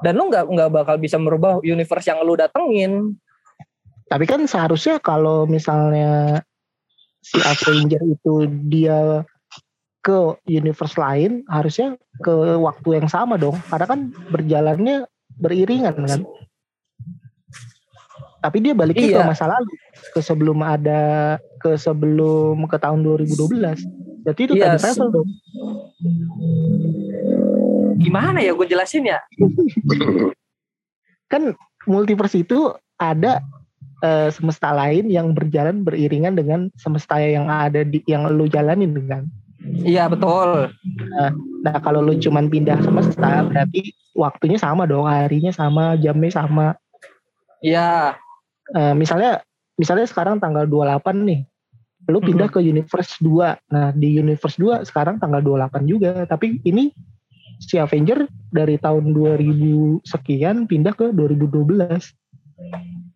[0.00, 3.16] dan lu nggak nggak bakal bisa merubah universe yang lu datengin.
[4.10, 6.42] tapi kan seharusnya kalau misalnya
[7.22, 9.22] si Avenger itu dia
[10.00, 13.60] ke universe lain, harusnya ke waktu yang sama dong.
[13.68, 14.00] Karena kan
[14.32, 15.04] berjalannya
[15.36, 16.20] beriringan kan.
[18.40, 19.18] Tapi dia baliknya Iya.
[19.20, 19.68] ke masa lalu,
[20.16, 23.84] ke sebelum ada ke sebelum ke tahun 2012.
[24.24, 25.28] Berarti itu time travel dong.
[27.98, 29.18] Gimana ya gue jelasin ya?
[31.30, 31.54] kan
[31.86, 33.38] multiverse itu ada
[34.02, 39.24] eh, semesta lain yang berjalan beriringan dengan semesta yang ada di yang lu jalanin kan.
[39.62, 40.72] Iya betul.
[41.62, 46.74] Nah kalau lu cuman pindah semesta berarti waktunya sama dong, harinya sama, jamnya sama.
[47.60, 48.16] Iya.
[48.74, 49.44] Eh, misalnya
[49.76, 51.40] misalnya sekarang tanggal 28 nih.
[52.08, 53.70] Lu pindah ke universe 2.
[53.70, 56.90] Nah, di universe 2 sekarang tanggal 28 juga, tapi ini
[57.60, 62.16] si Avenger dari tahun 2000 sekian pindah ke 2012.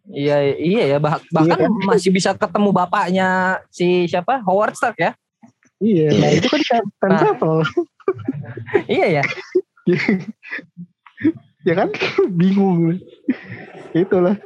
[0.06, 1.70] Iya iya ya bah- bahkan kan?
[1.82, 3.28] masih bisa ketemu bapaknya
[3.68, 5.12] si siapa Howard Stark ya.
[5.80, 7.20] Iya, nah itu kan time time Nah.
[7.20, 7.54] travel.
[8.86, 9.22] Iya ya.
[11.64, 11.88] ya kan
[12.30, 13.00] bingung
[13.90, 14.36] itulah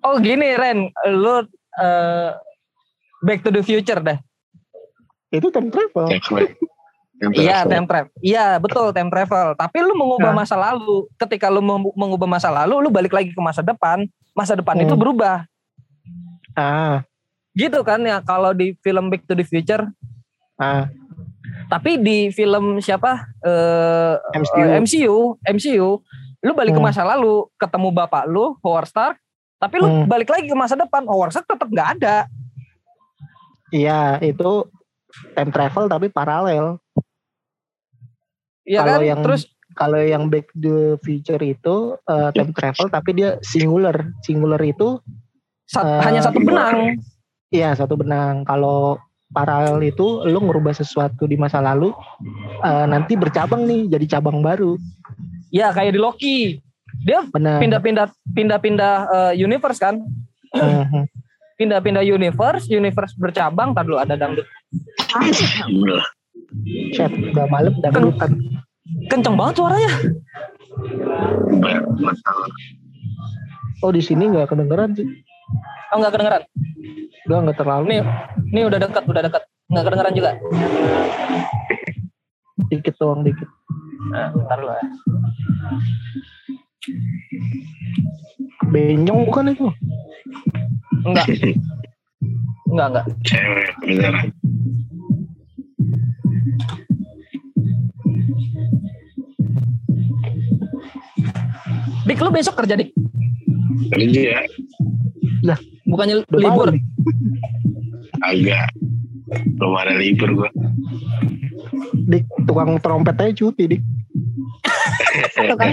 [0.00, 1.40] Oh gini Ren, lu
[1.74, 2.30] eh,
[3.20, 4.20] Back to the Future dah.
[5.30, 6.12] itu time travel
[7.30, 8.12] Iya time travel.
[8.18, 9.54] Iya betul time travel.
[9.54, 10.42] Tapi lu mengubah Nah.
[10.42, 11.08] masa lalu.
[11.14, 14.04] Ketika lu mengubah masa lalu, lu balik lagi ke masa depan.
[14.32, 14.84] Masa depan Hmm.
[14.84, 15.46] itu berubah.
[16.52, 17.02] ah
[17.52, 19.86] Gitu kan ya kalau di film Back to the Future.
[20.54, 20.90] ah
[21.64, 23.24] Tapi di film siapa?
[23.40, 24.58] Eh, MCU.
[24.60, 25.88] eh, MCU, MCU,
[26.40, 26.86] lu balik ke Hmm.
[26.86, 29.16] masa lalu, ketemu bapak lu, Howard Stark,
[29.56, 30.04] tapi lu Hmm.
[30.04, 32.16] balik lagi ke masa depan, Howard Stark tetap nggak ada.
[33.70, 34.66] iya itu
[35.32, 36.78] time travel tapi paralel
[38.64, 39.04] Iya Kalau kan?
[39.06, 39.42] yang- Terus
[39.74, 45.02] kalau yang back the future itu eh, time travel tapi dia singular singular itu
[45.64, 46.94] sat- Eh, hanya satu benang.
[47.48, 48.96] iya satu benang kalau
[49.28, 51.90] paralel itu lu ngerubah sesuatu di masa lalu
[52.60, 54.78] eh, nanti bercabang nih jadi cabang baru
[55.50, 56.38] Ya kayak di Loki.
[57.00, 60.02] Dia pindah-pindah pindah-pindah eh, universe kan?
[60.52, 61.06] Mhm.
[61.54, 63.70] Pindah-pindah universe, universe bercabang.
[63.70, 64.46] Tadi ada dangdut.
[66.94, 68.30] Chat, udah malam dangdutan.
[69.10, 69.90] Kenceng banget suaranya.
[73.82, 75.06] Oh di sini nggak kedengeran sih.
[75.92, 76.42] Oh nggak kedengeran.
[77.26, 77.84] Udah nggak terlalu.
[77.90, 78.00] Nih,
[78.54, 79.42] nih udah dekat, udah dekat.
[79.72, 80.30] Nggak kedengeran juga.
[82.70, 83.48] Dikit doang dikit.
[84.12, 84.84] Nah, bentar dulu ya.
[88.68, 89.66] Benyong bukan itu?
[91.04, 91.26] Enggak.
[92.68, 93.04] Enggak, enggak.
[93.24, 94.28] Cewek beneran.
[102.04, 102.90] Dik, lu besok kerja, Dik?
[103.90, 104.40] Kerja ya.
[105.84, 106.68] Bukannya Udah libur?
[108.20, 108.68] Agak.
[109.54, 110.50] Belum ada libur gua.
[112.04, 113.82] Dik, tukang trompet aja cuti dik.
[115.36, 115.72] tukang,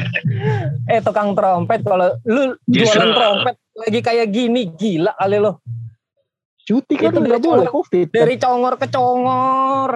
[0.88, 5.62] eh tukang trompet kalau lu Justru- jualan trompet lagi kayak gini gila kali lo
[6.62, 8.08] Cuti kan nggak dari boleh covid.
[8.08, 8.18] kan.
[8.18, 9.92] dari congor ke congor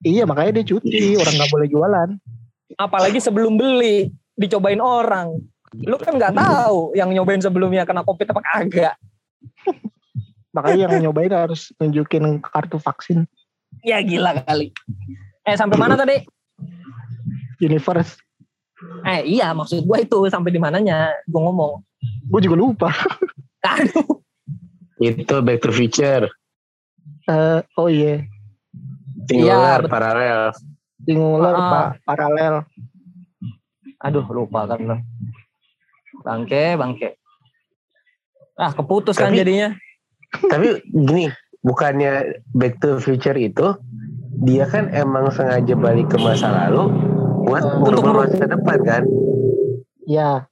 [0.00, 1.14] Iya makanya dia cuti.
[1.14, 2.08] Orang nggak boleh jualan.
[2.74, 5.38] apalagi sebelum beli dicobain orang
[5.74, 8.94] lu kan nggak tahu yang nyobain sebelumnya kena covid apa kagak
[10.52, 13.24] Makanya yang nyobain harus nunjukin kartu vaksin.
[13.80, 14.68] ya gila kali
[15.42, 16.20] eh sampai mana tadi
[17.58, 18.20] Universe.
[19.02, 21.72] eh iya maksud gua itu sampai di mananya gua ngomong
[22.28, 22.90] Gue juga lupa.
[23.64, 24.18] aduh
[24.98, 26.26] Itu back to future.
[27.24, 28.26] Eh, oh iya.
[29.24, 30.40] Singular, Iya, paralel.
[31.00, 31.70] Singular, Ah.
[31.70, 31.86] Pak.
[32.04, 32.54] Paralel.
[33.98, 34.98] aduh lupa kan
[36.22, 37.08] bangke bangke
[38.56, 39.74] ah keputus kan jadinya
[40.32, 41.28] Tapi gini,
[41.60, 43.76] bukannya back to future itu
[44.42, 46.88] dia kan emang sengaja balik ke masa lalu
[47.44, 49.02] buat Untuk merubah masa depan kan.
[50.08, 50.48] Ya.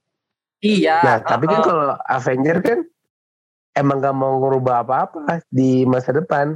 [0.61, 2.79] iya Nah, tapi kan kalau Avenger kan
[3.73, 6.53] emang gak mau ngerubah apa-apa di masa depan.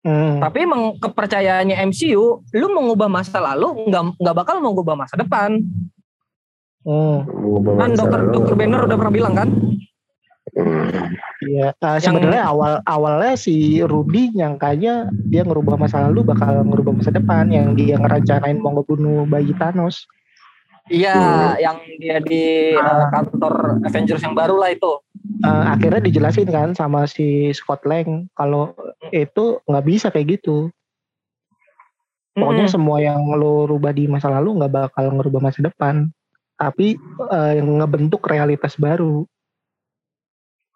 [0.00, 0.40] Hmm.
[0.40, 5.60] Tapi emang kepercayaannya MCU, lu mengubah masa lalu nggak nggak bakal mengubah masa depan.
[6.80, 7.28] Hmm.
[7.76, 9.48] Kan dokter dokter Banner udah pernah bilang kan?
[10.56, 11.12] Hmm.
[11.44, 11.76] Iya.
[11.78, 17.12] Nah, Yang- sebenarnya awal awalnya si Rudy nyangkanya dia ngerubah masa lalu bakal ngerubah masa
[17.12, 20.04] depan yang dia ngerancanain mau ngebunuh bayi Thanos.
[20.90, 24.98] Iya, yang dia di uh, kantor Avengers yang baru lah itu.
[25.40, 28.74] Eh, akhirnya dijelasin kan sama si Scott Lang kalau
[29.14, 30.66] itu nggak bisa kayak gitu.
[32.34, 32.74] Pokoknya Mm-mm.
[32.74, 36.10] semua yang lo rubah di masa lalu nggak bakal ngerubah masa depan.
[36.60, 36.92] Tapi
[37.26, 39.24] eh, yang ngebentuk realitas baru.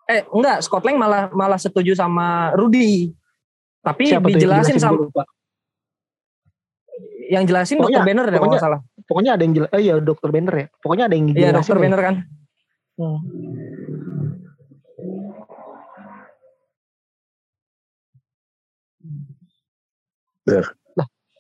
[0.05, 3.09] eh enggak, Scott Lang malah malah setuju sama Rudy.
[3.81, 5.25] Tapi Siapa yang dijelasin jelasin sama lupa.
[7.25, 8.81] yang jelasin Pokoknya- dokter Banner deh kalau salah.
[9.05, 9.71] Pokoknya ada yang jelas.
[9.73, 10.67] Eh iya dokter Banner ya.
[10.77, 11.57] Pokoknya ada yang Iya, jelasin.
[11.57, 11.83] dokter ya.
[11.85, 12.15] Banner kan.
[12.95, 13.19] Hmm.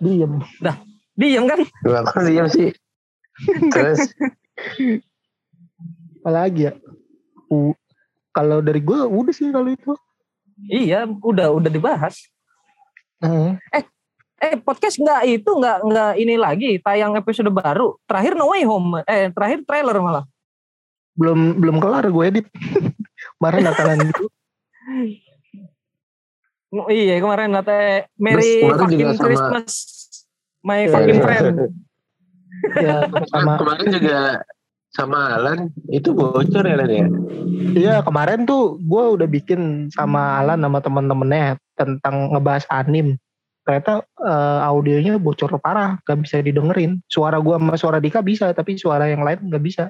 [0.02, 0.32] Diem.
[1.14, 1.60] Diam kan?
[1.86, 2.74] Gak aku diam sih.
[3.70, 4.00] Terus
[6.20, 6.72] Apalagi ya.
[7.48, 7.76] U-
[8.30, 9.92] kalau dari gue udah sih kalau itu.
[10.66, 12.18] Iya, udah udah dibahas.
[13.20, 13.58] Hmm.
[14.40, 17.94] Eh podcast nggak itu nggak nggak ini lagi tayang episode baru.
[18.04, 19.04] Terakhir No Way Home.
[19.04, 20.24] Eh terakhir trailer malah.
[21.14, 22.46] Belum belum kelar gue edit.
[23.38, 24.24] Kemarin Natalan gitu.
[26.74, 29.72] Oh, iya kemarin kata Merry kemarin fucking sama- Christmas.
[30.60, 31.24] My Iya, fucking iya.
[31.24, 31.56] friend.
[32.80, 34.20] Ya sama kemarin juga
[34.94, 37.08] sama Alan itu bocor ya Alan ya.
[37.74, 43.18] Iya kemarin tuh gue udah bikin sama Alan sama teman-temannya tentang ngebahas anim.
[43.64, 47.00] Ternyata eh, audionya bocor parah, gak bisa didengerin.
[47.08, 49.84] Suara gue sama suara Dika bisa, tapi suara yang lain gak bisa.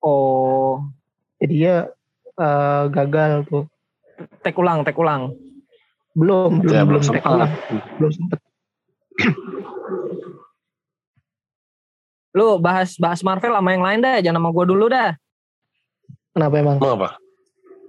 [0.00, 0.80] Oh,
[1.38, 1.86] Jadi dia
[2.40, 3.64] eh, gagal tuh.
[4.42, 5.34] tek ulang, tek ulang.
[6.14, 7.30] Belum, belum, Ya, belum, belum sempat.
[7.30, 7.52] ulang.
[7.98, 8.38] belum sempet.
[12.34, 15.14] Lu bahas bahas Marvel sama yang lain dah, jangan sama gua dulu dah.
[16.34, 16.76] Kenapa emang?
[16.82, 17.08] Mau apa?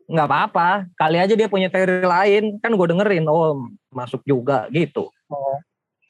[0.05, 3.25] Nggak apa-apa, kali aja dia punya teori lain, kan gue dengerin.
[3.25, 5.09] Oh, masuk juga gitu.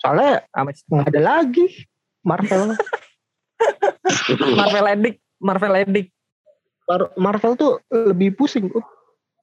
[0.04, 1.88] Soalnya Sama nggak ada lagi
[2.20, 2.76] Marvel.
[4.60, 6.08] Marvel Edik, Marvel Edik.
[6.92, 8.68] Mar- Marvel tuh lebih pusing.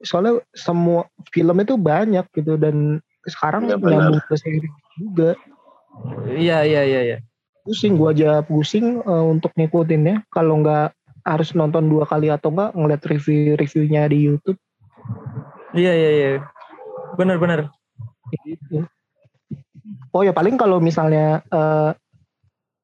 [0.05, 4.13] Soalnya semua film itu banyak gitu dan sekarang Ya, benar.
[4.13, 4.69] nyambung ke seri
[5.01, 5.33] juga.
[6.29, 7.17] Iya, iya, iya, iya.
[7.63, 10.93] Pusing gua aja pusing eh, untuk ngikutinnya kalau nggak
[11.23, 14.59] harus nonton dua kali atau enggak ngeliat review-reviewnya di YouTube
[15.73, 16.29] Iya, iya, iya.
[17.17, 17.67] Bener.
[18.45, 18.85] gitu.
[20.13, 21.91] Oh ya paling kalau misalnya eh,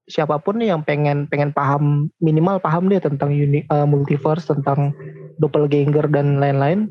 [0.10, 4.90] siapa pun nih yang pengen pengen paham minimal paham deh tentang uni, uh, multiverse tentang
[5.38, 6.90] doppelganger dan lain-lain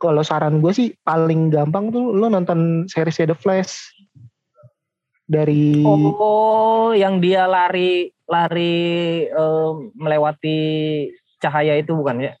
[0.00, 3.76] kalau saran gue sih paling gampang tuh lo nonton series The Flash
[5.28, 8.76] dari Oh, yang dia lari lari
[9.28, 10.58] eh, melewati
[11.38, 12.32] cahaya itu bukan ya?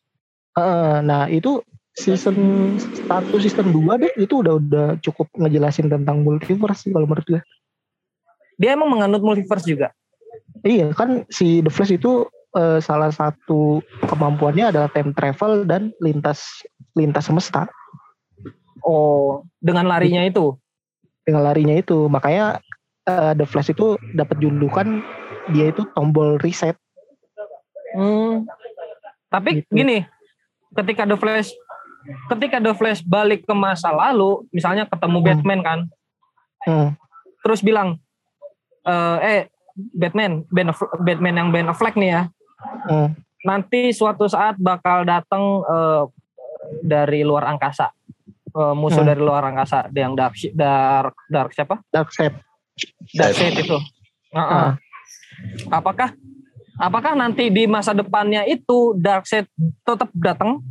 [0.58, 1.62] Uh, nah itu
[1.94, 2.34] season
[3.06, 7.42] 1 season 2 deh itu udah udah cukup ngejelasin tentang multiverse sih kalau menurut gue.
[8.58, 9.94] Dia emang menganut multiverse juga.
[10.66, 12.26] Iya kan si The Flash itu
[12.58, 16.42] uh, salah satu kemampuannya adalah time travel dan lintas
[16.98, 17.70] lintas semesta.
[18.82, 20.58] Oh, dengan larinya itu.
[21.22, 22.58] Dengan larinya itu makanya
[23.08, 25.00] uh, The Flash itu dapat julukan
[25.50, 26.76] dia itu tombol reset.
[27.96, 28.44] Hmm.
[29.32, 29.72] Tapi Gitu.
[29.72, 30.04] gini,
[30.76, 31.50] ketika The Flash
[32.32, 35.26] ketika The Flash balik ke masa lalu, misalnya ketemu Hmm.
[35.26, 35.78] Batman kan,
[36.64, 36.88] Hmm.
[37.44, 38.00] terus bilang
[38.84, 39.42] eh eh
[39.76, 40.72] Batman, Ben
[41.04, 42.22] Batman yang Ben Affleck nih ya,
[42.88, 43.12] Hmm.
[43.44, 46.02] nanti suatu saat bakal datang eh,
[46.80, 47.92] dari luar angkasa.
[48.48, 49.10] Eh, musuh Hmm.
[49.12, 51.84] dari luar angkasa yang dark dark dark siapa?
[53.14, 53.54] Darkseid.
[53.54, 53.78] Darkseid itu.
[54.34, 54.68] Heeh.
[54.68, 54.72] Ah.
[55.70, 56.12] Apakah
[56.78, 59.46] apakah nanti di masa depannya itu Darkseid
[59.82, 60.62] tetap datang?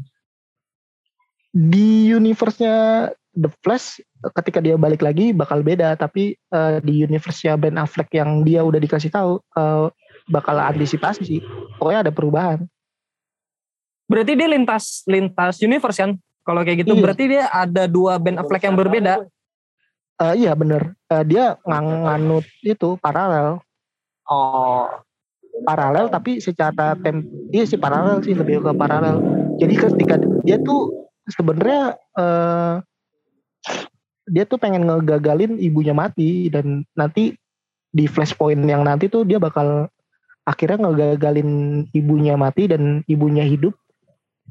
[1.51, 4.01] Di universe-nya The Flash
[4.33, 8.81] ketika dia balik lagi bakal beda tapi eh, di universe-nya Ben Affleck yang dia udah
[8.81, 9.87] dikasih tahu eh,
[10.27, 11.41] bakal antisipasi sih.
[11.79, 12.65] Pokoknya ada perubahan.
[14.07, 16.11] Berarti dia lintas lintas universe kan?
[16.47, 17.03] Kalau kayak gitu Iya.
[17.03, 19.27] berarti dia ada dua Ben Affleck yang berbeda.
[20.17, 20.97] Eh, iya bener.
[21.13, 23.61] Eh, dia ngang- nganut itu paralel.
[24.27, 24.89] Oh,
[25.63, 29.23] paralel tapi secara tem iya sih paralel sih lebih ke paralel
[29.57, 30.15] jadi ketika
[30.45, 32.73] dia tuh sebenarnya eh,
[34.27, 37.33] dia tuh pengen ngegagalin ibunya mati dan nanti
[37.89, 39.87] di flashpoint yang nanti tuh dia bakal
[40.43, 43.73] akhirnya ngegagalin ibunya mati dan ibunya hidup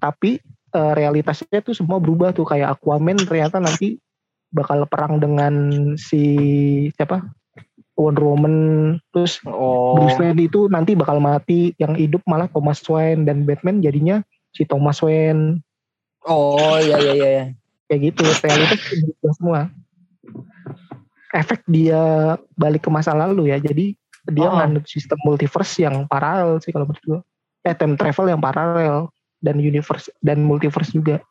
[0.00, 0.40] tapi
[0.72, 4.00] eh, realitasnya tuh semua berubah tuh kayak Aquaman ternyata nanti
[4.54, 5.54] bakal perang dengan
[5.98, 6.22] si
[6.94, 7.22] siapa
[7.96, 8.56] Wonder Woman
[9.10, 9.96] terus oh.
[9.96, 14.20] Bruce Wayne itu nanti bakal mati yang hidup malah Thomas Wayne dan Batman jadinya
[14.52, 15.64] si Thomas Wayne
[16.26, 17.44] Oh, iya iya iya.
[17.86, 18.82] kayak gitu realitas
[19.38, 19.70] semua
[21.30, 23.94] efek dia balik ke masa lalu ya jadi
[24.26, 24.58] dia Oh.
[24.58, 27.20] nganut sistem multiverse yang paralel sih kalau menurut gue
[27.62, 29.06] eh time travel yang paralel
[29.38, 31.22] dan universe dan multiverse juga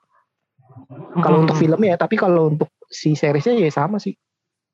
[1.20, 4.14] kalau untuk film ya tapi kalau untuk si seriesnya ya sama sih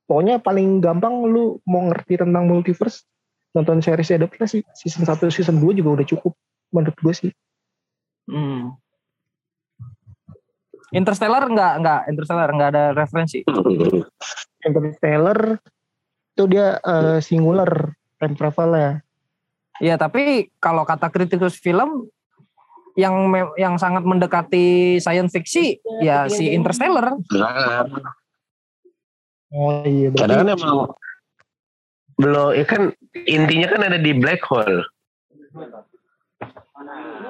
[0.06, 3.08] pokoknya paling gampang lu mau ngerti tentang multiverse
[3.52, 6.34] nonton series The Flash sih season 1 season 2 juga udah cukup
[6.72, 7.32] menurut gue sih
[8.30, 8.78] Hmm.
[10.94, 13.42] Interstellar enggak enggak Interstellar enggak ada referensi.
[14.68, 15.58] Interstellar
[16.32, 17.92] itu dia eh, singular
[18.22, 18.92] time travel ya
[19.82, 22.06] Iya, tapi kalau kata kritikus film
[23.00, 27.16] yang yang sangat mendekati science fiction ya si Interstellar.
[27.32, 27.88] Sangat.
[29.52, 30.76] oh iya berarti Kadang kan emang
[32.16, 32.82] belum, ya kan
[33.26, 34.86] intinya kan ada di black hole.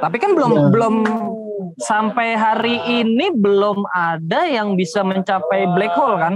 [0.01, 0.67] Tapi kan belum Iya.
[0.73, 0.95] belum
[1.77, 6.33] sampai hari ini belum ada yang bisa mencapai black hole kan?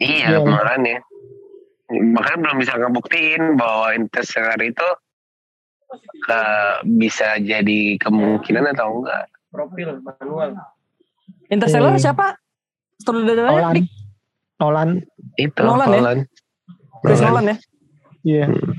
[0.00, 0.38] Iya, Iya.
[0.42, 0.98] makanya.
[1.86, 4.86] Makanya belum bisa ngebuktiin bahwa interstellar itu
[6.26, 9.24] eh, bisa jadi kemungkinan atau enggak.
[9.48, 10.50] Profil manual.
[11.46, 11.98] Interstellar Hmm.
[12.02, 12.26] siapa?
[13.06, 13.74] Nolan?
[14.56, 14.88] Nolan
[15.36, 15.94] Itu Nolan ya?
[15.94, 16.18] Nolan.
[17.00, 17.30] Chris Nolan.
[17.30, 17.56] Nolan ya?
[18.22, 18.70] iya Gitu.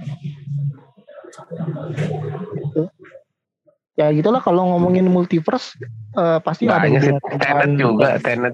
[3.95, 5.73] ya gitulah kalau ngomongin multiverse
[6.13, 7.11] eh, pasti ada Banyak sih.
[7.13, 8.53] hubungan Tenet juga, Tenet.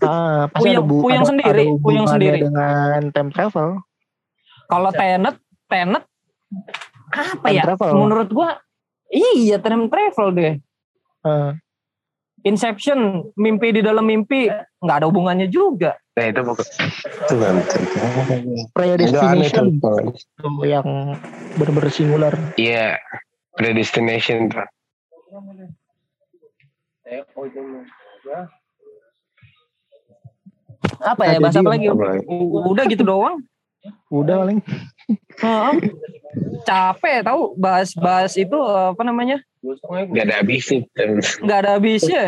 [0.00, 2.38] Ah, pasti Puyeng- ada, bu- puyeng ada- sendiri, ada puyeng hubungannya sendiri.
[2.42, 3.68] dengan time travel
[4.66, 5.34] Kalau Tenet,
[5.66, 6.02] Tenet
[7.10, 7.62] apa Time ya?
[7.66, 7.90] travel.
[7.98, 8.50] Menurut gua
[9.10, 10.54] iya time travel deh.
[11.26, 11.50] Eh,
[12.40, 14.48] Inception, mimpi di dalam mimpi
[14.80, 16.00] nggak ada hubungannya juga.
[16.16, 16.64] Nah itu bukan.
[16.64, 17.54] Itu kan.
[18.72, 20.08] predestination tuh
[20.64, 21.20] yang
[21.60, 22.96] bener-bener singular Iya.
[23.52, 24.64] Predestination tuh.
[27.04, 27.84] Itu mah.
[28.24, 28.40] Ya.
[31.04, 31.36] Apa ya?
[31.44, 31.92] Bahasa apa lagi?
[31.92, 33.44] Udah gitu doang.
[34.12, 34.60] udah paling
[35.40, 35.72] Heeh.
[36.62, 39.42] Capek tahu bahas-bahas itu apa namanya?
[40.14, 40.80] Gak ada habisnya.
[41.44, 42.26] nggak ada habisnya.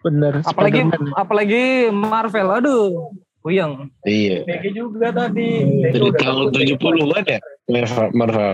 [0.00, 1.12] bener Apalagi Spider-Man.
[1.18, 2.48] apalagi Marvel.
[2.62, 3.10] Aduh,
[3.42, 3.90] puyeng.
[4.06, 4.46] Iya.
[4.46, 5.66] PG juga tadi.
[5.90, 7.40] Dari tahun 70-an ya?
[7.68, 8.06] Marvel.
[8.16, 8.52] Marvel.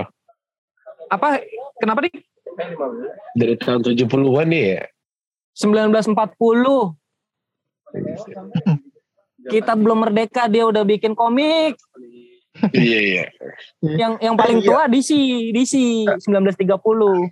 [1.12, 1.38] Apa?
[1.78, 2.14] Kenapa nih?
[3.36, 4.82] Dari tahun 70-an ya?
[5.56, 6.12] 1940
[9.46, 11.78] kita belum merdeka dia udah bikin komik
[12.72, 13.24] iya iya.
[14.00, 14.68] Yang yang paling Iya.
[14.68, 15.10] tua DC,
[15.52, 15.74] DC
[16.24, 17.30] 1930.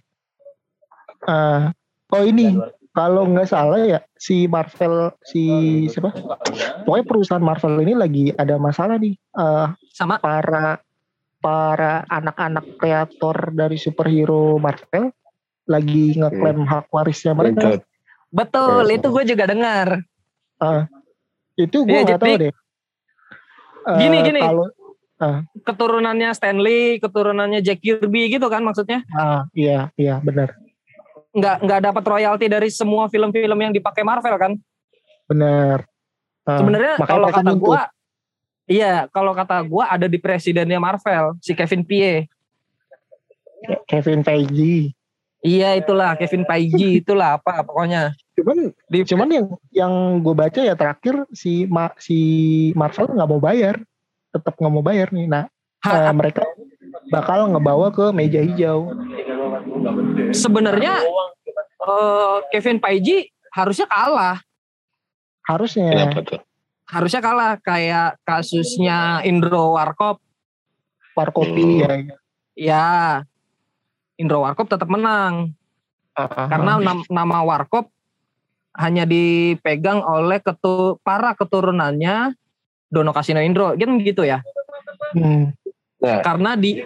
[1.25, 1.73] Ah,
[2.13, 2.53] oh ini
[2.93, 5.43] kalau nggak salah ya si Marvel si
[5.89, 6.13] siapa?
[6.85, 9.17] Pokoknya perusahaan Marvel ini lagi ada masalah nih.
[9.17, 10.79] Eh, Sama para
[11.41, 15.13] para anak-anak kreator dari superhero Marvel
[15.65, 17.81] lagi ngeklaim hak warisnya mereka.
[17.81, 18.85] Betul.
[18.85, 19.89] betul, itu gue juga dengar.
[21.57, 22.53] Itu gue Iya, nggak tahu deh.
[23.85, 24.41] Eh, Gini, gini.
[24.41, 24.67] Kalau
[25.63, 29.03] Keturunannya Stanley, keturunannya Jack Kirby gitu kan maksudnya.
[29.13, 30.55] ah iya iya benar
[31.35, 34.53] Nggak nggak dapat royalti dari semua film-film yang dipakai Marvel kan.
[35.27, 35.83] benar.
[36.45, 37.65] Ah, Sebenarnya makanya kalau kata nuntut.
[37.65, 37.83] gua
[38.65, 42.33] Iya, kalau kata gua ada di presidennya Marvel, si Kevin Feige.
[43.85, 44.93] Kevin Feige.
[45.45, 48.17] Iya, itulah Kevin Feige, itulah apa pokoknya.
[48.33, 49.93] Cuman Di cuman yang yang
[50.25, 52.19] gue baca ya terakhir si Ma, si
[52.73, 53.77] Marvel nggak mau bayar,
[54.35, 55.31] tetap nggak mau bayar nih.
[55.31, 55.47] Nah
[55.87, 56.43] Ha- eh, mereka
[57.09, 58.91] bakal ngebawa ke meja hijau.
[60.33, 60.99] sebenarnya
[61.79, 64.39] eh, Kevin Feige harusnya kalah.
[65.45, 66.41] Harusnya tuh?
[66.85, 70.19] Harusnya kalah kayak kasusnya Indro Warkop.
[71.15, 71.91] Warkopi ya.
[72.55, 72.89] Ya,
[74.17, 75.55] Indro Warkop tetap menang
[76.15, 77.91] Ah, karena nam- nama Warkop
[78.75, 82.35] hanya dipegang oleh ketu para keturunannya
[82.95, 84.39] Dono Kasino Indro, kan gitu ya.
[85.13, 85.51] Hmm,
[85.99, 86.79] Karena di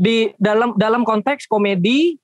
[0.00, 2.16] di dalam dalam konteks komedi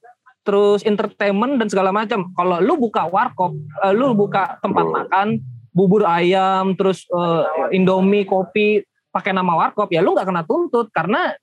[0.49, 2.33] terus entertainment dan segala macam.
[2.33, 3.53] Kalau lu buka warkop,
[3.85, 5.45] eh, lu buka tempat makan,
[5.77, 8.81] bubur ayam, terus eh, Indomie, kopi
[9.13, 11.37] pakai nama warkop, ya lu nggak kena tuntut karena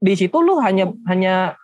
[0.00, 1.54] di situ lu hanya hanya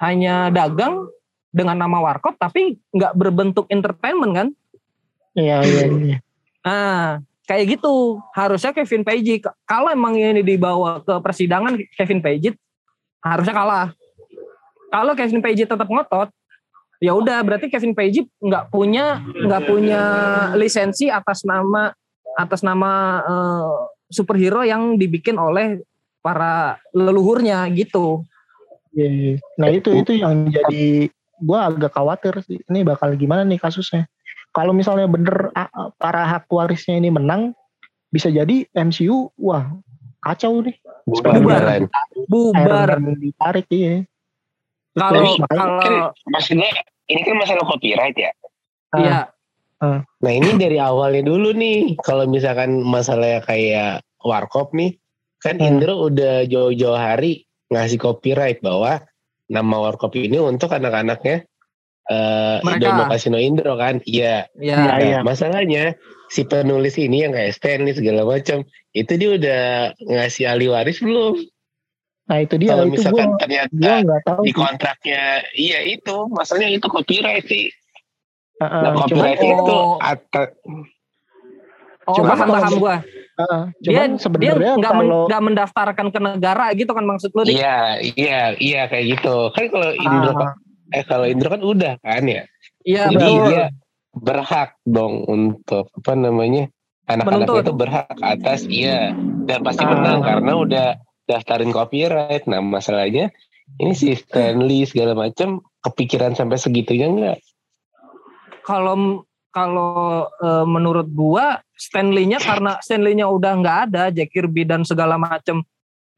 [0.00, 1.06] hanya dagang
[1.52, 4.48] dengan nama warkop tapi nggak berbentuk entertainment kan?
[5.38, 6.18] iya iya iya.
[6.66, 8.20] Nah, kayak gitu.
[8.36, 12.52] Harusnya Kevin k- kalau emang ini dibawa ke persidangan Kevin Feige
[13.24, 13.88] harusnya kalah.
[14.92, 16.28] Kalau Kevin Feige tetap ngotot,
[17.00, 20.02] ya udah berarti Kevin Feige nggak punya nggak punya
[20.60, 21.96] lisensi atas nama
[22.36, 23.72] atas nama eh,
[24.12, 25.80] superhero yang dibikin oleh
[26.20, 28.22] para leluhurnya gitu.
[28.92, 29.34] Iya, iya.
[29.56, 31.08] Nah itu itu yang jadi
[31.40, 32.60] gua agak khawatir sih.
[32.68, 34.04] Ini bakal gimana nih kasusnya?
[34.52, 37.54] Kalau misalnya bener ah, ah, para hak warisnya ini menang,
[38.08, 39.68] bisa jadi MCU wah
[40.24, 40.76] kacau nih.
[41.08, 41.84] Bubar
[42.28, 43.00] Bubar.
[43.16, 44.04] ditarik iya.
[44.98, 45.94] Kalau kalau Kan
[46.32, 46.68] maksudnya
[47.08, 48.32] ini kan masalah copyright ya.
[48.92, 49.18] Ah, iya
[50.18, 51.94] Nah ini dari awalnya dulu nih.
[52.02, 54.98] Kalau misalkan masalah kayak Warkop nih,
[55.38, 55.78] kan Hmm.
[55.78, 59.06] Indro udah jauh-jauh hari ngasih copyright bahwa
[59.46, 61.47] nama Warkop ini untuk anak-anaknya
[62.08, 62.80] eh Mereka.
[62.88, 64.00] Dono Kasino Indro kan.
[64.04, 64.48] Iya.
[64.56, 65.18] iya Iya, Nah, iya.
[65.20, 65.84] masalahnya
[66.28, 69.62] si penulis ini yang kayak Stanley segala macam itu dia udah
[70.00, 71.36] ngasih ahli waris belum?
[72.28, 74.56] Nah itu dia Kalau itu misalkan gua ternyata gua tahu Di sih.
[74.56, 75.22] kontraknya
[75.56, 77.72] iya itu, masalahnya itu copyright sih.
[78.60, 79.48] Ah, ah, Nah, cuman copyright oh.
[79.52, 80.48] itu atas
[82.04, 82.96] oh Cuma paham paham gua.
[83.84, 87.46] Dia cuman dia sebenarnya nggak men- mendaftarkan ke negara gitu kan maksud lu?
[87.46, 89.52] Iya, iya, iya kayak gitu.
[89.54, 90.52] Kan kalau Indro ah,
[90.90, 92.42] eh kalau Indro kan udah kan ya.
[92.82, 93.46] Iya Jadi betul.
[93.48, 93.64] dia
[94.10, 96.66] berhak dong untuk apa namanya
[97.04, 97.62] anak-anaknya Menuntut.
[97.62, 99.12] itu berhak atas iya
[99.44, 99.90] dan pasti Ah.
[99.90, 100.86] menang karena udah
[101.24, 102.44] daftarin copyright.
[102.44, 103.28] Nah masalahnya
[103.76, 107.38] ini si Stanley segala macam kepikiran sampai segitunya enggak?
[108.62, 109.92] Kalau kalau
[110.38, 115.64] eh, menurut gua Stanley-nya karena Stanley-nya udah nggak ada, Jack Kirby dan segala macam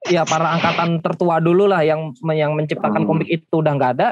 [0.02, 3.08] ya para angkatan tertua dulu lah yang yang menciptakan Hmm.
[3.08, 4.08] komik itu udah nggak ada.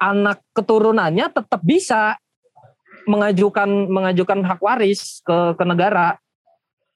[0.00, 2.16] Anak keturunannya tetap bisa
[3.04, 6.16] mengajukan mengajukan hak waris ke ke negara.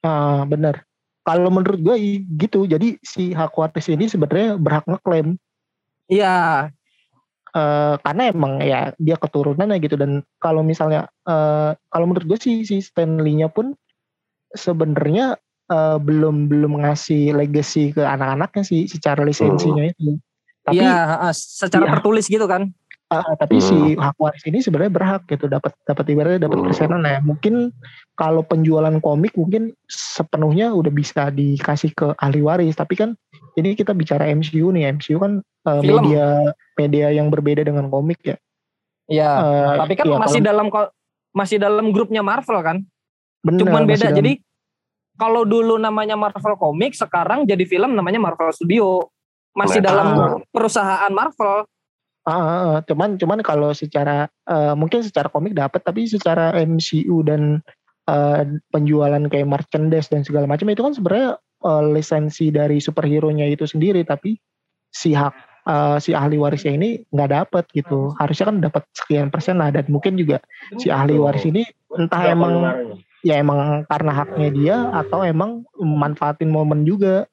[0.01, 0.85] ah, benar.
[1.25, 1.95] Kalau menurut gue
[2.37, 2.65] gitu.
[2.69, 5.37] Jadi si hak waris ini sebenarnya berhak ngeklaim
[6.05, 6.69] Iya,
[7.49, 12.61] eh, karena emang ya dia keturunannya gitu dan kalau misalnya eh, kalau menurut gue sih
[12.61, 13.73] si Stanley-nya pun
[14.53, 20.21] sebenarnya eh, belum belum ngasih legacy ke anak-anaknya sih secara lisensinya itu.
[20.61, 21.93] Tapi iya eh, secara Iya.
[21.97, 22.69] tertulis gitu kan.
[23.05, 26.65] Ah, tapi si hak waris ini sebenarnya berhak gitu dapat dapat ibaratnya dapat Hmm.
[26.65, 27.21] persenan ya.
[27.21, 27.69] Mungkin
[28.17, 33.13] kalau penjualan komik mungkin sepenuhnya udah bisa dikasih ke ahli waris, tapi kan
[33.53, 34.89] ini kita bicara MCU nih.
[34.89, 35.45] MCU kan
[35.85, 36.01] Film.
[36.01, 38.41] media media yang berbeda dengan komik ya.
[39.05, 39.31] Iya.
[39.37, 40.67] Eh, Tapi kan iya, masih kalau- dalam
[41.29, 42.77] masih dalam grupnya Marvel kan.
[43.45, 44.09] bener, Cuman beda.
[44.09, 44.31] dalam- Jadi
[45.13, 49.05] kalau dulu namanya Marvel Comics, sekarang jadi film namanya Marvel Studio.
[49.53, 50.35] Masih Nah, dalam ah.
[50.49, 51.69] perusahaan Marvel.
[52.25, 52.81] Ah.
[52.89, 57.61] cuman cuman kalau secara eh, mungkin secara komik dapat tapi secara MCU dan
[58.09, 58.41] eh,
[58.73, 64.01] penjualan kayak merchandise dan segala macam itu kan sebenarnya eh, lisensi dari superhero-nya itu sendiri
[64.01, 64.41] tapi
[64.89, 65.33] si hak
[65.69, 68.17] eh, si ahli warisnya ini nggak dapat gitu.
[68.17, 70.41] Harusnya kan dapat sekian persen lah dan mungkin juga
[70.81, 71.61] si ahli waris ini
[71.93, 72.53] entah emang
[73.21, 77.29] ya emang karena haknya dia atau emang manfaatin momen juga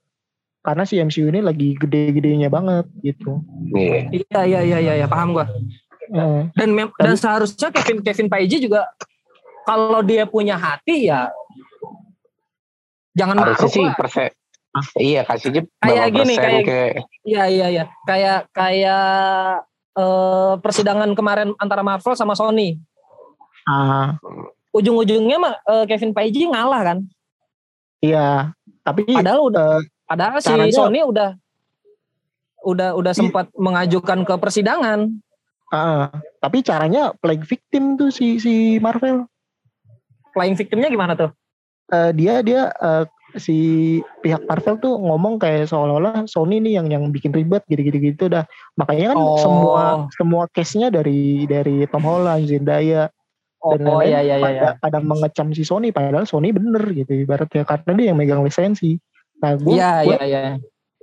[0.62, 4.06] karena si MCU ini lagi gede-gedenya banget gitu Iya.
[4.08, 5.46] Iya iya iya iya ya, paham gua.
[6.04, 8.86] Eh, Dan mem- dan seharusnya Kevin Kevin Feige juga
[9.62, 11.30] kalau dia punya hati ya
[13.12, 13.94] jangan Harusnya sih lah.
[13.94, 14.30] persen.
[14.94, 16.80] Iya kasihnya Kayak gini, kayak- ke
[17.22, 17.84] Iya iya iya.
[18.02, 19.04] Kayak kayak
[19.92, 22.80] eh, persidangan kemarin antara Marvel sama Sony.
[23.62, 24.16] ah
[24.70, 26.98] Ujung-ujungnya mah eh, Kevin Feige ngalah kan.
[28.00, 28.50] iya
[28.80, 29.68] tapi Padahal udah
[30.06, 31.36] padahal si Sony udah
[32.62, 35.10] udah udah sempat mengajukan ke persidangan.
[35.72, 39.24] ah, tapi caranya playing victim tuh si si Marvel
[40.32, 41.30] Playing victimnya gimana tuh?
[41.92, 43.04] Eh, dia dia eh,
[43.36, 43.56] si
[44.24, 48.44] pihak Marvel tuh ngomong kayak seolah-olah Sony nih yang yang bikin ribet gitu-gitu gitu dah.
[48.80, 49.36] Makanya kan Oh.
[49.40, 49.82] semua
[50.16, 53.12] semua case-nya dari dari Tom Holland, Zendaya
[53.62, 54.42] Oh, dan oh lain-lain iya iya iya.
[54.42, 58.98] pada, pada mengecam si Sony padahal Sony bener gitu ibaratnya karena dia yang megang lisensi.
[59.42, 60.54] Nah, gue Iya gue iya iya.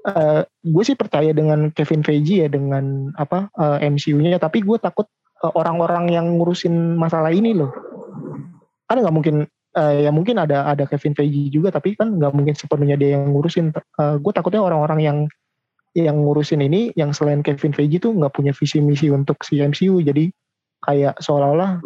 [0.08, 5.06] eh, gue sih percaya dengan Kevin Feige ya dengan apa eh, MCU-nya tapi gue takut
[5.44, 7.70] eh, orang-orang yang ngurusin masalah ini loh.
[8.88, 9.36] Kan nggak mungkin
[9.76, 13.36] eh, ya mungkin ada ada Kevin Feige juga tapi kan nggak mungkin sepenuhnya dia yang
[13.36, 13.76] ngurusin.
[13.76, 15.18] Eh, gue takutnya orang-orang yang
[15.98, 20.00] yang ngurusin ini yang selain Kevin Feige tuh nggak punya visi misi untuk si MCU
[20.00, 20.32] jadi
[20.80, 21.84] kayak seolah-olah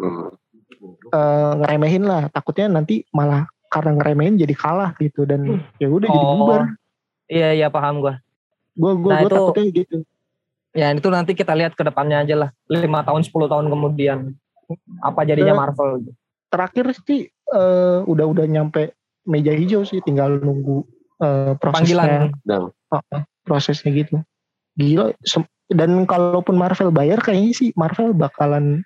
[1.17, 2.29] eh, ngeremehin lah.
[2.29, 5.41] Takutnya nanti malah karena ngeremehin jadi kalah gitu dan
[5.81, 6.37] ya udah jadi Oh.
[6.37, 6.61] bubar
[7.25, 8.21] Iya iya paham gua.
[8.73, 9.97] gue gue Nah, gue itu- takutnya gitu
[10.73, 12.49] Ya itu nanti kita lihat ke depannya aja lah.
[12.65, 14.33] 5 tahun 10 tahun kemudian.
[14.99, 16.09] Apa jadinya Marvel.
[16.49, 18.93] terakhir sih eh, udah udah nyampe
[19.23, 20.81] meja hijau sih tinggal nunggu
[21.17, 22.33] eh, prosesnya Panggilan.
[22.45, 22.61] Dan
[23.41, 24.21] prosesnya gitu
[24.73, 25.13] gila
[25.69, 28.81] dan kalaupun Marvel bayar kayaknya sih Marvel bakalan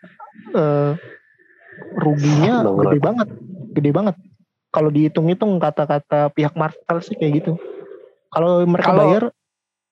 [0.54, 0.92] eh,
[1.96, 3.28] ruginya gede banget
[3.74, 4.16] gede banget
[4.78, 7.52] kalau dihitung-hitung kata-kata pihak Marvel sih kayak gitu
[8.30, 9.24] kalau mereka Kalau- bayar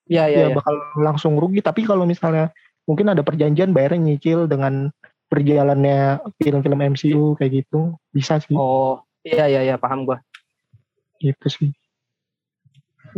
[0.06, 0.54] Iya iya ya iya.
[0.54, 2.54] bakal langsung rugi tapi kalau misalnya
[2.86, 4.94] mungkin ada perjanjian bayarnya nyicil dengan
[5.26, 10.22] berjalannya film-film MCU kayak gitu bisa sih Oh, iya iya iya paham gua.
[11.18, 11.74] gitu sih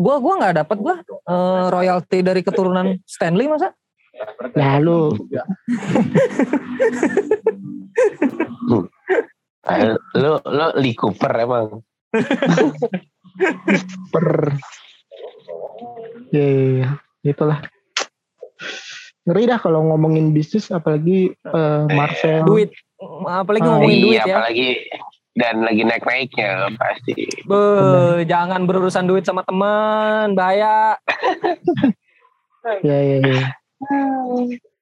[0.01, 3.77] Gua gua nggak dapat gua eh, royalti dari keturunan Stanley masa?
[4.57, 5.13] lalu
[10.17, 11.81] lu lu Lee Cooper emang.
[14.09, 14.57] per
[16.33, 16.91] ya ya, ya.
[17.23, 17.61] itulah
[19.29, 22.71] ngeri dah kalau ngomongin bisnis apalagi eh, Marvel Duit.
[23.29, 24.35] Apalagi Ah, ngomongin duit iya, ya.
[24.43, 24.69] apalagi
[25.39, 27.15] dan lagi naik-naiknya pasti.
[27.47, 27.63] Be,
[28.27, 30.99] jangan berurusan duit sama teman, bahaya.
[32.83, 33.41] ya ya ya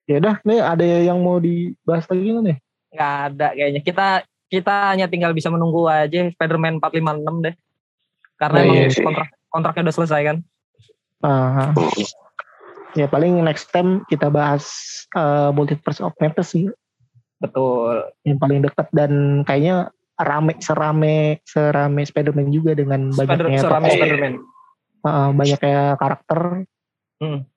[0.09, 2.57] ya udah nih ada yang mau dibahas lagi nggak nih
[2.89, 3.81] Nggak ada kayaknya.
[3.85, 4.07] Kita
[4.47, 7.55] kita hanya tinggal bisa menunggu aja Spider-Man 456 deh.
[8.37, 9.01] Karena Nah, emang iya sih.
[9.01, 10.37] kontrak kontraknya udah selesai kan.
[11.17, 11.73] Ah,
[12.93, 14.63] ya paling next time kita bahas
[15.11, 16.69] eh, multiverse of madness sih
[17.37, 18.05] Betul.
[18.21, 23.97] yang paling dekat dan kayaknya rame serame serame Spider-Man juga dengan Spider banyaknya serame tokoh,
[23.97, 24.33] Spider-Man.
[25.03, 26.39] eh, banyaknya karakter
[27.17, 27.49] Hmm.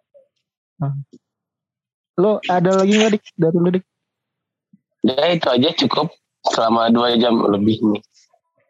[0.77, 0.97] Nah.
[2.17, 3.85] lo ada lagi nggak dik dari lu dik
[5.03, 6.09] Ya itu aja cukup
[6.47, 8.03] selama dua jam lebih nih.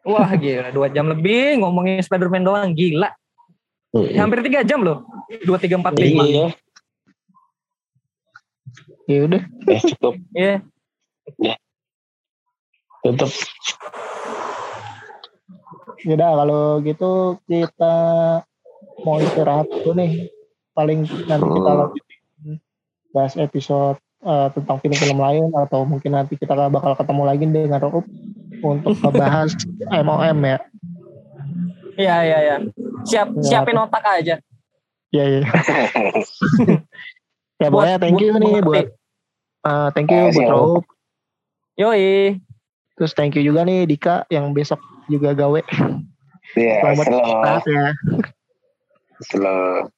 [0.01, 3.13] Wah gila, dua jam lebih ngomongin Spider-Man doang, gila.
[3.91, 5.03] Ya, hampir tiga jam loh.
[5.43, 6.23] Dua, tiga, empat, lima.
[6.23, 6.45] Iya,
[9.05, 10.55] ya udah ya cukup Iya.
[13.03, 13.31] tutup.
[16.01, 17.11] ya udah kalau gitu
[17.45, 17.95] kita
[19.03, 20.29] mau istirahat dulu nih
[20.71, 21.79] paling nanti kita Hmm.
[21.83, 22.21] lanjutin
[23.11, 28.05] bahas episode eh, tentang film-film lain atau mungkin nanti kita bakal ketemu lagi dengan Rob
[28.61, 29.49] untuk ngebahas
[30.05, 30.59] MOM ya
[31.91, 32.55] Iya, iya, iya.
[33.03, 34.39] Siap, Ya, siapin otak aja.
[35.15, 35.43] ya ya
[37.59, 38.87] ya pokoknya thank you nih buat
[39.67, 40.83] eh, thank you buat Rob.
[41.75, 42.39] Yoi.
[42.95, 44.79] terus thank you juga nih Dika yang besok
[45.11, 45.59] juga gawe
[46.51, 47.85] Iya, Selamat slow, istirahat ya
[49.23, 49.91] slow.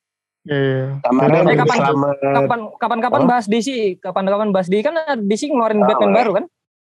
[0.43, 0.99] Iya.
[0.99, 2.15] Kemarin Yaudah, Eh, kapan- selamat.
[2.19, 3.27] Kapan kapan-kapan Oh.
[3.27, 6.45] bahas DC, kapan-kapan bahas DC kan DC ngeluarin Oh, Batman baru kan?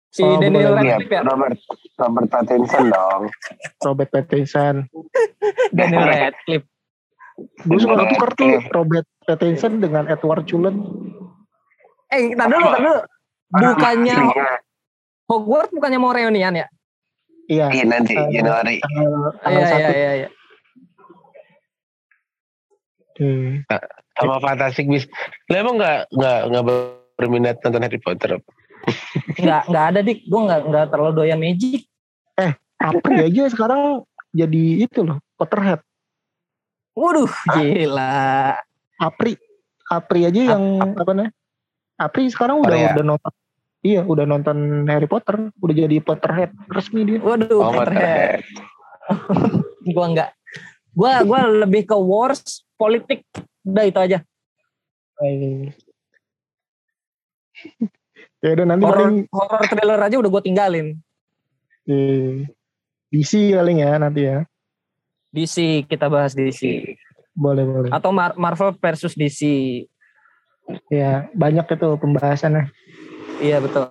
[0.08, 0.70] Si Oh, Daniel.
[0.72, 1.22] Iya, Radcliffe ya.
[1.22, 1.58] Robert
[1.96, 3.22] Robert Pattinson dong.
[3.80, 4.74] Robert Pattinson
[5.76, 6.66] Daniel Radcliffe.
[7.40, 8.58] gue suka tuker tuh.
[8.70, 10.76] Robert Pattinson dengan Edward Cullen
[12.08, 12.98] Eh, tar dulu, tar dulu.
[13.50, 14.54] Bukannya Aslinya.
[15.24, 16.66] Hogwarts bukannya mau reunian ya?
[17.46, 18.78] iya Iya nanti Januari.
[18.78, 20.28] tanggal, tanggal Iya, satu iya, iya, iya.
[23.20, 23.60] Hmm.
[24.16, 25.12] sama Fantastic Beasts.
[25.47, 26.65] Lo emang nggak nggak nggak
[27.20, 28.40] berminat nonton Harry Potter?
[29.36, 30.24] Nggak nggak ada dik.
[30.24, 31.84] Gue nggak nggak terlalu doyan magic.
[32.81, 35.84] Apri aja sekarang jadi itu loh, Potterhead.
[36.97, 38.57] Waduh, gila.
[38.97, 39.36] Apri,
[39.84, 41.32] Apri aja yang apa namanya?
[42.00, 42.97] Apri sekarang udah Korea.
[42.97, 43.32] udah nonton.
[43.81, 44.57] Iya, udah nonton
[44.89, 47.20] Harry Potter, udah jadi Potterhead resmi dia.
[47.20, 48.49] Waduh, Oh, Potterhead.
[49.97, 50.31] Gua nggak.
[50.97, 53.20] Gua gua lebih ke wars politik.
[53.60, 54.18] Udah itu aja.
[58.41, 60.86] ya udah nanti Horror paling horror thriller aja udah gue tinggalin.
[61.84, 62.49] eh,
[63.10, 64.49] DC paling ya nanti ya.
[65.31, 66.97] DC kita bahas DC
[67.36, 67.91] Boleh boleh.
[67.92, 69.42] atau Mar- Marvel versus DC.
[70.89, 72.70] Ya banyak itu pembahasannya.
[73.41, 73.91] Iya betul.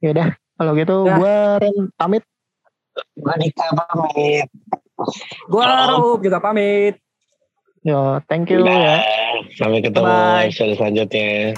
[0.00, 1.14] Ya udah kalau gitu Ya.
[1.14, 2.24] gua Ren pamit.
[3.14, 4.48] Monica pamit.
[5.46, 7.03] Gua Rauf juga pamit.
[7.84, 9.04] Yo, thank you ya.
[9.60, 10.48] Sampai ketemu Bye.
[10.48, 11.52] episode selanjutnya.